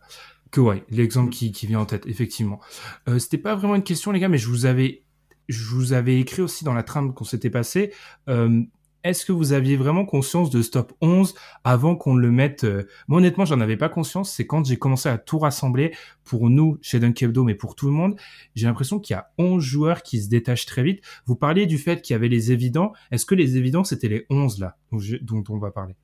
Que 0.52 0.60
ouais, 0.60 0.84
l'exemple 0.88 1.32
qui, 1.32 1.50
qui 1.50 1.66
vient 1.66 1.80
en 1.80 1.84
tête, 1.84 2.06
effectivement. 2.06 2.60
Euh, 3.08 3.18
C'était 3.18 3.38
pas 3.38 3.56
vraiment 3.56 3.74
une 3.74 3.82
question, 3.82 4.12
les 4.12 4.20
gars, 4.20 4.28
mais 4.28 4.38
je 4.38 4.48
vous 4.48 4.66
avais 4.66 5.02
je 5.48 5.64
vous 5.74 5.92
avais 5.92 6.18
écrit 6.18 6.42
aussi 6.42 6.64
dans 6.64 6.74
la 6.74 6.82
trame 6.82 7.14
qu'on 7.14 7.24
s'était 7.24 7.50
passé. 7.50 7.92
Euh, 8.28 8.62
est-ce 9.04 9.26
que 9.26 9.32
vous 9.32 9.52
aviez 9.52 9.76
vraiment 9.76 10.06
conscience 10.06 10.48
de 10.48 10.62
Stop 10.62 10.94
11 11.02 11.34
avant 11.62 11.94
qu'on 11.94 12.16
le 12.16 12.30
mette 12.30 12.64
euh, 12.64 12.84
Moi, 13.06 13.18
honnêtement, 13.18 13.44
j'en 13.44 13.60
avais 13.60 13.76
pas 13.76 13.90
conscience. 13.90 14.32
C'est 14.32 14.46
quand 14.46 14.64
j'ai 14.64 14.78
commencé 14.78 15.10
à 15.10 15.18
tout 15.18 15.38
rassembler 15.38 15.94
pour 16.24 16.48
nous 16.48 16.78
chez 16.80 16.98
Dunkebdo, 17.00 17.44
mais 17.44 17.54
pour 17.54 17.76
tout 17.76 17.86
le 17.86 17.92
monde. 17.92 18.16
J'ai 18.54 18.66
l'impression 18.66 18.98
qu'il 18.98 19.14
y 19.14 19.18
a 19.18 19.30
11 19.36 19.62
joueurs 19.62 20.02
qui 20.02 20.22
se 20.22 20.30
détachent 20.30 20.64
très 20.64 20.82
vite. 20.82 21.02
Vous 21.26 21.36
parliez 21.36 21.66
du 21.66 21.76
fait 21.76 22.00
qu'il 22.00 22.14
y 22.14 22.16
avait 22.16 22.28
les 22.28 22.50
évidents. 22.50 22.94
Est-ce 23.10 23.26
que 23.26 23.34
les 23.34 23.58
évidents, 23.58 23.84
c'était 23.84 24.08
les 24.08 24.24
11 24.30 24.58
là 24.58 24.78
dont, 25.20 25.44
on 25.50 25.58
va 25.58 25.70
parler? 25.70 25.96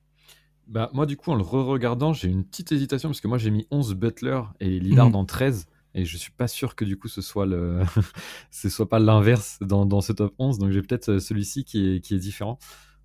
Bah, 0.66 0.90
moi, 0.92 1.06
du 1.06 1.16
coup, 1.16 1.30
en 1.30 1.36
le 1.36 1.42
re-regardant, 1.42 2.12
j'ai 2.12 2.28
une 2.28 2.44
petite 2.44 2.70
hésitation 2.70 3.08
parce 3.08 3.22
que 3.22 3.28
moi, 3.28 3.38
j'ai 3.38 3.50
mis 3.50 3.66
11 3.70 3.94
Butler 3.94 4.42
et 4.60 4.78
Lillard 4.78 5.10
mmh. 5.10 5.16
en 5.16 5.24
13. 5.24 5.66
Et 5.94 6.04
je 6.04 6.16
suis 6.16 6.30
pas 6.30 6.48
sûr 6.48 6.76
que 6.76 6.84
du 6.84 6.96
coup 6.96 7.08
ce 7.08 7.20
soit 7.20 7.46
le, 7.46 7.82
ce 8.50 8.68
soit 8.68 8.88
pas 8.88 8.98
l'inverse 8.98 9.58
dans, 9.60 9.86
dans, 9.86 10.00
ce 10.00 10.12
top 10.12 10.34
11. 10.38 10.58
Donc 10.58 10.70
j'ai 10.70 10.82
peut-être 10.82 11.10
euh, 11.10 11.20
celui-ci 11.20 11.64
qui 11.64 11.88
est, 11.88 12.00
qui 12.00 12.14
est 12.14 12.18
différent. 12.18 12.58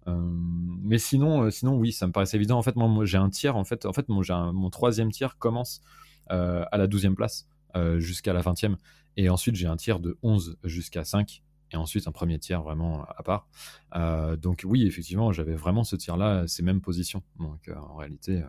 Euh, 0.07 0.15
mais 0.83 0.99
sinon, 0.99 1.43
euh, 1.43 1.49
sinon 1.49 1.77
oui, 1.77 1.91
ça 1.91 2.05
me 2.05 2.11
paraissait 2.11 2.37
évident. 2.37 2.57
En 2.57 2.61
fait, 2.61 2.75
moi, 2.75 3.05
j'ai 3.05 3.17
un 3.17 3.29
tiers. 3.29 3.55
En 3.55 3.63
fait, 3.63 3.85
en 3.85 3.93
fait, 3.93 4.07
mon, 4.09 4.21
mon 4.53 4.69
troisième 4.69 5.11
tiers 5.11 5.37
commence 5.37 5.81
à 6.27 6.77
la 6.77 6.87
12e 6.87 7.13
place 7.13 7.47
jusqu'à 7.97 8.33
la 8.33 8.41
20e. 8.41 8.77
Et 9.15 9.29
ensuite, 9.29 9.55
j'ai 9.55 9.67
un 9.67 9.75
tiers 9.75 9.99
de 9.99 10.17
11 10.23 10.57
jusqu'à 10.63 11.03
5. 11.03 11.43
Et 11.71 11.77
ensuite, 11.77 12.07
un 12.07 12.11
premier 12.11 12.39
tiers 12.39 12.63
vraiment 12.63 13.05
à 13.05 13.21
part. 13.21 13.47
donc 14.37 14.63
oui, 14.65 14.87
effectivement, 14.87 15.31
j'avais 15.31 15.53
vraiment 15.53 15.83
ce 15.83 15.95
tiers-là, 15.95 16.47
ces 16.47 16.63
mêmes 16.63 16.81
positions. 16.81 17.21
Donc 17.39 17.69
en 17.75 17.95
réalité, 17.95 18.43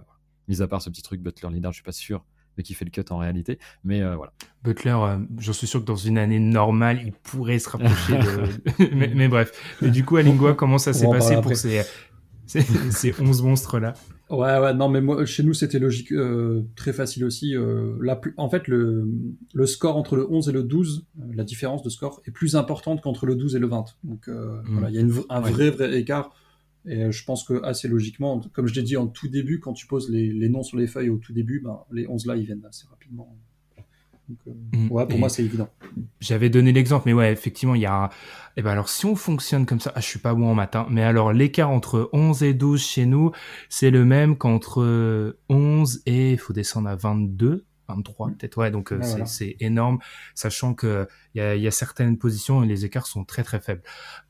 mis 0.49 0.63
à 0.63 0.69
part 0.69 0.81
ce 0.81 0.89
petit 0.89 1.03
truc 1.03 1.21
Butler 1.21 1.51
Leader, 1.51 1.71
je 1.71 1.77
suis 1.77 1.85
pas 1.85 1.93
sûr 1.93 2.25
mais 2.57 2.63
qui 2.63 2.75
fait 2.75 2.85
le 2.85 2.91
cut 2.91 3.05
en 3.11 3.19
réalité. 3.19 3.59
Mais 3.85 4.03
euh, 4.03 4.17
voilà. 4.17 4.33
Butler, 4.65 4.97
euh, 4.99 5.19
j'en 5.39 5.53
suis 5.53 5.67
sûr 5.67 5.81
que 5.81 5.87
dans 5.87 5.97
une 5.97 6.19
année 6.19 6.39
normale, 6.39 7.01
il 7.05 7.13
pourrait 7.13 7.59
se 7.59 7.69
rapprocher 7.69 8.19
de. 8.19 8.95
mais, 9.15 9.29
bref. 9.29 9.53
Mais 9.83 9.91
du 9.91 10.05
coup, 10.05 10.17
à 10.17 10.23
Lingua, 10.23 10.55
comment 10.55 10.79
ça 10.79 10.93
s'est 10.93 11.09
passé 11.09 11.41
pour 11.41 11.55
ces, 11.57 11.83
ces, 12.47 13.15
11 13.19 13.43
monstres-là? 13.43 13.95
Ouais, 14.29 14.59
ouais, 14.59 14.75
non, 14.75 14.89
mais 14.89 15.01
moi, 15.01 15.25
chez 15.25 15.45
nous, 15.45 15.55
c'était 15.55 15.79
logique, 15.79 16.11
euh, 16.11 16.65
très 16.75 16.93
facile 16.93 17.25
aussi. 17.25 17.55
la 18.01 18.21
En 18.37 18.51
fait, 18.51 18.67
le, 18.67 19.09
le 19.55 19.67
score 19.67 19.97
entre 19.97 20.17
le 20.17 20.29
11 20.29 20.49
et 20.49 20.53
le 20.53 20.65
12, 20.65 21.07
la 21.35 21.45
différence 21.45 21.83
de 21.83 21.91
score 21.91 22.23
est 22.27 22.33
plus 22.33 22.57
importante 22.57 23.01
qu'entre 23.03 23.27
le 23.27 23.37
12 23.37 23.55
et 23.55 23.59
le 23.61 23.69
20. 23.69 23.85
Donc, 24.03 24.27
hmm. 24.27 24.63
voilà, 24.73 24.91
il 24.91 24.97
y 24.97 24.99
a 24.99 25.03
une, 25.03 25.15
un 25.29 25.41
vrai, 25.41 25.71
vrai 25.71 25.97
écart. 25.99 26.33
Et 26.87 27.03
euh, 27.03 27.13
je 27.13 27.25
pense 27.25 27.45
que 27.45 27.63
assez 27.65 27.89
logiquement, 27.89 28.41
comme 28.53 28.67
je 28.67 28.75
l'ai 28.75 28.83
dit 28.83 28.97
en 28.97 29.07
tout 29.07 29.29
début, 29.29 29.61
quand 29.61 29.73
tu 29.73 29.87
poses 29.87 30.11
les, 30.11 30.49
noms 30.49 30.63
sur 30.63 30.79
les 30.79 30.87
feuilles 30.87 31.11
au 31.11 31.19
tout 31.19 31.33
début, 31.33 31.61
ben, 31.61 31.81
les 31.93 32.07
11 32.09 32.27
là, 32.27 32.37
ils 32.37 32.45
viennent 32.45 32.65
assez 32.65 32.87
rapidement. 32.89 33.37
Mm. 34.73 34.91
ouais, 34.91 35.07
pour 35.07 35.19
moi, 35.19 35.29
c'est 35.29 35.45
évident. 35.45 35.69
J'avais 36.21 36.51
donné 36.51 36.73
l'exemple, 36.73 37.05
mais 37.07 37.13
ouais, 37.13 37.33
effectivement, 37.33 37.75
il 37.75 37.83
y 37.83 37.87
a. 37.87 38.11
Eh 38.57 38.63
ben 38.63 38.71
alors, 38.71 38.89
si 38.89 39.07
on 39.07 39.15
fonctionne 39.15 39.67
comme 39.67 39.81
ça, 39.81 39.93
ah, 39.95 40.01
je 40.01 40.07
suis 40.07 40.19
pas 40.19 40.35
bon 40.35 40.51
en 40.51 40.55
matin, 40.55 40.87
mais 40.91 41.03
alors 41.03 41.33
l'écart 41.33 41.71
entre 41.71 42.09
11 42.13 42.43
et 42.43 42.55
12 42.55 42.83
chez 42.83 43.07
nous, 43.07 43.33
c'est 43.69 43.91
le 43.91 44.05
même 44.05 44.37
qu'entre 44.37 45.37
11 45.49 46.03
et 46.07 46.33
il 46.33 46.39
faut 46.39 46.53
descendre 46.53 46.89
à 46.89 46.97
22. 46.97 47.67
23 47.89 48.29
mm. 48.29 48.37
peut-être 48.37 48.59
ouais 48.59 48.71
donc 48.71 48.93
euh, 48.93 49.01
c'est 49.25 49.57
énorme 49.61 49.99
sachant 50.35 50.75
que 50.75 51.07
il 51.35 51.39
y 51.39 51.41
a, 51.41 51.57
y 51.57 51.67
a, 51.67 51.71
certaines 51.71 52.19
positions 52.19 52.63
et 52.63 52.67
les 52.67 52.85
écarts 52.85 53.07
sont 53.07 53.25
très 53.25 53.43
très 53.43 53.61
faibles 53.61 53.83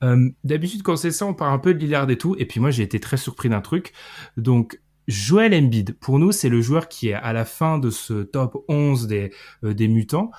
euh, 0.03 0.31
d'habitude 0.45 0.83
quand 0.83 0.97
c'est 0.97 1.11
ça 1.11 1.27
on 1.27 1.35
parle 1.35 1.53
un 1.53 1.59
peu 1.59 1.75
de 1.75 1.79
Lillard 1.79 2.11
et 2.11 2.19
tout 2.19 2.37
et 2.39 2.47
puis 2.47 2.61
moi 2.61 2.71
j'ai 2.71 2.83
été 2.83 3.01
très 3.01 3.17
surpris 3.17 3.49
d'un 3.49 3.61
truc 3.61 3.93
donc 4.37 4.81
Joel 5.09 5.55
Embiid, 5.55 5.97
pour 5.99 6.19
nous, 6.19 6.33
c'est 6.33 6.49
le 6.49 6.61
joueur 6.61 6.89
qui 6.89 7.09
est 7.09 7.15
à 7.15 7.33
la 7.33 7.45
fin 7.45 7.79
de 7.79 7.91
ce 7.91 8.23
top 8.23 8.65
11 8.69 9.07
des, 9.07 9.33
euh, 9.65 9.73
des 9.73 9.89
mutants. 9.89 10.31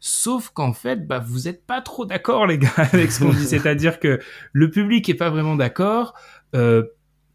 Sauf 0.00 0.50
qu'en 0.50 0.72
fait, 0.72 1.06
bah, 1.06 1.18
vous 1.20 1.48
êtes 1.48 1.64
pas 1.64 1.80
trop 1.80 2.04
d'accord, 2.04 2.46
les 2.46 2.58
gars, 2.58 2.72
avec 2.76 3.12
ce 3.12 3.20
qu'on 3.24 3.32
dit. 3.32 3.44
C'est-à-dire 3.46 4.00
que 4.00 4.20
le 4.52 4.70
public 4.70 5.08
est 5.08 5.14
pas 5.14 5.30
vraiment 5.30 5.56
d'accord. 5.56 6.14
Euh, 6.54 6.84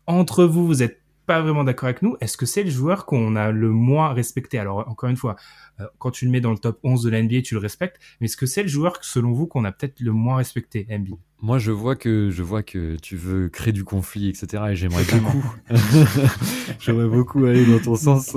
entre 0.06 0.46
vous, 0.46 0.68
vous 0.68 0.84
êtes 0.84 1.02
pas 1.28 1.42
vraiment 1.42 1.66
d'accord 1.66 1.88
avec 1.88 2.02
nous. 2.02 2.16
Est-ce 2.22 2.38
que 2.38 2.46
c'est 2.48 2.64
le 2.64 2.72
joueur 2.72 3.06
qu'on 3.06 3.36
a 3.36 3.52
le 3.52 3.70
moins 3.70 4.14
respecté? 4.14 4.58
Alors, 4.58 4.88
encore 4.88 5.10
une 5.10 5.18
fois, 5.18 5.36
euh, 5.80 5.86
quand 6.00 6.10
tu 6.10 6.26
le 6.26 6.32
mets 6.32 6.40
dans 6.40 6.52
le 6.52 6.58
top 6.58 6.80
11 6.84 7.04
de 7.04 7.10
la 7.10 7.22
NBA, 7.22 7.42
tu 7.42 7.54
le 7.54 7.60
respectes. 7.60 8.00
Mais 8.20 8.26
est-ce 8.26 8.38
que 8.38 8.46
c'est 8.46 8.64
le 8.64 8.70
joueur, 8.70 8.98
selon 9.02 9.34
vous, 9.34 9.46
qu'on 9.46 9.66
a 9.66 9.72
peut-être 9.72 10.00
le 10.00 10.14
moins 10.14 10.38
respecté, 10.38 10.88
NBA 10.90 11.18
Moi, 11.42 11.60
je 11.60 11.72
vois 11.72 11.98
que 11.98 12.30
je 12.32 12.42
vois 12.42 12.64
que 12.64 12.96
tu 12.96 13.18
veux 13.18 13.50
créer 13.50 13.74
du 13.74 13.84
conflit, 13.84 14.30
etc. 14.30 14.64
Et 14.72 14.76
j'aimerais 14.76 15.04
beaucoup, 15.04 15.54
j'aimerais 16.80 17.10
beaucoup 17.10 17.46
aller 17.46 17.66
dans 17.66 17.80
ton 17.80 17.96
sens. 17.96 18.36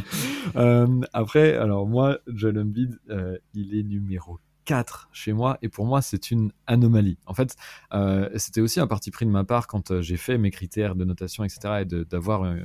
euh, 0.56 1.00
après, 1.12 1.54
alors 1.54 1.86
moi, 1.86 2.18
John 2.26 2.58
Embiid, 2.58 2.98
euh, 3.10 3.38
il 3.54 3.78
est 3.78 3.84
numéro 3.84 4.40
4 4.64 5.08
chez 5.12 5.32
moi 5.32 5.58
et 5.62 5.68
pour 5.68 5.86
moi 5.86 6.02
c'est 6.02 6.30
une 6.30 6.52
anomalie. 6.66 7.18
En 7.26 7.34
fait, 7.34 7.56
euh, 7.92 8.28
c'était 8.36 8.60
aussi 8.60 8.80
un 8.80 8.86
parti 8.86 9.10
pris 9.10 9.26
de 9.26 9.30
ma 9.30 9.44
part 9.44 9.66
quand 9.66 9.90
euh, 9.90 10.02
j'ai 10.02 10.16
fait 10.16 10.38
mes 10.38 10.50
critères 10.50 10.94
de 10.94 11.04
notation, 11.04 11.44
etc. 11.44 11.82
et 11.82 11.84
d'avoir 11.84 12.44
euh, 12.44 12.56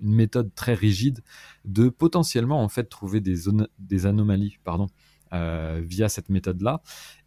une 0.00 0.14
méthode 0.14 0.54
très 0.54 0.74
rigide 0.74 1.22
de 1.64 1.88
potentiellement 1.88 2.62
en 2.62 2.68
fait 2.68 2.84
trouver 2.84 3.20
des, 3.20 3.34
des 3.78 4.06
anomalies 4.06 4.58
pardon, 4.64 4.86
via 5.32 6.08
cette 6.08 6.28
méthode-là 6.28 6.80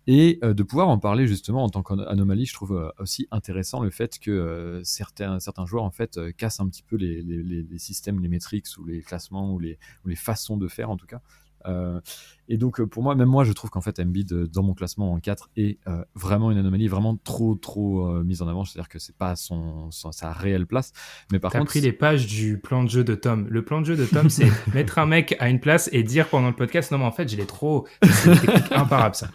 et 0.10 0.40
de 0.42 0.64
pouvoir 0.64 0.88
en 0.88 0.98
parler 0.98 1.28
justement 1.28 1.66
en 1.66 1.70
tant 1.70 1.84
qu'anomalie. 1.84 2.46
Je 2.46 2.54
trouve 2.54 2.94
aussi 3.00 3.28
intéressant 3.32 3.82
le 3.82 3.90
fait 3.90 4.18
que 4.18 4.80
certains, 4.86 5.42
certains 5.42 5.66
joueurs 5.66 5.84
en 5.84 5.92
fait 5.92 6.18
cassent 6.38 6.62
un 6.62 6.70
petit 6.70 6.84
peu 6.84 6.96
les, 6.96 7.22
les, 7.22 7.44
les, 7.44 7.78
systèmes, 7.80 8.22
les 8.22 8.30
métriques 8.30 8.68
ou 8.78 8.86
les 8.86 9.02
classements 9.02 9.54
ou 9.54 9.60
les, 9.60 9.78
ou 10.06 10.08
les 10.08 10.16
façons 10.16 10.56
de 10.56 10.70
faire 10.70 10.90
en 10.90 10.96
tout 10.96 11.06
cas. 11.06 11.22
Euh, 11.68 12.00
et 12.48 12.58
donc, 12.58 12.80
euh, 12.80 12.88
pour 12.88 13.04
moi, 13.04 13.16
même 13.16 13.28
moi, 13.28 13.44
je 13.44 13.52
trouve 13.52 13.70
qu'en 13.70 13.82
fait, 13.82 14.00
Embiid, 14.00 14.32
euh, 14.32 14.48
dans 14.48 14.64
mon 14.64 14.74
classement 14.74 15.12
en 15.12 15.20
4, 15.20 15.50
est 15.58 15.80
vraiment 16.16 16.52
une 16.52 16.58
anomalie, 16.58 16.88
vraiment 16.88 17.18
trop, 17.24 17.56
trop 17.56 18.24
mise 18.24 18.42
en 18.42 18.48
avant. 18.48 18.66
C'est-à-dire 18.66 18.90
que 18.90 19.00
c'est 19.00 19.16
pas 19.16 19.36
son, 19.36 19.92
sa 19.92 20.32
réelle 20.32 20.66
place. 20.66 20.92
Mais 21.32 21.40
par 21.40 21.52
T'as 21.52 21.60
contre. 21.60 21.72
pris 21.72 21.82
les 21.82 21.92
pages 21.92 22.28
du 22.28 22.58
plan 22.58 22.84
de 22.84 22.90
jeu 22.90 23.04
de 23.04 23.16
Tom. 23.16 23.48
Le 23.50 23.64
plan 23.64 23.82
de 23.82 23.86
jeu 23.86 23.96
de 23.96 24.06
Tom, 24.06 24.30
c'est 24.30 24.48
mettre 24.74 25.00
un 25.00 25.06
mec 25.06 25.36
à 25.40 25.50
une 25.50 25.60
place 25.60 25.90
et 25.92 26.04
dire 26.04 26.28
pendant 26.28 26.48
le 26.48 26.56
podcast, 26.56 26.92
non, 26.92 27.00
mais 27.00 27.06
en 27.06 27.12
fait, 27.12 27.30
je 27.30 27.38
l'ai 27.38 27.46
trop. 27.46 27.88
C'est 28.04 28.72
imparable, 28.72 29.16
ça. 29.16 29.30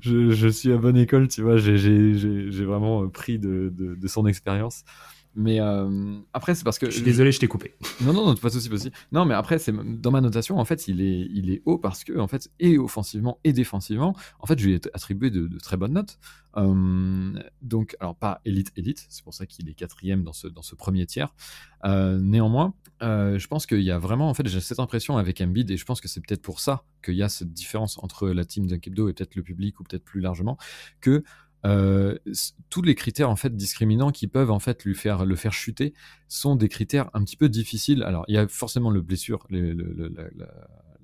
Je, 0.00 0.30
je, 0.30 0.48
suis 0.48 0.72
à 0.72 0.76
bonne 0.76 0.96
école, 0.96 1.28
tu 1.28 1.42
vois. 1.42 1.56
J'ai 1.56 2.64
vraiment 2.64 3.08
pris 3.08 3.38
de, 3.38 3.72
de, 3.74 3.94
de 3.94 4.08
son 4.08 4.26
expérience. 4.26 4.82
Mais 5.38 5.60
euh, 5.60 6.18
après, 6.32 6.54
c'est 6.54 6.64
parce 6.64 6.78
que. 6.78 6.86
Je 6.86 6.92
suis 6.92 7.02
désolé, 7.02 7.30
je 7.30 7.38
t'ai 7.38 7.46
coupé. 7.46 7.74
Non, 8.00 8.12
non, 8.12 8.26
non, 8.26 8.34
pas 8.34 8.48
de 8.48 8.54
souci, 8.54 8.68
pas 8.68 8.76
Non, 9.12 9.24
mais 9.24 9.34
après, 9.34 9.58
c'est 9.58 9.72
dans 9.72 10.10
ma 10.10 10.20
notation, 10.20 10.58
en 10.58 10.64
fait, 10.64 10.88
il 10.88 11.00
est, 11.00 11.28
il 11.32 11.50
est 11.50 11.62
haut 11.66 11.78
parce 11.78 12.04
que, 12.04 12.18
en 12.18 12.26
fait, 12.26 12.50
et 12.58 12.78
offensivement 12.78 13.38
et 13.44 13.52
défensivement, 13.52 14.16
en 14.40 14.46
fait, 14.46 14.58
je 14.58 14.66
lui 14.66 14.74
ai 14.74 14.80
attribué 14.94 15.30
de, 15.30 15.58
très 15.58 15.76
bonnes 15.76 15.92
notes. 15.92 16.18
Euh, 16.56 17.32
donc, 17.60 17.96
alors 18.00 18.16
pas 18.16 18.40
élite, 18.46 18.72
élite, 18.76 19.04
c'est 19.10 19.22
pour 19.22 19.34
ça 19.34 19.44
qu'il 19.44 19.68
est 19.68 19.74
quatrième 19.74 20.22
dans 20.22 20.32
ce, 20.32 20.46
dans 20.46 20.62
ce 20.62 20.74
premier 20.74 21.04
tiers. 21.04 21.34
Euh, 21.84 22.18
néanmoins, 22.18 22.74
je 23.00 23.46
pense 23.46 23.66
qu'il 23.66 23.82
y 23.82 23.90
a 23.90 23.98
vraiment, 23.98 24.30
en 24.30 24.34
fait, 24.34 24.48
j'ai 24.48 24.60
cette 24.60 24.80
impression 24.80 25.18
avec 25.18 25.40
Embiid, 25.42 25.70
et 25.70 25.76
je 25.76 25.84
pense 25.84 26.00
que 26.00 26.08
c'est 26.08 26.20
peut-être 26.20 26.42
pour 26.42 26.60
ça 26.60 26.84
qu'il 27.04 27.14
y 27.14 27.22
a 27.22 27.28
cette 27.28 27.52
différence 27.52 27.98
entre 28.02 28.28
la 28.28 28.44
team 28.44 28.66
d'Unkebdo 28.66 29.08
et 29.08 29.12
peut-être 29.12 29.34
le 29.34 29.42
public, 29.42 29.80
ou 29.80 29.84
peut-être 29.84 30.04
plus 30.04 30.20
largement, 30.20 30.56
que 31.00 31.24
euh, 31.64 32.16
tous 32.70 32.82
les 32.82 32.94
critères 32.94 33.30
en 33.30 33.36
fait 33.36 33.56
discriminants 33.56 34.10
qui 34.10 34.26
peuvent 34.26 34.50
en 34.50 34.58
fait 34.58 34.84
lui 34.84 34.94
faire 34.94 35.24
le 35.24 35.36
faire 35.36 35.52
chuter 35.52 35.94
sont 36.28 36.56
des 36.56 36.68
critères 36.68 37.10
un 37.14 37.24
petit 37.24 37.36
peu 37.36 37.48
difficiles. 37.48 38.02
Alors 38.02 38.24
il 38.28 38.34
y 38.34 38.38
a 38.38 38.46
forcément 38.46 38.90
le 38.90 39.00
blessure, 39.00 39.46
le, 39.50 39.72
le, 39.72 40.12
la 40.36 40.48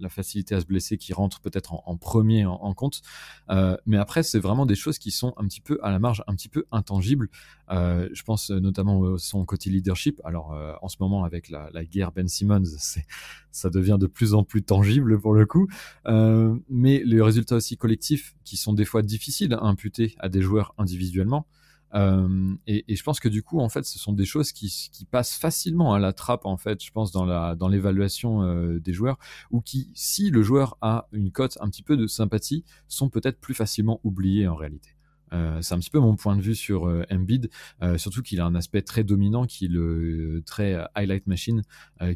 facilité 0.08 0.54
à 0.54 0.60
se 0.60 0.66
blesser 0.66 0.96
qui 0.96 1.12
rentre 1.12 1.40
peut-être 1.40 1.74
en, 1.74 1.96
premier 1.96 2.44
en, 2.44 2.74
compte. 2.74 3.02
Euh, 3.50 3.76
mais 3.86 3.96
après, 3.96 4.22
c'est 4.22 4.38
vraiment 4.38 4.66
des 4.66 4.74
choses 4.74 4.98
qui 4.98 5.10
sont 5.10 5.34
un 5.36 5.44
petit 5.46 5.60
peu 5.60 5.78
à 5.82 5.90
la 5.90 5.98
marge, 5.98 6.22
un 6.26 6.34
petit 6.34 6.48
peu 6.48 6.64
intangibles. 6.72 7.28
Euh, 7.70 8.08
je 8.12 8.22
pense 8.22 8.50
notamment 8.50 8.98
au 8.98 9.18
son 9.18 9.44
côté 9.44 9.70
leadership. 9.70 10.20
Alors, 10.24 10.52
euh, 10.52 10.74
en 10.82 10.88
ce 10.88 10.96
moment, 11.00 11.24
avec 11.24 11.48
la, 11.48 11.70
guerre 11.84 12.12
Ben 12.12 12.28
Simmons, 12.28 12.62
ça 13.50 13.70
devient 13.70 13.98
de 14.00 14.06
plus 14.06 14.34
en 14.34 14.44
plus 14.44 14.62
tangible 14.62 15.20
pour 15.20 15.34
le 15.34 15.46
coup. 15.46 15.68
mais 16.06 17.02
les 17.04 17.20
résultats 17.20 17.56
aussi 17.56 17.76
collectifs 17.76 18.34
qui 18.44 18.56
sont 18.56 18.72
des 18.72 18.84
fois 18.84 19.02
difficiles 19.02 19.54
à 19.54 19.62
imputer 19.62 20.14
à 20.18 20.28
des 20.28 20.42
joueurs 20.42 20.74
individuellement. 20.78 21.46
Euh, 21.94 22.54
et, 22.66 22.84
je 22.94 23.02
pense 23.02 23.20
que 23.20 23.28
du 23.28 23.42
coup, 23.42 23.60
en 23.60 23.68
fait, 23.68 23.84
ce 23.84 23.98
sont 23.98 24.12
des 24.12 24.24
choses 24.24 24.52
qui, 24.52 24.72
passent 25.10 25.36
facilement 25.36 25.94
à 25.94 25.98
la 25.98 26.12
trappe, 26.12 26.46
en 26.46 26.56
fait, 26.56 26.82
je 26.82 26.90
pense, 26.90 27.12
dans 27.12 27.54
dans 27.54 27.68
l'évaluation 27.68 28.42
euh, 28.42 28.78
des 28.80 28.92
joueurs, 28.92 29.18
ou 29.50 29.60
qui, 29.60 29.90
si 29.94 30.30
le 30.30 30.42
joueur 30.42 30.78
a 30.80 31.08
une 31.12 31.30
cote 31.30 31.58
un 31.60 31.68
petit 31.68 31.82
peu 31.82 31.96
de 31.96 32.06
sympathie, 32.06 32.64
sont 32.88 33.08
peut-être 33.08 33.40
plus 33.40 33.54
facilement 33.54 34.00
oubliés 34.04 34.46
en 34.48 34.54
réalité. 34.54 34.90
Euh, 35.32 35.60
c'est 35.62 35.74
un 35.74 35.78
petit 35.78 35.90
peu 35.90 35.98
mon 35.98 36.16
point 36.16 36.36
de 36.36 36.42
vue 36.42 36.54
sur 36.54 36.86
euh, 36.86 37.04
Embiid, 37.10 37.50
euh, 37.82 37.98
surtout 37.98 38.22
qu'il 38.22 38.40
a 38.40 38.46
un 38.46 38.54
aspect 38.54 38.82
très 38.82 39.04
dominant 39.04 39.46
qui 39.46 39.66
est 39.66 39.68
le 39.68 40.42
très 40.44 40.78
highlight 40.94 41.26
machine, 41.26 41.62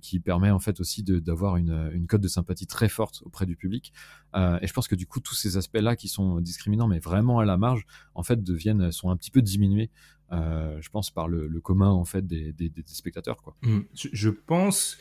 qui 0.02 0.18
permet 0.18 0.51
en 0.51 0.59
fait 0.59 0.80
aussi 0.80 1.05
d'avoir 1.05 1.56
une, 1.56 1.90
une 1.93 2.06
cote 2.06 2.20
de 2.20 2.28
sympathie 2.28 2.66
très 2.66 2.88
forte 2.88 3.22
auprès 3.24 3.47
du 3.47 3.56
public. 3.56 3.93
et 4.34 4.66
je 4.66 4.72
pense 4.72 4.88
que 4.88 4.97
du 4.97 5.06
coup 5.06 5.20
tous 5.20 5.34
ces 5.34 5.56
aspects-là 5.56 5.94
qui 5.94 6.09
sont 6.09 6.40
discriminants 6.40 6.88
mais 6.88 6.98
vraiment 6.98 7.38
à 7.38 7.44
la 7.44 7.56
marge, 7.56 7.86
en 8.14 8.22
fait 8.24 8.43
deviennent 8.43 8.90
sont 8.90 9.10
un 9.10 9.16
petit 9.16 9.30
peu 9.30 9.43
diminués. 9.43 9.90
je 10.32 10.88
pense 10.88 11.10
par 11.10 11.28
le, 11.28 11.60
commun 11.60 11.90
en 11.90 12.05
fait 12.05 12.26
des, 12.26 12.52
des, 12.52 12.72
spectateurs 12.86 13.43
quoi. 13.43 13.56
Mmh. 13.62 13.80
Je 13.94 14.30
pense 14.30 14.98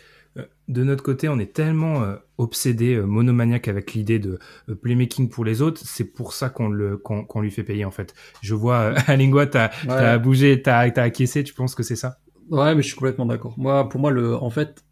de 0.68 0.84
notre 0.84 1.04
côté, 1.04 1.30
on 1.30 1.40
est 1.40 1.54
tellement 1.54 2.04
euh, 2.04 2.16
obsédé, 2.38 2.96
euh, 2.96 3.06
monomaniaque 3.06 3.68
avec 3.68 3.94
l'idée 3.94 4.20
de 4.20 4.40
playmaking 4.82 5.30
pour 5.30 5.46
les 5.46 5.62
autres, 5.62 5.82
c'est 5.84 6.04
pour 6.04 6.34
ça 6.34 6.50
qu'on 6.50 6.70
le 6.70 6.98
qu'on 6.98 7.42
lui 7.42 7.52
fait 7.52 7.64
payer 7.64 7.86
en 7.86 7.92
fait. 7.92 8.14
Je 8.42 8.56
vois, 8.56 8.94
Alingua, 9.08 9.48
t'as 9.48 9.70
as 9.88 10.18
bougé, 10.18 10.62
t'as 10.62 10.80
as 10.80 11.02
acquiescé, 11.02 11.44
tu 11.44 11.54
penses 11.54 11.76
que 11.76 11.84
c'est 11.84 11.96
ça? 11.96 12.20
Ouais, 12.50 12.76
mais 12.76 12.82
je 12.82 12.88
suis 12.88 12.96
complètement 12.96 13.26
d'accord. 13.26 13.56
Moi, 13.58 13.88
pour 13.90 14.00
moi, 14.00 14.12
le, 14.12 14.36
en 14.36 14.50
fait, 14.50 14.84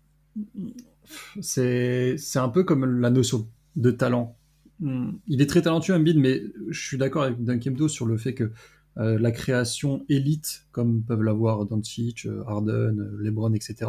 c'est 1.41 2.15
c'est 2.17 2.39
un 2.39 2.49
peu 2.49 2.63
comme 2.63 3.01
la 3.01 3.09
notion 3.09 3.47
de 3.75 3.91
talent. 3.91 4.37
Hmm, 4.79 5.11
il 5.27 5.41
est 5.41 5.47
très 5.47 5.61
talentueux, 5.61 5.95
Embiid, 5.95 6.17
mais 6.17 6.41
je 6.69 6.87
suis 6.87 6.97
d'accord 6.97 7.23
avec 7.23 7.43
Dunkemdo 7.43 7.87
sur 7.87 8.05
le 8.05 8.17
fait 8.17 8.33
que 8.33 8.51
la 8.95 9.31
création 9.31 10.05
élite, 10.07 10.67
comme 10.71 11.01
peuvent 11.01 11.23
l'avoir 11.23 11.65
Doncic, 11.65 12.27
Harden, 12.45 13.09
LeBron, 13.17 13.51
etc 13.53 13.87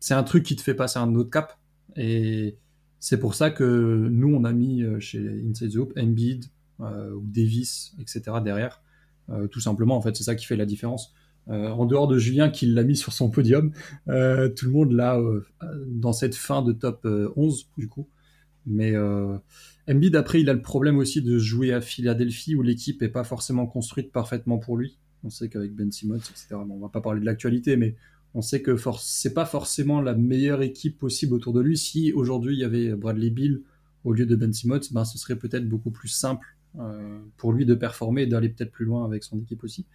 c'est 0.00 0.14
un 0.14 0.22
truc 0.22 0.44
qui 0.44 0.56
te 0.56 0.62
fait 0.62 0.74
passer 0.74 0.98
un 0.98 1.14
autre 1.14 1.30
cap. 1.30 1.58
Et 1.96 2.56
c'est 3.00 3.18
pour 3.18 3.34
ça 3.34 3.50
que 3.50 4.08
nous, 4.10 4.34
on 4.34 4.44
a 4.44 4.52
mis 4.52 4.82
euh, 4.82 5.00
chez 5.00 5.18
Inside 5.48 5.72
the 5.72 5.98
Embiid 5.98 6.46
euh, 6.80 7.12
ou 7.12 7.26
Davis, 7.26 7.94
etc. 8.00 8.22
derrière. 8.42 8.82
Euh, 9.30 9.46
tout 9.46 9.60
simplement, 9.60 9.96
en 9.96 10.00
fait, 10.00 10.16
c'est 10.16 10.24
ça 10.24 10.34
qui 10.34 10.46
fait 10.46 10.56
la 10.56 10.66
différence. 10.66 11.14
en 11.48 11.86
dehors 11.86 12.08
de 12.08 12.18
Julien 12.18 12.50
qui 12.50 12.66
l'a 12.66 12.84
mis 12.84 12.96
sur 12.96 13.12
son 13.12 13.30
podium, 13.30 13.72
tout 14.06 14.66
le 14.66 14.70
monde 14.70 14.92
l'a 14.92 15.18
dans 15.86 16.12
cette 16.12 16.34
fin 16.34 16.60
de 16.62 16.72
top 16.72 17.06
11 17.36 17.70
du 17.78 17.88
coup. 17.88 18.06
Mais 18.66 18.94
Embiid 19.88 20.14
après 20.14 20.42
il 20.42 20.50
a 20.50 20.52
le 20.52 20.60
problème 20.60 20.98
aussi 20.98 21.22
de 21.22 21.38
jouer 21.38 21.72
à 21.72 21.80
Philadelphie 21.80 22.54
où 22.54 22.60
l'équipe 22.60 23.02
est 23.02 23.08
pas 23.08 23.24
forcément 23.24 23.66
construite 23.66 24.12
parfaitement 24.12 24.58
pour 24.58 24.76
lui. 24.76 24.98
On 25.24 25.30
sait 25.30 25.48
qu'avec 25.48 25.74
Ben 25.74 25.90
Simmons, 25.90 26.18
etc. 26.18 26.48
Bon, 26.50 26.74
on 26.74 26.80
va 26.80 26.90
pas 26.90 27.00
parler 27.00 27.20
de 27.20 27.24
l'actualité, 27.24 27.78
mais 27.78 27.96
on 28.34 28.42
sait 28.42 28.62
que 28.62 28.76
c'est 29.00 29.34
pas 29.34 29.46
forcément 29.46 30.00
la 30.00 30.14
meilleure 30.14 30.62
équipe 30.62 30.98
possible 30.98 31.34
autour 31.34 31.52
de 31.52 31.60
lui. 31.60 31.76
Si 31.78 32.12
aujourd'hui 32.12 32.54
il 32.56 32.60
y 32.60 32.64
avait 32.64 32.94
Bradley 32.94 33.30
Bill 33.30 33.62
au 34.04 34.12
lieu 34.12 34.26
de 34.26 34.36
Ben 34.36 34.52
Simmons, 34.52 34.80
ben 34.92 35.04
ce 35.04 35.18
serait 35.18 35.36
peut-être 35.36 35.68
beaucoup 35.68 35.90
plus 35.90 36.08
simple 36.08 36.56
euh, 36.78 37.18
pour 37.36 37.52
lui 37.52 37.66
de 37.66 37.74
performer 37.74 38.22
et 38.22 38.26
d'aller 38.26 38.48
peut-être 38.48 38.70
plus 38.70 38.84
loin 38.84 39.04
avec 39.04 39.24
son 39.24 39.38
équipe 39.38 39.64
aussi. 39.64 39.86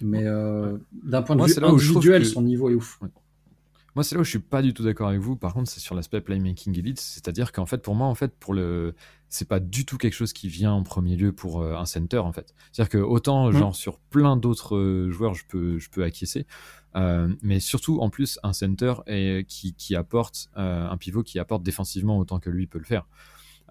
Mais 0.00 0.24
euh, 0.24 0.78
d'un 1.04 1.22
point 1.22 1.36
de 1.36 1.44
vue 1.44 1.64
individuel, 1.64 2.24
son 2.24 2.42
niveau 2.42 2.70
est 2.70 2.74
ouf. 2.74 3.00
Moi, 3.94 4.04
c'est 4.04 4.14
là 4.14 4.20
où 4.20 4.24
je 4.24 4.30
suis 4.30 4.38
pas 4.38 4.62
du 4.62 4.72
tout 4.72 4.84
d'accord 4.84 5.08
avec 5.08 5.20
vous. 5.20 5.34
Par 5.34 5.52
contre, 5.54 5.68
c'est 5.68 5.80
sur 5.80 5.94
l'aspect 5.94 6.20
playmaking 6.20 6.78
elite, 6.78 7.00
c'est-à-dire 7.00 7.50
qu'en 7.50 7.66
fait, 7.66 7.78
pour 7.78 7.96
moi, 7.96 8.06
en 8.06 8.14
fait, 8.14 8.32
pour 8.38 8.54
le, 8.54 8.94
c'est 9.28 9.48
pas 9.48 9.58
du 9.58 9.84
tout 9.84 9.98
quelque 9.98 10.12
chose 10.12 10.32
qui 10.32 10.48
vient 10.48 10.72
en 10.72 10.84
premier 10.84 11.16
lieu 11.16 11.32
pour 11.32 11.62
euh, 11.62 11.74
un 11.74 11.84
center, 11.84 12.18
en 12.18 12.32
fait. 12.32 12.54
C'est-à-dire 12.70 12.90
que 12.90 12.98
autant, 12.98 13.48
mmh. 13.48 13.56
genre, 13.56 13.74
sur 13.74 13.98
plein 13.98 14.36
d'autres 14.36 15.08
joueurs, 15.10 15.34
je 15.34 15.44
peux, 15.48 15.78
je 15.78 15.90
peux 15.90 16.04
acquiescer. 16.04 16.46
Mais 17.42 17.60
surtout 17.60 18.00
en 18.00 18.10
plus 18.10 18.38
un 18.42 18.52
center 18.52 18.94
et, 19.06 19.44
qui, 19.48 19.74
qui 19.74 19.94
apporte 19.94 20.48
un 20.54 20.96
pivot 20.96 21.22
qui 21.22 21.38
apporte 21.38 21.62
défensivement 21.62 22.18
autant 22.18 22.40
que 22.40 22.50
lui 22.50 22.66
peut 22.66 22.78
le 22.78 22.84
faire. 22.84 23.06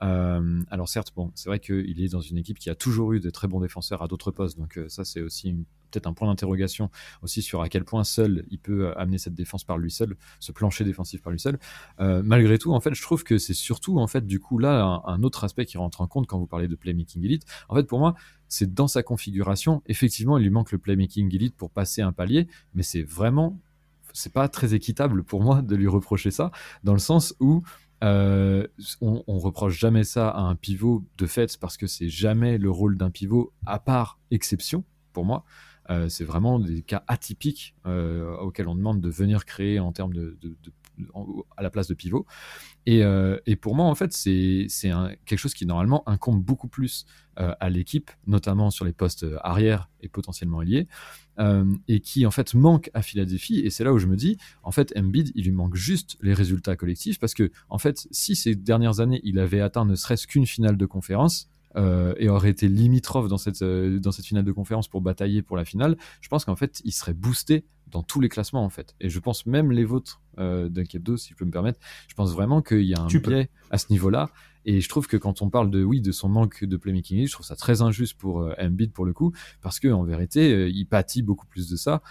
Euh, 0.03 0.61
alors 0.69 0.89
certes, 0.89 1.11
bon, 1.15 1.31
c'est 1.35 1.49
vrai 1.49 1.59
qu'il 1.59 2.01
est 2.01 2.09
dans 2.09 2.21
une 2.21 2.37
équipe 2.37 2.59
qui 2.59 2.69
a 2.69 2.75
toujours 2.75 3.13
eu 3.13 3.19
de 3.19 3.29
très 3.29 3.47
bons 3.47 3.59
défenseurs 3.59 4.01
à 4.01 4.07
d'autres 4.07 4.31
postes, 4.31 4.57
donc 4.57 4.77
euh, 4.77 4.87
ça 4.89 5.03
c'est 5.03 5.21
aussi 5.21 5.53
peut-être 5.89 6.07
un 6.07 6.13
point 6.13 6.27
d'interrogation 6.27 6.91
aussi 7.21 7.41
sur 7.41 7.61
à 7.61 7.69
quel 7.69 7.85
point 7.85 8.03
seul 8.03 8.45
il 8.49 8.59
peut 8.59 8.87
euh, 8.87 8.99
amener 8.99 9.17
cette 9.17 9.33
défense 9.33 9.63
par 9.63 9.77
lui 9.77 9.89
seul, 9.89 10.17
ce 10.39 10.51
plancher 10.51 10.83
défensif 10.83 11.21
par 11.21 11.31
lui 11.31 11.39
seul. 11.39 11.59
malgré 11.99 12.57
tout, 12.57 12.73
en 12.73 12.79
fait, 12.79 12.93
je 12.93 13.01
trouve 13.01 13.23
que 13.23 13.37
c'est 13.37 13.53
surtout 13.53 13.99
en 13.99 14.07
fait 14.07 14.25
du 14.25 14.39
coup 14.39 14.59
là 14.59 15.01
un, 15.05 15.23
autre 15.23 15.43
aspect 15.43 15.65
qui 15.65 15.77
rentre 15.77 16.01
en 16.01 16.07
compte 16.07 16.27
quand 16.27 16.37
vous 16.37 16.47
parlez 16.47 16.67
de 16.67 16.75
playmaking 16.75 17.23
elite. 17.23 17.45
En 17.69 17.75
fait, 17.75 17.83
pour 17.83 17.99
moi, 17.99 18.15
c'est 18.49 18.73
dans 18.73 18.87
sa 18.87 19.03
configuration. 19.03 19.81
Effectivement, 19.87 20.37
il 20.37 20.43
lui 20.43 20.49
manque 20.49 20.71
le 20.71 20.77
playmaking 20.77 21.33
elite 21.33 21.55
pour 21.55 21.71
passer 21.71 22.01
un 22.01 22.11
palier, 22.11 22.47
mais 22.73 22.83
c'est 22.83 23.03
vraiment 23.03 23.59
c'est 24.13 24.33
pas 24.33 24.47
très 24.49 24.73
équitable 24.73 25.23
pour 25.23 25.43
moi 25.43 25.61
de 25.61 25.75
lui 25.75 25.87
reprocher 25.87 26.31
ça, 26.31 26.51
dans 26.83 26.93
le 26.93 26.99
sens 26.99 27.35
où 27.39 27.61
euh, 28.03 28.67
on, 29.01 29.39
reproche 29.39 29.79
jamais 29.79 30.03
ça 30.03 30.29
à 30.29 30.41
un 30.41 30.55
pivot 30.55 31.03
de 31.17 31.25
fait 31.25 31.57
parce 31.59 31.77
que 31.77 31.87
c'est 31.87 32.09
jamais 32.09 32.57
le 32.57 32.69
rôle 32.69 32.95
d'un 32.97 33.09
pivot 33.09 33.53
à 33.65 33.79
part 33.79 34.19
exception 34.29 34.83
pour 35.13 35.25
moi. 35.25 35.45
Euh, 35.89 36.09
c'est 36.09 36.25
vraiment 36.25 36.59
des 36.59 36.81
cas 36.81 37.03
atypiques 37.07 37.75
euh, 37.85 38.35
auxquels 38.37 38.67
on 38.67 38.75
demande 38.75 39.01
de 39.01 39.09
venir 39.09 39.45
créer 39.45 39.79
en 39.79 39.91
termes 39.91 40.13
de, 40.13 40.37
à 41.55 41.63
la 41.63 41.69
place 41.69 41.87
de 41.87 41.93
pivot. 41.93 42.25
Et, 42.85 43.03
pour 43.61 43.75
moi, 43.75 43.85
en 43.85 43.95
fait, 43.95 44.13
c'est 44.13 44.67
quelque 45.25 45.39
chose 45.39 45.53
qui 45.53 45.65
normalement 45.65 46.07
incombe 46.07 46.43
beaucoup 46.43 46.67
plus 46.67 47.05
à 47.35 47.69
l'équipe, 47.69 48.09
notamment 48.25 48.71
sur 48.71 48.85
les 48.85 48.93
postes 48.93 49.25
arrière 49.43 49.89
et 50.01 50.09
potentiellement 50.09 50.61
liés. 50.61 50.87
Euh, 51.39 51.65
et 51.87 51.99
qui 51.99 52.25
en 52.25 52.31
fait 52.31 52.55
manque 52.55 52.89
à 52.95 53.03
Philadelphie. 53.03 53.59
Et 53.59 53.69
c'est 53.69 53.83
là 53.83 53.93
où 53.93 53.99
je 53.99 54.07
me 54.07 54.15
dis, 54.15 54.37
en 54.63 54.71
fait, 54.71 54.91
Embiid, 54.97 55.31
il 55.35 55.43
lui 55.43 55.51
manque 55.51 55.75
juste 55.75 56.17
les 56.19 56.33
résultats 56.33 56.75
collectifs 56.75 57.19
parce 57.19 57.35
que 57.35 57.51
en 57.69 57.77
fait, 57.77 58.07
si 58.09 58.35
ces 58.35 58.55
dernières 58.55 59.01
années 59.01 59.21
il 59.23 59.37
avait 59.37 59.61
atteint 59.61 59.85
ne 59.85 59.93
serait-ce 59.93 60.25
qu'une 60.25 60.47
finale 60.47 60.77
de 60.77 60.85
conférence, 60.87 61.47
euh, 61.77 62.13
et 62.17 62.27
aurait 62.27 62.49
été 62.49 62.67
limitrophe 62.67 63.27
dans 63.27 63.37
cette, 63.37 63.61
euh, 63.61 63.99
dans 63.99 64.11
cette 64.11 64.25
finale 64.25 64.43
de 64.43 64.51
conférence 64.51 64.87
pour 64.87 65.01
batailler 65.01 65.41
pour 65.41 65.57
la 65.57 65.65
finale, 65.65 65.95
je 66.21 66.27
pense 66.27 66.43
qu'en 66.43 66.55
fait, 66.55 66.81
il 66.83 66.91
serait 66.91 67.13
boosté 67.13 67.65
dans 67.87 68.03
tous 68.03 68.19
les 68.19 68.29
classements, 68.29 68.65
en 68.65 68.69
fait. 68.69 68.95
Et 68.99 69.09
je 69.09 69.19
pense 69.19 69.45
même 69.45 69.71
les 69.71 69.85
vôtres 69.85 70.21
euh, 70.39 70.69
d'un 70.69 70.83
2, 70.91 71.17
si 71.17 71.29
je 71.31 71.35
peux 71.35 71.45
me 71.45 71.51
permettre, 71.51 71.79
je 72.07 72.15
pense 72.15 72.33
vraiment 72.33 72.61
qu'il 72.61 72.81
y 72.81 72.95
a 72.95 73.01
un 73.01 73.07
biais 73.07 73.49
à 73.69 73.77
ce 73.77 73.91
niveau-là. 73.91 74.29
Et 74.65 74.81
je 74.81 74.89
trouve 74.89 75.07
que 75.07 75.15
quand 75.15 75.41
on 75.41 75.49
parle 75.49 75.69
de 75.69 75.83
oui 75.83 76.01
de 76.01 76.11
son 76.11 76.27
manque 76.27 76.63
de 76.63 76.77
playmaking, 76.77 77.25
je 77.25 77.31
trouve 77.31 77.45
ça 77.45 77.55
très 77.55 77.81
injuste 77.81 78.17
pour 78.17 78.41
euh, 78.41 78.53
Embiid 78.59 78.91
pour 78.91 79.05
le 79.05 79.13
coup, 79.13 79.31
parce 79.61 79.79
que 79.79 79.87
en 79.87 80.03
vérité, 80.03 80.69
il 80.69 80.85
pâtit 80.85 81.21
beaucoup 81.21 81.45
plus 81.45 81.69
de 81.69 81.77
ça 81.77 82.01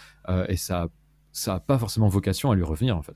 et 0.49 0.57
ça 0.57 0.89
ça 1.31 1.53
a 1.53 1.59
pas 1.59 1.77
forcément 1.77 2.07
vocation 2.07 2.49
à 2.49 2.55
lui 2.55 2.63
revenir 2.63 2.97
en 2.97 3.03
fait. 3.03 3.15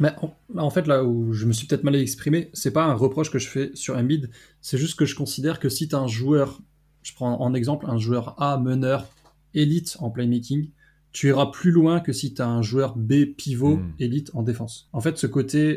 Mais 0.00 0.10
en, 0.56 0.70
fait, 0.70 0.86
là 0.86 1.04
où 1.04 1.32
je 1.32 1.44
me 1.46 1.52
suis 1.52 1.66
peut-être 1.66 1.84
mal 1.84 1.94
exprimé, 1.96 2.50
c'est 2.54 2.70
pas 2.70 2.84
un 2.84 2.94
reproche 2.94 3.30
que 3.30 3.38
je 3.38 3.48
fais 3.48 3.70
sur 3.74 3.96
Embiid, 3.96 4.30
c'est 4.62 4.78
juste 4.78 4.98
que 4.98 5.04
je 5.04 5.14
considère 5.14 5.60
que 5.60 5.68
si 5.68 5.86
tu 5.88 5.94
as 5.94 5.98
un 5.98 6.06
joueur, 6.06 6.62
je 7.02 7.12
prends 7.14 7.40
en 7.40 7.52
exemple 7.52 7.86
un 7.88 7.98
joueur 7.98 8.40
A 8.40 8.58
meneur 8.58 9.06
élite 9.52 9.96
en 10.00 10.10
playmaking, 10.10 10.70
tu 11.12 11.28
iras 11.28 11.46
plus 11.46 11.70
loin 11.70 12.00
que 12.00 12.12
si 12.12 12.32
tu 12.32 12.40
as 12.40 12.48
un 12.48 12.62
joueur 12.62 12.96
B 12.96 13.26
pivot 13.36 13.76
hmm. 13.76 13.92
élite 13.98 14.30
en 14.32 14.42
défense. 14.42 14.88
En 14.94 15.00
fait, 15.00 15.18
ce 15.18 15.26
côté 15.26 15.74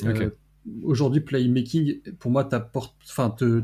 aujourd'hui 0.83 1.21
playmaking 1.21 2.01
pour 2.19 2.31
moi 2.31 2.43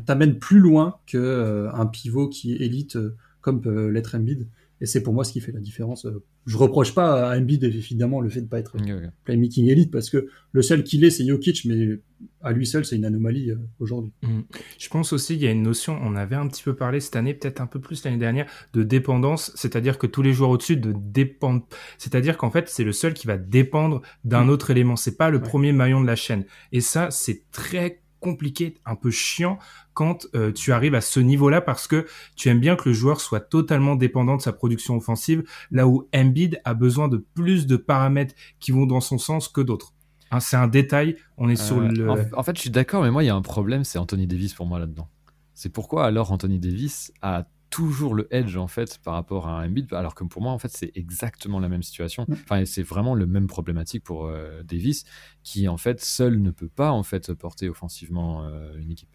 t'amène 0.06 0.40
plus 0.40 0.60
loin 0.60 1.00
que 1.08 1.18
euh, 1.18 1.72
un 1.74 1.86
pivot 1.86 2.30
qui 2.30 2.54
est 2.54 2.58
élite 2.58 2.96
euh, 2.96 3.16
comme 3.42 3.62
peut 3.62 3.88
l'être 3.88 4.16
Embiid 4.16 4.48
et 4.82 4.86
c'est 4.86 5.02
pour 5.02 5.14
moi 5.14 5.24
ce 5.24 5.34
qui 5.34 5.42
fait 5.42 5.52
la 5.52 5.60
différence 5.60 6.06
euh, 6.06 6.24
je 6.46 6.58
reproche 6.58 6.94
pas 6.94 7.30
à 7.30 7.38
Embiid 7.38 7.64
évidemment 7.64 8.20
le 8.20 8.30
fait 8.30 8.42
de 8.42 8.48
pas 8.48 8.60
être 8.60 8.76
playmaking 9.26 9.68
élite 9.68 9.92
parce 9.92 10.10
que 10.10 10.28
le 10.52 10.62
seul 10.62 10.84
qu'il 10.84 11.04
est 11.04 11.12
c'est 11.12 11.26
Jokic 11.26 11.66
mais 11.66 12.00
à 12.42 12.52
lui 12.52 12.66
seul 12.66 12.86
c'est 12.86 12.96
une 12.96 13.06
anomalie 13.06 13.52
aujourd'hui. 13.80 14.12
Mm. 14.24 14.42
je 14.78 14.90
pense 14.90 15.14
aussi 15.14 15.36
il 15.36 15.42
y 15.42 15.48
a 15.48 15.52
une 15.52 15.64
notion 15.64 16.00
on 16.02 16.16
avait 16.16 16.36
un 16.36 16.48
petit 16.48 16.64
peu 16.64 16.76
parlé 16.76 17.00
cette 17.00 17.16
année 17.16 17.34
peut-être 17.34 17.62
un 17.62 17.68
peu 17.68 17.80
plus 17.80 18.04
l'année 18.04 18.18
dernière 18.18 18.48
de 18.74 18.84
dépendance 18.84 19.52
c'est-à-dire 19.56 19.98
que 19.98 20.08
tous 20.08 20.22
les 20.22 20.34
joueurs 20.34 20.50
au-dessus 20.50 20.78
de 20.78 20.94
dépendent 20.96 21.64
c'est-à-dire 21.98 22.38
qu'en 22.38 22.52
fait 22.52 22.70
c'est 22.70 22.84
le 22.84 22.92
seul 22.92 23.14
qui 23.14 23.28
va 23.28 23.38
dépendre 23.38 24.02
d'un 24.24 24.46
mm. 24.46 24.50
autre 24.50 24.72
élément. 24.72 24.96
C'est 24.96 25.18
pas 25.18 25.30
le 25.30 25.42
premier 25.42 25.72
maillon 25.74 26.02
de 26.02 26.08
la 26.08 26.16
chaîne. 26.16 26.46
Et 26.72 26.82
ça 26.82 27.12
c'est 27.12 27.44
très 27.52 28.01
compliqué, 28.22 28.78
un 28.86 28.96
peu 28.96 29.12
chiant 29.12 29.60
quand 29.94 30.28
euh, 30.36 30.54
tu 30.54 30.72
arrives 30.72 30.96
à 30.96 31.02
ce 31.02 31.20
niveau-là 31.20 31.60
parce 31.60 31.88
que 31.88 32.08
tu 32.38 32.48
aimes 32.48 32.62
bien 32.62 32.78
que 32.78 32.88
le 32.88 32.94
joueur 32.94 33.20
soit 33.20 33.42
totalement 33.42 33.96
dépendant 33.96 34.38
de 34.38 34.42
sa 34.42 34.54
production 34.54 34.96
offensive, 34.96 35.44
là 35.72 35.88
où 35.88 36.08
Embiid 36.16 36.62
a 36.64 36.74
besoin 36.74 37.10
de 37.10 37.18
plus 37.18 37.68
de 37.68 37.76
paramètres 37.76 38.36
qui 38.62 38.72
vont 38.72 38.86
dans 38.86 39.02
son 39.02 39.18
sens 39.18 39.50
que 39.50 39.60
d'autres. 39.60 39.94
Hein, 40.32 40.40
c'est 40.40 40.56
un 40.56 40.68
détail, 40.68 41.18
on 41.38 41.50
est 41.50 41.58
sur 41.58 41.80
euh, 41.80 41.90
le... 41.90 42.10
En, 42.10 42.44
fait, 42.44 42.56
je 42.56 42.62
suis 42.62 42.70
d'accord, 42.70 43.04
mais 43.04 43.12
moi, 43.12 43.22
il 43.24 43.28
y 43.28 43.30
a 43.30 43.36
un 43.36 43.42
problème, 43.42 43.84
c'est 43.84 44.00
Anthony 44.00 44.28
Davis 44.28 44.54
pour 44.54 44.66
moi 44.66 44.80
là-dedans. 44.80 45.10
C'est 45.54 45.70
pourquoi 45.70 46.06
alors 46.06 46.32
Anthony 46.32 46.58
Davis 46.58 47.12
a 47.22 47.46
toujours 47.72 48.14
le 48.14 48.28
edge 48.32 48.58
en 48.58 48.68
fait 48.68 49.00
par 49.04 49.16
rapport 49.16 49.48
à 49.48 49.62
un 49.62 49.68
Embiid 49.68 49.92
alors 49.94 50.14
que 50.14 50.24
pour 50.24 50.42
moi 50.42 50.52
en 50.52 50.60
fait 50.60 50.72
c'est 50.72 50.92
exactement 50.94 51.60
la 51.60 51.70
même 51.70 51.82
situation. 51.82 52.26
Mm. 52.28 52.34
enfin 52.34 52.66
c'est 52.66 52.84
vraiment 52.84 53.16
le 53.16 53.26
même 53.26 53.48
problématique 53.48 54.04
pour 54.04 54.28
euh, 54.28 54.62
Davis 54.64 55.06
qui 55.42 55.68
en 55.68 55.78
fait 55.78 56.00
seul 56.02 56.40
ne 56.40 56.52
peut 56.52 56.68
pas 56.68 56.92
en 56.92 57.02
fait 57.02 57.34
porter 57.34 57.70
offensivement 57.70 58.46
euh, 58.46 58.78
une 58.78 58.92
équipe. 58.92 59.10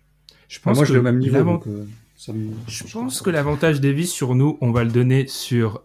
Je 0.48 0.58
pense 0.58 0.76
moi, 0.76 0.86
que 0.86 0.92
le 0.92 1.02
même 1.02 1.18
niveau 1.18 1.62
euh, 1.66 1.84
je 2.66 2.84
pense 2.90 3.20
que 3.20 3.30
l'avantage 3.30 3.80
Davis 3.80 4.10
sur 4.10 4.34
nous 4.34 4.58
on 4.62 4.72
va 4.72 4.82
le 4.82 4.90
donner 4.90 5.26
sur 5.26 5.84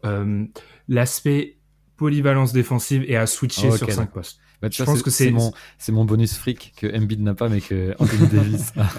l'aspect 0.88 1.58
polyvalence 1.98 2.54
défensive 2.54 3.04
et 3.06 3.18
à 3.18 3.28
switcher 3.28 3.70
sur 3.72 3.92
5 3.92 4.12
postes 4.12 4.40
bah, 4.62 4.68
je 4.72 4.84
pense 4.84 5.02
que 5.02 5.10
c'est 5.10 5.32
mon, 5.32 6.06
bonus 6.06 6.36
fric 6.36 6.74
que 6.78 6.88
Embiid 6.96 7.22
n'a 7.22 7.34
pas, 7.34 7.50
mais 7.50 7.62
que 7.62 7.96
Anthony 7.98 8.28
Davis. 8.32 8.74
A. 8.78 8.90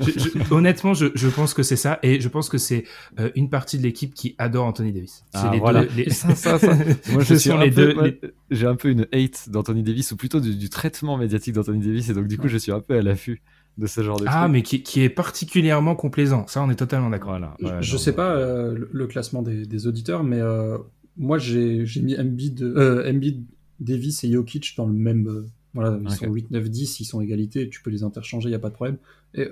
honnêtement, 0.52 0.94
je, 0.94 1.06
je, 1.14 1.28
pense 1.28 1.55
que 1.55 1.62
c'est 1.62 1.76
ça, 1.76 1.98
et 2.02 2.20
je 2.20 2.28
pense 2.28 2.48
que 2.48 2.59
c'est 2.59 2.84
euh, 3.20 3.30
une 3.36 3.48
partie 3.48 3.78
de 3.78 3.82
l'équipe 3.82 4.14
qui 4.14 4.34
adore 4.39 4.66
Anthony 4.66 4.93
Davis. 4.93 5.24
C'est 5.32 5.39
ah, 5.39 5.51
les 5.52 5.59
voilà. 5.59 5.84
deux. 5.84 5.90
Les... 5.97 6.10
Ça, 6.22 6.34
ça, 6.34 6.59
ça. 6.59 6.74
Moi, 7.12 7.22
je 7.22 7.34
suis 7.34 7.51
un 7.51 7.62
les 7.62 7.70
peu, 7.70 7.94
deux. 7.94 8.34
J'ai 8.51 8.66
un 8.66 8.76
peu 8.76 8.90
une 8.90 9.06
hate 9.12 9.48
d'Anthony 9.48 9.82
Davis, 9.82 10.10
ou 10.12 10.16
plutôt 10.16 10.40
du, 10.40 10.56
du 10.56 10.68
traitement 10.68 11.16
médiatique 11.16 11.55
d'Anthony 11.55 11.84
Davis, 11.84 12.09
et 12.09 12.14
donc 12.14 12.26
du 12.26 12.39
coup, 12.39 12.48
je 12.48 12.59
suis 12.59 12.72
un 12.72 12.80
peu 12.80 12.97
à 12.97 13.02
l'affût 13.02 13.43
de 13.78 13.86
ce 13.86 14.02
genre 14.02 14.20
de 14.20 14.26
ah 14.28 14.48
mais 14.48 14.62
qui, 14.62 14.82
qui, 14.82 15.02
est 15.02 15.09
particulièrement 15.09 15.94
complaisant 15.94 16.47
ça 16.47 16.62
on 16.62 16.68
est 16.68 16.76
totalement 16.76 17.09
d'accord 17.09 17.39
voilà, 17.59 17.80
je, 17.80 17.97
sais 17.97 18.12
pas 18.12 18.36
euh, 18.36 18.86
le, 18.93 19.06
classement 19.06 19.40
des, 19.40 19.64
des, 19.64 19.86
auditeurs 19.86 20.24
mais 20.24 20.40
euh, 20.40 20.76
moi 21.16 21.39
j'ai 21.39 21.84
mis 22.02 22.18
Embiid, 22.18 22.62
euh, 22.62 23.10
Embiid 23.10 23.47
Davis 23.82 24.24
et 24.24 24.32
Jokic 24.32 24.74
dans 24.76 24.86
le 24.86 24.92
même. 24.92 25.28
Euh, 25.28 25.46
voilà, 25.74 25.98
ils 26.02 26.10
sont 26.10 26.26
8, 26.26 26.50
9, 26.50 26.68
10, 26.68 27.00
ils 27.00 27.04
sont 27.06 27.20
égalité, 27.22 27.68
tu 27.70 27.80
peux 27.80 27.90
les 27.90 28.02
interchanger, 28.02 28.48
il 28.48 28.52
n'y 28.52 28.56
a 28.56 28.59
pas 28.59 28.68
de 28.68 28.74
problème. 28.74 28.98
Et 29.34 29.48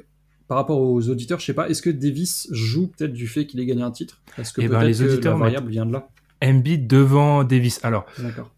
par 0.48 0.58
rapport 0.58 0.80
aux 0.80 1.08
auditeurs, 1.08 1.40
je 1.40 1.46
sais 1.46 1.54
pas, 1.54 1.70
est-ce 1.70 1.80
que 1.80 1.88
Davis 1.88 2.48
joue 2.50 2.88
peut-être 2.88 3.14
du 3.14 3.26
fait 3.26 3.46
qu'il 3.46 3.58
ait 3.60 3.64
gagné 3.64 3.82
un 3.82 3.90
titre? 3.90 4.20
Est-ce 4.36 4.52
que, 4.52 4.60
eh 4.60 4.68
ben, 4.68 4.84
les 4.84 5.00
auditeurs, 5.00 5.38
la 5.38 5.44
variable 5.44 5.70
vient 5.70 5.86
de 5.86 5.92
là 5.92 6.10
Embiid 6.42 6.86
devant 6.86 7.44
Davis. 7.44 7.80
Alors, 7.84 8.04
D'accord 8.18 8.50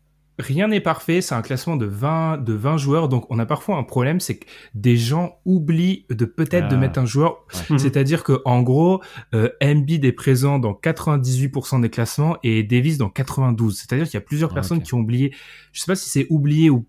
rien 0.42 0.68
n'est 0.68 0.80
parfait, 0.80 1.20
c'est 1.20 1.34
un 1.34 1.42
classement 1.42 1.76
de 1.76 1.86
20, 1.86 2.38
de 2.38 2.52
20 2.52 2.76
joueurs, 2.76 3.08
donc 3.08 3.26
on 3.30 3.38
a 3.38 3.46
parfois 3.46 3.76
un 3.76 3.82
problème, 3.82 4.20
c'est 4.20 4.36
que 4.36 4.46
des 4.74 4.96
gens 4.96 5.38
oublient 5.44 6.06
de 6.10 6.24
peut-être 6.24 6.68
de 6.68 6.76
ah. 6.76 6.78
mettre 6.78 6.98
un 6.98 7.06
joueur, 7.06 7.46
c'est-à-dire 7.78 8.24
que 8.24 8.42
en 8.44 8.62
gros, 8.62 9.02
euh, 9.34 9.48
Embiid 9.62 10.04
est 10.04 10.12
présent 10.12 10.58
dans 10.58 10.72
98% 10.72 11.80
des 11.80 11.90
classements 11.90 12.36
et 12.42 12.62
Davis 12.62 12.98
dans 12.98 13.08
92, 13.08 13.78
c'est-à-dire 13.78 14.06
qu'il 14.06 14.14
y 14.14 14.22
a 14.22 14.24
plusieurs 14.24 14.50
ah, 14.50 14.54
personnes 14.54 14.82
qui 14.82 14.94
ont 14.94 15.00
oublié, 15.00 15.32
je 15.72 15.80
sais 15.80 15.86
pas 15.86 15.96
si 15.96 16.10
c'est 16.10 16.26
oublié 16.28 16.70
ou 16.70 16.86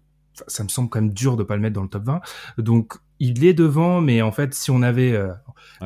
ça 0.48 0.64
me 0.64 0.70
semble 0.70 0.90
quand 0.90 1.00
même 1.00 1.14
dur 1.14 1.38
de 1.38 1.44
pas 1.44 1.56
le 1.56 1.62
mettre 1.62 1.76
dans 1.76 1.84
le 1.84 1.90
top 1.90 2.04
20. 2.06 2.22
Donc 2.58 2.94
il 3.24 3.46
est 3.46 3.54
devant, 3.54 4.02
mais 4.02 4.22
en 4.22 4.34
fait, 4.34 4.54
si 4.54 4.70
on 4.70 4.82
avait, 4.82 5.14
euh, 5.14 5.32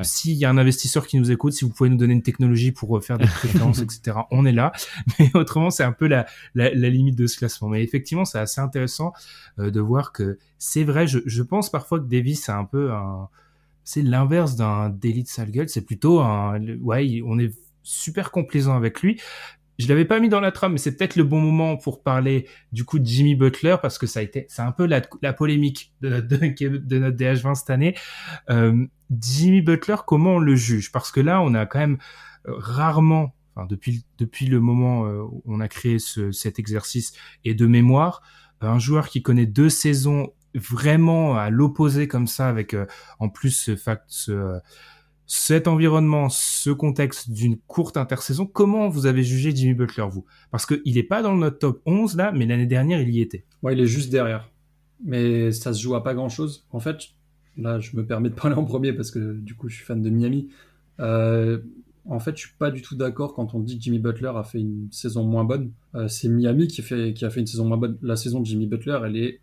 s'il 0.02 0.34
y 0.34 0.46
a 0.46 0.50
un 0.50 0.58
investisseur 0.58 1.06
qui 1.06 1.20
nous 1.20 1.30
écoute, 1.32 1.54
si 1.54 1.66
vous 1.66 1.72
pouvez 1.72 1.90
nous 1.90 1.98
donner 1.98 2.14
une 2.14 2.24
technologie 2.24 2.72
pour 2.72 2.98
euh, 2.98 3.00
faire 3.00 3.20
des 3.20 3.28
préférences, 3.42 3.80
etc., 3.80 4.18
on 4.32 4.44
est 4.44 4.52
là. 4.52 4.72
Mais 5.20 5.30
autrement, 5.36 5.70
c'est 5.70 5.84
un 5.84 5.92
peu 5.92 6.08
la, 6.08 6.26
la, 6.56 6.74
la, 6.74 6.90
limite 6.90 7.16
de 7.16 7.28
ce 7.28 7.38
classement. 7.38 7.70
Mais 7.70 7.84
effectivement, 7.84 8.26
c'est 8.26 8.40
assez 8.40 8.60
intéressant 8.60 9.14
euh, 9.60 9.70
de 9.70 9.80
voir 9.80 10.14
que 10.14 10.40
c'est 10.58 10.84
vrai. 10.84 11.06
Je, 11.06 11.20
je, 11.28 11.44
pense 11.44 11.70
parfois 11.70 12.00
que 12.00 12.06
Davis 12.06 12.46
c'est 12.46 12.52
un 12.52 12.66
peu 12.66 12.92
un, 12.92 13.30
c'est 13.84 14.02
l'inverse 14.02 14.56
d'un 14.56 14.90
d'élite 14.90 15.28
sale 15.28 15.52
gueule. 15.52 15.70
C'est 15.70 15.86
plutôt 15.86 16.22
un, 16.22 16.60
ouais, 16.80 17.22
on 17.24 17.38
est 17.38 17.54
super 17.84 18.32
complaisant 18.32 18.76
avec 18.76 19.02
lui 19.02 19.22
je 19.78 19.88
l'avais 19.88 20.06
pas 20.06 20.20
mis 20.20 20.30
dans 20.30 20.40
la 20.40 20.52
trame, 20.52 20.74
mais 20.74 20.78
c'est 20.78 20.96
peut-être 20.96 21.16
le 21.16 21.24
bon 21.24 21.40
moment 21.40 21.78
pour 21.78 22.02
parler 22.02 22.48
du 22.72 22.84
coup 22.84 23.00
de 23.00 23.06
Jimmy 23.06 23.36
Butler 23.36 23.78
parce 23.82 23.98
que 23.98 24.08
ça 24.08 24.20
a 24.20 24.24
été, 24.24 24.46
c'est 24.50 24.62
un 24.62 24.72
peu 24.72 24.86
la, 24.86 25.34
polémique 25.34 25.94
de, 26.02 26.10
notre 26.10 27.18
DH20 27.18 27.56
cette 27.56 27.70
année. 27.70 27.96
Euh, 28.50 28.86
Jimmy 29.20 29.62
Butler, 29.62 29.98
comment 30.06 30.36
on 30.36 30.40
le 30.40 30.56
juge? 30.56 30.92
Parce 30.92 31.12
que 31.12 31.20
là, 31.20 31.42
on 31.42 31.54
a 31.54 31.66
quand 31.66 31.80
même 31.80 31.98
euh, 32.48 32.54
rarement, 32.58 33.36
enfin 33.56 33.68
depuis 33.68 34.04
depuis 34.18 34.48
le 34.48 34.60
moment 34.60 35.06
euh, 35.06 35.22
où 35.22 35.44
on 35.46 35.60
a 35.60 35.68
créé 35.68 36.00
ce, 36.00 36.32
cet 36.32 36.58
exercice 36.58 37.14
et 37.46 37.54
de 37.54 37.68
mémoire, 37.68 38.24
un 38.62 38.80
joueur 38.80 39.10
qui 39.10 39.22
connaît 39.22 39.46
deux 39.46 39.70
saisons 39.70 40.34
vraiment 40.56 41.38
à 41.38 41.52
l'opposé 41.52 42.08
comme 42.08 42.26
ça, 42.26 42.50
avec 42.50 42.76
en 43.20 43.30
plus 43.30 43.52
ce 43.52 43.76
fact, 43.76 44.06
ce 44.08 44.60
cet 45.28 45.68
environnement, 45.68 46.30
ce 46.30 46.70
contexte 46.70 47.30
d'une 47.30 47.58
courte 47.58 47.98
intersaison, 47.98 48.46
comment 48.46 48.88
vous 48.88 49.06
avez 49.06 49.24
jugé 49.24 49.54
Jimmy 49.54 49.74
Butler, 49.74 50.06
vous? 50.10 50.26
Parce 50.52 50.66
qu'il 50.66 50.96
n'est 50.96 51.04
pas 51.04 51.22
dans 51.22 51.36
notre 51.36 51.60
top 51.60 51.82
11 51.86 52.16
là, 52.16 52.32
mais 52.32 52.46
l'année 52.46 52.66
dernière, 52.66 53.02
il 53.02 53.10
y 53.10 53.20
était. 53.20 53.44
Ouais, 53.62 53.74
il 53.74 53.80
est 53.82 53.88
juste 53.88 54.10
derrière. 54.10 54.50
Mais 55.04 55.52
ça 55.52 55.74
se 55.74 55.82
joue 55.82 55.96
à 55.96 56.04
pas 56.04 56.14
grand 56.14 56.30
chose. 56.30 56.66
En 56.72 56.80
fait, 56.80 57.10
là, 57.58 57.80
je 57.80 57.96
me 57.98 58.06
permets 58.06 58.30
de 58.30 58.36
parler 58.36 58.56
en 58.56 58.64
premier 58.64 58.94
parce 58.94 59.12
que 59.12 59.34
du 59.34 59.54
coup, 59.54 59.68
je 59.68 59.76
suis 59.76 59.86
fan 59.86 60.02
de 60.02 60.10
Miami. 60.10 60.50
Euh, 61.02 61.60
en 62.10 62.20
fait, 62.20 62.38
je 62.38 62.48
suis 62.48 62.56
pas 62.58 62.72
du 62.72 62.82
tout 62.82 62.96
d'accord 62.96 63.34
quand 63.34 63.54
on 63.54 63.60
dit 63.60 63.78
que 63.78 63.84
Jimmy 63.84 64.00
Butler 64.00 64.32
a 64.34 64.44
fait 64.44 64.62
une 64.62 64.88
saison 64.92 65.26
moins 65.26 65.44
bonne. 65.44 65.72
Euh, 65.94 66.08
c'est 66.08 66.30
Miami 66.30 66.68
qui, 66.68 66.82
qui 66.82 67.26
a 67.26 67.30
fait 67.30 67.40
une 67.42 67.48
saison 67.48 67.66
moins 67.66 67.78
bonne. 67.78 67.98
La 68.02 68.16
saison 68.16 68.40
de 68.40 68.46
Jimmy 68.46 68.66
Butler, 68.66 69.00
elle 69.06 69.18
est 69.18 69.42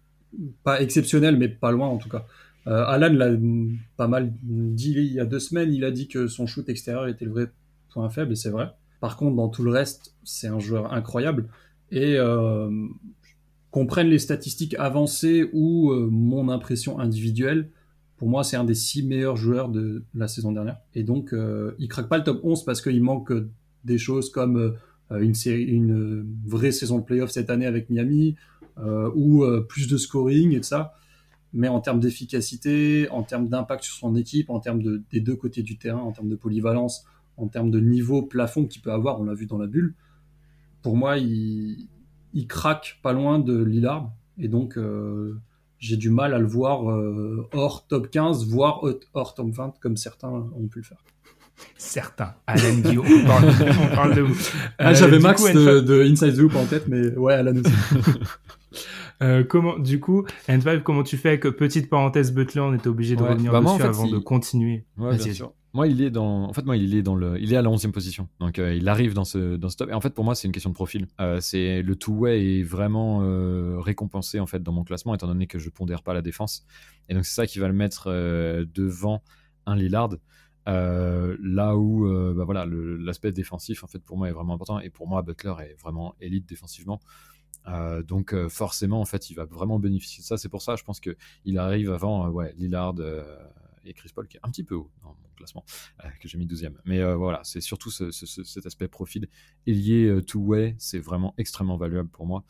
pas 0.62 0.80
exceptionnelle, 0.80 1.36
mais 1.36 1.48
pas 1.48 1.70
loin 1.70 1.88
en 1.88 1.98
tout 1.98 2.08
cas. 2.08 2.26
Euh, 2.66 2.84
Alan 2.86 3.12
l'a 3.12 3.30
pas 3.96 4.08
mal 4.08 4.32
dit 4.42 4.92
il 4.92 5.12
y 5.12 5.20
a 5.20 5.26
deux 5.26 5.38
semaines. 5.38 5.72
Il 5.72 5.84
a 5.84 5.90
dit 5.90 6.08
que 6.08 6.26
son 6.26 6.46
shoot 6.46 6.68
extérieur 6.68 7.06
était 7.08 7.24
le 7.24 7.30
vrai 7.30 7.50
point 7.90 8.10
faible, 8.10 8.32
et 8.32 8.36
c'est 8.36 8.50
vrai. 8.50 8.70
Par 9.00 9.16
contre, 9.16 9.36
dans 9.36 9.48
tout 9.48 9.62
le 9.62 9.70
reste, 9.70 10.14
c'est 10.24 10.48
un 10.48 10.58
joueur 10.58 10.92
incroyable. 10.92 11.48
Et 11.90 12.16
euh, 12.16 12.70
qu'on 13.70 13.86
prenne 13.86 14.08
les 14.08 14.18
statistiques 14.18 14.74
avancées 14.78 15.48
ou 15.52 15.90
euh, 15.90 16.08
mon 16.10 16.48
impression 16.48 16.98
individuelle, 16.98 17.68
pour 18.16 18.28
moi, 18.28 18.44
c'est 18.44 18.56
un 18.56 18.64
des 18.64 18.74
six 18.74 19.02
meilleurs 19.02 19.36
joueurs 19.36 19.68
de 19.68 20.04
la 20.14 20.26
saison 20.26 20.52
dernière. 20.52 20.78
Et 20.94 21.02
donc, 21.02 21.32
euh, 21.32 21.72
il 21.78 21.88
craque 21.88 22.08
pas 22.08 22.16
le 22.16 22.24
top 22.24 22.40
11 22.44 22.64
parce 22.64 22.80
qu'il 22.80 23.02
manque 23.02 23.32
des 23.84 23.98
choses 23.98 24.30
comme 24.30 24.74
une, 25.10 25.34
série, 25.34 25.64
une 25.64 26.26
vraie 26.46 26.72
saison 26.72 26.98
de 26.98 27.04
playoff 27.04 27.30
cette 27.30 27.50
année 27.50 27.66
avec 27.66 27.90
Miami, 27.90 28.36
ou 29.14 29.44
plus 29.68 29.86
de 29.86 29.98
scoring 29.98 30.52
et 30.52 30.62
ça 30.62 30.94
mais 31.54 31.68
en 31.68 31.80
termes 31.80 32.00
d'efficacité, 32.00 33.08
en 33.10 33.22
termes 33.22 33.48
d'impact 33.48 33.84
sur 33.84 33.94
son 33.94 34.16
équipe, 34.16 34.50
en 34.50 34.58
termes 34.58 34.82
de, 34.82 35.02
des 35.12 35.20
deux 35.20 35.36
côtés 35.36 35.62
du 35.62 35.78
terrain, 35.78 36.00
en 36.00 36.10
termes 36.10 36.28
de 36.28 36.36
polyvalence, 36.36 37.06
en 37.36 37.46
termes 37.46 37.70
de 37.70 37.80
niveau 37.80 38.22
plafond 38.22 38.66
qu'il 38.66 38.82
peut 38.82 38.92
avoir, 38.92 39.20
on 39.20 39.24
l'a 39.24 39.34
vu 39.34 39.46
dans 39.46 39.58
la 39.58 39.68
bulle, 39.68 39.94
pour 40.82 40.96
moi, 40.96 41.16
il, 41.16 41.88
il, 42.34 42.46
craque 42.46 42.98
pas 43.02 43.12
loin 43.12 43.38
de 43.38 43.56
Lillard. 43.62 44.12
Et 44.36 44.48
donc, 44.48 44.76
euh, 44.76 45.40
j'ai 45.78 45.96
du 45.96 46.10
mal 46.10 46.34
à 46.34 46.38
le 46.38 46.46
voir 46.46 46.90
euh, 46.90 47.48
hors 47.52 47.86
top 47.86 48.10
15, 48.10 48.46
voire 48.48 48.82
hors 49.14 49.34
top 49.34 49.50
20, 49.50 49.74
comme 49.80 49.96
certains 49.96 50.28
ont 50.28 50.66
pu 50.68 50.80
le 50.80 50.84
faire. 50.84 51.02
Certains. 51.78 52.34
Alan 52.48 52.74
Guillaume, 52.78 53.06
on 53.06 53.26
parle, 53.26 53.44
on 53.92 53.94
parle 53.94 54.14
de 54.14 54.22
vous. 54.22 54.36
Ah, 54.78 54.92
J'avais 54.92 55.20
Max 55.20 55.40
coup, 55.40 55.52
de, 55.52 55.80
de, 55.80 56.02
Inside 56.02 56.36
the 56.36 56.40
Hoop 56.40 56.56
en 56.56 56.66
tête, 56.66 56.88
mais 56.88 57.16
ouais, 57.16 57.34
Alan 57.34 57.54
aussi. 57.56 57.72
Euh, 59.22 59.44
comment, 59.44 59.78
du 59.78 60.00
coup, 60.00 60.24
N5, 60.48 60.82
comment 60.82 61.02
tu 61.02 61.16
fais 61.16 61.28
avec 61.30 61.42
petite 61.42 61.88
parenthèse 61.88 62.32
Butler 62.32 62.60
On 62.60 62.74
était 62.74 62.88
obligé 62.88 63.16
de 63.16 63.22
ouais, 63.22 63.30
revenir 63.30 63.52
bah 63.52 63.60
dessus 63.60 63.64
moi, 63.66 63.74
en 63.74 63.78
fait, 63.78 63.84
avant 63.84 64.04
il... 64.06 64.12
de 64.12 64.18
continuer. 64.18 64.84
Ouais, 64.96 65.16
bien 65.16 65.32
sûr. 65.32 65.52
Moi, 65.72 65.88
il 65.88 66.02
est 66.02 66.10
dans, 66.10 66.44
en 66.44 66.52
fait, 66.52 66.64
moi, 66.64 66.76
il 66.76 66.94
est 66.94 67.02
dans 67.02 67.16
le, 67.16 67.40
il 67.40 67.52
est 67.52 67.56
à 67.56 67.62
la 67.62 67.68
11e 67.68 67.90
position. 67.90 68.28
Donc, 68.38 68.58
euh, 68.58 68.74
il 68.74 68.88
arrive 68.88 69.12
dans 69.12 69.24
ce, 69.24 69.56
dans 69.56 69.68
ce 69.68 69.76
top. 69.76 69.90
Et 69.90 69.94
en 69.94 70.00
fait, 70.00 70.14
pour 70.14 70.24
moi, 70.24 70.34
c'est 70.34 70.46
une 70.46 70.52
question 70.52 70.70
de 70.70 70.74
profil. 70.74 71.08
Euh, 71.20 71.40
c'est 71.40 71.82
le 71.82 71.96
two-way 71.96 72.60
est 72.60 72.62
vraiment 72.62 73.18
récompensé 73.80 74.38
en 74.38 74.46
fait 74.46 74.62
dans 74.62 74.72
mon 74.72 74.84
classement, 74.84 75.14
étant 75.14 75.26
donné 75.26 75.46
que 75.46 75.58
je 75.58 75.68
pondère 75.70 76.02
pas 76.02 76.14
la 76.14 76.22
défense. 76.22 76.64
Et 77.08 77.14
donc, 77.14 77.24
c'est 77.24 77.34
ça 77.34 77.46
qui 77.46 77.58
va 77.58 77.68
le 77.68 77.74
mettre 77.74 78.08
devant 78.72 79.22
un 79.66 79.76
Lillard. 79.76 80.10
Euh, 80.66 81.36
là 81.42 81.76
où 81.76 82.08
bah 82.34 82.44
voilà 82.44 82.64
l'aspect 82.66 83.32
défensif 83.32 83.84
en 83.84 83.86
fait 83.86 83.98
pour 83.98 84.16
moi 84.16 84.30
est 84.30 84.32
vraiment 84.32 84.54
important 84.54 84.80
et 84.80 84.88
pour 84.88 85.06
moi 85.06 85.20
Butler 85.20 85.52
est 85.60 85.78
vraiment 85.78 86.14
élite 86.22 86.48
défensivement 86.48 87.00
euh, 87.66 88.02
donc 88.02 88.34
euh, 88.34 88.48
forcément, 88.48 89.00
en 89.00 89.04
fait, 89.04 89.30
il 89.30 89.34
va 89.34 89.44
vraiment 89.44 89.78
bénéficier 89.78 90.22
de 90.22 90.26
ça. 90.26 90.36
C'est 90.36 90.48
pour 90.48 90.62
ça, 90.62 90.76
je 90.76 90.84
pense 90.84 91.00
que 91.00 91.16
il 91.44 91.58
arrive 91.58 91.90
avant, 91.90 92.28
euh, 92.40 92.48
Lillard 92.56 92.94
et 93.84 93.92
Chris 93.94 94.10
Paul, 94.14 94.26
qui 94.28 94.36
est 94.36 94.40
un 94.42 94.50
petit 94.50 94.64
peu 94.64 94.74
haut 94.74 94.90
dans 95.02 95.10
mon 95.10 95.34
classement, 95.36 95.64
que 96.20 96.28
j'ai 96.28 96.38
mis 96.38 96.46
12e. 96.46 96.74
Mais 96.84 97.02
voilà, 97.14 97.40
c'est 97.44 97.60
surtout 97.60 97.90
ce, 97.90 98.10
ce, 98.10 98.26
cet 98.44 98.66
aspect 98.66 98.88
profil. 98.88 99.28
Ailier 99.66 100.20
two-way, 100.26 100.74
c'est 100.78 100.98
vraiment 100.98 101.34
extrêmement 101.38 101.76
valuable 101.76 102.08
pour 102.08 102.26
moi. 102.26 102.44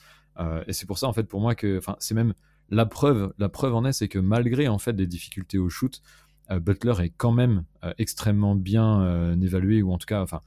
et 0.67 0.73
c'est 0.73 0.87
pour 0.87 0.99
ça, 0.99 1.09
en 1.09 1.13
fait, 1.13 1.25
pour 1.25 1.41
moi, 1.41 1.55
que, 1.55 1.81
c'est 1.99 2.15
même 2.15 2.35
la 2.71 2.87
preuve, 2.87 3.35
la 3.39 3.49
preuve 3.49 3.75
en 3.75 3.85
est, 3.85 3.93
c'est 3.93 4.09
que 4.09 4.19
malgré 4.19 4.69
en 4.69 4.79
fait 4.79 4.93
des 4.93 5.07
difficultés 5.07 5.59
au 5.59 5.69
shoot, 5.69 6.03
Butler 6.51 6.95
est 7.01 7.11
quand 7.11 7.33
même 7.33 7.65
extrêmement 7.99 8.55
bien 8.55 9.35
évalué 9.41 9.83
ou 9.83 9.93
en 9.93 9.99
tout 9.99 10.07
cas, 10.07 10.23
enfin, 10.23 10.41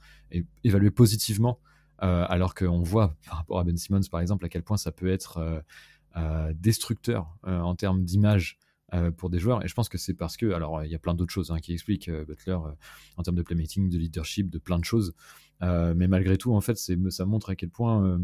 évalué 0.64 0.90
positivement 0.90 1.58
euh, 1.60 1.67
alors 1.98 2.54
qu'on 2.54 2.82
voit 2.82 3.16
par 3.26 3.38
rapport 3.38 3.58
à 3.58 3.64
Ben 3.64 3.76
Simmons 3.76 4.00
par 4.10 4.20
exemple 4.20 4.44
à 4.44 4.48
quel 4.48 4.62
point 4.62 4.76
ça 4.76 4.92
peut 4.92 5.08
être 5.08 5.38
euh, 5.38 5.60
euh, 6.16 6.52
destructeur 6.54 7.36
en 7.44 7.74
termes 7.74 8.04
d'image 8.04 8.58
pour 9.18 9.28
des 9.28 9.38
joueurs. 9.38 9.62
Et 9.62 9.68
je 9.68 9.74
pense 9.74 9.90
que 9.90 9.98
c'est 9.98 10.14
parce 10.14 10.38
que, 10.38 10.50
alors 10.52 10.82
il 10.82 10.90
y 10.90 10.94
a 10.94 10.98
plein 10.98 11.12
d'autres 11.12 11.32
choses 11.32 11.50
hein, 11.50 11.58
qui 11.58 11.74
expliquent 11.74 12.10
Butler 12.10 12.56
en 13.18 13.22
termes 13.22 13.36
de 13.36 13.42
playmaking, 13.42 13.90
de 13.90 13.98
leadership, 13.98 14.48
de 14.48 14.58
plein 14.58 14.78
de 14.78 14.84
choses. 14.84 15.14
mais 15.60 16.08
malgré 16.08 16.38
tout, 16.38 16.54
en 16.54 16.62
fait, 16.62 16.78
ça 16.78 17.26
montre 17.26 17.50
à 17.50 17.54
quel 17.54 17.68
point 17.68 18.18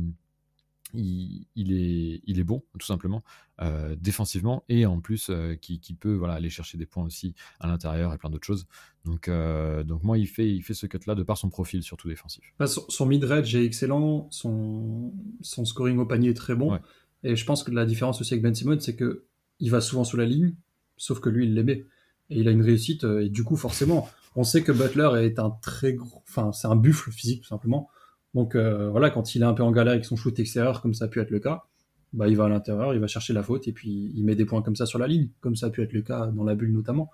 il, 0.95 1.73
est, 1.73 2.23
il 2.27 2.39
est 2.39 2.45
bon, 2.45 2.63
tout 2.79 2.87
simplement, 2.87 3.23
euh, 3.61 3.97
défensivement, 4.01 4.65
et 4.69 4.87
en 4.87 5.01
plus, 5.01 5.29
euh, 5.31 5.55
qui, 5.55 5.81
qui, 5.81 5.95
peut 5.95 6.15
voilà, 6.15 6.35
aller 6.35 6.51
chercher 6.51 6.79
des 6.79 6.87
points 6.87 7.05
aussi 7.05 7.35
à 7.61 7.67
l'intérieur 7.67 8.13
et 8.13 8.19
plein 8.19 8.31
d'autres 8.31 8.47
choses. 8.47 8.67
Donc, 9.05 9.29
euh, 9.29 9.85
donc 9.85 10.03
moi, 10.03 10.19
il 10.19 10.27
fait, 10.27 10.49
il 10.49 10.63
fait 10.63 10.75
ce 10.75 10.87
cut-là 10.87 11.15
de 11.15 11.23
par 11.23 11.39
son 11.39 11.51
profil, 11.51 11.83
surtout 11.83 12.09
défensif. 12.09 12.45
Bah, 12.59 12.67
son, 12.67 12.85
son 12.89 13.07
mid-range 13.07 13.55
est 13.55 13.65
excellent, 13.65 14.29
son, 14.31 15.13
son 15.41 15.65
scoring 15.65 15.99
au 15.99 16.07
panier 16.07 16.31
est 16.31 16.35
très 16.35 16.55
bon, 16.55 16.73
ouais. 16.73 16.81
et 17.23 17.37
je 17.37 17.45
pense 17.45 17.63
que 17.63 17.71
la 17.71 17.87
différence 17.87 18.21
aussi 18.21 18.35
avec 18.35 18.43
Ben 18.43 18.55
Simmons, 18.55 18.81
c'est 18.81 18.97
que 18.97 19.27
il 19.61 19.71
va 19.71 19.81
souvent 19.81 20.05
sur 20.05 20.19
la 20.19 20.27
ligne, 20.27 20.55
sauf 20.97 21.21
que 21.21 21.29
lui, 21.29 21.47
il 21.47 21.55
l'aimait. 21.55 21.87
Et 22.31 22.41
il 22.41 22.49
a 22.49 22.51
une 22.51 22.63
réussite, 22.63 23.05
et 23.05 23.29
du 23.29 23.45
coup, 23.45 23.57
forcément, 23.57 24.09
on 24.35 24.45
sait 24.45 24.63
que 24.63 24.73
Butler 24.73 25.27
est 25.27 25.39
un 25.39 25.51
très 25.51 25.93
gros, 25.93 26.23
enfin, 26.27 26.53
c'est 26.53 26.67
un 26.67 26.75
buffle 26.75 27.11
physique, 27.11 27.43
tout 27.43 27.49
simplement. 27.49 27.91
Donc 28.35 28.57
euh, 28.57 28.91
voilà, 28.91 29.11
quand 29.11 29.35
il 29.35 29.43
est 29.43 29.47
un 29.47 29.55
peu 29.55 29.63
en 29.63 29.71
galère 29.71 29.93
avec 29.93 30.05
son 30.05 30.17
shoot 30.17 30.39
extérieur, 30.39 30.83
comme 30.83 30.95
ça 30.95 31.07
a 31.07 31.09
pu 31.09 31.21
être 31.21 31.31
le 31.31 31.39
cas, 31.39 31.65
bah, 32.13 32.29
il 32.29 32.37
va 32.37 32.45
à 32.45 32.49
l'intérieur, 32.49 32.95
il 32.95 33.01
va 33.01 33.07
chercher 33.07 33.33
la 33.33 33.43
faute 33.43 33.67
et 33.69 33.73
puis 33.73 34.13
il 34.15 34.25
met 34.25 34.35
des 34.35 34.45
points 34.45 34.63
comme 34.63 34.77
ça 34.77 34.87
sur 34.87 34.99
la 34.99 35.07
ligne, 35.07 35.29
comme 35.41 35.57
ça 35.57 35.67
a 35.67 35.71
pu 35.71 35.83
être 35.83 35.93
le 35.93 36.03
cas 36.03 36.27
dans 36.27 36.45
la 36.45 36.55
bulle 36.55 36.73
notamment. 36.73 37.11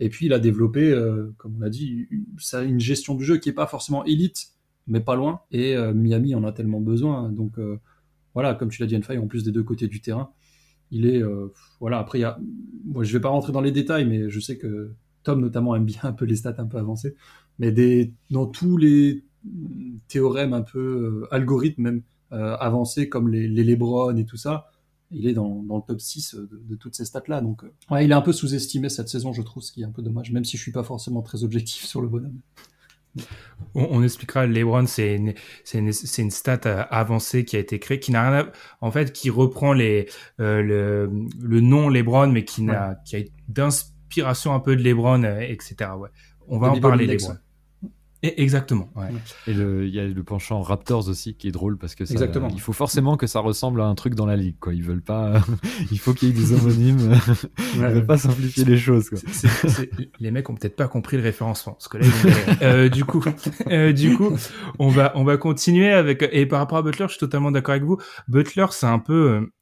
Et 0.00 0.08
puis 0.08 0.26
il 0.26 0.32
a 0.32 0.40
développé, 0.40 0.90
euh, 0.90 1.32
comme 1.38 1.56
on 1.56 1.60
l'a 1.60 1.70
dit, 1.70 2.08
une 2.10 2.80
gestion 2.80 3.14
du 3.14 3.24
jeu 3.24 3.38
qui 3.38 3.48
est 3.48 3.54
pas 3.54 3.66
forcément 3.66 4.04
élite, 4.04 4.48
mais 4.88 5.00
pas 5.00 5.14
loin. 5.14 5.40
Et 5.52 5.76
euh, 5.76 5.94
Miami 5.94 6.34
en 6.34 6.42
a 6.44 6.52
tellement 6.52 6.80
besoin. 6.80 7.30
Donc 7.30 7.52
voilà, 8.34 8.54
comme 8.54 8.70
tu 8.70 8.82
l'as 8.82 8.88
dit, 8.88 8.96
Enfaille, 8.96 9.18
en 9.18 9.28
plus 9.28 9.44
des 9.44 9.52
deux 9.52 9.62
côtés 9.62 9.86
du 9.86 10.00
terrain, 10.00 10.30
il 10.90 11.06
est 11.06 11.22
voilà. 11.78 11.98
Après, 11.98 12.18
y 12.18 12.24
a, 12.24 12.38
moi 12.84 13.04
je 13.04 13.12
vais 13.12 13.20
pas 13.20 13.28
rentrer 13.28 13.52
dans 13.52 13.60
les 13.60 13.70
détails, 13.70 14.06
mais 14.06 14.28
je 14.28 14.40
sais 14.40 14.58
que 14.58 14.92
Tom 15.22 15.40
notamment 15.40 15.76
aime 15.76 15.84
bien 15.84 16.00
un 16.02 16.12
peu 16.12 16.24
les 16.24 16.36
stats 16.36 16.56
un 16.58 16.66
peu 16.66 16.78
avancées. 16.78 17.14
Mais 17.60 17.70
des, 17.70 18.12
dans 18.30 18.46
tous 18.46 18.76
les 18.76 19.24
théorème 20.08 20.52
un 20.52 20.62
peu 20.62 20.78
euh, 20.78 21.34
algorithme 21.34 21.82
même 21.82 22.02
euh, 22.32 22.56
avancé 22.56 23.08
comme 23.08 23.28
les, 23.28 23.46
les 23.48 23.64
Lebron 23.64 24.16
et 24.16 24.24
tout 24.24 24.36
ça, 24.36 24.70
il 25.10 25.26
est 25.26 25.34
dans, 25.34 25.62
dans 25.62 25.76
le 25.76 25.82
top 25.86 26.00
6 26.00 26.34
de, 26.34 26.62
de 26.68 26.74
toutes 26.74 26.94
ces 26.94 27.04
stats-là. 27.04 27.40
Donc, 27.40 27.64
euh, 27.64 27.72
ouais, 27.90 28.04
il 28.04 28.10
est 28.10 28.14
un 28.14 28.22
peu 28.22 28.32
sous-estimé 28.32 28.88
cette 28.88 29.08
saison, 29.08 29.32
je 29.32 29.42
trouve, 29.42 29.62
ce 29.62 29.72
qui 29.72 29.82
est 29.82 29.84
un 29.84 29.92
peu 29.92 30.02
dommage, 30.02 30.32
même 30.32 30.44
si 30.44 30.56
je 30.56 30.62
suis 30.62 30.72
pas 30.72 30.82
forcément 30.82 31.22
très 31.22 31.44
objectif 31.44 31.84
sur 31.84 32.00
le 32.02 32.08
bonhomme. 32.08 32.40
On, 33.74 33.86
on 33.90 34.02
expliquera, 34.02 34.46
LeBron, 34.46 34.86
c'est 34.86 35.14
une, 35.14 35.34
c'est 35.62 35.78
une, 35.78 35.92
c'est 35.92 36.22
une 36.22 36.32
stat 36.32 36.60
avancée 36.90 37.44
qui 37.44 37.54
a 37.54 37.60
été 37.60 37.78
créée, 37.78 38.00
qui 38.00 38.10
n'a 38.10 38.28
rien 38.28 38.40
à, 38.40 38.52
en 38.80 38.90
fait, 38.90 39.12
qui 39.12 39.30
reprend 39.30 39.72
les, 39.72 40.08
euh, 40.40 40.62
le, 40.62 41.10
le 41.40 41.60
nom 41.60 41.88
LeBron, 41.88 42.28
mais 42.28 42.44
qui 42.44 42.62
n'a, 42.62 42.88
ouais. 42.88 42.94
qui 43.04 43.16
a 43.16 43.20
d'inspiration 43.46 44.52
un 44.52 44.60
peu 44.60 44.74
de 44.74 44.82
LeBron, 44.82 45.22
etc. 45.22 45.90
Ouais. 45.96 46.08
On 46.48 46.58
va 46.58 46.70
en 46.70 46.80
parler, 46.80 47.06
LeBron. 47.06 47.36
Ouais. 48.24 48.34
Exactement. 48.36 48.90
Ouais. 48.96 49.08
Et 49.46 49.52
il 49.52 49.94
y 49.94 50.00
a 50.00 50.04
le 50.04 50.22
penchant 50.24 50.62
Raptors 50.62 51.08
aussi 51.08 51.34
qui 51.34 51.48
est 51.48 51.52
drôle 51.52 51.78
parce 51.78 51.94
que 51.94 52.04
ça, 52.04 52.14
Exactement. 52.14 52.48
il 52.52 52.60
faut 52.60 52.72
forcément 52.72 53.16
que 53.16 53.26
ça 53.26 53.40
ressemble 53.40 53.80
à 53.80 53.84
un 53.84 53.94
truc 53.94 54.14
dans 54.14 54.26
la 54.26 54.36
ligue. 54.36 54.56
Quoi. 54.58 54.74
Ils 54.74 54.82
veulent 54.82 55.02
pas. 55.02 55.42
il 55.90 55.98
faut 55.98 56.14
qu'il 56.14 56.28
y 56.28 56.30
ait 56.30 56.34
des 56.34 56.52
homonymes. 56.52 57.08
ouais, 57.10 57.18
Ils 57.74 57.80
veulent 57.80 58.06
pas 58.06 58.18
simplifier 58.18 58.64
les 58.64 58.76
choses. 58.76 59.10
Quoi. 59.10 59.18
C 59.18 59.46
est, 59.46 59.68
c 59.68 59.90
est... 59.98 60.10
Les 60.20 60.30
mecs 60.30 60.48
ont 60.50 60.54
peut-être 60.54 60.76
pas 60.76 60.88
compris 60.88 61.16
le 61.16 61.22
référencement. 61.22 61.74
Parce 61.74 61.88
que 61.88 61.98
là, 61.98 62.06
euh, 62.62 62.88
du 62.88 63.04
coup, 63.04 63.22
euh, 63.70 63.92
du 63.92 64.16
coup, 64.16 64.36
on 64.78 64.88
va 64.88 65.12
on 65.14 65.24
va 65.24 65.36
continuer 65.36 65.92
avec. 65.92 66.26
Et 66.32 66.46
par 66.46 66.60
rapport 66.60 66.78
à 66.78 66.82
Butler, 66.82 67.06
je 67.06 67.12
suis 67.12 67.20
totalement 67.20 67.50
d'accord 67.50 67.72
avec 67.72 67.84
vous. 67.84 67.98
Butler, 68.28 68.66
c'est 68.70 68.86
un 68.86 68.98
peu. 68.98 69.30
Euh, 69.30 69.52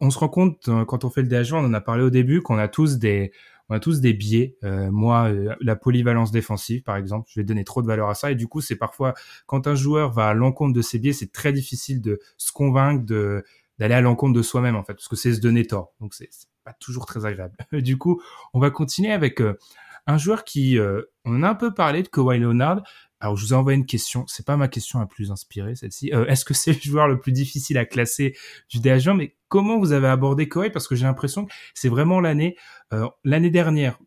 on 0.00 0.10
se 0.10 0.18
rend 0.18 0.28
compte 0.28 0.68
quand 0.86 1.04
on 1.04 1.10
fait 1.10 1.22
le 1.22 1.28
DH, 1.28 1.54
on 1.54 1.64
en 1.64 1.72
a 1.72 1.80
parlé 1.80 2.02
au 2.02 2.10
début, 2.10 2.42
qu'on 2.42 2.58
a 2.58 2.68
tous 2.68 2.98
des 2.98 3.32
on 3.70 3.74
a 3.76 3.80
tous 3.80 4.00
des 4.00 4.12
biais. 4.12 4.56
Euh, 4.64 4.90
moi, 4.90 5.30
euh, 5.30 5.54
la 5.60 5.76
polyvalence 5.76 6.32
défensive, 6.32 6.82
par 6.82 6.96
exemple, 6.96 7.30
je 7.32 7.40
vais 7.40 7.44
donner 7.44 7.64
trop 7.64 7.80
de 7.80 7.86
valeur 7.86 8.10
à 8.10 8.14
ça. 8.14 8.30
Et 8.30 8.34
du 8.34 8.48
coup, 8.48 8.60
c'est 8.60 8.76
parfois, 8.76 9.14
quand 9.46 9.66
un 9.66 9.74
joueur 9.74 10.12
va 10.12 10.28
à 10.28 10.34
l'encontre 10.34 10.74
de 10.74 10.82
ses 10.82 10.98
biais, 10.98 11.12
c'est 11.12 11.32
très 11.32 11.52
difficile 11.52 12.02
de 12.02 12.18
se 12.36 12.52
convaincre 12.52 13.06
de 13.06 13.44
d'aller 13.78 13.94
à 13.94 14.02
l'encontre 14.02 14.34
de 14.34 14.42
soi-même, 14.42 14.76
en 14.76 14.84
fait, 14.84 14.92
parce 14.92 15.08
que 15.08 15.16
c'est 15.16 15.32
se 15.32 15.40
donner 15.40 15.66
tort. 15.66 15.94
Donc, 16.00 16.12
c'est 16.12 16.28
pas 16.64 16.74
toujours 16.74 17.06
très 17.06 17.24
agréable. 17.24 17.56
du 17.72 17.96
coup, 17.96 18.20
on 18.52 18.60
va 18.60 18.70
continuer 18.70 19.10
avec 19.10 19.40
euh, 19.40 19.58
un 20.06 20.18
joueur 20.18 20.44
qui, 20.44 20.78
euh, 20.78 21.02
on 21.24 21.42
a 21.42 21.48
un 21.48 21.54
peu 21.54 21.72
parlé 21.72 22.02
de 22.02 22.08
Kawhi 22.08 22.38
Leonard. 22.38 22.82
Alors, 23.20 23.36
je 23.36 23.44
vous 23.44 23.52
ai 23.52 23.56
envoyé 23.56 23.78
une 23.78 23.86
question. 23.86 24.24
C'est 24.28 24.44
pas 24.44 24.56
ma 24.56 24.68
question 24.68 24.98
la 24.98 25.06
plus 25.06 25.30
inspirée, 25.30 25.74
celle-ci. 25.74 26.12
Euh, 26.12 26.26
Est-ce 26.26 26.44
que 26.44 26.52
c'est 26.54 26.72
le 26.72 26.80
joueur 26.80 27.08
le 27.08 27.18
plus 27.18 27.32
difficile 27.32 27.78
à 27.78 27.86
classer 27.86 28.36
du 28.68 28.80
DH 28.80 29.08
Mais 29.14 29.34
comment 29.50 29.78
vous 29.78 29.92
avez 29.92 30.08
abordé 30.08 30.48
Kawhi 30.48 30.70
Parce 30.70 30.88
que 30.88 30.94
j'ai 30.94 31.04
l'impression 31.04 31.44
que 31.44 31.52
c'est 31.74 31.90
vraiment 31.90 32.20
l'année, 32.20 32.56
euh, 32.94 33.06
l'année 33.24 33.50
dernière, 33.50 33.98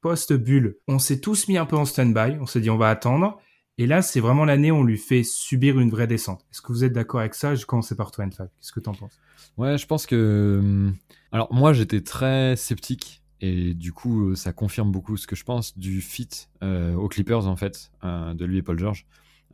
post-bulle, 0.00 0.78
on 0.86 0.98
s'est 0.98 1.20
tous 1.20 1.48
mis 1.48 1.56
un 1.58 1.66
peu 1.66 1.76
en 1.76 1.84
stand-by, 1.84 2.38
on 2.40 2.46
s'est 2.46 2.60
dit 2.60 2.70
on 2.70 2.76
va 2.76 2.90
attendre. 2.90 3.38
Et 3.80 3.86
là, 3.86 4.02
c'est 4.02 4.18
vraiment 4.18 4.44
l'année 4.44 4.72
où 4.72 4.76
on 4.76 4.84
lui 4.84 4.98
fait 4.98 5.22
subir 5.22 5.78
une 5.78 5.90
vraie 5.90 6.08
descente. 6.08 6.44
Est-ce 6.50 6.60
que 6.62 6.72
vous 6.72 6.82
êtes 6.82 6.92
d'accord 6.92 7.20
avec 7.20 7.34
ça? 7.34 7.54
Je 7.54 7.64
commence 7.64 7.92
par 7.94 8.10
toi, 8.10 8.24
Enfab. 8.24 8.48
Qu'est-ce 8.60 8.72
que 8.72 8.80
tu 8.80 8.88
en 8.88 8.94
penses? 8.94 9.20
Ouais, 9.56 9.78
je 9.78 9.86
pense 9.86 10.04
que. 10.06 10.58
Hum, 10.60 10.96
alors, 11.30 11.52
moi, 11.54 11.72
j'étais 11.72 12.00
très 12.00 12.56
sceptique. 12.56 13.22
Et 13.40 13.74
du 13.74 13.92
coup, 13.92 14.34
ça 14.34 14.52
confirme 14.52 14.90
beaucoup 14.90 15.16
ce 15.16 15.28
que 15.28 15.36
je 15.36 15.44
pense 15.44 15.78
du 15.78 16.00
fit 16.00 16.28
euh, 16.64 16.94
aux 16.94 17.06
Clippers, 17.06 17.46
en 17.46 17.54
fait, 17.54 17.92
euh, 18.02 18.34
de 18.34 18.44
lui 18.44 18.58
et 18.58 18.62
Paul 18.62 18.80
George. 18.80 19.06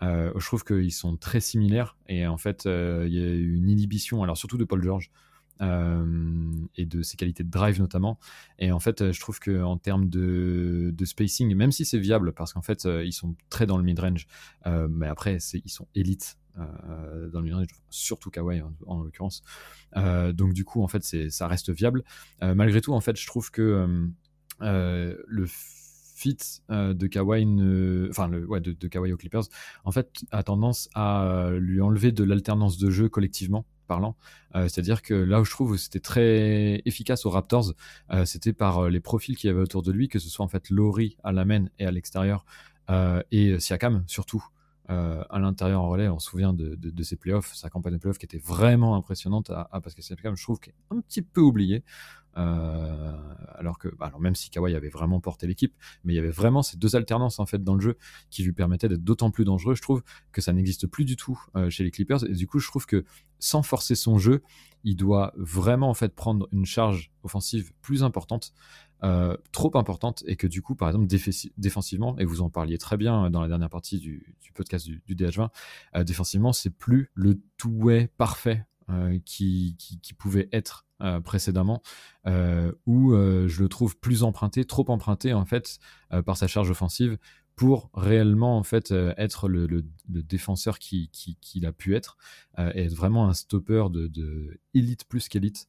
Euh, 0.02 0.32
je 0.36 0.46
trouve 0.46 0.64
qu'ils 0.64 0.92
sont 0.92 1.16
très 1.16 1.40
similaires. 1.40 1.96
Et 2.08 2.26
en 2.26 2.38
fait, 2.38 2.64
il 2.64 3.12
y 3.12 3.22
a 3.22 3.34
une 3.34 3.68
inhibition, 3.68 4.22
alors 4.22 4.36
surtout 4.36 4.58
de 4.58 4.64
Paul 4.64 4.82
George, 4.82 5.10
euh, 5.60 6.50
et 6.76 6.84
de 6.84 7.02
ses 7.02 7.16
qualités 7.16 7.44
de 7.44 7.50
drive 7.50 7.78
notamment. 7.78 8.18
Et 8.58 8.72
en 8.72 8.80
fait, 8.80 9.12
je 9.12 9.20
trouve 9.20 9.38
que 9.38 9.62
en 9.62 9.76
termes 9.76 10.08
de, 10.08 10.92
spacing, 11.04 11.54
même 11.54 11.70
si 11.70 11.84
c'est 11.84 11.98
viable, 11.98 12.32
parce 12.32 12.52
qu'en 12.52 12.62
fait, 12.62 12.86
euh, 12.86 13.04
ils 13.04 13.12
sont 13.12 13.36
très 13.50 13.64
dans 13.64 13.76
le 13.76 13.84
mid-range, 13.84 14.26
euh, 14.66 14.88
mais 14.90 15.06
après, 15.06 15.36
ils 15.36 15.70
sont 15.70 15.86
élites 15.94 16.38
dans 16.56 17.40
le 17.40 17.42
mid-range, 17.42 17.66
surtout 17.90 18.30
Kawhi 18.30 18.62
en, 18.86 19.02
l'occurrence. 19.02 19.42
donc 19.94 20.52
du 20.52 20.64
coup, 20.64 20.82
en 20.82 20.88
fait, 20.88 21.02
ça 21.30 21.48
reste 21.48 21.70
viable. 21.70 22.04
malgré 22.40 22.80
tout, 22.80 22.92
en 22.92 23.00
fait, 23.00 23.18
je 23.18 23.26
trouve 23.26 23.50
que 23.50 24.08
le 24.60 25.46
fit 26.24 26.62
de 26.70 27.06
Kawhi, 27.06 27.44
enfin 28.10 28.28
le, 28.28 28.46
ouais, 28.46 28.60
de, 28.60 28.88
Kawhi 28.88 29.12
aux 29.12 29.16
Clippers, 29.16 29.44
en 29.84 29.92
fait, 29.92 30.10
a 30.30 30.42
tendance 30.42 30.88
à 30.94 31.50
lui 31.58 31.80
enlever 31.80 32.12
de 32.12 32.24
l'alternance 32.24 32.78
de 32.78 32.90
jeu 32.90 33.08
collectivement 33.08 33.66
parlant. 33.84 34.16
Euh, 34.54 34.68
c'est-à-dire 34.68 35.02
que 35.02 35.14
là 35.14 35.40
où 35.40 35.44
je 35.44 35.50
trouve 35.50 35.76
c'était 35.76 36.00
très 36.00 36.82
efficace 36.84 37.26
aux 37.26 37.30
Raptors, 37.30 37.74
euh, 38.12 38.24
c'était 38.24 38.52
par 38.52 38.78
euh, 38.78 38.90
les 38.90 39.00
profils 39.00 39.36
qu'il 39.36 39.48
y 39.48 39.50
avait 39.50 39.62
autour 39.62 39.82
de 39.82 39.92
lui, 39.92 40.08
que 40.08 40.18
ce 40.18 40.28
soit 40.28 40.44
en 40.44 40.48
fait 40.48 40.70
Laurie 40.70 41.16
à 41.22 41.32
la 41.32 41.44
main 41.44 41.66
et 41.78 41.86
à 41.86 41.90
l'extérieur, 41.90 42.44
et 43.30 43.58
Siakam 43.58 44.04
surtout. 44.06 44.44
à 44.88 45.38
l'intérieur 45.38 45.80
en 45.80 45.88
relais, 45.88 46.08
on 46.08 46.18
se 46.18 46.28
souvient 46.28 46.52
de, 46.52 46.74
de, 46.74 47.02
ses 47.02 47.16
playoffs, 47.16 47.54
sa 47.54 47.70
campagne 47.70 47.94
de 47.94 47.98
playoffs 47.98 48.18
qui 48.18 48.26
était 48.26 48.42
vraiment 48.44 48.94
impressionnante 48.96 49.48
à, 49.48 49.70
à 49.72 49.80
que 49.80 50.02
Siakam, 50.02 50.36
je 50.36 50.42
trouve, 50.42 50.60
qu'il 50.60 50.74
est 50.74 50.94
un 50.94 51.00
petit 51.00 51.22
peu 51.22 51.40
oublié. 51.40 51.82
Euh, 52.36 53.12
alors 53.56 53.78
que, 53.78 53.88
bah, 53.88 54.06
alors 54.06 54.20
même 54.20 54.34
si 54.34 54.50
Kawhi 54.50 54.74
avait 54.74 54.88
vraiment 54.88 55.20
porté 55.20 55.46
l'équipe, 55.46 55.74
mais 56.04 56.12
il 56.12 56.16
y 56.16 56.18
avait 56.18 56.30
vraiment 56.30 56.62
ces 56.62 56.76
deux 56.76 56.96
alternances 56.96 57.38
en 57.38 57.46
fait 57.46 57.62
dans 57.62 57.74
le 57.74 57.80
jeu 57.80 57.96
qui 58.30 58.42
lui 58.42 58.52
permettaient 58.52 58.88
d'être 58.88 59.04
d'autant 59.04 59.30
plus 59.30 59.44
dangereux. 59.44 59.74
Je 59.74 59.82
trouve 59.82 60.02
que 60.32 60.40
ça 60.40 60.52
n'existe 60.52 60.86
plus 60.86 61.04
du 61.04 61.16
tout 61.16 61.40
euh, 61.56 61.70
chez 61.70 61.84
les 61.84 61.90
Clippers. 61.90 62.24
Et 62.24 62.32
du 62.32 62.46
coup, 62.46 62.58
je 62.58 62.68
trouve 62.68 62.86
que 62.86 63.04
sans 63.38 63.62
forcer 63.62 63.94
son 63.94 64.18
jeu, 64.18 64.42
il 64.82 64.96
doit 64.96 65.32
vraiment 65.36 65.88
en 65.88 65.94
fait 65.94 66.14
prendre 66.14 66.48
une 66.52 66.66
charge 66.66 67.12
offensive 67.22 67.72
plus 67.80 68.02
importante. 68.02 68.52
Euh, 69.02 69.36
trop 69.52 69.76
importante 69.76 70.24
et 70.26 70.34
que 70.34 70.46
du 70.46 70.62
coup, 70.62 70.74
par 70.74 70.88
exemple, 70.88 71.06
défensivement, 71.58 72.16
et 72.18 72.24
vous 72.24 72.40
en 72.40 72.48
parliez 72.48 72.78
très 72.78 72.96
bien 72.96 73.28
dans 73.28 73.42
la 73.42 73.48
dernière 73.48 73.68
partie 73.68 73.98
du, 73.98 74.34
podcast 74.54 74.86
du, 74.86 75.14
DH20, 75.14 75.50
défensivement, 76.04 76.54
c'est 76.54 76.70
plus 76.70 77.10
le 77.12 77.38
two-way 77.58 78.08
parfait 78.16 78.64
qui, 79.26 79.76
pouvait 80.16 80.48
être 80.52 80.83
euh, 81.02 81.20
précédemment, 81.20 81.82
euh, 82.28 82.70
où 82.86 83.14
euh, 83.14 83.48
je 83.48 83.64
le 83.64 83.68
trouve 83.68 83.98
plus 83.98 84.22
emprunté, 84.22 84.64
trop 84.64 84.88
emprunté 84.88 85.34
en 85.34 85.44
fait 85.44 85.80
par 86.24 86.36
sa 86.36 86.46
charge 86.46 86.70
offensive 86.70 87.18
pour 87.56 87.90
réellement 87.94 88.56
en 88.56 88.62
fait 88.62 88.92
être 89.16 89.48
le, 89.48 89.84
défenseur 90.06 90.78
qu'il 90.78 91.08
qui, 91.10 91.66
a 91.66 91.72
pu 91.72 91.96
être 91.96 92.16
et 92.58 92.84
être 92.84 92.94
vraiment 92.94 93.28
un 93.28 93.34
stopper 93.34 93.86
de, 93.90 94.60
élite 94.72 95.04
plus 95.08 95.28
qu'élite 95.28 95.66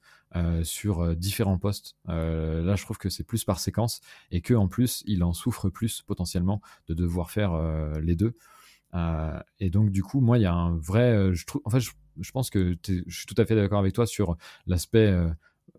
sur 0.61 1.15
différents 1.15 1.57
postes. 1.57 1.95
là, 2.05 2.75
je 2.75 2.83
trouve 2.83 2.99
que 2.99 3.09
c'est 3.09 3.23
plus 3.23 3.43
par 3.43 3.59
séquence 3.59 4.01
et 4.29 4.41
que 4.41 4.53
en 4.53 4.67
plus, 4.67 5.03
il 5.07 5.23
en 5.23 5.33
souffre 5.33 5.69
plus 5.69 6.03
potentiellement 6.03 6.61
de 6.87 6.93
devoir 6.93 7.31
faire 7.31 7.59
les 7.99 8.15
deux. 8.15 8.35
et 9.59 9.69
donc, 9.71 9.91
du 9.91 10.03
coup, 10.03 10.21
moi, 10.21 10.37
il 10.37 10.41
y 10.41 10.47
a 10.47 10.53
un 10.53 10.77
vrai. 10.77 11.33
je 11.33 11.45
en 11.63 11.69
fait, 11.71 11.79
je, 11.79 11.91
je 12.19 12.31
pense 12.31 12.49
que 12.49 12.77
je 12.85 13.15
suis 13.15 13.25
tout 13.25 13.35
à 13.37 13.45
fait 13.45 13.55
d'accord 13.55 13.79
avec 13.79 13.93
toi 13.93 14.05
sur 14.05 14.37
l'aspect 14.67 15.07
euh, 15.07 15.29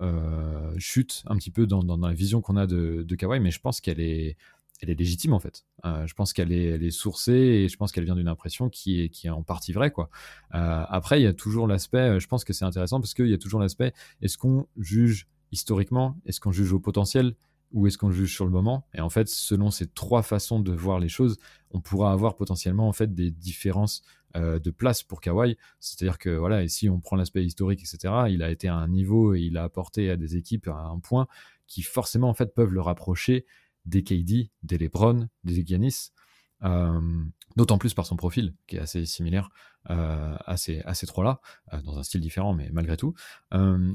euh, 0.01 0.75
chute 0.79 1.23
un 1.27 1.37
petit 1.37 1.51
peu 1.51 1.67
dans, 1.67 1.83
la 1.97 2.13
vision 2.13 2.41
qu'on 2.41 2.57
a 2.57 2.67
de, 2.67 3.03
de 3.03 3.15
Kawhi, 3.15 3.41
mais 3.41 3.51
je 3.51 3.61
pense 3.61 3.81
qu'elle 3.81 4.01
est, 4.01 4.37
légitime 4.83 5.33
en 5.33 5.39
fait. 5.39 5.65
Euh, 5.85 6.07
je 6.07 6.15
pense 6.15 6.33
qu'elle 6.33 6.53
est, 6.53 6.65
elle 6.65 6.93
sourcée 6.93 7.33
et 7.33 7.69
je 7.69 7.77
pense 7.77 7.93
qu'elle 7.93 8.05
vient 8.05 8.17
d'une 8.17 8.29
impression 8.29 8.69
qui 8.69 9.01
est, 9.01 9.09
qui 9.09 9.27
est 9.27 9.31
en 9.31 9.43
partie 9.43 9.73
vraie 9.73 9.91
quoi. 9.91 10.11
après, 10.51 11.21
il 11.21 11.25
y 11.25 11.29
a 11.29 11.33
toujours 11.33 11.67
l'aspect, 11.67 12.21
je 12.21 12.27
pense 12.27 12.45
que 12.45 12.53
c'est 12.53 12.65
intéressant 12.65 13.01
parce 13.01 13.15
qu'il 13.15 13.29
y 13.29 13.35
a 13.35 13.39
toujours 13.39 13.61
l'aspect, 13.61 13.93
est-ce 14.21 14.37
qu'on 14.37 14.67
juge 14.77 15.27
historiquement, 15.53 16.19
est-ce 16.27 16.41
qu'on 16.41 16.53
juge 16.53 16.73
au 16.73 16.81
potentiel, 16.81 17.35
ou 17.73 17.87
est-ce 17.87 17.99
qu'on 17.99 18.11
juge 18.11 18.35
sur 18.35 18.45
le 18.45 18.51
moment? 18.51 18.87
Et 18.95 19.01
en 19.01 19.11
fait, 19.11 19.29
selon 19.29 19.71
ces 19.71 19.87
trois 19.87 20.23
façons 20.23 20.61
de 20.61 20.73
voir 20.73 20.99
les 20.99 21.09
choses, 21.09 21.39
on 21.71 21.81
pourra 21.81 22.13
avoir 22.13 22.37
potentiellement 22.37 22.89
en 22.89 22.93
fait 22.93 23.15
des 23.15 23.31
différences 23.31 24.03
euh, 24.37 24.59
de 24.59 24.71
place 24.71 25.03
pour 25.03 25.21
Kawhi. 25.21 25.57
C'est-à-dire 25.81 26.19
que 26.19 26.31
voilà, 26.31 26.63
et 26.63 26.69
si 26.69 26.89
on 26.89 27.01
prend 27.01 27.17
l'aspect 27.17 27.45
historique, 27.45 27.81
etc., 27.81 28.15
il 28.29 28.43
a 28.43 28.51
été 28.51 28.69
à 28.69 28.77
un 28.77 28.89
niveau 28.89 29.35
et 29.35 29.41
il 29.41 29.57
a 29.57 29.65
apporté 29.65 30.11
à 30.11 30.17
des 30.17 30.37
équipes 30.37 30.69
un 30.69 30.99
point 30.99 31.27
qui 31.67 31.83
forcément 31.83 32.29
en 32.29 32.35
fait 32.35 32.55
peuvent 32.55 32.73
le 32.73 32.81
rapprocher 32.81 33.47
des 33.87 34.03
KD, 34.03 34.51
des 34.63 34.79
LeBron, 34.79 35.29
des 35.45 35.65
Giannis. 35.65 36.11
Euh, 36.65 37.01
d'autant 37.57 37.79
plus 37.79 37.95
par 37.95 38.07
son 38.07 38.17
profil 38.17 38.55
qui 38.67 38.77
est 38.77 38.81
assez 38.81 39.07
similaire 39.07 39.49
euh, 39.89 40.37
à 40.45 40.57
ces, 40.57 40.81
à 40.81 40.93
ces 40.95 41.07
trois-là, 41.07 41.41
euh, 41.73 41.81
dans 41.83 41.99
un 41.99 42.03
style 42.03 42.21
différent, 42.21 42.55
mais 42.55 42.69
malgré 42.73 42.97
tout. 42.97 43.15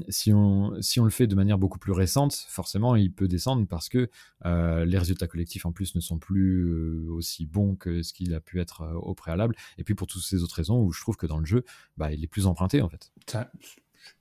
si, 0.08 0.32
on, 0.32 0.72
si 0.80 0.98
on 0.98 1.04
le 1.04 1.10
fait 1.10 1.26
de 1.26 1.34
manière 1.34 1.58
beaucoup 1.58 1.78
plus 1.78 1.92
récente, 1.92 2.34
forcément, 2.48 2.96
il 2.96 3.12
peut 3.12 3.28
descendre 3.28 3.66
parce 3.68 3.88
que 3.88 4.10
les 4.44 4.98
résultats 4.98 5.28
collectifs 5.28 5.66
en 5.66 5.72
plus 5.72 5.94
ne 5.94 6.00
sont 6.00 6.18
plus 6.18 7.08
aussi 7.08 7.46
bons 7.46 7.76
que 7.76 8.02
ce 8.02 8.12
qu'il 8.12 8.34
a 8.34 8.40
pu 8.40 8.60
être 8.60 8.82
au 8.96 9.14
préalable. 9.14 9.54
Et 9.78 9.84
puis 9.84 9.94
pour 9.94 10.06
toutes 10.06 10.22
ces 10.22 10.42
autres 10.42 10.56
raisons 10.56 10.80
où 10.82 10.92
je 10.92 11.00
trouve 11.00 11.16
que 11.16 11.26
dans 11.26 11.38
le 11.38 11.46
jeu, 11.46 11.64
bah, 11.96 12.12
il 12.12 12.24
est 12.24 12.28
plus 12.28 12.46
emprunté 12.46 12.82
en 12.82 12.88
fait. 12.88 13.12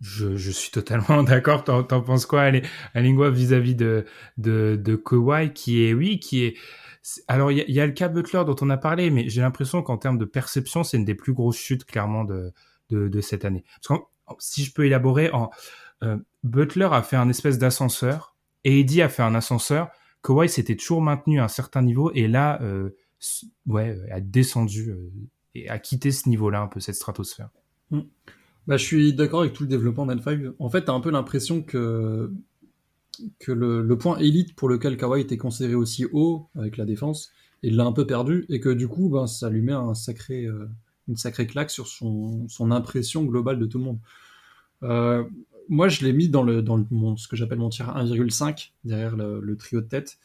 Je, 0.01 0.51
suis 0.51 0.71
totalement 0.71 1.23
d'accord. 1.23 1.63
T'en, 1.63 1.83
penses 1.83 2.25
quoi, 2.25 2.51
Alingua, 2.93 3.29
vis-à-vis 3.29 3.75
de, 3.75 4.05
de, 4.37 4.79
de 4.81 4.95
Kawhi, 4.95 5.53
qui 5.53 5.83
est, 5.83 5.93
oui, 5.93 6.19
qui 6.19 6.43
est, 6.43 6.55
alors, 7.27 7.51
il 7.51 7.69
y, 7.69 7.79
a 7.79 7.85
le 7.85 7.93
cas 7.93 8.09
Butler 8.09 8.43
dont 8.45 8.55
on 8.61 8.69
a 8.69 8.77
parlé, 8.77 9.09
mais 9.09 9.27
j'ai 9.27 9.41
l'impression 9.41 9.81
qu'en 9.81 9.97
termes 9.97 10.19
de 10.19 10.25
perception, 10.25 10.83
c'est 10.83 10.97
une 10.97 11.05
des 11.05 11.15
plus 11.15 11.33
grosses 11.33 11.57
chutes, 11.57 11.83
clairement, 11.85 12.23
de, 12.23 12.53
de, 12.89 13.21
cette 13.21 13.43
année. 13.43 13.63
Parce 13.81 13.99
que 13.99 14.05
si 14.37 14.63
je 14.63 14.71
peux 14.71 14.85
élaborer, 14.85 15.31
euh, 16.03 16.17
Butler 16.43 16.89
a 16.91 17.01
fait 17.01 17.15
un 17.15 17.29
espèce 17.29 17.57
d'ascenseur, 17.57 18.35
Eddie 18.63 19.01
a 19.01 19.09
fait 19.09 19.23
un 19.23 19.33
ascenseur. 19.33 19.89
Kawhi 20.23 20.47
s'était 20.47 20.75
toujours 20.75 21.01
maintenu 21.01 21.39
à 21.39 21.45
un 21.45 21.47
certain 21.47 21.81
niveau, 21.81 22.11
et 22.13 22.27
là, 22.27 22.61
euh, 22.61 22.95
ouais, 23.65 23.97
a 24.11 24.21
descendu 24.21 24.91
euh, 24.91 25.11
et 25.55 25.69
a 25.69 25.79
quitté 25.79 26.11
ce 26.11 26.29
niveau-là, 26.29 26.61
un 26.61 26.67
peu 26.67 26.79
cette 26.79 26.95
stratosphère. 26.95 27.49
Mm. 27.89 28.01
Bah, 28.71 28.77
je 28.77 28.85
suis 28.85 29.13
d'accord 29.13 29.41
avec 29.41 29.51
tout 29.51 29.63
le 29.63 29.67
développement 29.67 30.07
d'N5. 30.07 30.53
En 30.57 30.69
fait, 30.69 30.85
t'as 30.85 30.93
un 30.93 31.01
peu 31.01 31.11
l'impression 31.11 31.61
que 31.61 32.31
que 33.37 33.51
le, 33.51 33.97
point 33.97 34.17
élite 34.19 34.55
pour 34.55 34.69
lequel 34.69 34.95
Kawhi 34.95 35.19
était 35.19 35.35
considéré 35.35 35.75
aussi 35.75 36.05
haut 36.13 36.47
avec 36.55 36.77
la 36.77 36.85
défense, 36.85 37.33
il 37.63 37.75
l'a 37.75 37.83
un 37.83 37.91
peu 37.91 38.07
perdu 38.07 38.45
et 38.47 38.61
que 38.61 38.69
du 38.69 38.87
coup, 38.87 39.09
ben, 39.09 39.27
ça 39.27 39.49
lui 39.49 39.61
met 39.61 39.73
un 39.73 39.93
sacré, 39.93 40.45
euh, 40.45 40.69
une 41.09 41.17
sacrée 41.17 41.47
claque 41.47 41.69
sur 41.69 41.85
son, 41.85 42.47
son, 42.47 42.71
impression 42.71 43.25
globale 43.25 43.59
de 43.59 43.65
tout 43.65 43.77
le 43.77 43.83
monde. 43.83 43.99
Euh, 44.83 45.25
moi, 45.67 45.89
je 45.89 46.05
l'ai 46.05 46.13
mis 46.13 46.29
dans, 46.29 46.43
le, 46.43 46.61
dans 46.61 46.77
le, 46.77 46.85
ce 47.17 47.27
que 47.27 47.35
j'appelle 47.35 47.59
mon 47.59 47.67
tir 47.67 47.93
1,5 47.93 48.71
derrière 48.85 49.17
le, 49.17 49.57
trio 49.57 49.81
de 49.81 49.87
tête 49.87 50.17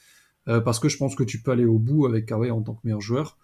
euh, 0.47 0.61
parce 0.61 0.79
que 0.79 0.89
je 0.89 0.99
pense 0.99 1.17
que 1.17 1.25
tu 1.25 1.43
peux 1.43 1.51
aller 1.51 1.67
au 1.67 1.81
bout 1.81 2.07
avec 2.07 2.27
Kawhi 2.27 2.53
en 2.53 2.63
tant 2.63 2.75
que 2.75 2.83
meilleur 2.85 3.01
joueur. 3.01 3.39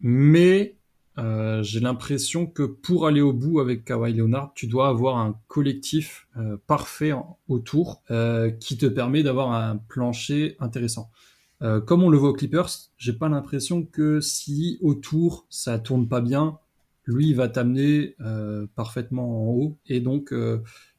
Mais 0.00 0.77
euh, 1.18 1.62
j'ai 1.64 1.80
l'impression 1.80 2.46
que 2.46 2.62
pour 2.62 3.06
aller 3.06 3.20
au 3.20 3.32
bout 3.32 3.58
avec 3.58 3.84
Kawhi 3.84 4.12
Leonard, 4.12 4.52
tu 4.54 4.68
dois 4.68 4.88
avoir 4.88 5.16
un 5.16 5.38
collectif 5.48 6.28
euh, 6.36 6.56
parfait 6.66 7.12
autour 7.48 8.02
euh, 8.10 8.50
qui 8.50 8.76
te 8.76 8.86
permet 8.86 9.24
d'avoir 9.24 9.52
un 9.52 9.76
plancher 9.76 10.56
intéressant. 10.60 11.10
comme 11.86 12.04
on 12.04 12.08
le 12.08 12.16
voit 12.16 12.30
aux 12.30 12.34
Clippers, 12.34 12.70
j'ai 12.98 13.12
pas 13.12 13.28
l'impression 13.28 13.84
que 13.84 14.20
si 14.20 14.78
autour 14.80 15.44
ça 15.50 15.80
tourne 15.80 16.06
pas 16.06 16.20
bien, 16.20 16.58
lui 17.04 17.30
il 17.30 17.34
va 17.34 17.48
t'amener 17.48 18.14
parfaitement 18.76 19.42
en 19.42 19.54
haut. 19.54 19.78
Et 19.86 20.00
donc 20.00 20.32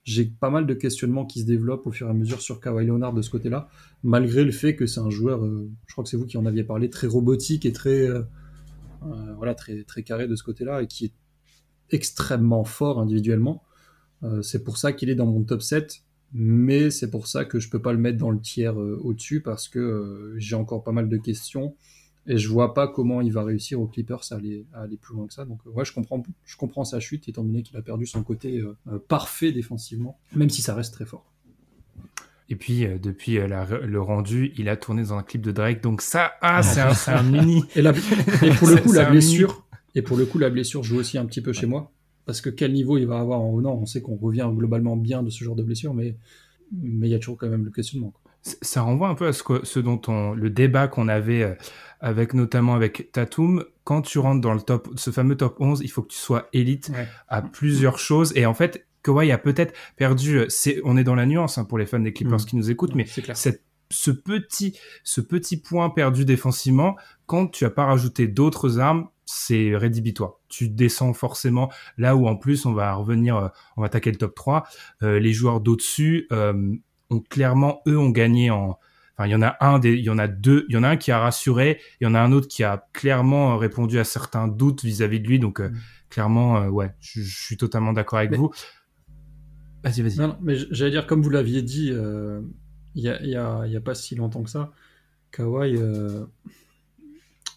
j'ai 0.04 0.26
pas 0.26 0.50
mal 0.50 0.66
de 0.66 0.74
questionnements 0.74 1.26
qui 1.26 1.40
se 1.42 1.46
développent 1.46 1.88
au 1.88 1.92
fur 1.92 2.08
et 2.08 2.10
à 2.10 2.14
mesure 2.14 2.42
sur 2.42 2.60
Kawhi 2.60 2.86
Leonard 2.86 3.14
de 3.14 3.22
ce 3.22 3.30
côté-là, 3.30 3.70
malgré 4.04 4.44
le 4.44 4.52
fait 4.52 4.76
que 4.76 4.86
c'est 4.86 5.00
un 5.00 5.10
joueur, 5.10 5.46
je 5.46 5.94
crois 5.94 6.04
que 6.04 6.10
c'est 6.10 6.18
vous 6.18 6.26
qui 6.26 6.38
en 6.38 6.46
aviez 6.46 6.66
parlé, 6.66 6.90
très 6.90 7.08
robotique 7.08 7.66
et 7.66 7.72
très 7.72 8.10
voilà, 9.38 9.56
très, 9.56 9.84
très 9.84 10.04
carré 10.04 10.28
de 10.28 10.36
ce 10.36 10.44
côté-là 10.44 10.82
et 10.82 10.88
qui 10.88 11.06
est 11.06 11.14
extrêmement 11.92 12.64
fort 12.64 13.00
individuellement. 13.00 13.64
Euh, 14.24 14.42
c'est 14.42 14.64
pour 14.64 14.78
ça 14.78 14.94
qu'il 14.94 15.10
est 15.10 15.16
dans 15.16 15.26
mon 15.26 15.44
top 15.44 15.62
7, 15.62 16.02
mais 16.34 16.90
c'est 16.92 17.10
pour 17.10 17.28
ça 17.28 17.46
que 17.46 17.60
je 17.60 17.70
peux 17.70 17.82
pas 17.82 17.94
le 17.94 18.00
mettre 18.00 18.18
dans 18.18 18.32
le 18.32 18.40
tiers 18.40 18.80
euh, 18.80 19.00
au-dessus 19.04 19.42
parce 19.42 19.68
que 19.68 20.36
j'ai 20.38 20.56
encore 20.56 20.84
pas 20.84 20.92
mal 20.92 21.10
de 21.10 21.18
questions 21.18 21.76
et 22.28 22.38
je 22.38 22.48
vois 22.50 22.74
pas 22.74 22.88
comment 22.88 23.22
il 23.22 23.32
va 23.32 23.44
réussir 23.44 23.82
aux 23.82 23.88
Clippers 23.88 24.22
à 24.32 24.36
aller, 24.36 24.68
aller 24.74 24.98
plus 24.98 25.16
loin 25.16 25.26
que 25.26 25.34
ça. 25.34 25.46
Donc 25.46 25.60
ouais, 25.66 25.86
je 25.86 25.94
comprends, 25.94 26.22
je 26.46 26.58
comprends 26.58 26.84
sa 26.84 27.00
chute 27.00 27.28
étant 27.28 27.44
donné 27.44 27.64
qu'il 27.64 27.78
a 27.78 27.82
perdu 27.82 28.06
son 28.06 28.24
côté 28.24 28.62
parfait 29.08 29.52
défensivement, 29.52 30.20
même 30.36 30.50
si 30.50 30.62
ça 30.62 30.76
reste 30.76 30.94
très 30.94 31.06
fort. 31.06 31.26
Et 32.50 32.56
puis, 32.56 32.86
euh, 32.86 32.98
depuis 32.98 33.38
le 33.38 34.02
rendu, 34.02 34.52
il 34.58 34.70
a 34.70 34.76
tourné 34.76 35.04
dans 35.04 35.14
un 35.14 35.24
clip 35.24 35.42
de 35.42 35.52
Drake. 35.52 35.82
Donc 35.82 36.02
ça, 36.02 36.34
ah, 36.42 36.64
c'est 36.64 37.12
un, 37.12 37.24
mini. 37.24 37.64
Et, 37.76 37.82
pour 38.52 38.68
le 38.68 38.82
coup, 38.82 38.92
la 38.92 39.06
blessure, 39.06 39.66
et 39.96 40.02
pour 40.02 40.18
le 40.18 40.26
coup, 40.26 40.40
la 40.40 40.50
blessure 40.50 40.84
joue 40.84 40.98
aussi 40.98 41.18
un 41.18 41.26
petit 41.26 41.42
peu 41.42 41.54
chez 41.54 41.68
moi. 41.68 41.92
Parce 42.26 42.42
que 42.42 42.50
quel 42.50 42.74
niveau 42.74 42.98
il 42.98 43.08
va 43.08 43.20
avoir 43.20 43.40
en 43.40 43.52
revenant? 43.52 43.74
On 43.74 43.86
sait 43.86 44.02
qu'on 44.02 44.16
revient 44.16 44.48
globalement 44.54 44.96
bien 44.98 45.24
de 45.24 45.30
ce 45.30 45.44
genre 45.44 45.56
de 45.56 45.64
blessure, 45.64 45.94
mais 45.94 46.16
mais 46.72 47.08
il 47.08 47.12
y 47.12 47.16
a 47.16 47.20
toujours 47.20 47.38
quand 47.38 47.50
même 47.50 47.66
le 47.66 47.72
questionnement. 47.72 48.14
Ça 48.44 48.82
renvoie 48.82 49.10
un 49.10 49.16
peu 49.16 49.28
à 49.28 49.34
ce, 49.34 49.44
que, 49.44 49.66
ce 49.66 49.80
dont 49.80 50.02
on, 50.08 50.34
le 50.34 50.50
débat 50.50 50.88
qu'on 50.88 51.08
avait 51.08 51.44
euh, 51.44 51.56
avec 52.00 52.34
notamment 52.34 52.74
avec 52.74 53.12
Tatum. 53.12 53.66
Quand 53.84 54.02
tu 54.02 54.20
rentres 54.20 54.42
dans 54.42 54.54
le 54.54 54.62
top, 54.62 54.90
ce 54.96 55.12
fameux 55.12 55.36
top 55.36 55.60
11, 55.60 55.82
il 55.84 55.90
faut 55.90 56.04
que 56.04 56.10
tu 56.10 56.18
sois 56.18 56.48
élite 56.54 56.92
à 57.28 57.42
plusieurs 57.42 58.00
choses. 58.00 58.32
Et 58.36 58.46
en 58.46 58.54
fait, 58.54 58.86
Kawhi 59.04 59.32
a 59.32 59.38
peut-être 59.38 59.74
perdu. 59.96 60.40
Euh, 60.40 60.46
c'est, 60.50 60.82
on 60.84 60.98
est 60.98 61.04
dans 61.04 61.16
la 61.16 61.26
nuance 61.26 61.58
hein, 61.58 61.66
pour 61.66 61.78
les 61.78 61.86
fans 61.86 62.00
des 62.00 62.14
Clippers 62.14 62.42
mm. 62.42 62.46
qui 62.46 62.56
nous 62.56 62.72
écoutent, 62.72 62.96
mais 62.96 63.06
cette, 63.34 63.64
ce 63.92 64.12
petit, 64.12 64.78
ce 65.04 65.22
petit 65.22 65.58
point 65.58 65.90
perdu 65.90 66.26
défensivement, 66.26 66.96
quand 67.26 67.48
tu 67.48 67.66
as 67.66 67.70
pas 67.70 67.86
rajouté 67.86 68.28
d'autres 68.28 68.80
armes, 68.80 69.08
c'est 69.26 69.76
rédhibitoire. 69.76 70.34
Tu 70.48 70.70
descends 70.70 71.14
forcément 71.14 71.72
là 71.98 72.16
où 72.16 72.28
en 72.28 72.36
plus 72.36 72.66
on 72.66 72.74
va 72.74 72.94
revenir, 72.94 73.38
euh, 73.38 73.48
on 73.78 73.82
va 73.82 73.88
attaquer 73.88 74.12
le 74.12 74.18
top 74.18 74.34
3. 74.36 74.64
Euh, 75.04 75.20
les 75.20 75.34
joueurs 75.34 75.62
d'au-dessus 75.62 76.28
euh, 76.32 76.76
ont 77.10 77.20
clairement, 77.20 77.82
eux, 77.88 77.98
ont 77.98 78.10
gagné 78.10 78.50
en. 78.50 78.80
Enfin, 79.16 79.28
il 79.28 79.32
y 79.32 79.36
en 79.36 79.42
a 79.42 79.58
un, 79.60 79.80
des, 79.80 79.94
il 79.94 80.04
y 80.04 80.10
en 80.10 80.18
a 80.18 80.28
deux, 80.28 80.66
il 80.70 80.76
y 80.76 80.78
en 80.78 80.84
a 80.84 80.90
un 80.90 80.98
qui 80.98 81.12
a 81.12 81.20
rassuré, 81.20 81.80
il 82.00 82.06
y 82.06 82.08
en 82.08 82.16
a 82.16 82.20
un 82.22 82.32
autre 82.32 82.48
qui 82.48 82.64
a 82.64 82.86
clairement 82.94 83.58
répondu 83.58 84.00
à 84.00 84.06
certains 84.06 84.48
doutes 84.48 84.84
vis-à-vis 84.84 85.20
de 85.20 85.28
lui. 85.28 85.40
Donc, 85.40 85.60
mm. 85.60 85.74
clairement, 86.10 86.68
ouais, 86.68 86.92
je, 87.02 87.22
suis 87.22 87.58
totalement 87.58 87.92
d'accord 87.92 88.20
avec 88.20 88.34
vous. 88.34 88.50
Vas-y, 89.84 90.02
vas-y. 90.02 90.18
Non, 90.18 90.38
mais 90.42 90.56
j'allais 90.72 90.92
dire, 90.92 91.08
comme 91.08 91.22
vous 91.22 91.30
l'aviez 91.30 91.62
dit, 91.62 91.94
il 92.96 93.04
y 93.04 93.10
a, 93.10 93.22
y, 93.24 93.36
a, 93.36 93.66
y, 93.68 93.76
a, 93.76 93.82
pas 93.82 93.96
si 93.96 94.16
longtemps 94.16 94.44
que 94.44 94.50
ça, 94.50 94.72
Kawhi 95.32 95.78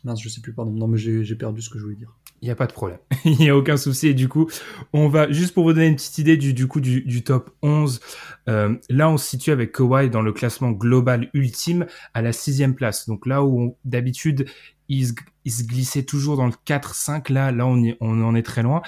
Mince, 0.05 0.21
je 0.21 0.29
sais 0.29 0.41
plus, 0.41 0.53
pardon. 0.53 0.73
Non, 0.73 0.89
mais 0.89 0.99
j'ai 0.99 1.35
perdu 1.37 1.63
ce 1.63 1.71
que 1.71 1.79
je 1.79 1.85
voulais 1.85 1.97
dire. 1.97 2.13
Il 2.41 2.47
n'y 2.47 2.51
a 2.51 2.57
pas 2.57 2.67
de 2.67 2.73
problème. 2.73 2.99
Il 3.25 3.39
n'y 3.39 3.51
a 3.51 3.57
aucun 3.57 3.77
souci. 3.77 4.09
Et 4.09 4.15
du 4.15 4.29
coup, 4.29 4.51
on 4.93 5.09
va, 5.09 5.31
juste 5.31 5.55
pour 5.55 5.63
vous 5.63 5.73
donner 5.73 5.87
une 5.87 5.95
petite 5.95 6.19
idée 6.19 6.37
du, 6.37 6.55
du 6.55 6.67
coup, 6.67 6.81
du, 6.81 7.03
du 7.03 7.23
top 7.23 7.51
11, 7.63 8.01
euh, 8.49 8.75
là, 8.91 9.09
on 9.09 9.17
se 9.17 9.29
situe 9.29 9.53
avec 9.53 9.71
Kawhi 9.73 10.11
dans 10.11 10.23
le 10.23 10.33
classement 10.33 10.73
global 10.73 11.31
ultime 11.35 11.87
à 12.15 12.23
la 12.23 12.33
sixième 12.33 12.75
place. 12.75 13.07
Donc 13.07 13.27
là 13.27 13.45
où 13.45 13.77
d'habitude, 13.85 14.47
il 14.89 15.07
se, 15.07 15.13
il 15.45 15.53
se 15.53 15.63
glissait 15.63 16.03
toujours 16.03 16.37
dans 16.37 16.47
le 16.47 16.55
4-5, 16.67 17.33
là, 17.33 17.53
là, 17.53 17.65
on, 17.65 17.81
on 18.01 18.25
en 18.25 18.35
est 18.35 18.43
très 18.43 18.65
loin. 18.65 18.83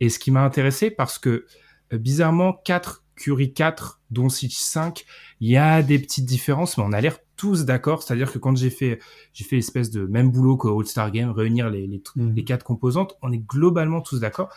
Et 0.00 0.08
ce 0.08 0.18
qui 0.18 0.30
m'a 0.30 0.42
intéressé, 0.42 0.90
parce 0.90 1.18
que, 1.18 1.28
euh, 1.28 1.46
bizarrement, 1.92 2.54
4, 2.64 3.04
Curry 3.16 3.52
4, 3.52 4.00
dont 4.10 4.28
5, 4.28 5.04
il 5.40 5.50
y 5.50 5.56
a 5.56 5.82
des 5.82 5.98
petites 5.98 6.26
différences, 6.26 6.78
mais 6.78 6.84
on 6.86 6.92
a 6.92 7.00
l'air 7.00 7.18
tous 7.36 7.64
d'accord. 7.64 8.02
C'est-à-dire 8.02 8.32
que 8.32 8.38
quand 8.38 8.56
j'ai 8.56 8.70
fait, 8.70 9.00
j'ai 9.32 9.44
fait 9.44 9.56
l'espèce 9.56 9.90
de 9.90 10.06
même 10.06 10.30
boulot 10.30 10.56
qu'au 10.56 10.80
All-Star 10.80 11.10
Game, 11.10 11.30
réunir 11.30 11.70
les, 11.70 11.86
les, 11.86 12.02
mhm. 12.16 12.34
les, 12.34 12.44
quatre 12.44 12.64
composantes, 12.64 13.16
on 13.22 13.32
est 13.32 13.38
globalement 13.38 14.00
tous 14.00 14.20
d'accord. 14.20 14.50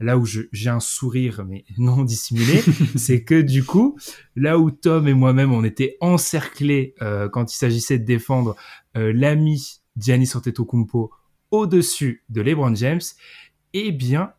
Là 0.00 0.18
où 0.18 0.26
j'ai 0.26 0.70
un 0.70 0.80
sourire, 0.80 1.44
mais 1.46 1.64
non 1.78 2.02
dissimulé, 2.02 2.62
c'est 2.96 3.22
que 3.22 3.40
du 3.40 3.64
coup, 3.64 3.96
là 4.36 4.58
où 4.58 4.70
Tom 4.70 5.06
et 5.06 5.14
moi-même, 5.14 5.52
on 5.52 5.64
était 5.64 5.96
encerclés 6.00 6.94
euh, 7.00 7.28
quand 7.28 7.52
il 7.52 7.56
s'agissait 7.56 7.98
de 7.98 8.04
défendre 8.04 8.56
euh, 8.96 9.12
l'ami 9.12 9.80
Giannis 9.96 10.32
Antetokounmpo 10.34 11.12
au-dessus 11.52 12.24
de 12.28 12.42
LeBron 12.42 12.74
James, 12.74 13.00
eh 13.72 13.92
bien, 13.92 14.32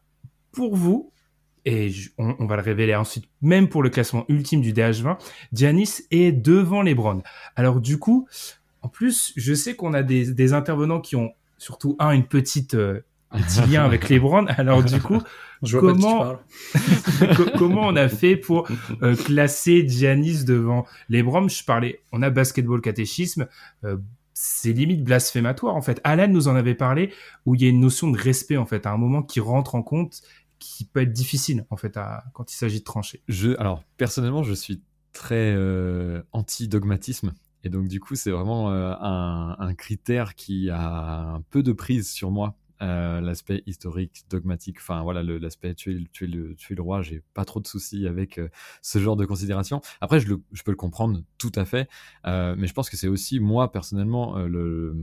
pour 0.51 0.75
vous, 0.75 1.13
et 1.65 1.91
on, 2.17 2.45
va 2.45 2.55
le 2.57 2.61
révéler 2.61 2.95
ensuite, 2.95 3.25
même 3.41 3.67
pour 3.67 3.81
le 3.81 3.89
classement 3.89 4.25
ultime 4.29 4.61
du 4.61 4.71
DH20, 4.71 5.17
Giannis 5.51 6.01
est 6.11 6.31
devant 6.31 6.83
LeBron. 6.83 7.23
Alors 7.55 7.81
du 7.81 7.97
coup, 7.97 8.27
en 8.83 8.87
plus, 8.87 9.33
je 9.35 9.53
sais 9.53 9.75
qu'on 9.75 9.93
a 9.93 10.03
des, 10.03 10.53
intervenants 10.53 11.01
qui 11.01 11.15
ont 11.15 11.33
surtout 11.57 11.95
un 11.97 12.11
une 12.11 12.25
petite 12.27 12.75
euh, 12.75 13.01
petit 13.31 13.61
lien 13.61 13.83
avec 13.83 14.09
LeBron. 14.09 14.45
Alors 14.45 14.83
du 14.83 15.01
coup, 15.01 15.21
comment 15.71 16.35
comment 17.57 17.87
on 17.87 17.95
a 17.95 18.09
fait 18.09 18.35
pour 18.35 18.67
euh, 19.01 19.15
classer 19.15 19.87
Giannis 19.87 20.43
devant 20.43 20.85
LeBron? 21.09 21.47
Je 21.47 21.63
parlais, 21.63 22.01
on 22.11 22.21
a 22.21 22.29
basketball 22.29 22.79
catéchisme. 22.81 23.47
Euh, 23.83 23.97
c'est 24.37 24.73
limite 24.73 25.03
blasphématoire 25.03 25.75
en 25.75 25.81
fait. 25.81 26.01
Alan 26.03 26.27
nous 26.27 26.47
en 26.49 26.55
avait 26.55 26.75
parlé 26.75 27.11
où 27.45 27.55
il 27.55 27.61
y 27.61 27.65
a 27.65 27.69
une 27.69 27.79
notion 27.79 28.11
de 28.11 28.17
respect 28.17 28.57
en 28.57 28.65
fait 28.65 28.85
à 28.85 28.91
un 28.91 28.97
moment 28.97 29.23
qui 29.23 29.39
rentre 29.39 29.75
en 29.75 29.81
compte 29.81 30.21
qui 30.65 30.83
peut 30.85 31.01
être 31.01 31.13
difficile 31.13 31.65
en 31.69 31.77
fait 31.77 31.99
quand 32.33 32.51
il 32.51 32.55
s'agit 32.55 32.79
de 32.79 32.83
trancher. 32.83 33.21
Alors 33.59 33.83
personnellement, 33.97 34.41
je 34.43 34.53
suis 34.53 34.81
très 35.13 35.53
euh, 35.55 36.23
anti-dogmatisme. 36.31 37.33
Et 37.63 37.69
donc, 37.69 37.87
du 37.87 37.99
coup, 37.99 38.15
c'est 38.15 38.31
vraiment 38.31 38.71
euh, 38.71 38.93
un, 38.99 39.73
critère 39.75 40.35
qui 40.35 40.69
a 40.69 41.35
un 41.35 41.41
peu 41.41 41.63
de 41.63 41.71
prise 41.71 42.11
sur 42.11 42.29
moi 42.29 42.55
euh, 42.81 43.21
l'aspect 43.21 43.63
historique, 43.65 44.25
dogmatique, 44.29 44.77
enfin 44.79 45.01
voilà, 45.01 45.23
l'aspect 45.23 45.73
tu, 45.73 45.95
es, 45.95 46.03
tu, 46.11 46.25
es 46.25 46.27
le, 46.27 46.55
tu 46.55 46.73
es 46.73 46.75
le 46.75 46.81
roi, 46.81 47.01
j'ai 47.01 47.23
pas 47.33 47.45
trop 47.45 47.59
de 47.59 47.67
soucis 47.67 48.05
avec 48.05 48.39
ce 48.81 48.99
genre 48.99 49.15
de 49.15 49.25
considération. 49.25 49.81
Après, 50.01 50.19
je, 50.19 50.27
peux 50.27 50.71
le 50.71 50.75
comprendre 50.75 51.21
tout 51.37 51.53
à 51.55 51.65
fait, 51.65 51.89
mais 52.25 52.67
je 52.67 52.73
pense 52.73 52.89
que 52.89 52.97
c'est 52.97 53.07
aussi 53.07 53.39
moi 53.39 53.71
personnellement 53.71 54.37
le 54.37 54.95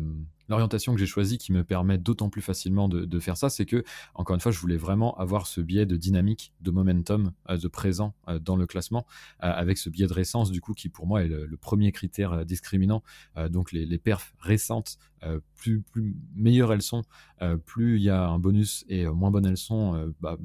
l'orientation 0.52 0.94
que 0.94 1.00
j'ai 1.00 1.06
choisie 1.06 1.38
qui 1.38 1.52
me 1.52 1.64
permet 1.64 1.98
d'autant 1.98 2.28
plus 2.28 2.42
facilement 2.42 2.88
de, 2.88 3.20
faire 3.20 3.36
ça, 3.36 3.50
c'est 3.50 3.66
que, 3.66 3.84
encore 4.14 4.34
une 4.34 4.40
fois, 4.40 4.52
je 4.52 4.58
voulais 4.58 4.76
vraiment 4.76 5.16
avoir 5.18 5.46
ce 5.46 5.60
biais 5.60 5.86
de 5.86 5.96
dynamique, 5.96 6.52
de 6.60 6.70
momentum, 6.70 7.32
de 7.48 7.68
présent 7.68 8.14
dans 8.40 8.56
le 8.56 8.66
classement, 8.66 9.06
avec 9.38 9.78
ce 9.78 9.88
biais 9.90 10.06
de 10.06 10.12
récence, 10.12 10.50
du 10.50 10.60
coup, 10.60 10.74
qui 10.74 10.88
pour 10.88 11.06
moi 11.06 11.22
est 11.22 11.28
le, 11.28 11.56
premier 11.56 11.92
critère 11.92 12.44
discriminant. 12.44 13.02
donc 13.50 13.72
les, 13.72 13.98
perfs 13.98 14.34
récentes 14.40 14.98
euh, 15.24 15.40
plus, 15.54 15.82
plus 15.82 16.16
meilleures 16.34 16.72
elles 16.72 16.82
sont, 16.82 17.02
euh, 17.42 17.56
plus 17.56 17.96
il 17.96 18.02
y 18.02 18.10
a 18.10 18.26
un 18.26 18.40
bonus 18.40 18.84
et 18.88 19.06
euh, 19.06 19.12
moins 19.12 19.30
bonnes 19.30 19.46
elles 19.46 19.56
sont, 19.56 20.12
bah, 20.20 20.36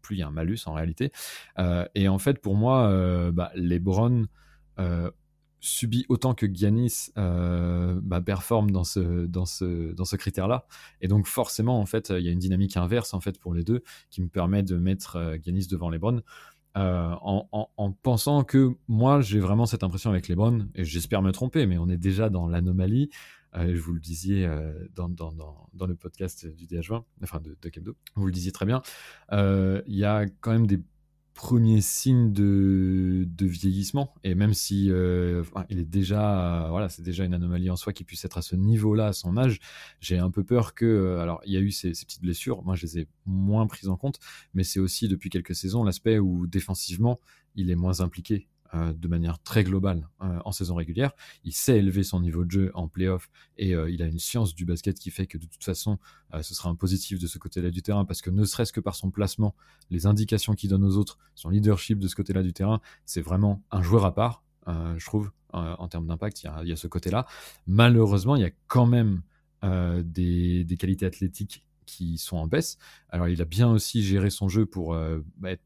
plus 0.00 0.16
il 0.16 0.18
y 0.20 0.22
a 0.22 0.28
un 0.28 0.30
malus 0.30 0.60
en 0.66 0.72
réalité. 0.72 1.12
et 1.94 2.08
en 2.08 2.18
fait, 2.18 2.40
pour 2.40 2.56
moi, 2.56 3.30
bah, 3.32 3.52
les 3.54 3.78
Browns 3.78 4.26
subit 5.60 6.06
autant 6.08 6.34
que 6.34 6.46
Giannis 6.46 7.10
bah, 7.16 8.20
performe 8.24 8.70
dans 8.70 8.84
ce, 8.84 9.26
dans 9.26 9.46
ce, 9.46 9.92
dans 9.92 10.04
ce 10.04 10.16
critère-là. 10.16 10.66
Et 11.00 11.08
donc 11.08 11.26
forcément, 11.26 11.80
en 11.80 11.86
fait, 11.86 12.10
il 12.10 12.24
y 12.24 12.28
a 12.28 12.32
une 12.32 12.38
dynamique 12.38 12.76
inverse 12.76 13.14
en 13.14 13.20
fait 13.20 13.38
pour 13.38 13.54
les 13.54 13.62
deux 13.62 13.82
qui 14.10 14.22
me 14.22 14.28
permet 14.28 14.62
de 14.62 14.76
mettre 14.76 15.36
Giannis 15.42 15.66
devant 15.68 15.90
LeBron. 15.90 16.22
Euh, 16.76 17.10
en, 17.22 17.48
en, 17.50 17.68
en, 17.76 17.90
pensant 17.90 18.44
que 18.44 18.76
moi 18.86 19.20
j'ai 19.20 19.40
vraiment 19.40 19.66
cette 19.66 19.82
impression 19.82 20.08
avec 20.10 20.28
LeBron 20.28 20.68
et 20.76 20.84
j'espère 20.84 21.20
me 21.20 21.32
tromper 21.32 21.66
mais 21.66 21.78
on 21.78 21.88
est 21.88 21.96
déjà 21.96 22.30
dans 22.30 22.46
l'anomalie 22.46 23.10
euh, 23.56 23.74
je 23.74 23.80
vous 23.80 23.92
le 23.92 24.00
disiez 24.00 24.46
euh, 24.46 24.72
dans, 24.94 25.08
dans, 25.08 25.32
dans, 25.72 25.86
le 25.86 25.96
podcast 25.96 26.46
du 26.46 26.66
DH20, 26.66 27.02
enfin 27.22 27.40
de, 27.40 27.56
de 27.60 27.68
Kebdo, 27.68 27.96
vous 28.14 28.26
le 28.26 28.32
disiez 28.32 28.52
très 28.52 28.66
bien, 28.66 28.80
euh, 29.32 29.82
il 29.86 29.96
y 29.96 30.04
a 30.04 30.26
quand 30.40 30.52
même 30.52 30.68
des 30.68 30.78
premiers 31.40 31.80
signes 31.80 32.34
de, 32.34 33.26
vieillissement. 33.40 34.12
Et 34.24 34.34
même 34.34 34.52
si 34.52 34.90
il 35.70 35.78
est 35.78 35.88
déjà 35.88 36.66
voilà 36.68 36.90
c'est 36.90 37.00
déjà 37.00 37.24
une 37.24 37.32
anomalie 37.32 37.70
en 37.70 37.76
soi 37.76 37.94
qui 37.94 38.04
puisse 38.04 38.26
être 38.26 38.36
à 38.36 38.42
ce 38.42 38.56
niveau-là 38.56 39.06
à 39.06 39.12
son 39.14 39.38
âge 39.38 39.58
j'ai 40.00 40.18
un 40.18 40.30
peu 40.30 40.44
peur 40.44 40.74
que 40.74 41.16
alors 41.18 41.40
il 41.46 41.54
y 41.54 41.56
a 41.56 41.60
eu 41.60 41.70
ces, 41.70 41.94
ces, 41.94 42.04
petites 42.04 42.20
blessures. 42.20 42.62
Moi 42.62 42.76
je 42.76 42.82
les 42.82 42.98
ai 42.98 43.08
moins 43.24 43.66
prises 43.66 43.88
en 43.88 43.96
compte. 43.96 44.18
Mais 44.52 44.64
c'est 44.64 44.80
aussi 44.80 45.08
depuis 45.08 45.30
quelques 45.30 45.54
saisons 45.54 45.82
l'aspect 45.82 46.18
où 46.18 46.46
défensivement 46.46 47.18
il 47.56 47.70
est 47.70 47.76
moins 47.76 48.00
impliqué 48.00 48.46
euh, 48.72 48.92
de 48.92 49.08
manière 49.08 49.40
très 49.40 49.64
globale 49.64 50.08
euh, 50.22 50.38
en 50.44 50.52
saison 50.52 50.76
régulière. 50.76 51.10
Il 51.42 51.52
sait 51.52 51.78
élever 51.78 52.04
son 52.04 52.20
niveau 52.20 52.44
de 52.44 52.52
jeu 52.52 52.70
en 52.74 52.86
playoff 52.86 53.28
et 53.58 53.74
euh, 53.74 53.90
il 53.90 54.00
a 54.00 54.06
une 54.06 54.20
science 54.20 54.54
du 54.54 54.64
basket 54.64 54.96
qui 54.96 55.10
fait 55.10 55.26
que 55.26 55.38
de 55.38 55.46
toute 55.46 55.64
façon, 55.64 55.98
ce 56.40 56.54
sera 56.54 56.70
un 56.70 56.76
positif 56.76 57.18
de 57.18 57.26
ce 57.26 57.38
côté-là 57.38 57.70
du 57.70 57.82
terrain 57.82 58.04
parce 58.04 58.22
que 58.22 58.30
ne 58.30 58.44
serait-ce 58.44 58.72
que 58.72 58.78
par 58.78 58.94
son 58.94 59.10
placement, 59.10 59.56
les 59.90 60.06
indications 60.06 60.54
qu'il 60.54 60.70
donne 60.70 60.84
aux 60.84 60.96
autres, 60.96 61.18
son 61.34 61.48
leadership 61.48 61.98
de 61.98 62.06
ce 62.06 62.14
côté-là 62.14 62.44
du 62.44 62.52
terrain, 62.52 62.80
c'est 63.06 63.22
vraiment 63.22 63.64
un 63.72 63.82
joueur 63.82 64.04
à 64.04 64.14
part, 64.14 64.44
je 64.68 65.04
trouve, 65.04 65.32
en 65.52 65.88
termes 65.88 66.06
d'impact. 66.06 66.44
Il, 66.44 66.68
y 66.68 66.72
a, 66.72 66.76
ce 66.76 66.86
côté-là. 66.86 67.26
Malheureusement, 67.66 68.36
il 68.36 68.42
y 68.42 68.44
a 68.44 68.52
quand 68.68 68.86
même 68.86 69.22
des, 69.64 70.76
qualités 70.78 71.06
athlétiques 71.06 71.64
qui 71.86 72.18
sont 72.18 72.36
en 72.36 72.46
baisse. 72.46 72.78
Alors, 73.08 73.26
il 73.26 73.42
a 73.42 73.46
bien 73.46 73.68
aussi 73.68 74.04
géré 74.04 74.30
son 74.30 74.48
jeu 74.48 74.66
pour 74.66 74.94
bah, 75.38 75.50
être 75.50 75.64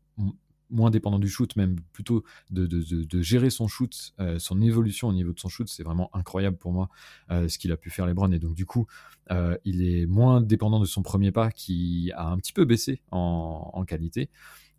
moins 0.70 0.90
dépendant 0.90 1.18
du 1.18 1.28
shoot, 1.28 1.54
même 1.56 1.76
plutôt 1.92 2.24
de, 2.50 3.22
gérer 3.22 3.50
son 3.50 3.68
shoot, 3.68 4.12
euh, 4.20 4.38
son 4.38 4.60
évolution 4.60 5.08
au 5.08 5.12
niveau 5.12 5.32
de 5.32 5.38
son 5.38 5.48
shoot, 5.48 5.68
c'est 5.68 5.82
vraiment 5.82 6.10
incroyable 6.12 6.56
pour 6.56 6.72
moi 6.72 6.88
euh, 7.30 7.48
ce 7.48 7.58
qu'il 7.58 7.72
a 7.72 7.76
pu 7.76 7.90
faire 7.90 8.06
LeBron. 8.06 8.30
Et 8.32 8.38
donc 8.38 8.54
du 8.54 8.66
coup, 8.66 8.86
euh, 9.30 9.56
il 9.64 9.82
est 9.82 10.06
moins 10.06 10.40
dépendant 10.40 10.80
de 10.80 10.86
son 10.86 11.02
premier 11.02 11.32
pas 11.32 11.50
qui 11.50 12.12
a 12.14 12.26
un 12.26 12.36
petit 12.38 12.52
peu 12.52 12.64
baissé 12.64 13.00
en, 13.10 13.84
qualité. 13.86 14.30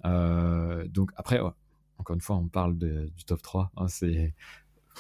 donc 0.03 1.11
après, 1.15 1.39
encore 1.97 2.15
une 2.15 2.21
fois, 2.21 2.35
on 2.35 2.47
parle 2.47 2.77
du 2.77 3.23
top 3.25 3.41
3. 3.41 3.71
Hein, 3.77 3.87
c'est 3.87 4.33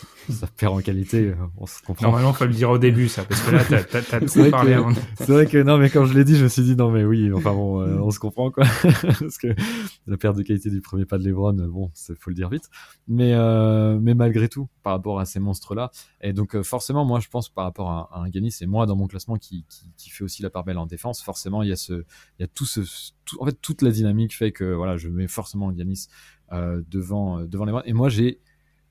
ça 0.29 0.47
perd 0.47 0.73
en 0.73 0.81
qualité, 0.81 1.27
euh, 1.29 1.35
on 1.57 1.65
se 1.65 1.81
comprend. 1.81 2.07
Normalement, 2.07 2.33
faut 2.33 2.45
le 2.45 2.53
dire 2.53 2.69
au 2.69 2.77
début, 2.77 3.07
ça, 3.07 3.23
parce 3.23 3.41
que 3.41 3.51
là, 3.51 3.63
t'as, 3.63 4.19
trop 4.25 4.49
parlé 4.49 4.73
avant. 4.73 4.91
C'est 5.17 5.31
vrai 5.31 5.45
que, 5.45 5.61
non, 5.61 5.77
mais 5.77 5.89
quand 5.89 6.05
je 6.05 6.13
l'ai 6.13 6.23
dit, 6.23 6.35
je 6.35 6.43
me 6.43 6.49
suis 6.49 6.63
dit, 6.63 6.75
non, 6.75 6.91
mais 6.91 7.05
oui, 7.05 7.31
enfin 7.33 7.53
bon, 7.53 7.81
euh, 7.81 7.99
on 7.99 8.11
se 8.11 8.19
comprend, 8.19 8.51
quoi. 8.51 8.65
parce 8.83 9.37
que 9.37 9.55
la 10.07 10.17
perte 10.17 10.37
de 10.37 10.43
qualité 10.43 10.69
du 10.69 10.81
premier 10.81 11.05
pas 11.05 11.17
de 11.17 11.23
Lebron, 11.23 11.57
euh, 11.59 11.67
bon, 11.67 11.91
c'est, 11.93 12.17
faut 12.17 12.29
le 12.29 12.35
dire 12.35 12.49
vite. 12.49 12.69
Mais, 13.07 13.33
euh, 13.33 13.99
mais 13.99 14.15
malgré 14.15 14.49
tout, 14.49 14.67
par 14.83 14.93
rapport 14.93 15.19
à 15.19 15.25
ces 15.25 15.39
monstres-là, 15.39 15.91
et 16.21 16.33
donc, 16.33 16.59
forcément, 16.63 17.05
moi, 17.05 17.19
je 17.19 17.29
pense, 17.29 17.49
par 17.49 17.65
rapport 17.65 17.89
à, 17.89 18.19
un 18.19 18.29
Ganis, 18.29 18.55
et 18.61 18.65
moi, 18.65 18.85
dans 18.85 18.95
mon 18.95 19.07
classement, 19.07 19.37
qui, 19.37 19.65
qui, 19.69 19.91
qui, 19.97 20.09
fait 20.09 20.23
aussi 20.23 20.41
la 20.41 20.49
part 20.49 20.63
belle 20.63 20.77
en 20.77 20.85
défense, 20.85 21.21
forcément, 21.21 21.63
il 21.63 21.69
y 21.69 21.73
a 21.73 21.77
ce, 21.77 21.93
il 21.93 22.41
y 22.41 22.43
a 22.43 22.47
tout 22.47 22.65
ce, 22.65 22.81
tout, 23.25 23.37
en 23.39 23.45
fait, 23.45 23.57
toute 23.61 23.81
la 23.81 23.91
dynamique 23.91 24.35
fait 24.35 24.51
que, 24.51 24.73
voilà, 24.73 24.97
je 24.97 25.09
mets 25.09 25.27
forcément 25.27 25.71
Ganis 25.71 26.07
devant, 26.51 27.41
devant 27.41 27.65
les 27.65 27.71
bras. 27.71 27.83
Et 27.85 27.93
moi, 27.93 28.09
j'ai, 28.09 28.39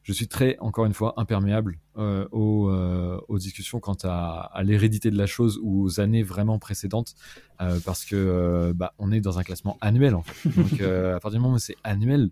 je 0.05 0.13
suis 0.13 0.29
très, 0.29 0.57
encore 0.61 0.85
une 0.85 0.93
fois, 0.93 1.15
imperméable 1.17 1.79
euh, 1.97 2.29
aux, 2.31 2.69
euh, 2.69 3.19
aux, 3.29 3.39
discussions 3.39 3.81
quant 3.81 3.97
à, 4.05 4.51
à 4.53 4.63
l'hérédité 4.63 5.11
de 5.11 5.17
la 5.17 5.27
chose 5.27 5.59
ou 5.63 5.83
aux 5.83 5.99
années 5.99 6.23
vraiment 6.23 6.59
précédentes, 6.59 7.15
euh, 7.63 7.81
parce 7.85 8.05
que 8.05 8.73
bah, 8.77 8.93
on 8.99 9.11
est 9.13 9.21
dans 9.21 9.39
un 9.39 9.43
classement 9.43 9.79
annuel 9.81 10.15
en 10.15 10.23
fait. 10.23 10.49
Donc 10.57 10.81
à 10.81 11.19
partir 11.21 11.31
du 11.33 11.39
moment 11.39 11.55
où 11.55 11.59
c'est 11.59 11.77
annuel, 11.85 12.31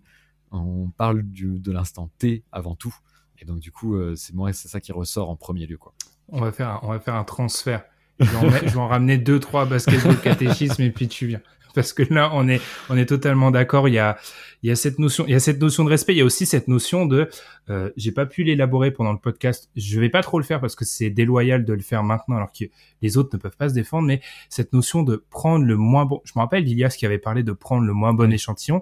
on 0.51 0.89
parle 0.89 1.23
du, 1.23 1.59
de 1.59 1.71
l'instant 1.71 2.11
T 2.19 2.43
avant 2.51 2.75
tout, 2.75 2.95
et 3.39 3.45
donc 3.45 3.59
du 3.59 3.71
coup 3.71 3.97
c'est 4.15 4.35
moi 4.35 4.53
c'est 4.53 4.67
ça 4.67 4.79
qui 4.79 4.91
ressort 4.91 5.31
en 5.31 5.35
premier 5.35 5.65
lieu 5.65 5.77
quoi. 5.77 5.95
On 6.27 6.41
va 6.41 6.51
faire 6.51 6.69
un, 6.69 6.79
on 6.83 6.89
va 6.89 6.99
faire 6.99 7.15
un 7.15 7.23
transfert. 7.23 7.83
Je 8.19 8.25
vais 8.25 8.37
en, 8.37 8.51
je 8.51 8.73
vais 8.73 8.77
en 8.77 8.87
ramener 8.87 9.17
deux 9.17 9.39
trois 9.39 9.65
basketball 9.65 10.21
catéchisme 10.21 10.83
et 10.83 10.91
puis 10.91 11.07
tu 11.07 11.25
viens 11.25 11.41
parce 11.75 11.93
que 11.93 12.03
là 12.13 12.29
on 12.33 12.47
est 12.47 12.61
on 12.89 12.97
est 12.97 13.05
totalement 13.05 13.51
d'accord. 13.51 13.87
Il 13.87 13.93
y 13.93 13.99
a 13.99 14.17
il 14.61 14.69
y 14.69 14.71
a 14.71 14.75
cette 14.75 14.99
notion 14.99 15.25
il 15.27 15.31
y 15.31 15.35
a 15.35 15.39
cette 15.39 15.59
notion 15.59 15.83
de 15.83 15.89
respect. 15.89 16.13
Il 16.13 16.17
y 16.17 16.21
a 16.21 16.25
aussi 16.25 16.45
cette 16.45 16.67
notion 16.67 17.05
de 17.05 17.29
euh, 17.69 17.89
j'ai 17.97 18.11
pas 18.11 18.25
pu 18.25 18.43
l'élaborer 18.43 18.91
pendant 18.91 19.11
le 19.11 19.17
podcast. 19.17 19.69
Je 19.75 19.99
vais 19.99 20.09
pas 20.09 20.21
trop 20.21 20.39
le 20.39 20.45
faire 20.45 20.61
parce 20.61 20.75
que 20.75 20.85
c'est 20.85 21.09
déloyal 21.09 21.65
de 21.65 21.73
le 21.73 21.81
faire 21.81 22.03
maintenant 22.03 22.37
alors 22.37 22.51
que 22.51 22.65
les 23.01 23.17
autres 23.17 23.29
ne 23.33 23.41
peuvent 23.41 23.57
pas 23.57 23.69
se 23.69 23.73
défendre. 23.73 24.07
Mais 24.07 24.21
cette 24.49 24.73
notion 24.73 25.03
de 25.03 25.25
prendre 25.29 25.65
le 25.65 25.75
moins 25.75 26.05
bon. 26.05 26.21
Je 26.25 26.33
me 26.35 26.41
rappelle 26.41 26.63
d'Ilias 26.63 26.95
qui 26.97 27.05
avait 27.05 27.19
parlé 27.19 27.43
de 27.43 27.51
prendre 27.51 27.83
le 27.83 27.93
moins 27.93 28.13
bon 28.13 28.31
échantillon. 28.31 28.81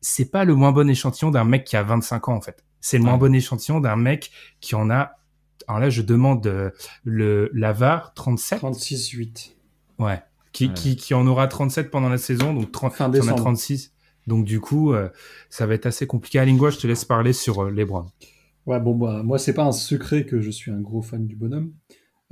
C'est 0.00 0.30
pas 0.30 0.44
le 0.44 0.54
moins 0.54 0.72
bon 0.72 0.88
échantillon 0.88 1.30
d'un 1.30 1.44
mec 1.44 1.64
qui 1.64 1.76
a 1.76 1.82
25 1.82 2.28
ans 2.28 2.34
en 2.34 2.40
fait. 2.40 2.64
C'est 2.80 2.98
le 2.98 3.04
moins 3.04 3.16
bon 3.16 3.34
échantillon 3.34 3.80
d'un 3.80 3.96
mec 3.96 4.30
qui 4.60 4.74
en 4.74 4.90
a 4.90 5.12
alors 5.66 5.80
là, 5.80 5.88
je 5.88 6.02
demande 6.02 6.46
euh, 6.46 6.70
le 7.04 7.50
l'AVAR 7.54 8.12
37. 8.12 8.60
36-8. 8.60 9.52
Ouais 9.98 10.22
qui, 10.54 10.72
qui, 10.72 10.96
qui, 10.96 11.12
en 11.12 11.26
aura 11.26 11.46
37 11.46 11.90
pendant 11.90 12.08
la 12.08 12.16
saison, 12.16 12.54
donc 12.54 12.72
30, 12.72 12.92
fin 12.94 13.08
décembre. 13.10 13.36
36. 13.36 13.92
Donc 14.26 14.46
du 14.46 14.60
coup, 14.60 14.94
euh, 14.94 15.10
ça 15.50 15.66
va 15.66 15.74
être 15.74 15.84
assez 15.84 16.06
compliqué. 16.06 16.42
Lingua, 16.42 16.70
je 16.70 16.78
te 16.78 16.86
laisse 16.86 17.04
parler 17.04 17.34
sur 17.34 17.64
euh, 17.64 17.70
les 17.70 17.84
Browns. 17.84 18.08
Ouais, 18.64 18.80
bon, 18.80 18.94
bah, 18.94 19.22
moi, 19.22 19.38
c'est 19.38 19.52
pas 19.52 19.64
un 19.64 19.72
secret 19.72 20.24
que 20.24 20.40
je 20.40 20.50
suis 20.50 20.70
un 20.70 20.80
gros 20.80 21.02
fan 21.02 21.26
du 21.26 21.36
bonhomme. 21.36 21.74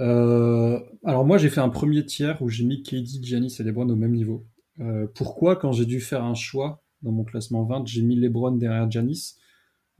Euh, 0.00 0.80
alors 1.04 1.26
moi, 1.26 1.36
j'ai 1.36 1.50
fait 1.50 1.60
un 1.60 1.68
premier 1.68 2.06
tiers 2.06 2.40
où 2.40 2.48
j'ai 2.48 2.64
mis 2.64 2.82
KD, 2.82 3.22
Giannis 3.22 3.56
et 3.58 3.62
LeBron 3.62 3.88
au 3.88 3.96
même 3.96 4.12
niveau. 4.12 4.46
Euh, 4.80 5.06
pourquoi, 5.14 5.56
quand 5.56 5.72
j'ai 5.72 5.84
dû 5.84 6.00
faire 6.00 6.24
un 6.24 6.34
choix 6.34 6.82
dans 7.02 7.12
mon 7.12 7.24
classement 7.24 7.64
20, 7.64 7.86
j'ai 7.86 8.02
mis 8.02 8.16
LeBron 8.16 8.52
derrière 8.52 8.90
Giannis 8.90 9.36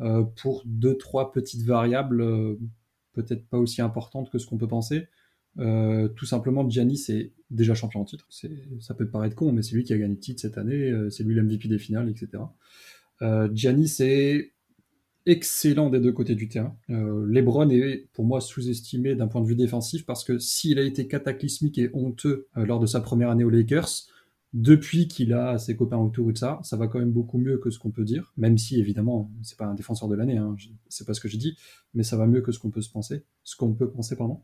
euh, 0.00 0.24
pour 0.40 0.62
deux, 0.64 0.96
trois 0.96 1.32
petites 1.32 1.62
variables, 1.62 2.22
euh, 2.22 2.58
peut-être 3.12 3.46
pas 3.48 3.58
aussi 3.58 3.82
importantes 3.82 4.30
que 4.30 4.38
ce 4.38 4.46
qu'on 4.46 4.56
peut 4.56 4.68
penser. 4.68 5.08
Euh, 5.58 6.08
tout 6.08 6.26
simplement, 6.26 6.68
Giannis 6.68 7.06
est 7.08 7.32
déjà 7.50 7.74
champion 7.74 8.00
en 8.00 8.04
titre. 8.04 8.26
Ça 8.80 8.94
peut 8.94 9.08
paraître 9.08 9.36
con, 9.36 9.52
mais 9.52 9.62
c'est 9.62 9.74
lui 9.74 9.84
qui 9.84 9.92
a 9.92 9.98
gagné 9.98 10.14
le 10.14 10.20
titre 10.20 10.40
cette 10.40 10.58
année. 10.58 10.90
Euh, 10.90 11.10
c'est 11.10 11.24
lui 11.24 11.34
l'MVP 11.34 11.68
des 11.68 11.78
finales, 11.78 12.08
etc. 12.08 12.42
Euh, 13.20 13.48
Giannis 13.52 13.96
est 14.00 14.52
excellent 15.26 15.90
des 15.90 16.00
deux 16.00 16.12
côtés 16.12 16.34
du 16.34 16.48
terrain. 16.48 16.76
Euh, 16.90 17.26
LeBron 17.28 17.68
est 17.70 18.08
pour 18.12 18.24
moi 18.24 18.40
sous-estimé 18.40 19.14
d'un 19.14 19.28
point 19.28 19.40
de 19.40 19.46
vue 19.46 19.54
défensif 19.54 20.04
parce 20.04 20.24
que 20.24 20.38
s'il 20.38 20.78
a 20.78 20.82
été 20.82 21.06
cataclysmique 21.06 21.78
et 21.78 21.90
honteux 21.92 22.48
lors 22.56 22.80
de 22.80 22.86
sa 22.86 23.00
première 23.00 23.30
année 23.30 23.44
aux 23.44 23.50
Lakers, 23.50 24.08
depuis 24.52 25.08
qu'il 25.08 25.32
a 25.32 25.58
ses 25.58 25.76
copains 25.76 25.96
autour 25.96 26.30
de 26.30 26.36
ça, 26.36 26.60
ça 26.62 26.76
va 26.76 26.86
quand 26.86 26.98
même 26.98 27.12
beaucoup 27.12 27.38
mieux 27.38 27.56
que 27.58 27.70
ce 27.70 27.78
qu'on 27.78 27.90
peut 27.90 28.04
dire, 28.04 28.32
même 28.36 28.58
si 28.58 28.78
évidemment 28.78 29.30
c'est 29.42 29.56
pas 29.56 29.64
un 29.64 29.74
défenseur 29.74 30.08
de 30.08 30.14
l'année, 30.14 30.36
hein, 30.36 30.56
c'est 30.88 31.06
pas 31.06 31.14
ce 31.14 31.20
que 31.20 31.28
je 31.28 31.38
dis, 31.38 31.56
mais 31.94 32.02
ça 32.02 32.16
va 32.16 32.26
mieux 32.26 32.42
que 32.42 32.52
ce 32.52 32.58
qu'on 32.58 32.70
peut 32.70 32.82
se 32.82 32.90
penser, 32.90 33.24
ce 33.44 33.56
qu'on 33.56 33.72
peut 33.72 33.90
penser 33.90 34.14
pardon. 34.14 34.42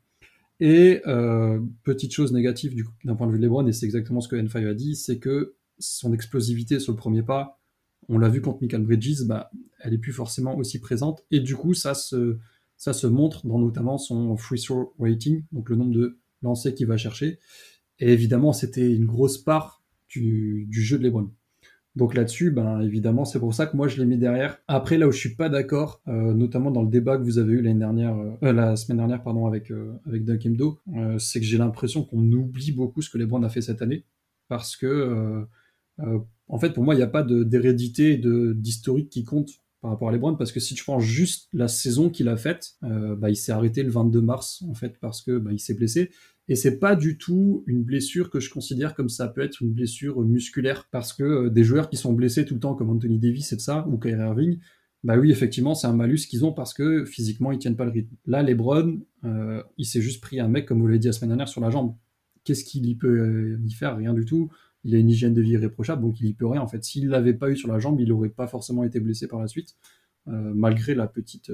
Et 0.60 1.02
euh, 1.06 1.60
petite 1.84 2.12
chose 2.12 2.32
négative 2.32 2.74
d'un 3.04 3.14
point 3.14 3.26
de 3.26 3.32
vue 3.32 3.38
de 3.38 3.44
LeBron, 3.44 3.66
et 3.66 3.72
c'est 3.72 3.86
exactement 3.86 4.20
ce 4.20 4.28
que 4.28 4.36
N5 4.36 4.66
a 4.66 4.74
dit, 4.74 4.96
c'est 4.96 5.18
que 5.18 5.54
son 5.78 6.12
explosivité 6.12 6.80
sur 6.80 6.92
le 6.92 6.98
premier 6.98 7.22
pas, 7.22 7.60
on 8.08 8.18
l'a 8.18 8.28
vu 8.28 8.40
contre 8.40 8.62
Michael 8.62 8.82
Bridges, 8.82 9.22
bah, 9.24 9.50
elle 9.80 9.94
est 9.94 9.98
plus 9.98 10.12
forcément 10.12 10.56
aussi 10.56 10.80
présente, 10.80 11.24
et 11.30 11.40
du 11.40 11.54
coup 11.54 11.74
ça 11.74 11.94
se, 11.94 12.38
ça 12.76 12.92
se 12.92 13.06
montre 13.06 13.46
dans 13.46 13.58
notamment 13.58 13.98
son 13.98 14.36
free 14.36 14.60
throw 14.60 14.94
rating, 14.98 15.44
donc 15.52 15.70
le 15.70 15.76
nombre 15.76 15.92
de 15.92 16.18
lancers 16.42 16.74
qu'il 16.74 16.86
va 16.86 16.96
chercher. 16.96 17.38
Et 18.00 18.12
évidemment, 18.12 18.52
c'était 18.52 18.94
une 18.94 19.06
grosse 19.06 19.38
part 19.38 19.82
du, 20.08 20.66
du 20.68 20.82
jeu 20.82 20.98
de 20.98 21.04
LeBron. 21.04 21.30
Donc 21.98 22.14
là-dessus, 22.14 22.52
ben 22.52 22.80
évidemment, 22.80 23.24
c'est 23.24 23.40
pour 23.40 23.52
ça 23.52 23.66
que 23.66 23.76
moi 23.76 23.88
je 23.88 23.96
l'ai 23.96 24.06
mis 24.06 24.16
derrière. 24.16 24.60
Après, 24.68 24.98
là 24.98 25.08
où 25.08 25.10
je 25.10 25.18
suis 25.18 25.34
pas 25.34 25.48
d'accord, 25.48 26.00
euh, 26.06 26.32
notamment 26.32 26.70
dans 26.70 26.82
le 26.82 26.88
débat 26.88 27.18
que 27.18 27.24
vous 27.24 27.38
avez 27.38 27.54
eu 27.54 27.60
l'année 27.60 27.80
dernière, 27.80 28.16
euh, 28.16 28.52
la 28.52 28.76
semaine 28.76 28.98
dernière, 28.98 29.20
pardon, 29.20 29.46
avec 29.46 29.72
euh, 29.72 29.94
avec 30.06 30.22
euh, 30.28 31.18
c'est 31.18 31.40
que 31.40 31.44
j'ai 31.44 31.58
l'impression 31.58 32.04
qu'on 32.04 32.22
oublie 32.30 32.70
beaucoup 32.70 33.02
ce 33.02 33.10
que 33.10 33.18
LeBron 33.18 33.42
a 33.42 33.48
fait 33.48 33.62
cette 33.62 33.82
année, 33.82 34.04
parce 34.46 34.76
que 34.76 34.86
euh, 34.86 35.44
euh, 35.98 36.20
en 36.46 36.60
fait, 36.60 36.70
pour 36.70 36.84
moi, 36.84 36.94
il 36.94 36.98
n'y 36.98 37.02
a 37.02 37.08
pas 37.08 37.24
d'hérédité, 37.24 38.16
de 38.16 38.52
d'historique 38.52 39.10
qui 39.10 39.24
compte 39.24 39.50
par 39.80 39.90
rapport 39.90 40.08
à 40.08 40.12
LeBron, 40.12 40.36
parce 40.36 40.52
que 40.52 40.60
si 40.60 40.76
tu 40.76 40.84
prends 40.84 41.00
juste 41.00 41.48
la 41.52 41.66
saison 41.66 42.10
qu'il 42.10 42.28
a 42.28 42.36
faite, 42.36 42.76
bah, 42.82 43.28
il 43.28 43.36
s'est 43.36 43.52
arrêté 43.52 43.82
le 43.82 43.90
22 43.90 44.20
mars 44.20 44.62
en 44.68 44.74
fait 44.74 44.98
parce 45.00 45.20
que 45.20 45.36
bah, 45.38 45.50
s'est 45.58 45.74
blessé. 45.74 46.10
Et 46.48 46.56
c'est 46.56 46.78
pas 46.78 46.96
du 46.96 47.18
tout 47.18 47.62
une 47.66 47.82
blessure 47.82 48.30
que 48.30 48.40
je 48.40 48.50
considère 48.50 48.94
comme 48.94 49.10
ça 49.10 49.28
peut 49.28 49.42
être 49.42 49.60
une 49.60 49.72
blessure 49.72 50.20
musculaire, 50.22 50.88
parce 50.90 51.12
que 51.12 51.22
euh, 51.22 51.50
des 51.50 51.62
joueurs 51.62 51.90
qui 51.90 51.96
sont 51.96 52.12
blessés 52.14 52.44
tout 52.44 52.54
le 52.54 52.60
temps, 52.60 52.74
comme 52.74 52.90
Anthony 52.90 53.18
Davis 53.18 53.52
et 53.52 53.58
ça, 53.58 53.86
ou 53.88 53.98
Kyrie 53.98 54.20
Irving, 54.20 54.58
bah 55.04 55.16
oui, 55.18 55.30
effectivement, 55.30 55.74
c'est 55.74 55.86
un 55.86 55.92
malus 55.92 56.26
qu'ils 56.28 56.44
ont 56.44 56.52
parce 56.52 56.74
que 56.74 57.04
physiquement, 57.04 57.52
ils 57.52 57.58
tiennent 57.58 57.76
pas 57.76 57.84
le 57.84 57.92
rythme. 57.92 58.16
Là, 58.26 58.42
LeBron, 58.42 58.98
euh, 59.24 59.62
il 59.76 59.84
s'est 59.84 60.00
juste 60.00 60.20
pris 60.20 60.40
un 60.40 60.48
mec, 60.48 60.66
comme 60.66 60.80
vous 60.80 60.86
l'avez 60.86 60.98
dit 60.98 61.06
la 61.06 61.12
semaine 61.12 61.30
dernière, 61.30 61.48
sur 61.48 61.60
la 61.60 61.70
jambe. 61.70 61.94
Qu'est-ce 62.44 62.64
qu'il 62.64 62.86
y 62.86 62.96
peut 62.96 63.06
euh, 63.06 63.60
y 63.64 63.72
faire? 63.72 63.96
Rien 63.96 64.14
du 64.14 64.24
tout. 64.24 64.50
Il 64.84 64.94
a 64.94 64.98
une 64.98 65.10
hygiène 65.10 65.34
de 65.34 65.42
vie 65.42 65.50
irréprochable, 65.50 66.02
donc 66.02 66.18
il 66.20 66.26
y 66.26 66.32
peut 66.32 66.46
rien. 66.46 66.62
En 66.62 66.66
fait, 66.66 66.82
s'il 66.82 67.08
l'avait 67.08 67.34
pas 67.34 67.50
eu 67.50 67.56
sur 67.56 67.68
la 67.68 67.78
jambe, 67.78 68.00
il 68.00 68.10
aurait 68.10 68.28
pas 68.30 68.46
forcément 68.46 68.84
été 68.84 69.00
blessé 69.00 69.28
par 69.28 69.40
la 69.40 69.48
suite, 69.48 69.76
malgré 70.26 70.94
la 70.94 71.08
petite 71.08 71.52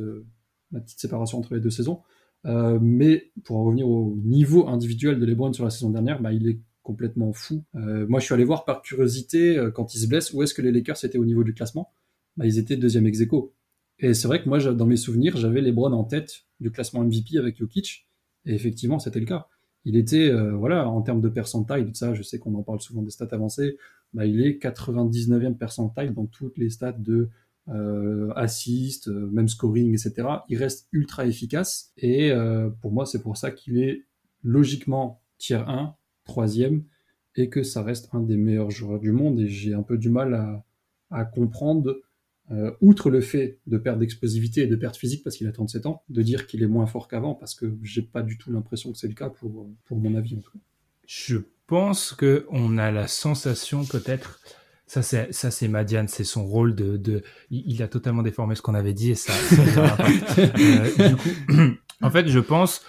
séparation 0.87 1.39
entre 1.39 1.55
les 1.55 1.61
deux 1.61 1.71
saisons. 1.71 2.01
Euh, 2.47 2.79
mais 2.81 3.31
pour 3.45 3.57
en 3.57 3.65
revenir 3.65 3.89
au 3.89 4.17
niveau 4.23 4.69
individuel 4.69 5.19
de 5.19 5.27
LeBron 5.27 5.53
sur 5.53 5.65
la 5.65 5.71
saison 5.71 5.91
dernière, 5.91 6.21
bah, 6.21 6.33
il 6.33 6.49
est 6.49 6.61
complètement 6.83 7.33
fou. 7.33 7.65
Euh, 7.75 8.07
moi, 8.09 8.21
je 8.21 8.27
suis 8.27 8.35
allé 8.35 8.45
voir 8.45 8.65
par 8.65 8.83
curiosité 8.83 9.57
euh, 9.57 9.71
quand 9.71 9.95
il 9.95 9.99
se 9.99 10.07
blesse 10.07 10.33
où 10.33 10.43
est-ce 10.43 10.53
que 10.53 10.63
les 10.63 10.71
Lakers 10.71 11.03
étaient 11.05 11.19
au 11.19 11.25
niveau 11.25 11.45
du 11.45 11.55
classement? 11.55 11.93
Bah, 12.37 12.47
ils 12.47 12.59
étaient 12.59 12.77
deuxième 12.77 13.07
ex 13.07 13.21
aequo. 13.21 13.55
Et 13.99 14.13
c'est 14.13 14.29
vrai 14.29 14.43
que 14.43 14.49
moi, 14.49 14.59
dans 14.59 14.87
mes 14.87 14.97
souvenirs, 14.97 15.37
j'avais 15.37 15.61
LeBron 15.61 15.93
en 15.93 16.05
tête 16.05 16.45
du 16.61 16.71
classement 16.71 17.03
MVP 17.05 17.39
avec 17.39 17.57
Jokic. 17.57 18.09
Et 18.45 18.55
effectivement, 18.55 18.99
c'était 18.99 19.21
le 19.21 19.27
cas. 19.27 19.47
Il 19.87 19.97
était, 19.97 20.33
voilà, 20.53 20.89
en 20.89 21.03
termes 21.03 21.21
de 21.21 21.29
percentile, 21.29 21.85
tout 21.87 21.95
ça, 21.95 22.15
je 22.15 22.23
sais 22.23 22.39
qu'on 22.39 22.55
en 22.55 22.63
parle 22.63 22.81
souvent 22.81 23.03
des 23.03 23.11
stats 23.11 23.29
avancées, 23.33 23.77
bah, 24.15 24.27
il 24.27 24.41
est 24.45 24.63
99e 24.63 25.57
percentile 25.57 26.13
dans 26.13 26.27
toutes 26.27 26.59
les 26.59 26.71
stats 26.71 26.93
de 26.93 27.29
euh, 27.69 28.31
assist, 28.37 29.09
euh, 29.09 29.29
même 29.33 29.49
scoring, 29.49 29.93
etc. 29.93 30.29
Il 30.49 30.59
reste 30.59 30.89
ultra 30.93 31.27
efficace 31.27 31.93
et 31.97 32.31
euh, 32.31 32.69
pour 32.83 32.93
moi 32.93 33.07
c'est 33.07 33.23
pour 33.23 33.37
ça 33.37 33.51
qu'il 33.51 33.79
est 33.79 34.05
logiquement 34.43 35.23
tier 35.39 35.63
1, 35.67 35.95
troisième 36.25 36.85
et 37.37 37.49
que 37.49 37.63
ça 37.63 37.83
reste 37.83 38.09
un 38.13 38.21
des 38.21 38.37
meilleurs 38.37 38.71
joueurs 38.71 39.01
du 39.01 39.13
monde 39.13 39.41
et 39.41 39.49
j'ai 39.49 39.75
un 39.75 39.83
peu 39.83 39.99
du 39.99 40.11
mal 40.11 40.35
à, 40.35 40.65
à 41.11 41.25
comprendre, 41.25 42.01
euh, 42.51 42.73
outre 42.83 43.09
le 43.09 43.23
fait 43.23 43.59
de 43.67 43.79
perdre 43.79 44.01
d'explosivité 44.01 44.63
et 44.63 44.67
de 44.67 44.77
perte 44.77 44.97
physique 44.97 45.25
parce 45.25 45.37
qu'il 45.37 45.47
a 45.47 45.53
37 45.53 45.87
ans, 45.87 46.03
de 46.11 46.23
dire 46.23 46.47
qu'il 46.47 46.63
est 46.63 46.67
moins 46.67 46.87
fort 46.87 47.09
qu'avant 47.09 47.35
parce 47.35 47.55
que 47.55 47.75
j'ai 47.83 48.03
pas 48.03 48.23
du 48.23 48.37
tout 48.37 48.53
l'impression 48.53 48.93
que 48.93 48.99
c'est 48.99 49.09
le 49.09 49.15
cas 49.15 49.31
pour, 49.31 49.71
pour 49.85 49.97
mon 49.97 50.15
avis 50.15 50.37
en 50.37 50.41
tout 50.41 50.51
cas. 50.51 50.59
Je 51.07 51.39
pense 51.67 52.13
que 52.13 52.47
on 52.51 52.77
a 52.77 52.91
la 52.91 53.09
sensation 53.09 53.85
peut-être 53.85 54.41
ça 54.87 55.03
c'est 55.03 55.33
ça 55.33 55.51
c'est 55.51 55.69
Madiane, 55.69 56.09
c'est 56.09 56.25
son 56.25 56.45
rôle 56.47 56.75
de, 56.75 56.97
de 56.97 57.23
il, 57.51 57.83
a 57.83 57.89
totalement 57.89 58.23
déformé 58.23 58.55
ce 58.55 58.63
qu'on 58.63 58.75
avait 58.75 58.93
dit 58.93 59.13
et 59.13 59.15
ça. 59.15 59.33
ça 59.33 59.97
euh, 60.39 61.09
du 61.09 61.17
coup, 61.17 61.29
en 62.03 62.11
fait, 62.11 62.29
je 62.29 62.39
pense 62.39 62.83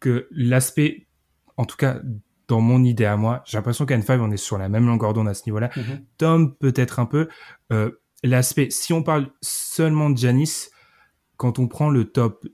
que 0.00 0.26
l'aspect, 0.30 1.06
en 1.56 1.64
tout 1.64 1.76
cas 1.76 2.00
dans 2.48 2.60
mon 2.60 2.82
idée 2.84 3.06
à 3.06 3.16
moi, 3.16 3.42
j'ai 3.46 3.56
l'impression 3.56 3.86
qu'à 3.86 4.00
5 4.00 4.20
on 4.20 4.30
est 4.30 4.36
sur 4.36 4.58
la 4.58 4.68
même 4.68 4.86
longueur 4.86 5.12
d'onde 5.12 5.28
à 5.28 5.34
ce 5.34 5.42
niveau-là. 5.46 5.70
Mm 5.76 5.80
-hmm. 5.80 6.04
Tom 6.18 6.54
peut-être 6.56 6.98
un 6.98 7.06
peu 7.06 7.28
euh, 7.72 7.90
l'aspect. 8.22 8.70
Si 8.70 8.92
on 8.92 9.02
parle 9.02 9.30
seulement 9.40 10.10
de 10.10 10.18
Janis, 10.18 10.68
quand 11.36 11.58
on 11.58 11.68
prend 11.68 11.90
le 11.90 12.04
top 12.04 12.46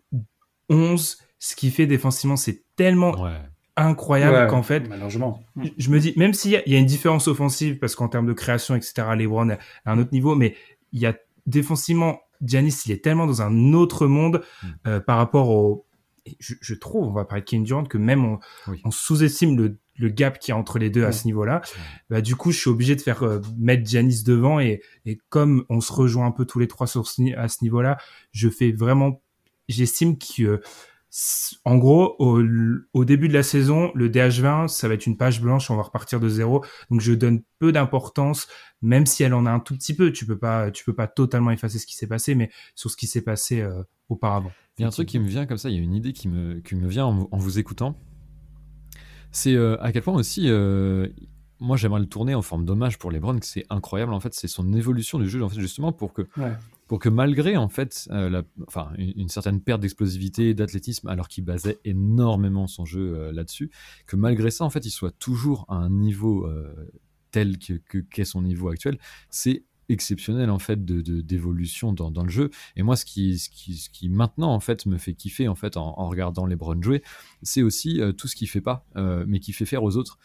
11, 0.68 1.18
ce 1.38 1.56
qu'il 1.56 1.72
fait 1.72 1.86
défensivement, 1.86 2.36
c'est 2.36 2.64
tellement 2.76 3.12
Ouais. 3.22 3.40
Incroyable 3.76 4.36
Ouais, 4.36 4.46
qu'en 4.48 4.62
fait, 4.62 4.88
malheureusement. 4.88 5.42
je- 5.62 5.68
je 5.78 5.90
me 5.90 5.98
dis, 6.00 6.12
même 6.16 6.34
s'il 6.34 6.52
y, 6.52 6.70
y 6.70 6.76
a 6.76 6.78
une 6.78 6.86
différence 6.86 7.28
offensive, 7.28 7.78
parce 7.78 7.94
qu'en 7.94 8.08
termes 8.08 8.26
de 8.26 8.32
création, 8.32 8.74
etc., 8.74 8.92
LeBron 9.16 9.48
est 9.50 9.58
à 9.84 9.92
un 9.92 9.98
autre 9.98 10.12
niveau, 10.12 10.34
mais 10.34 10.54
il 10.92 11.00
y 11.00 11.06
a 11.06 11.14
défensivement, 11.46 12.20
Giannis, 12.42 12.82
il 12.86 12.92
est 12.92 13.02
tellement 13.02 13.26
dans 13.26 13.42
un 13.42 13.72
autre 13.72 14.06
monde 14.06 14.42
Mm. 14.62 14.66
euh, 14.86 15.00
par 15.00 15.16
rapport 15.18 15.50
au. 15.50 15.86
Je, 16.38 16.54
je 16.60 16.74
trouve, 16.74 17.06
on 17.08 17.12
va 17.12 17.24
parler 17.24 17.42
de 17.42 17.46
Kevin 17.48 17.64
Durant, 17.64 17.84
que 17.84 17.98
même 17.98 18.24
on, 18.24 18.38
Oui. 18.68 18.80
on 18.84 18.90
sous-estime 18.90 19.56
le, 19.56 19.78
le 19.96 20.08
gap 20.10 20.38
qu'il 20.38 20.52
y 20.52 20.54
a 20.54 20.56
entre 20.58 20.78
les 20.78 20.90
deux 20.90 21.04
à 21.04 21.12
ce 21.12 21.24
niveau-là. 21.26 21.62
Bah, 22.10 22.20
du 22.20 22.36
coup, 22.36 22.52
je 22.52 22.58
suis 22.58 22.70
obligé 22.70 22.94
de 22.94 23.00
faire 23.00 23.22
euh, 23.22 23.40
mettre 23.58 23.86
Giannis 23.88 24.22
devant 24.24 24.60
et, 24.60 24.82
et 25.06 25.18
comme 25.30 25.64
on 25.70 25.80
se 25.80 25.92
rejoint 25.92 26.26
un 26.26 26.30
peu 26.30 26.44
tous 26.44 26.58
les 26.58 26.68
trois 26.68 26.86
sur 26.86 27.06
ce 27.06 27.34
à 27.36 27.48
ce 27.48 27.64
niveau-là, 27.64 27.96
je 28.32 28.48
fais 28.48 28.70
vraiment. 28.70 29.22
J'estime 29.68 30.18
que, 30.18 30.42
euh, 30.42 30.60
en 31.64 31.76
gros, 31.76 32.14
au, 32.18 32.42
au 32.92 33.04
début 33.04 33.28
de 33.28 33.32
la 33.34 33.42
saison, 33.42 33.90
le 33.94 34.08
DH20, 34.08 34.68
ça 34.68 34.86
va 34.86 34.94
être 34.94 35.06
une 35.06 35.16
page 35.16 35.40
blanche, 35.40 35.70
on 35.70 35.76
va 35.76 35.82
repartir 35.82 36.20
de 36.20 36.28
zéro. 36.28 36.64
Donc, 36.90 37.00
je 37.00 37.12
donne 37.12 37.42
peu 37.58 37.72
d'importance, 37.72 38.46
même 38.80 39.06
si 39.06 39.22
elle 39.22 39.34
en 39.34 39.44
a 39.46 39.50
un 39.50 39.60
tout 39.60 39.74
petit 39.74 39.94
peu. 39.94 40.12
Tu 40.12 40.24
peux 40.26 40.38
pas, 40.38 40.70
tu 40.70 40.84
peux 40.84 40.94
pas 40.94 41.08
totalement 41.08 41.50
effacer 41.50 41.78
ce 41.78 41.86
qui 41.86 41.96
s'est 41.96 42.06
passé, 42.06 42.34
mais 42.34 42.50
sur 42.74 42.90
ce 42.90 42.96
qui 42.96 43.06
s'est 43.06 43.22
passé 43.22 43.60
euh, 43.60 43.82
auparavant. 44.08 44.52
Il 44.78 44.82
y 44.82 44.84
a 44.84 44.88
un 44.88 44.92
truc 44.92 45.08
qui 45.08 45.18
me 45.18 45.26
vient 45.28 45.46
comme 45.46 45.58
ça, 45.58 45.68
il 45.68 45.76
y 45.76 45.78
a 45.78 45.82
une 45.82 45.94
idée 45.94 46.12
qui 46.12 46.28
me, 46.28 46.60
qui 46.60 46.74
me 46.74 46.88
vient 46.88 47.06
en, 47.06 47.28
en 47.30 47.38
vous 47.38 47.58
écoutant. 47.58 47.96
C'est 49.32 49.54
euh, 49.54 49.80
à 49.82 49.92
quel 49.92 50.02
point 50.02 50.14
aussi, 50.14 50.48
euh, 50.48 51.08
moi 51.60 51.76
j'aimerais 51.76 52.00
le 52.00 52.06
tourner 52.06 52.34
en 52.34 52.42
forme 52.42 52.64
d'hommage 52.64 52.98
pour 52.98 53.10
LeBron, 53.10 53.38
que 53.38 53.46
c'est 53.46 53.64
incroyable 53.70 54.12
en 54.12 54.20
fait, 54.20 54.34
c'est 54.34 54.48
son 54.48 54.72
évolution 54.72 55.18
du 55.18 55.28
jeu 55.28 55.42
en 55.42 55.48
fait 55.48 55.60
justement 55.60 55.92
pour 55.92 56.12
que, 56.12 56.22
Ouais. 56.36 56.52
Pour 56.90 56.98
que 56.98 57.08
malgré 57.08 57.56
en 57.56 57.68
fait, 57.68 58.08
euh, 58.10 58.42
enfin 58.66 58.90
une, 58.98 59.28
certaine 59.28 59.60
perte 59.60 59.80
d'explosivité 59.80 60.54
d'athlétisme, 60.54 61.06
alors 61.06 61.28
qu'il 61.28 61.44
basait 61.44 61.78
énormément 61.84 62.66
son 62.66 62.84
jeu 62.84 63.14
euh, 63.14 63.32
là-dessus, 63.32 63.70
que 64.08 64.16
malgré 64.16 64.50
ça 64.50 64.64
en 64.64 64.70
fait, 64.70 64.84
il 64.84 64.90
soit 64.90 65.12
toujours 65.12 65.66
à 65.68 65.76
un 65.76 65.88
niveau 65.88 66.48
euh, 66.48 66.90
tel 67.30 67.58
que 67.58 67.74
que- 67.74 67.98
qu'est 67.98 68.24
son 68.24 68.42
niveau 68.42 68.70
actuel, 68.70 68.98
c'est 69.28 69.62
exceptionnel 69.88 70.50
en 70.50 70.58
fait 70.58 70.84
de 70.84 71.00
d'évolution 71.20 71.92
dans, 71.92 72.10
dans 72.10 72.24
le 72.24 72.28
jeu. 72.28 72.50
Et 72.74 72.82
moi 72.82 72.96
ce 72.96 73.04
qui, 73.04 73.38
ce 73.38 73.50
qui 73.50 73.76
ce 73.76 73.88
qui 73.88 74.08
maintenant 74.08 74.52
en 74.52 74.60
fait 74.60 74.84
me 74.86 74.98
fait 74.98 75.14
kiffer 75.14 75.46
en 75.46 75.54
fait 75.54 75.76
en, 75.76 76.08
regardant 76.08 76.44
LeBron 76.44 76.82
jouer 76.82 77.04
c'est 77.42 77.62
aussi 77.62 78.00
tout 78.16 78.26
ce 78.26 78.34
qu'il 78.34 78.48
fait 78.48 78.60
pas 78.60 78.84
mais 79.26 79.40
qu'il 79.40 79.52
fait 79.52 79.66
faire 79.66 79.82
aux 79.82 79.96
autres. 79.96 80.18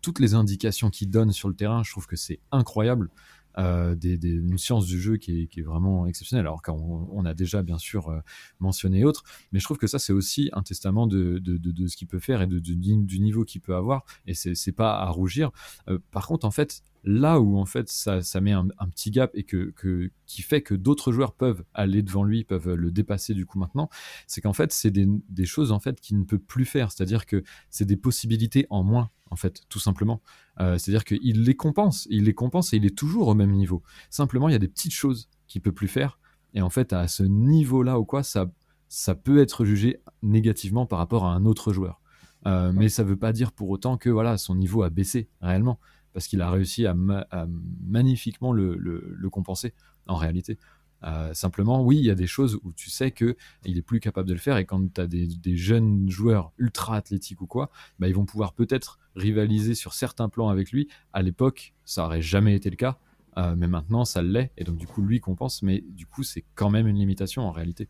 Toutes 0.00 0.18
les 0.18 0.34
indications 0.34 0.90
qu'il 0.90 1.08
donne 1.08 1.30
sur 1.30 1.48
le 1.48 1.54
terrain 1.54 1.84
je 1.84 1.92
trouve 1.92 2.08
que 2.08 2.16
c'est 2.16 2.40
incroyable 2.50 3.10
euh, 3.58 3.94
des, 3.94 4.16
des- 4.18 4.30
une 4.30 4.58
science 4.58 4.86
du 4.86 5.00
jeu 5.00 5.16
qui 5.16 5.42
est, 5.42 5.46
qui 5.46 5.60
est 5.60 5.64
vraiment 5.64 6.06
exceptionnelle 6.06 6.46
alors 6.46 6.62
qu'on 6.62 7.08
on 7.12 7.24
a 7.24 7.34
déjà 7.34 7.62
bien 7.62 7.78
sûr 7.78 8.08
euh, 8.08 8.20
mentionné 8.60 9.04
autres 9.04 9.24
mais 9.52 9.58
je 9.60 9.64
trouve 9.64 9.78
que 9.78 9.86
ça 9.86 9.98
c'est 9.98 10.12
aussi 10.12 10.50
un 10.52 10.62
testament 10.62 11.06
de, 11.06 11.38
de, 11.38 11.56
de, 11.56 11.70
de 11.70 11.86
ce 11.86 11.96
qu'il 11.96 12.08
peut 12.08 12.18
faire 12.18 12.42
et 12.42 12.46
du 12.46 13.20
niveau 13.20 13.44
qu'il 13.44 13.60
peut 13.60 13.74
avoir 13.74 14.04
et 14.26 14.34
c'est 14.34 14.54
c'est 14.54 14.72
pas 14.72 14.98
à 14.98 15.08
rougir. 15.10 15.50
Euh, 15.88 15.98
par 16.10 16.26
contre, 16.26 16.46
en 16.46 16.50
fait, 16.50 16.82
là 17.04 17.40
où 17.40 17.58
en 17.58 17.64
fait 17.64 17.88
ça, 17.88 18.22
ça 18.22 18.40
met 18.40 18.52
un, 18.52 18.68
un 18.78 18.88
petit 18.88 19.10
gap 19.10 19.30
et 19.34 19.42
que, 19.42 19.72
que 19.76 20.10
qui 20.26 20.42
fait 20.42 20.62
que 20.62 20.74
d'autres 20.74 21.12
joueurs 21.12 21.34
peuvent 21.34 21.64
aller 21.74 22.02
devant 22.02 22.24
lui, 22.24 22.44
peuvent 22.44 22.74
le 22.74 22.90
dépasser 22.90 23.34
du 23.34 23.46
coup 23.46 23.58
maintenant, 23.58 23.88
c'est 24.26 24.40
qu'en 24.40 24.52
fait 24.52 24.72
c'est 24.72 24.90
des, 24.90 25.06
des 25.28 25.44
choses 25.44 25.72
en 25.72 25.80
fait 25.80 26.00
qu'il 26.00 26.18
ne 26.18 26.24
peut 26.24 26.38
plus 26.38 26.64
faire. 26.64 26.92
C'est-à-dire 26.92 27.26
que 27.26 27.42
c'est 27.70 27.84
des 27.84 27.96
possibilités 27.96 28.66
en 28.70 28.82
moins 28.82 29.10
en 29.30 29.36
fait, 29.36 29.62
tout 29.70 29.78
simplement. 29.80 30.20
Euh, 30.60 30.76
C'est-à-dire 30.76 31.04
qu'il 31.04 31.42
les 31.44 31.56
compense, 31.56 32.06
il 32.10 32.24
les 32.24 32.34
compense 32.34 32.74
et 32.74 32.76
il 32.76 32.84
est 32.84 32.96
toujours 32.96 33.28
au 33.28 33.34
même 33.34 33.52
niveau. 33.52 33.82
Simplement, 34.10 34.48
il 34.48 34.52
y 34.52 34.56
a 34.56 34.58
des 34.58 34.68
petites 34.68 34.92
choses 34.92 35.30
qu'il 35.48 35.62
peut 35.62 35.72
plus 35.72 35.88
faire 35.88 36.18
et 36.54 36.60
en 36.60 36.70
fait 36.70 36.92
à 36.92 37.08
ce 37.08 37.22
niveau-là 37.22 37.98
ou 37.98 38.04
quoi, 38.04 38.22
ça 38.22 38.50
ça 38.88 39.14
peut 39.14 39.40
être 39.40 39.64
jugé 39.64 40.02
négativement 40.22 40.84
par 40.84 40.98
rapport 40.98 41.24
à 41.24 41.32
un 41.32 41.46
autre 41.46 41.72
joueur. 41.72 42.02
Euh, 42.46 42.72
mais 42.74 42.90
ça 42.90 43.04
veut 43.04 43.16
pas 43.16 43.32
dire 43.32 43.52
pour 43.52 43.70
autant 43.70 43.96
que 43.96 44.10
voilà 44.10 44.36
son 44.36 44.54
niveau 44.54 44.82
a 44.82 44.90
baissé 44.90 45.28
réellement 45.40 45.78
parce 46.12 46.26
qu'il 46.26 46.40
a 46.40 46.50
réussi 46.50 46.86
à, 46.86 46.94
ma- 46.94 47.26
à 47.30 47.46
magnifiquement 47.86 48.52
le, 48.52 48.76
le- 48.76 49.14
le 49.16 49.30
compenser 49.30 49.72
en 50.06 50.16
réalité. 50.16 50.58
Euh, 51.04 51.34
simplement, 51.34 51.82
oui, 51.82 51.96
il 51.98 52.04
y 52.04 52.10
a 52.10 52.14
des 52.14 52.28
choses 52.28 52.60
où 52.62 52.72
tu 52.72 52.88
sais 52.88 53.10
que 53.10 53.36
il 53.64 53.76
est 53.76 53.82
plus 53.82 53.98
capable 53.98 54.28
de 54.28 54.34
le 54.34 54.38
faire 54.38 54.56
et 54.56 54.64
quand 54.64 54.94
tu 54.94 55.00
as 55.00 55.08
des, 55.08 55.26
des 55.26 55.56
jeunes 55.56 56.08
joueurs 56.08 56.52
ultra 56.58 56.94
athlétiques 56.96 57.40
ou 57.40 57.46
quoi, 57.46 57.70
bah, 57.98 58.06
ils 58.08 58.14
vont 58.14 58.24
pouvoir 58.24 58.52
peut-être 58.52 59.00
rivaliser 59.16 59.74
sur 59.74 59.94
certains 59.94 60.28
plans 60.28 60.48
avec 60.48 60.70
lui. 60.70 60.86
À 61.12 61.22
l'époque, 61.22 61.74
ça 61.84 62.04
aurait 62.04 62.22
jamais 62.22 62.54
été 62.54 62.70
le 62.70 62.76
cas, 62.76 62.98
euh, 63.36 63.54
mais 63.56 63.66
maintenant 63.66 64.04
ça 64.04 64.22
l'est 64.22 64.52
et 64.56 64.62
donc 64.62 64.76
du 64.76 64.86
coup 64.86 65.02
lui 65.02 65.18
compense, 65.18 65.62
mais 65.62 65.82
du 65.88 66.06
coup 66.06 66.22
c'est 66.22 66.44
quand 66.54 66.70
même 66.70 66.86
une 66.86 66.98
limitation 66.98 67.42
en 67.42 67.50
réalité. 67.50 67.88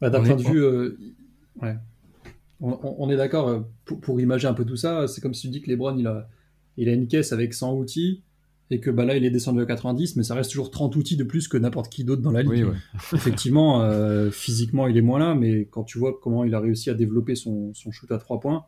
Bah, 0.00 0.08
D'un 0.08 0.22
point 0.22 0.36
est- 0.36 0.42
de 0.42 0.48
vue, 0.50 0.62
euh, 0.62 0.98
ouais. 1.60 1.76
on, 2.60 2.70
on- 2.82 2.94
on 2.98 3.10
est 3.10 3.16
d'accord, 3.16 3.62
pour, 3.84 4.00
pour 4.00 4.20
imager 4.22 4.48
un 4.48 4.54
peu 4.54 4.64
tout 4.64 4.76
ça, 4.76 5.06
c'est 5.06 5.20
comme 5.20 5.34
si 5.34 5.42
tu 5.42 5.48
dis 5.48 5.60
que 5.60 5.70
Lebron, 5.70 5.96
il 5.98 6.06
a, 6.06 6.28
il 6.76 6.88
a 6.88 6.92
une 6.92 7.06
caisse 7.06 7.32
avec 7.32 7.54
100 7.54 7.74
outils, 7.76 8.22
et 8.70 8.80
que 8.80 8.90
bah, 8.90 9.04
là, 9.04 9.16
il 9.16 9.24
est 9.24 9.30
descendu 9.30 9.60
à 9.60 9.66
90, 9.66 10.16
mais 10.16 10.22
ça 10.22 10.34
reste 10.34 10.50
toujours 10.50 10.70
30 10.70 10.96
outils 10.96 11.16
de 11.16 11.24
plus 11.24 11.46
que 11.46 11.58
n'importe 11.58 11.92
qui 11.92 12.04
d'autre 12.04 12.22
dans 12.22 12.30
la 12.32 12.40
ligue. 12.42 12.50
Oui, 12.50 12.62
ouais. 12.64 12.76
Effectivement, 13.12 13.82
euh, 13.82 14.30
physiquement, 14.30 14.86
il 14.86 14.96
est 14.96 15.02
moins 15.02 15.18
là, 15.18 15.34
mais 15.34 15.66
quand 15.70 15.84
tu 15.84 15.98
vois 15.98 16.18
comment 16.22 16.42
il 16.44 16.54
a 16.54 16.60
réussi 16.60 16.88
à 16.88 16.94
développer 16.94 17.34
son, 17.34 17.74
son 17.74 17.90
shoot 17.90 18.10
à 18.10 18.16
3 18.18 18.40
points, 18.40 18.64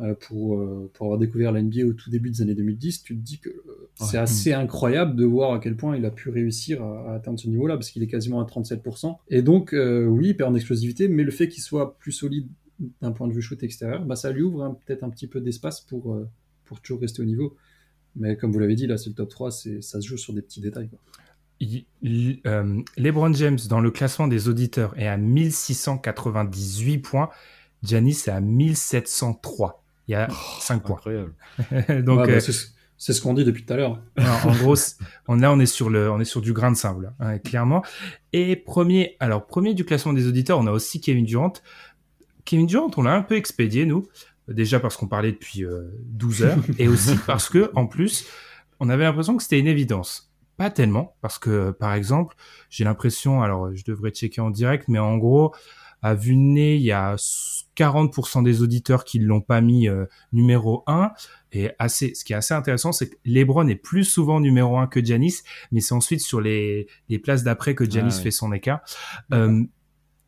euh, 0.00 0.14
pour, 0.28 0.56
euh, 0.58 0.90
pour 0.94 1.06
avoir 1.06 1.18
découvert 1.20 1.52
la 1.52 1.60
NBA 1.62 1.84
au 1.84 1.92
tout 1.92 2.10
début 2.10 2.30
des 2.30 2.42
années 2.42 2.54
2010, 2.54 3.02
tu 3.04 3.16
te 3.16 3.20
dis 3.20 3.38
que 3.38 3.50
c'est 3.94 4.16
Ouais. 4.16 4.22
assez 4.22 4.52
incroyable 4.52 5.14
de 5.16 5.24
voir 5.24 5.52
à 5.52 5.58
quel 5.60 5.76
point 5.76 5.96
il 5.96 6.04
a 6.04 6.10
pu 6.10 6.30
réussir 6.30 6.82
à, 6.82 7.12
à 7.12 7.14
atteindre 7.14 7.38
ce 7.38 7.48
niveau-là, 7.48 7.74
parce 7.76 7.90
qu'il 7.90 8.02
est 8.02 8.06
quasiment 8.08 8.40
à 8.40 8.44
37%. 8.44 9.18
Et 9.28 9.42
donc, 9.42 9.72
oui, 9.72 10.28
il 10.30 10.36
perd 10.36 10.50
en 10.52 10.54
explosivité, 10.56 11.06
mais 11.06 11.22
le 11.22 11.30
fait 11.30 11.48
qu'il 11.48 11.62
soit 11.62 11.96
plus 11.98 12.12
solide 12.12 12.48
d'un 13.00 13.12
point 13.12 13.26
de 13.28 13.32
vue 13.32 13.42
shoot 13.42 13.60
extérieur, 13.62 14.04
bah, 14.04 14.14
ça 14.16 14.32
lui 14.32 14.42
ouvre 14.42 14.62
hein, 14.64 14.76
peut-être 14.84 15.02
un 15.04 15.10
petit 15.10 15.26
peu 15.28 15.40
d'espace 15.40 15.80
pour, 15.80 16.16
pour 16.68 16.80
toujours 16.80 17.00
rester 17.00 17.22
au 17.22 17.24
niveau. 17.24 17.56
Mais 18.16 18.36
comme 18.36 18.52
vous 18.52 18.58
l'avez 18.58 18.74
dit, 18.74 18.86
là, 18.86 18.96
c'est 18.98 19.08
le 19.10 19.14
top 19.14 19.28
3, 19.28 19.50
c'est, 19.50 19.82
ça 19.82 20.00
se 20.00 20.06
joue 20.06 20.16
sur 20.16 20.32
des 20.34 20.42
petits 20.42 20.60
détails. 20.60 20.88
Quoi. 20.88 20.98
Il- 21.60 21.86
il- 22.02 22.40
euh, 22.46 22.80
LeBron 22.96 23.32
James, 23.34 23.58
dans 23.68 23.80
le 23.80 23.90
classement 23.90 24.28
des 24.28 24.48
auditeurs, 24.48 24.96
est 24.98 25.06
à 25.08 25.16
1698 25.16 26.98
points. 26.98 27.30
Giannis 27.82 28.22
est 28.26 28.30
à 28.30 28.40
1703. 28.40 29.84
Il 30.08 30.12
y 30.12 30.14
a 30.14 30.28
5 30.60 30.82
points. 30.82 30.96
Incroyable. 30.96 31.34
Donc, 32.04 32.20
Ouais, 32.20 32.26
bah, 32.26 32.32
euh, 32.34 32.40
c'est, 32.40 32.52
c'est 32.96 33.12
ce 33.12 33.20
qu'on 33.20 33.34
dit 33.34 33.44
depuis 33.44 33.64
tout 33.64 33.72
à 33.72 33.76
l'heure. 33.76 34.00
en, 34.18 34.52
gros, 34.56 34.74
on, 35.28 35.36
là, 35.36 35.52
on 35.52 35.60
est 35.60 35.66
sur 35.66 35.90
le, 35.90 36.10
on 36.10 36.18
est 36.20 36.24
sur 36.24 36.40
du 36.40 36.52
grain 36.52 36.72
de 36.72 36.76
sable, 36.76 37.12
hein, 37.20 37.38
clairement. 37.38 37.84
Et 38.32 38.56
premier, 38.56 39.16
alors 39.20 39.46
premier 39.46 39.74
du 39.74 39.84
classement 39.84 40.12
des 40.12 40.26
auditeurs, 40.26 40.58
on 40.58 40.66
a 40.66 40.72
aussi 40.72 41.00
Kevin 41.00 41.24
Durant. 41.24 41.52
Kevin 42.44 42.66
Durant, 42.66 42.90
on 42.96 43.02
l'a 43.02 43.14
un 43.14 43.22
peu 43.22 43.36
expédié 43.36 43.84
nous, 43.84 44.06
déjà 44.48 44.80
parce 44.80 44.96
qu'on 44.96 45.08
parlait 45.08 45.32
depuis 45.32 45.64
euh, 45.64 45.90
12 46.06 46.42
heures, 46.42 46.58
et 46.78 46.88
aussi 46.88 47.16
parce 47.26 47.48
que, 47.48 47.70
en 47.74 47.86
plus, 47.86 48.26
on 48.80 48.88
avait 48.88 49.04
l'impression 49.04 49.36
que 49.36 49.42
c'était 49.42 49.58
une 49.58 49.66
évidence. 49.66 50.32
Pas 50.56 50.70
tellement, 50.70 51.16
parce 51.20 51.38
que, 51.38 51.70
par 51.70 51.94
exemple, 51.94 52.34
j'ai 52.68 52.84
l'impression, 52.84 53.42
alors 53.42 53.74
je 53.74 53.84
devrais 53.84 54.10
checker 54.10 54.40
en 54.40 54.50
direct, 54.50 54.86
mais 54.88 54.98
en 54.98 55.16
gros, 55.16 55.54
à 56.02 56.14
vue 56.14 56.34
de 56.34 56.40
nez, 56.40 56.76
il 56.76 56.82
y 56.82 56.92
a 56.92 57.16
40% 57.76 58.42
des 58.42 58.62
auditeurs 58.62 59.04
qui 59.04 59.18
l'ont 59.18 59.40
pas 59.40 59.60
mis 59.60 59.88
euh, 59.88 60.04
numéro 60.32 60.82
1. 60.86 61.12
Et 61.52 61.70
assez, 61.78 62.14
ce 62.14 62.24
qui 62.24 62.32
est 62.32 62.36
assez 62.36 62.54
intéressant, 62.54 62.92
c'est 62.92 63.10
que 63.10 63.16
LeBron 63.24 63.66
est 63.68 63.76
plus 63.76 64.04
souvent 64.04 64.40
numéro 64.40 64.78
1 64.78 64.86
que 64.88 65.04
Giannis, 65.04 65.42
mais 65.72 65.80
c'est 65.80 65.94
ensuite 65.94 66.20
sur 66.20 66.40
les, 66.40 66.86
les 67.08 67.18
places 67.18 67.42
d'après 67.42 67.74
que 67.74 67.88
Giannis 67.88 68.12
Ah 68.12 68.16
oui. 68.18 68.22
fait 68.24 68.30
son 68.30 68.52
écart. 68.52 68.80
Euh, 69.32 69.64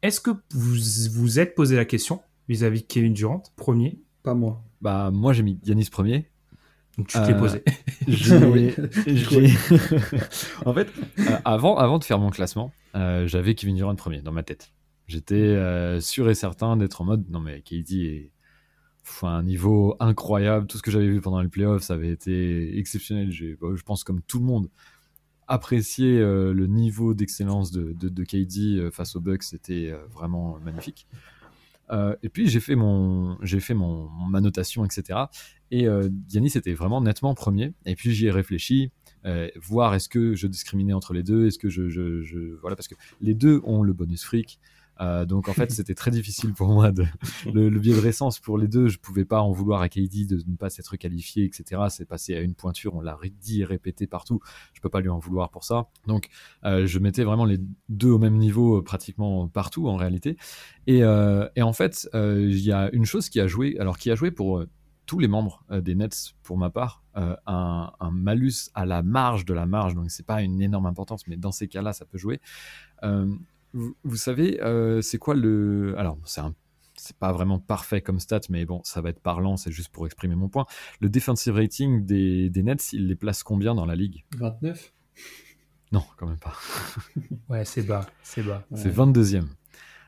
Est-ce 0.03 0.21
que 0.21 0.31
vous 0.53 0.77
vous 1.13 1.39
êtes 1.41 1.55
posé 1.55 1.77
la 1.77 1.85
question 1.85 2.21
vis-à-vis 2.49 2.83
de 2.83 2.87
Kevin 2.87 3.13
Durant, 3.13 3.43
premier? 3.57 4.01
Pas 4.23 4.35
moi. 4.35 4.63
Bah 4.81 5.11
moi 5.13 5.33
j'ai 5.33 5.43
mis 5.43 5.59
Yanis 5.65 5.89
premier. 5.91 6.27
Donc 6.99 7.07
tu 7.09 7.19
te 7.19 7.27
l'es 7.27 7.35
Euh, 7.35 7.39
posé. 7.39 7.63
J'ai- 8.09 8.37
Oui. 8.47 8.75
j'ai- 9.07 9.47
en 10.67 10.75
fait, 10.75 10.89
euh, 11.21 11.39
avant, 11.45 11.77
avant 11.77 11.99
de 11.99 12.05
faire 12.05 12.19
mon 12.19 12.31
classement, 12.31 12.73
euh, 12.97 13.27
j'avais 13.27 13.55
Kevin 13.55 13.77
Durant 13.77 13.95
premier 13.95 14.21
dans 14.23 14.33
ma 14.33 14.43
tête. 14.43 14.73
J'étais 15.07 15.35
euh, 15.37 16.01
sûr 16.01 16.29
et 16.29 16.35
certain 16.35 16.77
d'être 16.77 17.01
en 17.01 17.05
mode 17.05 17.25
non 17.31 17.41
mais 17.41 17.63
KD 17.63 17.93
est 18.05 18.33
pff, 19.05 19.25
à 19.25 19.29
un 19.29 19.43
niveau 19.43 19.97
incroyable. 20.01 20.67
Tout 20.67 20.79
ce 20.79 20.83
que 20.83 20.91
j'avais 20.91 21.09
vu 21.09 21.21
pendant 21.21 21.41
les 21.41 21.49
playoffs, 21.49 21.83
ça 21.83 21.95
avait 21.95 22.11
été 22.11 22.79
exceptionnel. 22.79 23.31
J'ai, 23.31 23.57
bah, 23.61 23.69
je 23.75 23.83
pense 23.83 24.05
comme 24.05 24.21
tout 24.23 24.39
le 24.41 24.45
monde 24.45 24.69
apprécié 25.49 26.19
euh, 26.19 26.53
le 26.53 26.67
niveau 26.67 27.15
d'excellence 27.15 27.71
de, 27.73 27.93
de, 27.93 28.09
de 28.09 28.25
KD 28.25 28.79
euh, 28.79 28.91
face 28.91 29.17
aux 29.17 29.21
Bucks. 29.21 29.43
C'était 29.45 29.91
euh, 29.91 29.99
vraiment 30.13 30.59
magnifique. 30.65 31.07
Euh, 31.93 32.15
et 32.23 32.29
puis 32.29 32.49
j'ai 32.49 32.61
fait 32.61 32.77
mon, 32.77 33.37
j'ai 33.43 33.61
fait 33.61 33.75
mon, 33.75 34.09
ma 34.29 34.41
notation, 34.41 34.85
etc. 34.85 35.19
Et 35.71 35.87
euh, 35.89 36.09
Giannis 36.29 36.53
était 36.57 36.75
vraiment 36.75 37.01
nettement 37.01 37.35
premier. 37.35 37.75
Et 37.87 37.95
puis 37.97 38.13
j'y 38.13 38.27
ai 38.27 38.31
réfléchi, 38.31 38.91
euh, 39.27 39.49
voir 39.61 39.95
est-ce 39.95 40.09
que 40.09 40.35
je 40.35 40.47
discriminais 40.47 40.93
entre 40.93 41.13
les 41.15 41.23
deux, 41.23 41.47
est-ce 41.47 41.59
que 41.59 41.69
je, 41.69 41.89
je, 41.89 42.23
je- 42.23 42.57
voilà 42.61 42.77
parce 42.77 42.89
que 42.89 42.95
les 43.21 43.35
deux 43.35 43.61
ont 43.65 43.83
le 43.83 43.93
bonus 43.93 44.25
fric. 44.25 44.59
Euh, 45.01 45.25
donc 45.25 45.49
en 45.49 45.53
fait 45.53 45.71
c'était 45.71 45.95
très 45.95 46.11
difficile 46.11 46.53
pour 46.53 46.69
moi 46.69 46.93
de 46.93 47.05
le, 47.53 47.69
le 47.69 47.81
biais 47.81 47.95
de 47.95 48.01
récence 48.01 48.39
pour 48.39 48.59
les 48.59 48.69
deux. 48.69 48.89
Je 48.89 48.99
pouvais 48.99 49.25
pas 49.25 49.41
en 49.41 49.53
vouloir 49.53 49.81
à 49.81 49.89
KD 49.89 50.27
de 50.27 50.43
ne 50.47 50.57
pas 50.57 50.71
s'être 50.71 50.97
qualifié, 50.97 51.45
etc. 51.45 51.83
C'est 51.89 52.05
passé 52.05 52.35
à 52.35 52.41
une 52.41 52.55
pointure, 52.55 52.95
on 52.95 53.01
l'a 53.01 53.19
dit 53.41 53.63
et 53.63 53.65
répété 53.65 54.07
partout. 54.07 54.41
Je 54.73 54.81
peux 54.81 54.89
pas 54.89 55.01
lui 55.01 55.09
en 55.09 55.19
vouloir 55.19 55.51
pour 55.51 55.65
ça. 55.65 55.89
Donc 56.07 56.29
euh, 56.65 56.87
je 56.87 56.99
mettais 56.99 57.25
vraiment 57.25 57.45
les 57.45 57.59
deux 57.89 58.11
au 58.11 58.19
même 58.19 58.37
niveau 58.37 58.79
euh, 58.79 58.83
pratiquement 58.83 59.49
partout 59.49 59.89
en 59.89 59.97
réalité. 59.97 60.37
Et, 60.87 61.01
et 61.01 61.63
en 61.63 61.73
fait, 61.73 62.09
il 62.15 62.59
y 62.59 62.73
a 62.73 62.91
une 62.93 63.05
chose 63.05 63.29
qui 63.29 63.39
a 63.39 63.47
joué, 63.47 63.79
alors 63.79 63.97
qui 63.97 64.11
a 64.11 64.17
joué 64.17 64.33
pour 64.33 64.65
tous 65.07 65.19
les 65.21 65.29
membres 65.29 65.65
des 65.71 65.95
Nets, 65.95 66.35
pour 66.43 66.59
ma 66.59 66.69
part, 66.71 67.05
un, 67.15 67.93
malus 68.11 68.71
à 68.75 68.87
la 68.87 69.03
marge 69.03 69.45
de 69.45 69.55
la 69.55 69.67
marge. 69.67 69.95
Donc, 69.95 70.11
c'est 70.11 70.27
pas 70.27 70.43
une 70.43 70.61
énorme 70.61 70.87
importance, 70.87 71.29
mais 71.29 71.37
dans 71.37 71.53
ces 71.53 71.69
cas-là, 71.69 71.93
ça 71.93 72.07
peut 72.07 72.19
jouer. 72.19 72.41
Vous, 73.73 73.97
vous, 74.05 74.17
savez, 74.17 74.59
c'est 75.03 75.19
quoi 75.19 75.35
le. 75.35 75.95
Alors, 75.99 76.19
c'est 76.25 76.41
un 76.41 76.55
c'est 77.01 77.17
pas 77.17 77.33
vraiment 77.33 77.59
parfait 77.59 78.03
comme 78.03 78.21
stat, 78.21 78.41
mais 78.51 78.67
bon, 78.67 78.83
ça 78.85 79.01
va 79.01 79.09
être 79.09 79.21
parlant, 79.21 79.57
c'est 79.57 79.73
juste 79.73 79.89
pour 79.89 80.07
exprimer 80.07 80.35
mon 80.35 80.49
point. 80.49 80.67
Le 81.01 81.09
defensive 81.09 81.55
rating 81.55 82.05
des, 82.05 82.51
des 82.51 82.63
Nets, 82.63 82.93
il 82.93 83.09
les 83.09 83.17
place 83.17 83.43
combien 83.43 83.75
dans 83.75 83.87
la 83.87 83.97
ligue? 83.97 84.25
29 84.37 84.93
Non, 85.93 86.05
quand 86.19 86.27
même 86.27 86.39
pas. 86.39 86.55
ouais, 87.49 87.65
c'est 87.65 87.83
bas, 87.83 88.07
c'est 88.23 88.43
bas. 88.43 88.67
C'est 88.75 88.95
22e. 88.95 89.47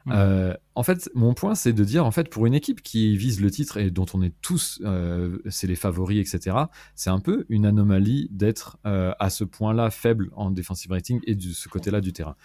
Euh, 0.08 0.54
en 0.74 0.82
fait, 0.82 1.10
mon 1.14 1.34
point, 1.34 1.54
c'est 1.54 1.72
de 1.72 1.84
dire, 1.84 2.04
en 2.04 2.10
fait, 2.10 2.28
pour 2.28 2.46
une 2.46 2.54
équipe 2.54 2.82
qui 2.82 3.16
vise 3.16 3.40
le 3.40 3.50
titre 3.50 3.76
et 3.76 3.90
dont 3.90 4.06
on 4.14 4.22
est 4.22 4.34
tous, 4.40 4.80
euh, 4.84 5.38
c'est 5.48 5.66
les 5.66 5.76
favoris, 5.76 6.18
etc., 6.20 6.56
c'est 6.94 7.10
un 7.10 7.20
peu 7.20 7.46
une 7.48 7.66
anomalie 7.66 8.28
d'être 8.30 8.78
euh, 8.86 9.12
à 9.18 9.30
ce 9.30 9.44
point-là 9.44 9.90
faible 9.90 10.30
en 10.34 10.50
defensive 10.50 10.90
rating 10.90 11.20
et 11.26 11.34
de 11.34 11.52
ce 11.52 11.68
côté-là 11.68 12.00
du 12.00 12.12
terrain. 12.12 12.36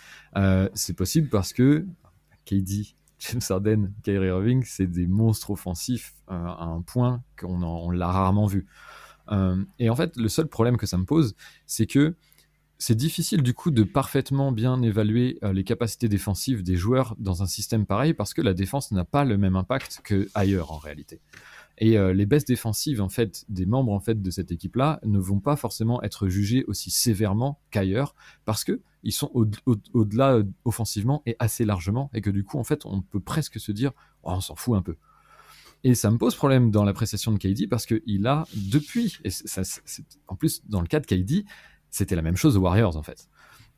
c'est 0.73 0.95
possible 0.95 1.29
parce 1.29 1.53
que 1.53 1.85
KD 2.45 2.95
James 3.19 3.41
Harden, 3.49 3.93
Kyrie 4.03 4.27
Irving, 4.27 4.63
c'est 4.63 4.85
des 4.85 5.07
monstres 5.07 5.49
offensifs 5.49 6.13
à 6.27 6.65
un 6.65 6.81
point 6.81 7.23
qu'on 7.39 7.89
l'a 7.89 8.11
rarement 8.11 8.45
vu. 8.45 8.67
Et 9.79 9.89
en 9.89 9.95
fait, 9.95 10.15
le 10.17 10.29
seul 10.29 10.47
problème 10.47 10.77
que 10.77 10.85
ça 10.85 10.97
me 10.97 11.05
pose, 11.05 11.35
c'est 11.65 11.87
que 11.87 12.15
c'est 12.79 12.95
difficile 12.95 13.41
du 13.41 13.53
coup 13.53 13.71
de 13.71 13.83
parfaitement 13.83 14.51
bien 14.51 14.81
évaluer 14.81 15.39
euh, 15.43 15.53
les 15.53 15.63
capacités 15.63 16.09
défensives 16.09 16.63
des 16.63 16.75
joueurs 16.75 17.15
dans 17.17 17.43
un 17.43 17.47
système 17.47 17.85
pareil 17.85 18.13
parce 18.13 18.33
que 18.33 18.41
la 18.41 18.53
défense 18.53 18.91
n'a 18.91 19.05
pas 19.05 19.25
le 19.25 19.37
même 19.37 19.55
impact 19.55 20.01
que 20.03 20.27
ailleurs 20.33 20.71
en 20.71 20.77
réalité. 20.77 21.21
Et 21.79 21.95
les 21.95 22.25
baisses 22.25 22.45
défensives 22.45 23.03
en 23.03 23.09
fait 23.09 23.45
des 23.49 23.67
membres 23.67 23.91
en 23.91 23.99
fait 23.99 24.19
de 24.19 24.31
cette 24.31 24.51
équipe-là 24.51 24.99
ne 25.05 25.19
vont 25.19 25.39
pas 25.39 25.55
forcément 25.55 26.01
être 26.01 26.27
jugées 26.27 26.65
aussi 26.65 26.89
sévèrement 26.89 27.59
qu'ailleurs 27.69 28.15
parce 28.45 28.63
que 28.63 28.81
ils 29.07 29.13
sont 29.13 29.31
au-delà 29.93 30.33
euh, 30.33 30.43
offensivement 30.65 31.23
et 31.25 31.37
assez 31.39 31.63
largement, 31.63 32.09
et 32.13 32.21
que 32.21 32.29
du 32.29 32.43
coup, 32.43 32.57
en 32.57 32.65
fait, 32.65 32.85
on 32.85 33.01
peut 33.01 33.21
presque 33.21 33.57
se 33.57 33.71
dire, 33.71 33.91
oh, 34.23 34.31
on 34.31 34.41
s'en 34.41 34.55
fout 34.55 34.75
un 34.75 34.81
peu. 34.81 34.97
Et 35.85 35.95
ça 35.95 36.11
me 36.11 36.17
pose 36.17 36.35
problème 36.35 36.71
dans 36.71 36.83
l'appréciation 36.83 37.31
de 37.31 37.37
KD 37.37 37.69
parce 37.69 37.85
qu'il 37.85 38.27
a, 38.27 38.45
depuis, 38.53 39.17
et 39.23 39.29
ça, 39.29 39.61
en 40.27 40.35
plus, 40.35 40.61
dans 40.67 40.81
le 40.81 40.87
cas 40.87 40.99
de 40.99 41.05
KD, 41.05 41.45
c'était 41.89 42.15
la 42.15 42.21
même 42.21 42.37
chose 42.37 42.57
aux 42.57 42.61
Warriors, 42.61 42.95
en 42.97 43.03
fait. 43.03 43.27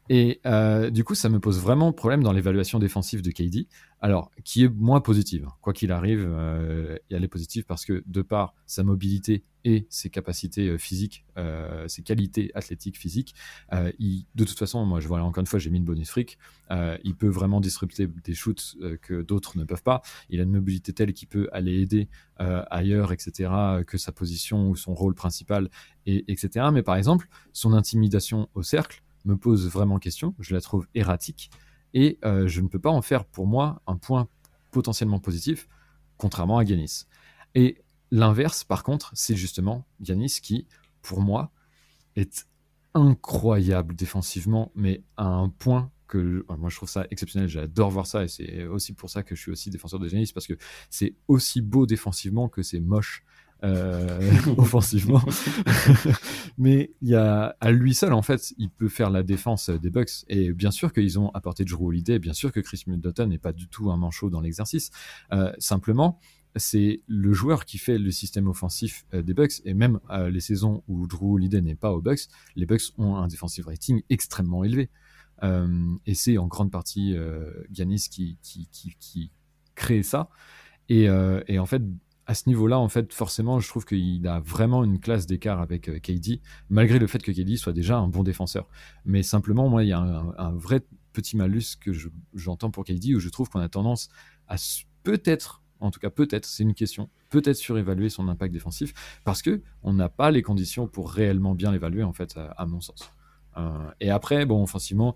Et 0.10 0.41
euh, 0.48 0.90
du 0.90 1.03
coup, 1.03 1.14
ça 1.14 1.30
me 1.30 1.40
pose 1.40 1.60
vraiment 1.60 1.94
problème 1.94 2.23
dans 2.23 2.31
l'évaluation 2.31 2.80
défensive 2.80 3.22
de 3.22 3.30
KD, 3.30 3.68
alors 4.02 4.31
qui 4.44 4.64
est 4.64 4.69
moins 4.69 5.02
positive. 5.02 5.48
Quoi 5.61 5.72
qu'il 5.72 5.91
arrive, 5.91 6.26
euh, 6.27 6.98
elle 7.11 7.23
est 7.23 7.30
positive 7.30 7.65
parce 7.65 7.86
que 7.86 8.03
de 8.07 8.22
par 8.23 8.56
sa 8.65 8.84
mobilité 8.84 9.44
et 9.65 9.86
ses 9.90 10.10
capacités 10.10 10.68
euh, 10.68 10.77
physiques, 10.80 11.26
euh, 11.38 11.88
ses 11.88 12.02
qualités 12.02 12.49
athlétiques 12.56 12.98
physiques, 12.98 13.36
de 13.72 14.44
toute 14.45 14.57
façon, 14.57 14.84
moi 14.86 14.99
je 14.99 15.07
vois 15.07 15.22
encore 15.22 15.41
une 15.41 15.48
fois, 15.48 15.60
j'ai 15.60 15.69
mis 15.69 15.77
une 15.77 15.86
bonus 15.86 16.10
fric, 16.10 16.40
il 17.03 17.15
peut 17.15 17.27
vraiment 17.27 17.61
disrupter 17.61 18.07
des 18.07 18.34
shoots 18.34 18.77
que 19.02 19.22
d'autres 19.22 19.57
ne 19.60 19.64
peuvent 19.64 19.84
pas. 19.84 20.02
Il 20.30 20.40
a 20.40 20.44
une 20.44 20.52
mobilité 20.52 20.91
telle 20.91 21.14
qu'il 21.14 21.27
peut 21.27 21.49
aller 21.52 21.81
aider 21.81 22.10
ailleurs, 22.38 23.11
etc., 23.11 23.52
que 23.86 23.98
sa 23.98 24.11
position 24.11 24.69
ou 24.69 24.76
son 24.76 24.95
rôle 24.95 25.14
principal, 25.14 25.69
et, 26.06 26.31
etc. 26.31 26.68
Mais 26.73 26.84
par 26.84 26.95
exemple, 26.95 27.27
son 27.53 27.73
intimidation 27.73 28.49
au 28.56 28.64
cercle, 28.64 29.03
me 29.25 29.37
pose 29.37 29.67
vraiment 29.69 29.99
question, 29.99 30.35
je 30.39 30.53
la 30.53 30.61
trouve 30.61 30.87
erratique, 30.95 31.49
et 31.93 32.19
euh, 32.23 32.47
je 32.47 32.61
ne 32.61 32.67
peux 32.67 32.79
pas 32.79 32.91
en 32.91 33.01
faire 33.01 33.25
pour 33.25 33.47
moi 33.47 33.81
un 33.87 33.97
point 33.97 34.27
potentiellement 34.71 35.19
positif, 35.19 35.67
contrairement 36.17 36.57
à 36.57 36.63
Yanis. 36.63 37.05
Et 37.55 37.81
l'inverse, 38.11 38.63
par 38.63 38.83
contre, 38.83 39.11
c'est 39.15 39.35
justement 39.35 39.87
Yanis 39.99 40.39
qui, 40.41 40.67
pour 41.01 41.21
moi, 41.21 41.51
est 42.15 42.47
incroyable 42.93 43.95
défensivement, 43.95 44.71
mais 44.75 45.03
à 45.17 45.25
un 45.25 45.49
point 45.49 45.91
que 46.07 46.43
moi 46.57 46.69
je 46.69 46.75
trouve 46.75 46.89
ça 46.89 47.05
exceptionnel, 47.11 47.47
j'adore 47.47 47.91
voir 47.91 48.07
ça 48.07 48.23
et 48.23 48.27
c'est 48.27 48.65
aussi 48.65 48.93
pour 48.93 49.09
ça 49.09 49.23
que 49.23 49.35
je 49.35 49.41
suis 49.41 49.51
aussi 49.51 49.69
défenseur 49.69 49.99
de 49.99 50.07
Giannis 50.09 50.31
parce 50.33 50.47
que 50.47 50.55
c'est 50.89 51.15
aussi 51.27 51.61
beau 51.61 51.85
défensivement 51.85 52.49
que 52.49 52.63
c'est 52.63 52.79
moche 52.79 53.23
offensivement. 54.57 55.22
Mais 56.57 56.91
il 57.02 57.10
y 57.10 57.15
a 57.15 57.56
à 57.60 57.72
lui 57.72 57.94
seul 57.94 58.14
en 58.14 58.22
fait, 58.22 58.53
il 58.57 58.69
peut 58.69 58.88
faire 58.88 59.10
la 59.10 59.23
défense 59.23 59.69
des 59.69 59.90
Bucks. 59.90 60.26
Et 60.27 60.53
bien 60.53 60.72
sûr 60.72 60.94
qu'ils 60.94 61.19
ont 61.19 61.30
apporté 61.31 61.65
Drew 61.65 61.88
Holiday, 61.88 62.19
bien 62.19 62.34
sûr 62.34 62.52
que 62.52 62.60
Chris 62.60 62.84
Middleton 62.88 63.27
n'est 63.27 63.38
pas 63.38 63.53
du 63.53 63.68
tout 63.68 63.91
un 63.91 63.98
manchot 63.98 64.30
dans 64.30 64.41
l'exercice. 64.41 64.91
Euh, 65.34 65.52
simplement, 65.57 66.19
c'est 66.56 67.02
le 67.07 67.34
joueur 67.34 67.65
qui 67.65 67.77
fait 67.77 67.98
le 67.98 68.11
système 68.11 68.48
offensif 68.48 69.06
euh, 69.14 69.22
des 69.22 69.34
Bucks. 69.34 69.61
Et 69.65 69.73
même 69.73 69.99
les 70.31 70.40
saisons 70.40 70.84
où 70.88 71.06
Drew 71.07 71.34
Holiday 71.34 71.61
n'est 71.61 71.76
pas 71.76 71.91
aux 71.91 72.02
Bucks, 72.02 72.27
les 72.56 72.65
Bucks 72.65 72.94
ont 72.98 73.15
un 73.15 73.27
defensive 73.27 73.68
rating 73.68 74.02
extrêmement 74.10 74.64
élevé. 74.64 74.90
et 76.06 76.14
c'est 76.15 76.38
en 76.38 76.48
grande 76.48 76.72
partie 76.72 77.15
Giannis 77.72 78.07
qui, 78.10 78.38
qui, 78.41 78.68
qui, 78.72 78.95
qui 78.99 79.31
crée 79.76 80.03
ça. 80.03 80.30
Et, 80.90 81.07
et 81.48 81.60
en 81.60 81.65
fait, 81.65 81.84
à 82.30 82.35
ce 82.35 82.47
niveau-là, 82.47 82.77
en 82.77 82.89
fait, 82.89 83.11
forcément, 83.11 83.60
je 83.60 83.68
trouve 83.68 83.85
qu'il 83.85 84.27
a 84.27 84.39
vraiment 84.39 84.84
une 84.84 84.99
classe 84.99 85.26
d'écart 85.26 85.60
avec 85.60 85.89
euh, 85.89 85.97
KD, 85.97 86.41
malgré 86.69 86.99
le 86.99 87.07
fait 87.07 87.23
que 87.23 87.31
KD 87.31 87.57
soit 87.57 87.73
déjà 87.73 87.97
un 87.97 88.07
bon 88.07 88.22
défenseur. 88.22 88.68
Mais 89.03 89.23
simplement, 89.23 89.68
moi, 89.68 89.84
il 89.84 89.88
y 89.88 89.93
a 89.93 89.99
un, 89.99 90.51
vrai 90.51 90.81
petit 91.11 91.35
malus 91.35 91.76
que 91.81 91.89
j'entends 92.35 92.69
pour 92.69 92.85
KD, 92.85 93.15
où 93.15 93.19
je 93.19 93.30
trouve 93.30 93.49
qu'on 93.49 93.61
a 93.61 93.68
tendance 93.68 94.10
à 94.47 94.57
peut-être, 95.01 95.64
en 95.80 95.89
tout 95.89 95.99
cas 95.99 96.11
peut-être, 96.11 96.45
c'est 96.45 96.61
une 96.61 96.76
question, 96.76 97.10
peut-être 97.31 97.57
surévaluer 97.57 98.10
son 98.10 98.27
impact 98.27 98.53
défensif, 98.53 98.93
parce 99.23 99.41
que 99.41 99.64
on 99.81 99.93
n'a 99.93 100.07
pas 100.07 100.30
les 100.30 100.43
conditions 100.43 100.85
pour 100.85 101.11
réellement 101.11 101.56
bien 101.56 101.72
l'évaluer, 101.72 102.03
en 102.03 102.14
fait, 102.14 102.38
à, 102.38 102.65
mon 102.68 102.80
sens. 102.80 103.11
Euh, 103.57 103.89
et 104.01 104.11
après, 104.11 104.45
bon, 104.45 104.61
offensivement, 104.61 105.15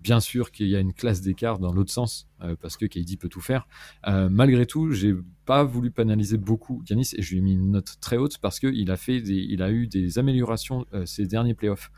Bien 0.00 0.20
sûr 0.20 0.52
qu'il 0.52 0.68
y 0.68 0.76
a 0.76 0.80
une 0.80 0.92
classe 0.92 1.20
d'écart 1.20 1.58
dans 1.58 1.72
l'autre 1.72 1.90
sens, 1.90 2.28
euh, 2.42 2.54
parce 2.60 2.76
que 2.76 2.86
KD 2.86 3.18
peut 3.18 3.28
tout 3.28 3.40
faire. 3.40 3.66
Euh, 4.06 4.28
malgré 4.30 4.64
tout, 4.64 4.92
j'ai 4.92 5.14
pas 5.44 5.64
voulu 5.64 5.90
pénaliser 5.90 6.38
beaucoup 6.38 6.82
Yanis 6.88 7.10
et 7.16 7.22
je 7.22 7.32
lui 7.32 7.38
ai 7.38 7.40
mis 7.40 7.54
une 7.54 7.72
note 7.72 7.96
très 8.00 8.16
haute 8.16 8.38
parce 8.38 8.60
qu'il 8.60 8.90
a, 8.90 8.96
fait 8.96 9.16
il 9.16 9.62
a 9.62 9.70
eu 9.70 9.86
des 9.86 10.18
améliorations 10.18 10.86
euh, 10.94 11.04
ces 11.04 11.26
derniers 11.26 11.54
playoffs 11.54 11.90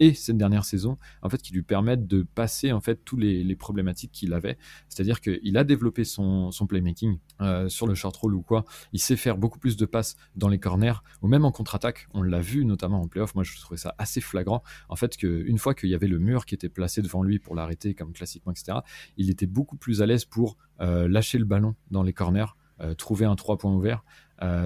et 0.00 0.14
cette 0.14 0.36
dernière 0.36 0.64
saison, 0.64 0.98
en 1.22 1.28
fait, 1.28 1.40
qui 1.40 1.52
lui 1.52 1.62
permettent 1.62 2.06
de 2.06 2.22
passer 2.22 2.72
en 2.72 2.80
fait 2.80 3.04
tous 3.04 3.16
les, 3.16 3.54
problématiques 3.56 4.10
qu'il 4.12 4.32
avait. 4.32 4.58
C'est-à-dire 4.88 5.20
qu'il 5.20 5.56
a 5.56 5.64
développé 5.64 6.04
son, 6.04 6.50
playmaking 6.68 7.18
euh, 7.40 7.68
sur 7.68 7.86
le 7.86 7.94
short 7.94 8.16
roll 8.16 8.34
ou 8.34 8.42
quoi. 8.42 8.64
Il 8.92 9.00
sait 9.00 9.16
faire 9.16 9.38
beaucoup 9.38 9.58
plus 9.58 9.76
de 9.76 9.86
passes 9.86 10.16
dans 10.34 10.48
les 10.48 10.58
corners 10.58 10.94
ou 11.22 11.28
même 11.28 11.44
en 11.44 11.52
contre-attaque. 11.52 12.08
On 12.14 12.22
l'a 12.22 12.40
vu 12.40 12.64
notamment 12.64 13.00
en 13.00 13.06
playoff. 13.06 13.34
Moi, 13.34 13.44
je 13.44 13.56
trouvais 13.60 13.78
ça 13.78 13.94
assez 13.98 14.20
flagrant. 14.20 14.62
En 14.88 14.96
fait, 14.96 15.16
qu'une 15.16 15.58
fois 15.58 15.74
qu'il 15.74 15.88
y 15.88 15.94
avait 15.94 16.08
le 16.08 16.18
mur 16.18 16.46
qui 16.46 16.54
était 16.54 16.68
placé 16.68 17.00
devant 17.00 17.22
lui 17.22 17.38
pour 17.38 17.54
l'arrêter, 17.54 17.94
comme 17.94 18.12
classiquement, 18.12 18.52
etc., 18.52 18.78
il 19.16 19.30
était 19.30 19.46
beaucoup 19.46 19.76
plus 19.76 20.02
à 20.02 20.06
l'aise 20.06 20.24
pour 20.24 20.56
euh, 20.80 21.06
lâcher 21.06 21.38
le 21.38 21.44
ballon 21.44 21.76
dans 21.90 22.02
les 22.02 22.12
corners, 22.12 22.56
euh, 22.80 22.94
trouver 22.94 23.24
un 23.24 23.36
trois 23.36 23.56
points 23.56 23.72
ouvert, 23.72 24.04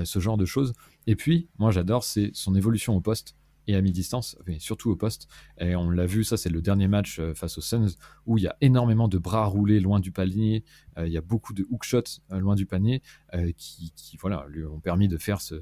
ce 0.05 0.19
genre 0.19 0.37
de 0.37 0.45
choses. 0.45 0.73
Et 1.07 1.15
puis, 1.15 1.49
moi, 1.59 1.71
j'adore, 1.71 2.03
c'est 2.03 2.31
son 2.33 2.57
évolution 2.57 2.97
au 2.97 3.01
poste 3.01 3.37
et 3.69 3.77
à 3.77 3.83
mi-distance, 3.83 4.37
mais 4.47 4.59
surtout 4.59 4.91
au 4.91 4.97
poste. 4.97 5.29
Et 5.61 5.77
on 5.77 5.91
l'a 5.91 6.07
vu, 6.07 6.25
ça 6.25 6.37
c'est 6.37 6.49
le 6.49 6.63
dernier 6.63 6.89
match 6.89 7.21
euh, 7.21 7.35
face 7.35 7.59
aux 7.59 7.61
Suns 7.61 7.91
où 8.27 8.39
il 8.39 8.45
y 8.45 8.47
a 8.49 8.57
énormément 8.63 9.09
de 9.09 9.19
bras 9.19 9.45
roulés 9.45 9.79
loin 9.79 10.01
du 10.01 10.11
panier, 10.11 10.65
euh, 10.97 11.07
il 11.07 11.13
y 11.13 11.19
a 11.19 11.21
beaucoup 11.21 11.53
de 11.53 11.67
hook 11.71 11.85
shots 11.85 12.23
euh, 12.33 12.41
loin 12.41 12.57
du 12.57 12.67
panier 12.67 13.03
qui, 13.57 13.93
voilà, 14.21 14.47
lui 14.49 14.65
ont 14.65 14.81
permis 14.81 15.07
de 15.07 15.19
faire 15.19 15.41
ce, 15.43 15.61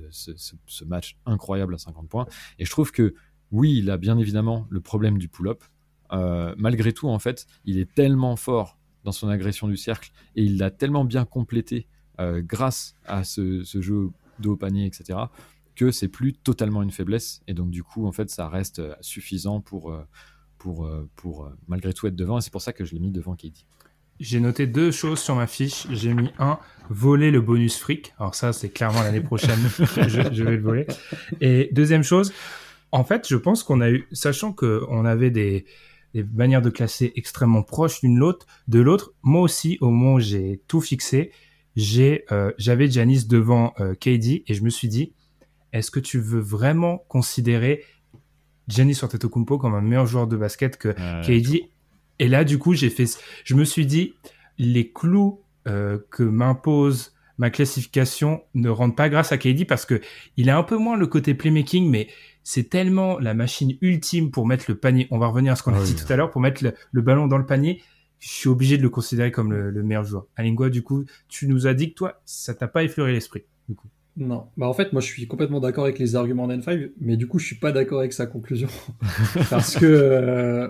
match 0.87 1.19
incroyable 1.27 1.75
à 1.75 1.79
50 1.79 2.09
points. 2.09 2.27
Et 2.61 2.65
je 2.65 2.71
trouve 2.71 2.93
que 2.93 3.15
oui, 3.51 3.79
il 3.79 3.91
a 3.91 3.97
bien 3.97 4.19
évidemment 4.19 4.67
le 4.71 4.81
problème 4.81 5.19
du 5.19 5.29
pull-up. 5.29 5.65
malgré 6.57 6.93
tout, 6.93 7.09
en 7.09 7.19
fait, 7.19 7.47
il 7.65 7.79
est 7.79 7.93
tellement 7.93 8.37
fort 8.37 8.79
dans 9.03 9.11
son 9.11 9.29
agression 9.29 9.67
du 9.67 9.77
cercle 9.77 10.13
et 10.37 10.45
il 10.45 10.59
l'a 10.59 10.71
tellement 10.71 11.05
bien 11.05 11.25
complété 11.25 11.89
grâce 12.19 12.95
à 13.05 13.25
ce, 13.25 13.65
ce 13.65 13.81
jeu 13.81 14.11
de 14.39 14.49
haut 14.49 14.57
panier, 14.57 14.87
etc 14.87 15.27
que 15.77 15.91
c'est 15.91 16.09
plus 16.09 16.33
totalement 16.33 16.83
une 16.83 16.91
faiblesse. 16.91 17.43
Et 17.47 17.55
donc, 17.55 17.71
du 17.71 17.85
coup, 17.85 18.07
en 18.07 18.13
fait, 18.13 18.31
ça 18.31 18.49
reste 18.49 18.81
euh, 18.81 18.95
suffisant 19.01 19.61
pour, 19.61 19.93
euh, 19.93 20.03
pour, 20.59 20.87
euh, 20.87 21.09
pour 21.15 21.51
malgré 21.69 21.93
tout 21.93 22.07
être 22.07 22.17
devant. 22.17 22.39
Et 22.39 22.41
c'est 22.41 22.51
pour 22.51 22.63
ça 22.63 22.73
que 22.73 22.85
je 22.85 22.95
l'ai 22.95 23.01
mis 23.01 23.13
devant 23.13 23.37
Katie. 23.37 23.67
J'ai 24.19 24.41
noté 24.41 24.67
deux 24.67 24.91
choses 24.91 25.21
sur 25.21 25.37
ma 25.37 25.47
fiche. 25.47 25.87
J'ai 25.91 26.15
mis 26.15 26.31
un, 26.39 26.59
voler 26.89 27.31
le 27.31 27.43
bonus 27.43 27.79
fric. 27.79 28.15
Alors 28.19 28.35
ça, 28.35 28.53
c'est 28.55 28.71
clairement 28.71 29.03
l'année 29.03 29.21
prochaine, 29.21 29.59
je, 29.79 30.43
vais 30.43 30.57
le 30.57 30.63
voler. 30.63 30.87
Et 31.43 31.69
deuxième 31.73 32.03
chose, 32.03 32.33
en 32.93 33.05
fait, 33.05 33.29
je 33.29 33.37
pense 33.37 33.63
qu'on 33.63 33.83
a 33.83 33.91
eu, 33.91 34.09
sachant 34.13 34.55
qu'on 34.55 35.05
avait 35.05 35.31
des, 35.31 35.67
des 36.15 36.25
manières 36.25 36.63
de 36.63 36.71
classer 36.71 37.13
extrêmement 37.15 37.63
proches 37.63 38.01
l'une 38.03 38.19
l'autre, 38.19 38.47
de 38.69 38.81
l'autre, 38.81 39.13
moi 39.23 39.43
aussi, 39.43 39.77
au 39.83 39.91
moment 39.91 40.15
où 40.15 40.21
j'ai 40.21 40.63
tout 40.67 40.81
fixé, 40.81 41.31
j'ai, 41.77 42.25
j'avais 42.57 42.91
Janice 42.91 43.29
devant 43.29 43.75
euh, 43.81 43.95
KD 43.95 44.45
et 44.47 44.55
je 44.55 44.63
me 44.63 44.71
suis 44.71 44.89
dit, 44.89 45.13
est-ce 45.73 45.91
que 45.91 46.01
tu 46.01 46.19
veux 46.19 46.41
vraiment 46.41 46.99
considérer 47.09 47.85
Giannis 48.69 48.99
Antetokounmpo 49.03 49.59
comme 49.59 49.75
un 49.75 49.81
meilleur 49.81 50.07
joueur 50.07 50.27
de 50.27 50.37
basket 50.37 50.77
que 50.77 50.95
KD 51.23 51.71
Et 52.19 52.29
là, 52.29 52.45
du 52.45 52.59
coup, 52.59 52.75
j'ai 52.75 52.91
fait, 52.91 53.07
je 53.45 53.55
me 53.55 53.65
suis 53.65 53.87
dit, 53.87 54.15
les 54.59 54.91
clous 54.91 55.41
euh, 55.69 55.99
que 56.11 56.23
m'impose 56.23 57.13
ma 57.39 57.51
classification 57.51 58.43
ne 58.55 58.69
rentre 58.69 58.95
pas 58.95 59.09
grâce 59.09 59.33
à 59.33 59.39
KD 59.39 59.67
parce 59.67 59.85
que 59.85 60.01
il 60.37 60.51
a 60.51 60.57
un 60.57 60.63
peu 60.63 60.77
moins 60.77 60.97
le 60.97 61.07
côté 61.07 61.35
playmaking, 61.35 61.89
mais 61.89 62.09
c'est 62.43 62.69
tellement 62.71 63.19
la 63.19 63.35
machine 63.35 63.77
ultime 63.81 64.31
pour 64.31 64.47
mettre 64.47 64.67
le 64.69 64.77
panier. 64.77 65.09
On 65.11 65.19
va 65.19 65.27
revenir 65.27 65.53
à 65.53 65.57
ce 65.57 65.63
qu'on 65.63 65.75
a 65.75 65.81
ah 65.81 65.85
dit 65.85 65.97
tout 65.97 66.11
à 66.11 66.17
l'heure, 66.17 66.31
pour 66.31 66.41
mettre 66.41 66.65
le, 66.65 67.03
ballon 67.03 67.27
dans 67.27 67.39
le 67.39 67.47
panier. 67.47 67.83
Je 68.19 68.29
suis 68.29 68.49
obligé 68.49 68.79
de 68.79 68.83
le 68.83 68.89
considérer 68.89 69.31
comme 69.31 69.53
le, 69.53 69.83
meilleur 69.83 70.05
joueur. 70.05 70.27
Alingua, 70.37 70.71
du 70.71 70.83
coup, 70.83 71.05
tu 71.29 71.49
nous 71.49 71.67
as 71.67 71.75
dit 71.75 71.91
que 71.91 71.95
toi, 71.95 72.21
ça 72.25 72.55
t'a 72.55 72.69
pas 72.69 72.83
effleuré 72.85 73.13
l'esprit. 73.13 73.43
Du 73.69 73.75
coup. 73.75 73.89
Non, 74.17 74.47
bah 74.57 74.67
en 74.67 74.73
fait, 74.73 74.93
moi 74.93 75.03
je 75.03 75.07
suis 75.07 75.27
complètement 75.27 75.61
d'accord 75.61 75.85
avec 75.85 75.99
les 75.99 76.17
arguments 76.17 76.49
d'N5, 76.49 76.93
mais 77.01 77.17
du 77.17 77.27
coup, 77.27 77.39
je 77.39 77.47
suis 77.47 77.57
pas 77.57 77.73
d'accord 77.73 77.99
avec 77.99 78.15
sa 78.15 78.27
conclusion. 78.27 78.69
Parce 79.51 79.77
que 79.77 79.85
euh, 79.85 80.69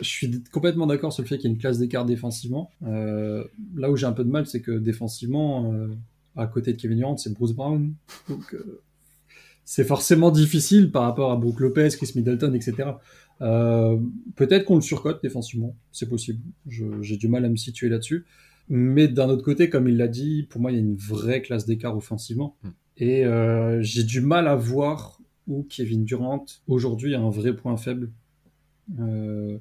je 0.00 0.08
suis 0.08 0.42
complètement 0.52 0.86
d'accord 0.86 1.12
sur 1.12 1.22
le 1.22 1.28
fait 1.28 1.36
qu'il 1.36 1.50
y 1.50 1.52
a 1.52 1.54
une 1.54 1.60
classe 1.60 1.78
d'écart 1.78 2.04
défensivement. 2.04 2.70
Euh, 2.84 3.44
là 3.76 3.90
où 3.90 3.96
j'ai 3.96 4.06
un 4.06 4.12
peu 4.12 4.24
de 4.24 4.30
mal, 4.30 4.46
c'est 4.46 4.60
que 4.60 4.72
défensivement, 4.72 5.72
euh, 5.72 5.88
à 6.36 6.46
côté 6.46 6.72
de 6.72 6.80
Kevin 6.80 6.98
Durant, 6.98 7.16
c'est 7.16 7.32
Bruce 7.32 7.52
Brown. 7.52 7.94
Donc, 8.28 8.54
euh, 8.54 8.82
c'est 9.64 9.84
forcément 9.84 10.30
difficile 10.30 10.90
par 10.90 11.02
rapport 11.04 11.32
à 11.32 11.36
Brook 11.36 11.60
Lopez, 11.60 11.88
Chris 11.96 12.12
Middleton, 12.14 12.52
etc. 12.54 12.90
Peut-être 14.36 14.64
qu'on 14.64 14.76
le 14.76 14.82
surcote 14.82 15.22
défensivement, 15.22 15.74
c'est 15.90 16.08
possible. 16.08 16.40
J'ai 16.66 17.16
du 17.16 17.28
mal 17.28 17.44
à 17.44 17.48
me 17.48 17.56
situer 17.56 17.88
là-dessus. 17.88 18.26
Mais 18.68 19.08
d'un 19.08 19.28
autre 19.28 19.42
côté, 19.42 19.68
comme 19.68 19.88
il 19.88 19.96
l'a 19.96 20.08
dit, 20.08 20.46
pour 20.48 20.60
moi, 20.60 20.72
il 20.72 20.74
y 20.74 20.78
a 20.78 20.80
une 20.80 20.96
vraie 20.96 21.42
classe 21.42 21.66
d'écart 21.66 21.96
offensivement. 21.96 22.56
Hmm. 22.62 22.68
Et 22.96 23.24
j'ai 23.80 24.04
du 24.04 24.20
mal 24.20 24.46
à 24.46 24.54
voir 24.54 25.20
où 25.46 25.66
Kevin 25.68 26.04
Durant, 26.04 26.46
aujourd'hui, 26.66 27.14
a 27.14 27.20
un 27.20 27.30
vrai 27.30 27.54
point 27.54 27.76
faible. 27.76 28.10
Euh, 28.98 29.58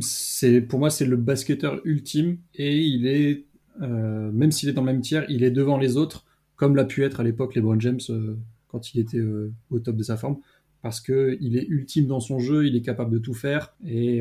c'est 0.00 0.60
pour 0.60 0.78
moi 0.78 0.90
c'est 0.90 1.06
le 1.06 1.16
basketteur 1.16 1.80
ultime 1.84 2.38
et 2.54 2.78
il 2.78 3.06
est 3.06 3.44
euh, 3.80 4.30
même 4.32 4.50
s'il 4.50 4.68
est 4.68 4.72
dans 4.72 4.82
le 4.82 4.92
même 4.92 5.00
tiers, 5.00 5.24
il 5.28 5.44
est 5.44 5.50
devant 5.50 5.78
les 5.78 5.96
autres 5.96 6.26
comme 6.56 6.76
l'a 6.76 6.84
pu 6.84 7.04
être 7.04 7.20
à 7.20 7.22
l'époque 7.22 7.54
LeBron 7.54 7.80
James 7.80 8.00
euh, 8.10 8.36
quand 8.66 8.92
il 8.92 9.00
était 9.00 9.18
euh, 9.18 9.52
au 9.70 9.78
top 9.78 9.96
de 9.96 10.02
sa 10.02 10.16
forme 10.16 10.38
parce 10.82 11.00
que 11.00 11.38
il 11.40 11.56
est 11.56 11.66
ultime 11.68 12.06
dans 12.06 12.20
son 12.20 12.38
jeu, 12.38 12.66
il 12.66 12.76
est 12.76 12.82
capable 12.82 13.10
de 13.10 13.18
tout 13.18 13.34
faire 13.34 13.74
et 13.84 14.20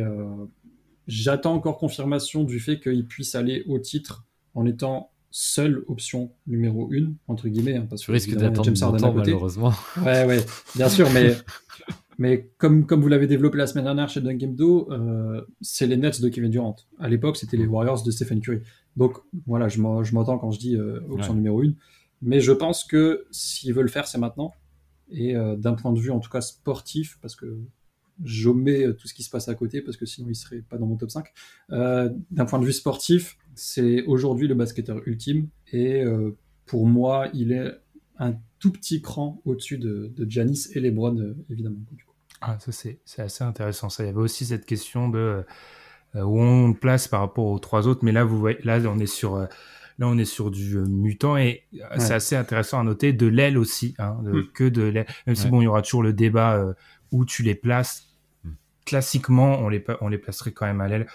j'attends 1.08 1.54
encore 1.54 1.78
confirmation 1.78 2.44
du 2.44 2.60
fait 2.60 2.80
qu'il 2.80 3.06
puisse 3.06 3.36
aller 3.36 3.64
au 3.68 3.80
titre 3.80 4.26
en 4.54 4.66
étant 4.66 5.12
seule 5.32 5.84
option 5.88 6.32
numéro 6.48 6.92
une 6.92 7.16
entre 7.28 7.48
guillemets 7.48 7.76
hein, 7.76 7.88
parce 7.90 8.06
que 8.06 8.12
risque 8.12 8.34
d'attendre 8.36 8.70
longtemps 8.70 9.14
malheureusement 9.14 9.74
ouais 10.04 10.26
ouais 10.26 10.46
bien 10.76 10.90
sûr 10.90 11.10
mais 11.12 11.36
Mais 12.18 12.50
comme, 12.58 12.86
comme 12.86 13.02
vous 13.02 13.08
l'avez 13.08 13.28
développé 13.28 13.58
la 13.58 13.68
semaine 13.68 13.86
dernière 13.86 14.10
chez 14.10 14.22
Dunkemdo, 14.22 14.92
euh, 14.92 15.46
c'est 15.62 15.86
les 15.86 15.98
Nets 15.98 16.20
de 16.20 16.30
Kevin 16.30 16.50
Durant. 16.50 16.76
À 17.00 17.10
l'époque, 17.10 17.38
c'était 17.38 17.58
les 17.58 17.68
Warriors 17.68 18.04
de 18.04 18.10
Stephen 18.10 18.42
Curry. 18.42 18.62
Donc 18.96 19.18
voilà, 19.46 19.68
je 19.68 19.80
m'entends 19.80 20.40
quand 20.40 20.52
je 20.52 20.60
dis 20.60 20.76
euh, 20.76 21.00
option 21.10 21.36
numéro 21.36 21.62
une. 21.62 21.76
Mais 22.24 22.40
je 22.40 22.52
pense 22.52 22.84
que 22.84 23.28
s'ils 23.30 23.74
veulent 23.74 23.90
faire, 23.90 24.08
c'est 24.08 24.18
maintenant. 24.18 24.52
Et 25.10 25.36
euh, 25.36 25.56
d'un 25.56 25.74
point 25.74 25.94
de 25.94 26.00
vue, 26.00 26.10
en 26.10 26.20
tout 26.20 26.32
cas 26.32 26.42
sportif, 26.42 27.20
parce 27.22 27.36
que 27.36 27.60
j'omets 28.24 28.94
tout 28.94 29.08
ce 29.08 29.14
qui 29.14 29.24
se 29.24 29.30
passe 29.30 29.48
à 29.48 29.56
côté, 29.56 29.82
parce 29.82 29.98
que 29.98 30.06
sinon 30.06 30.28
il 30.30 30.36
serait 30.36 30.62
pas 30.62 30.78
dans 30.78 30.86
mon 30.86 30.96
top 30.96 31.12
5. 31.12 31.26
Euh, 31.72 32.10
d'un 32.32 32.46
point 32.46 32.60
de 32.60 32.66
vue 32.66 32.74
sportif, 32.74 33.38
c'est 33.56 34.04
aujourd'hui 34.04 34.48
le 34.48 34.56
basketteur 34.56 35.02
ultime. 35.06 35.48
Et 35.72 36.02
euh, 36.02 36.36
pour 36.66 36.88
moi, 36.88 37.30
il 37.34 37.52
est 37.52 37.72
un 38.20 38.36
tout 38.60 38.72
petit 38.72 39.02
cran 39.02 39.42
au-dessus 39.46 39.78
de, 39.78 40.12
de 40.16 40.30
Giannis 40.30 40.68
et 40.74 40.80
LeBron, 40.80 41.36
évidemment. 41.50 41.78
Ah, 42.42 42.58
ça 42.60 42.72
c'est 42.72 43.00
assez 43.18 43.44
intéressant. 43.44 43.90
Ça, 43.90 44.04
il 44.04 44.08
y 44.08 44.10
avait 44.10 44.20
aussi 44.20 44.46
cette 44.46 44.66
question 44.66 45.10
de 45.10 45.44
euh, 46.16 46.24
où 46.24 46.40
on 46.40 46.74
place 46.74 47.08
par 47.08 47.20
rapport 47.20 47.46
aux 47.46 47.60
trois 47.60 47.88
autres, 47.88 48.04
mais 48.04 48.12
là 48.12 48.24
vous 48.24 48.40
voyez, 48.40 48.58
là 48.64 48.80
on 48.86 48.98
est 48.98 49.06
sur 49.06 49.36
euh, 49.36 49.46
là 50.00 50.08
on 50.08 50.18
est 50.18 50.26
sur 50.26 50.52
du 50.52 50.78
euh, 50.78 50.86
mutant 50.86 51.36
et 51.36 51.66
c'est 51.98 52.14
assez 52.14 52.36
intéressant 52.36 52.80
à 52.80 52.84
noter 52.84 53.12
de 53.12 53.28
l'aile 53.28 53.58
aussi, 53.58 53.94
hein, 54.00 54.18
de, 54.24 54.32
hmm. 54.32 54.48
que 54.54 54.64
de 54.64 54.84
l'aile. 54.84 55.08
Même 55.26 55.36
si 55.36 55.50
bon, 55.50 55.62
il 55.62 55.66
y 55.66 55.68
aura 55.68 55.82
toujours 55.82 56.04
le 56.04 56.14
débat 56.14 56.64
où 57.12 57.26
tu 57.26 57.44
les 57.44 57.56
places. 57.56 58.07
Classiquement, 58.88 59.60
on 59.60 59.70
les 59.70 59.84
on 60.02 60.08
les 60.08 60.18
placerait 60.18 60.52
quand 60.52 60.66
même 60.66 60.82
à 60.82 60.88
l'aile. 60.88 61.06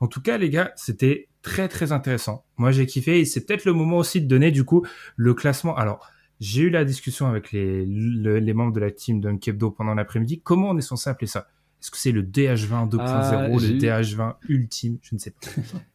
En 0.00 0.08
tout 0.08 0.20
cas, 0.20 0.36
les 0.36 0.50
gars, 0.50 0.72
c'était 0.76 1.28
très 1.42 1.68
très 1.68 1.92
intéressant. 1.92 2.44
Moi, 2.58 2.72
j'ai 2.72 2.86
kiffé 2.86 3.20
et 3.20 3.24
c'est 3.24 3.46
peut-être 3.46 3.64
le 3.64 3.72
moment 3.72 3.98
aussi 3.98 4.20
de 4.20 4.26
donner 4.26 4.50
du 4.50 4.64
coup 4.64 4.84
le 5.16 5.32
classement. 5.32 5.76
Alors 5.76 6.10
j'ai 6.40 6.62
eu 6.62 6.70
la 6.70 6.84
discussion 6.84 7.26
avec 7.26 7.52
les, 7.52 7.84
les 7.84 8.54
membres 8.54 8.72
de 8.72 8.80
la 8.80 8.90
team 8.90 9.20
d'Unkebdo 9.20 9.70
pendant 9.70 9.94
l'après-midi. 9.94 10.40
Comment 10.40 10.70
on 10.70 10.78
est 10.78 10.82
censé 10.82 11.08
appeler 11.10 11.26
ça? 11.26 11.48
Est-ce 11.80 11.90
que 11.90 11.98
c'est 11.98 12.12
le 12.12 12.22
DH20 12.22 12.90
2.0, 12.90 12.98
ah, 13.00 13.48
le 13.48 13.78
DH20 13.78 14.34
ultime? 14.48 14.98
Je 15.02 15.14
ne 15.14 15.20
sais 15.20 15.30
pas. 15.30 15.48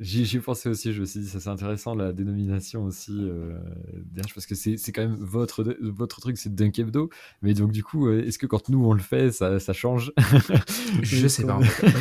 J'y 0.00 0.40
pensé 0.40 0.68
aussi, 0.68 0.92
je 0.92 1.00
me 1.00 1.06
suis 1.06 1.20
dit, 1.20 1.28
ça 1.28 1.38
c'est 1.38 1.50
intéressant 1.50 1.94
la 1.94 2.12
dénomination 2.12 2.82
aussi, 2.82 3.16
euh, 3.16 3.56
parce 4.34 4.44
que 4.44 4.56
c'est 4.56 4.76
quand 4.92 5.02
même 5.02 5.14
votre, 5.20 5.64
votre 5.80 6.20
truc, 6.20 6.36
c'est 6.36 6.52
Dunk 6.52 6.80
Hebdo. 6.80 7.10
Mais 7.42 7.54
donc, 7.54 7.70
du 7.70 7.84
coup, 7.84 8.08
euh, 8.08 8.26
est-ce 8.26 8.36
que 8.36 8.46
quand 8.46 8.68
nous 8.70 8.84
on 8.84 8.92
le 8.92 9.00
fait, 9.00 9.30
ça, 9.30 9.60
ça 9.60 9.72
change? 9.72 10.12
Je 11.02 11.28
sais 11.28 11.46
pas. 11.46 11.60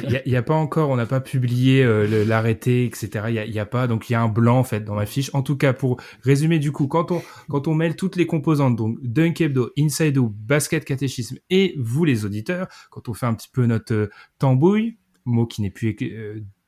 Il 0.09 0.23
n'y 0.25 0.35
a, 0.35 0.41
pas 0.41 0.55
encore, 0.55 0.89
on 0.89 0.95
n'a 0.95 1.05
pas 1.05 1.21
publié 1.21 1.83
euh, 1.83 2.25
l'arrêté, 2.25 2.85
etc. 2.85 3.43
Il 3.45 3.51
n'y 3.51 3.59
a, 3.59 3.65
pas, 3.67 3.85
donc 3.85 4.09
il 4.09 4.13
y 4.13 4.15
a 4.15 4.21
un 4.23 4.27
blanc 4.27 4.57
en 4.57 4.63
fait 4.63 4.81
dans 4.81 4.95
ma 4.95 5.05
fiche. 5.05 5.29
En 5.33 5.43
tout 5.43 5.55
cas, 5.55 5.73
pour 5.73 6.01
résumer, 6.23 6.57
du 6.57 6.71
coup, 6.71 6.87
quand 6.87 7.11
on, 7.11 7.21
quand 7.47 7.67
on 7.67 7.75
mêle 7.75 7.95
toutes 7.95 8.15
les 8.15 8.25
composantes, 8.25 8.75
donc 8.75 8.97
Dunk 9.03 9.39
Hebdo, 9.39 9.69
Inside 9.77 10.17
Out, 10.17 10.33
Basket 10.35 10.83
Catéchisme 10.83 11.37
et 11.51 11.75
vous 11.77 12.05
les 12.05 12.25
auditeurs, 12.25 12.67
quand 12.89 13.07
on 13.07 13.13
fait 13.13 13.27
un 13.27 13.35
petit 13.35 13.49
peu 13.53 13.67
notre 13.67 13.93
euh, 13.93 14.09
tambouille, 14.39 14.97
mot 15.25 15.45
qui 15.45 15.61
n'est 15.61 15.71
plus 15.71 15.95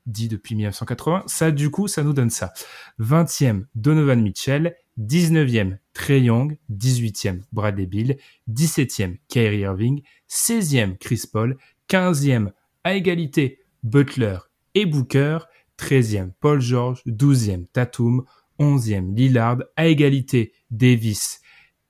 dit 0.06 0.27
depuis 0.27 0.56
1980. 0.56 1.23
Ça, 1.27 1.52
du 1.52 1.69
coup, 1.69 1.88
ça 1.88 2.03
nous 2.03 2.14
donne 2.14 2.30
ça. 2.30 2.53
20e, 2.99 3.65
Donovan 3.76 4.22
Mitchell. 4.22 4.76
19e, 4.99 5.77
Trey 5.94 6.22
Young. 6.22 6.57
18e, 6.72 7.41
Bradley 7.52 7.86
Bill. 7.86 8.18
17e, 8.49 9.18
Kyrie 9.27 9.61
Irving. 9.61 10.02
16e, 10.30 10.98
Chris 10.98 11.23
Paul. 11.32 11.57
15e, 11.90 12.52
à 12.84 12.95
égalité, 12.95 13.60
Butler 13.84 14.38
et 14.73 14.86
Booker. 14.86 15.40
13e, 15.80 16.32
Paul 16.40 16.61
George. 16.61 17.02
12e, 17.07 17.65
Tatum. 17.73 18.23
11e, 18.60 19.15
Lillard. 19.15 19.60
À 19.76 19.88
égalité, 19.88 20.53
Davis 20.72 21.41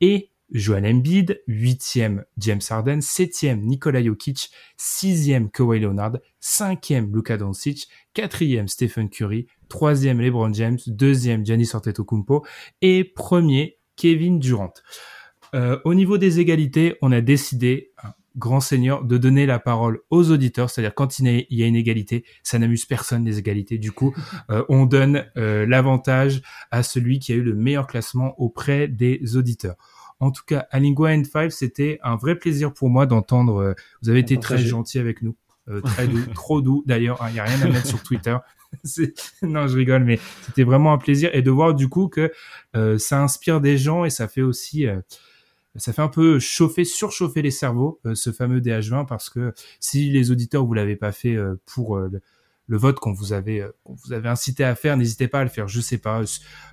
et 0.02 0.32
Joel 0.52 0.86
Embiid, 0.86 1.42
8e 1.48 2.24
James 2.38 2.72
Harden, 2.72 3.00
7e 3.00 3.56
Nikola 3.56 4.02
Jokic, 4.02 4.50
6e 4.80 5.50
Kawhi 5.52 5.80
Leonard, 5.80 6.22
5e 6.42 7.12
Luka 7.12 7.38
Doncic, 7.38 7.88
4e 8.16 8.68
Stephen 8.68 9.10
Curry, 9.10 9.48
3e 9.70 10.16
LeBron 10.16 10.54
James, 10.54 10.88
2e 10.88 11.44
Giannis 11.44 11.74
Antetokounmpo 11.74 12.46
et 12.82 13.14
1er 13.18 13.78
Kevin 13.96 14.40
Durant. 14.40 14.74
Euh, 15.54 15.80
au 15.86 15.94
niveau 15.94 16.18
des 16.18 16.40
égalités, 16.40 16.96
on 17.02 17.12
a 17.12 17.22
décidé, 17.22 17.92
grand 18.36 18.60
seigneur, 18.60 19.04
de 19.04 19.18
donner 19.18 19.46
la 19.46 19.60
parole 19.60 20.00
aux 20.10 20.32
auditeurs, 20.32 20.70
c'est-à-dire 20.70 20.94
quand 20.94 21.20
il 21.20 21.46
y 21.50 21.64
a 21.64 21.66
une 21.66 21.76
égalité, 21.76 22.26
ça 22.44 22.60
n'amuse 22.60 22.86
personne 22.86 23.24
les 23.26 23.40
égalités. 23.40 23.78
Du 23.78 23.92
coup, 23.92 24.14
euh, 24.50 24.64
on 24.70 24.86
donne 24.86 25.26
euh, 25.38 25.66
l'avantage 25.66 26.42
à 26.72 26.84
celui 26.84 27.20
qui 27.20 27.32
a 27.32 27.36
eu 27.36 27.42
le 27.42 27.56
meilleur 27.56 27.88
classement 27.88 28.40
auprès 28.40 28.88
des 28.88 29.38
auditeurs. 29.38 29.76
En 30.20 30.32
tout 30.32 30.44
cas, 30.46 30.68
à 30.72 30.80
Lingua 30.80 31.12
N5, 31.12 31.50
c'était 31.50 32.00
un 32.04 32.16
vrai 32.16 32.36
plaisir 32.36 32.74
pour 32.74 32.90
moi 32.90 33.06
d'entendre. 33.06 33.58
Euh, 33.58 33.74
vous 34.02 34.10
avez 34.10 34.20
été 34.20 34.40
très 34.40 34.58
gentil 34.58 35.00
avec 35.00 35.22
nous. 35.22 35.36
Euh, 35.68 35.82
très 35.82 36.08
doux, 36.08 36.26
trop 36.34 36.62
doux 36.62 36.84
d'ailleurs. 36.86 37.18
Il 37.22 37.26
hein, 37.26 37.32
n'y 37.32 37.40
a 37.40 37.44
rien 37.44 37.62
à 37.62 37.68
mettre 37.68 37.88
sur 37.88 38.02
Twitter. 38.02 38.38
non, 39.42 39.68
je 39.68 39.78
rigole, 39.78 40.04
mais 40.04 40.20
c'était 40.46 40.64
vraiment 40.64 40.94
un 40.94 40.98
plaisir 40.98 41.30
et 41.34 41.42
de 41.42 41.52
voir 41.52 41.74
du 41.74 41.90
coup 41.90 42.08
que 42.08 42.32
euh, 42.76 42.98
ça 42.98 43.22
inspire 43.22 43.62
des 43.62 43.78
gens 43.78 44.06
et 44.06 44.10
ça 44.10 44.28
fait 44.28 44.42
aussi, 44.42 44.86
ça 45.76 45.94
fait 45.94 46.02
un 46.02 46.08
peu 46.08 46.40
chauffer, 46.40 46.84
surchauffer 46.84 47.42
les 47.42 47.52
cerveaux, 47.52 48.02
ce 48.14 48.32
fameux 48.32 48.60
DH20, 48.60 49.06
parce 49.06 49.30
que 49.30 49.54
si 49.80 50.10
les 50.10 50.30
auditeurs 50.30 50.66
vous 50.66 50.74
l'avez 50.74 50.98
pas 50.98 51.14
fait 51.14 51.38
pour 51.66 51.98
le 51.98 52.22
vote 52.70 53.00
qu'on 53.00 53.14
vous 53.14 53.34
avait 53.34 53.62
euh, 53.62 53.72
qu'on 53.84 53.96
vous 53.96 54.14
avait 54.14 54.30
incité 54.30 54.64
à 54.64 54.76
faire, 54.76 54.98
n'hésitez 54.98 55.28
pas 55.28 55.42
à 55.42 55.44
le 55.44 55.50
faire, 55.50 55.68
je 55.68 55.82
sais 55.82 55.98
pas, 55.98 56.22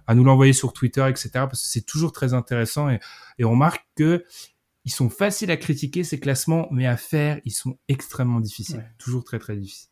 à 0.06 0.14
nous 0.14 0.24
l'envoyer 0.24 0.52
sur 0.52 0.72
Twitter, 0.72 1.06
etc. 1.08 1.30
Parce 1.32 1.62
que 1.62 1.68
c'est 1.68 1.86
toujours 1.86 2.12
très 2.12 2.34
intéressant 2.34 2.88
et, 2.88 3.00
et 3.38 3.44
on 3.44 3.50
remarque 3.50 3.84
que 3.96 4.24
ils 4.84 4.92
sont 4.92 5.10
faciles 5.10 5.50
à 5.50 5.56
critiquer 5.56 6.02
ces 6.02 6.18
classements, 6.18 6.66
mais 6.72 6.86
à 6.86 6.96
faire, 6.96 7.40
ils 7.44 7.52
sont 7.52 7.78
extrêmement 7.88 8.40
difficiles, 8.40 8.84
toujours 8.98 9.22
très 9.22 9.38
très 9.38 9.56
difficiles. 9.56 9.91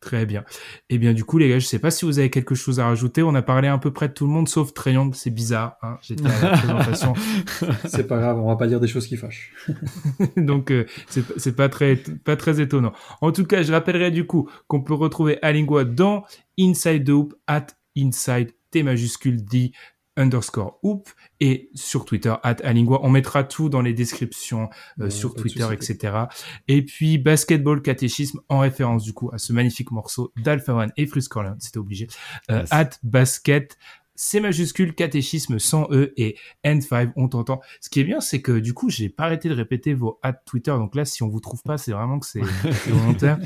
Très 0.00 0.26
bien. 0.26 0.44
Eh 0.90 0.98
bien 0.98 1.12
du 1.12 1.24
coup 1.24 1.38
les 1.38 1.48
gars, 1.48 1.58
je 1.58 1.66
sais 1.66 1.80
pas 1.80 1.90
si 1.90 2.04
vous 2.04 2.20
avez 2.20 2.30
quelque 2.30 2.54
chose 2.54 2.78
à 2.78 2.86
rajouter. 2.86 3.22
On 3.24 3.34
a 3.34 3.42
parlé 3.42 3.66
à 3.66 3.76
peu 3.78 3.92
près 3.92 4.08
de 4.08 4.12
tout 4.12 4.26
le 4.26 4.32
monde 4.32 4.48
sauf 4.48 4.72
Triangle, 4.72 5.14
c'est 5.16 5.30
bizarre. 5.30 5.76
Hein 5.82 5.98
J'étais 6.02 6.26
à 6.26 6.40
la 6.40 6.56
présentation. 6.56 7.14
c'est 7.84 8.06
pas 8.06 8.18
grave, 8.18 8.38
on 8.38 8.46
va 8.46 8.56
pas 8.56 8.68
dire 8.68 8.78
des 8.78 8.86
choses 8.86 9.08
qui 9.08 9.16
fâchent. 9.16 9.52
Donc 10.36 10.70
euh, 10.70 10.86
c'est 11.08 11.56
pas 11.56 11.68
très 11.68 11.96
pas 11.96 12.36
très 12.36 12.60
étonnant. 12.60 12.92
En 13.20 13.32
tout 13.32 13.44
cas, 13.44 13.62
je 13.62 13.72
rappellerai 13.72 14.12
du 14.12 14.24
coup 14.24 14.48
qu'on 14.68 14.82
peut 14.82 14.94
retrouver 14.94 15.38
Alingua 15.42 15.84
dans 15.84 16.24
Inside 16.58 17.04
the 17.04 17.10
Hoop 17.10 17.34
at 17.48 17.66
Inside 17.96 18.52
T 18.70 18.84
majuscule 18.84 19.44
D 19.44 19.72
underscore 20.18 20.78
hoop 20.82 21.08
et 21.40 21.70
sur 21.74 22.04
Twitter 22.04 22.34
at 22.42 22.56
Alingua. 22.64 23.00
On 23.02 23.10
mettra 23.10 23.44
tout 23.44 23.68
dans 23.68 23.80
les 23.80 23.94
descriptions 23.94 24.68
euh, 25.00 25.08
sur 25.08 25.34
Twitter, 25.34 25.66
etc. 25.72 26.24
Et 26.66 26.84
puis 26.84 27.16
basketball 27.18 27.80
catéchisme 27.80 28.40
en 28.48 28.58
référence 28.58 29.04
du 29.04 29.12
coup 29.12 29.30
à 29.32 29.38
ce 29.38 29.52
magnifique 29.52 29.90
morceau 29.90 30.32
d'Alpha 30.36 30.74
One 30.74 30.92
et 30.96 31.06
Corleone, 31.06 31.56
c'était 31.60 31.78
obligé. 31.78 32.08
Euh, 32.50 32.64
at 32.70 32.90
basket 33.02 33.78
C 34.18 34.40
majuscule, 34.40 34.96
catéchisme 34.96 35.60
sans 35.60 35.86
E 35.92 36.12
et 36.16 36.36
N5, 36.64 37.12
on 37.14 37.28
t'entend. 37.28 37.60
Ce 37.80 37.88
qui 37.88 38.00
est 38.00 38.04
bien, 38.04 38.20
c'est 38.20 38.42
que 38.42 38.58
du 38.58 38.74
coup, 38.74 38.90
j'ai 38.90 39.08
pas 39.08 39.24
arrêté 39.24 39.48
de 39.48 39.54
répéter 39.54 39.94
vos 39.94 40.18
hats 40.24 40.32
Twitter. 40.32 40.72
Donc 40.72 40.96
là, 40.96 41.04
si 41.04 41.22
on 41.22 41.28
vous 41.28 41.38
trouve 41.38 41.62
pas, 41.62 41.78
c'est 41.78 41.92
vraiment 41.92 42.18
que 42.18 42.26
c'est 42.26 42.40
volontaire. 42.88 43.38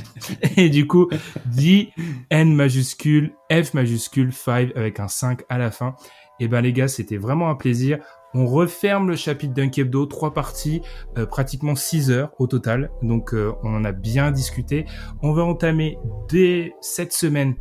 Et 0.56 0.70
du 0.70 0.86
coup, 0.86 1.10
dit 1.44 1.90
N 2.30 2.54
majuscule, 2.54 3.34
F 3.52 3.74
majuscule, 3.74 4.32
5 4.32 4.74
avec 4.74 4.98
un 4.98 5.08
5 5.08 5.42
à 5.50 5.58
la 5.58 5.70
fin. 5.70 5.94
Et 6.42 6.46
eh 6.46 6.48
ben 6.48 6.60
les 6.60 6.72
gars, 6.72 6.88
c'était 6.88 7.18
vraiment 7.18 7.50
un 7.50 7.54
plaisir. 7.54 8.00
On 8.34 8.46
referme 8.46 9.08
le 9.08 9.14
chapitre 9.14 9.54
d'un 9.54 9.70
Hebdo, 9.70 10.06
trois 10.06 10.34
parties, 10.34 10.82
euh, 11.16 11.24
pratiquement 11.24 11.76
six 11.76 12.10
heures 12.10 12.32
au 12.40 12.48
total. 12.48 12.90
Donc 13.00 13.32
euh, 13.32 13.52
on 13.62 13.72
en 13.76 13.84
a 13.84 13.92
bien 13.92 14.32
discuté. 14.32 14.84
On 15.22 15.30
va 15.34 15.44
entamer 15.44 16.00
dès 16.28 16.74
cette 16.80 17.12
semaine 17.12 17.54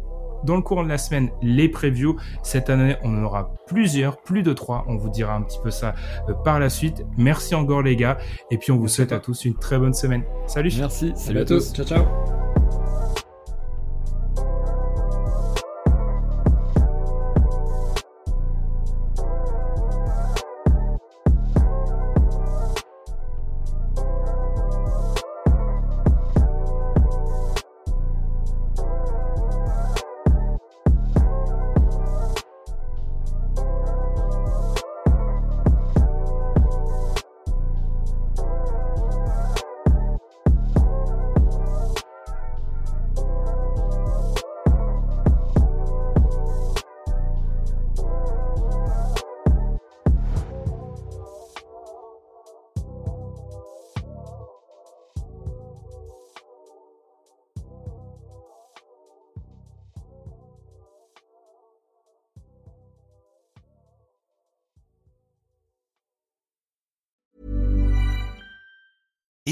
dans 0.45 0.55
le 0.55 0.63
courant 0.63 0.83
de 0.83 0.89
la 0.89 0.97
semaine 0.97 1.29
les 1.43 1.69
previews. 1.69 2.17
Cette 2.41 2.71
année, 2.71 2.95
on 3.03 3.15
en 3.19 3.23
aura 3.23 3.53
plusieurs, 3.67 4.19
plus 4.19 4.41
de 4.41 4.51
trois. 4.51 4.83
On 4.87 4.95
vous 4.95 5.09
dira 5.09 5.35
un 5.35 5.43
petit 5.43 5.59
peu 5.61 5.69
ça 5.69 5.93
euh, 6.27 6.33
par 6.33 6.59
la 6.59 6.69
suite. 6.69 7.05
Merci 7.19 7.53
encore 7.53 7.83
les 7.83 7.95
gars. 7.95 8.17
Et 8.49 8.57
puis 8.57 8.71
on 8.71 8.77
vous 8.77 8.87
souhaite 8.87 9.11
à 9.11 9.19
tous 9.19 9.45
une 9.45 9.53
très 9.53 9.77
bonne 9.77 9.93
semaine. 9.93 10.23
Salut. 10.47 10.73
Merci. 10.79 11.13
Salut, 11.15 11.41
à 11.41 11.45
tous. 11.45 11.71
Ciao, 11.71 11.85
ciao. 11.85 12.40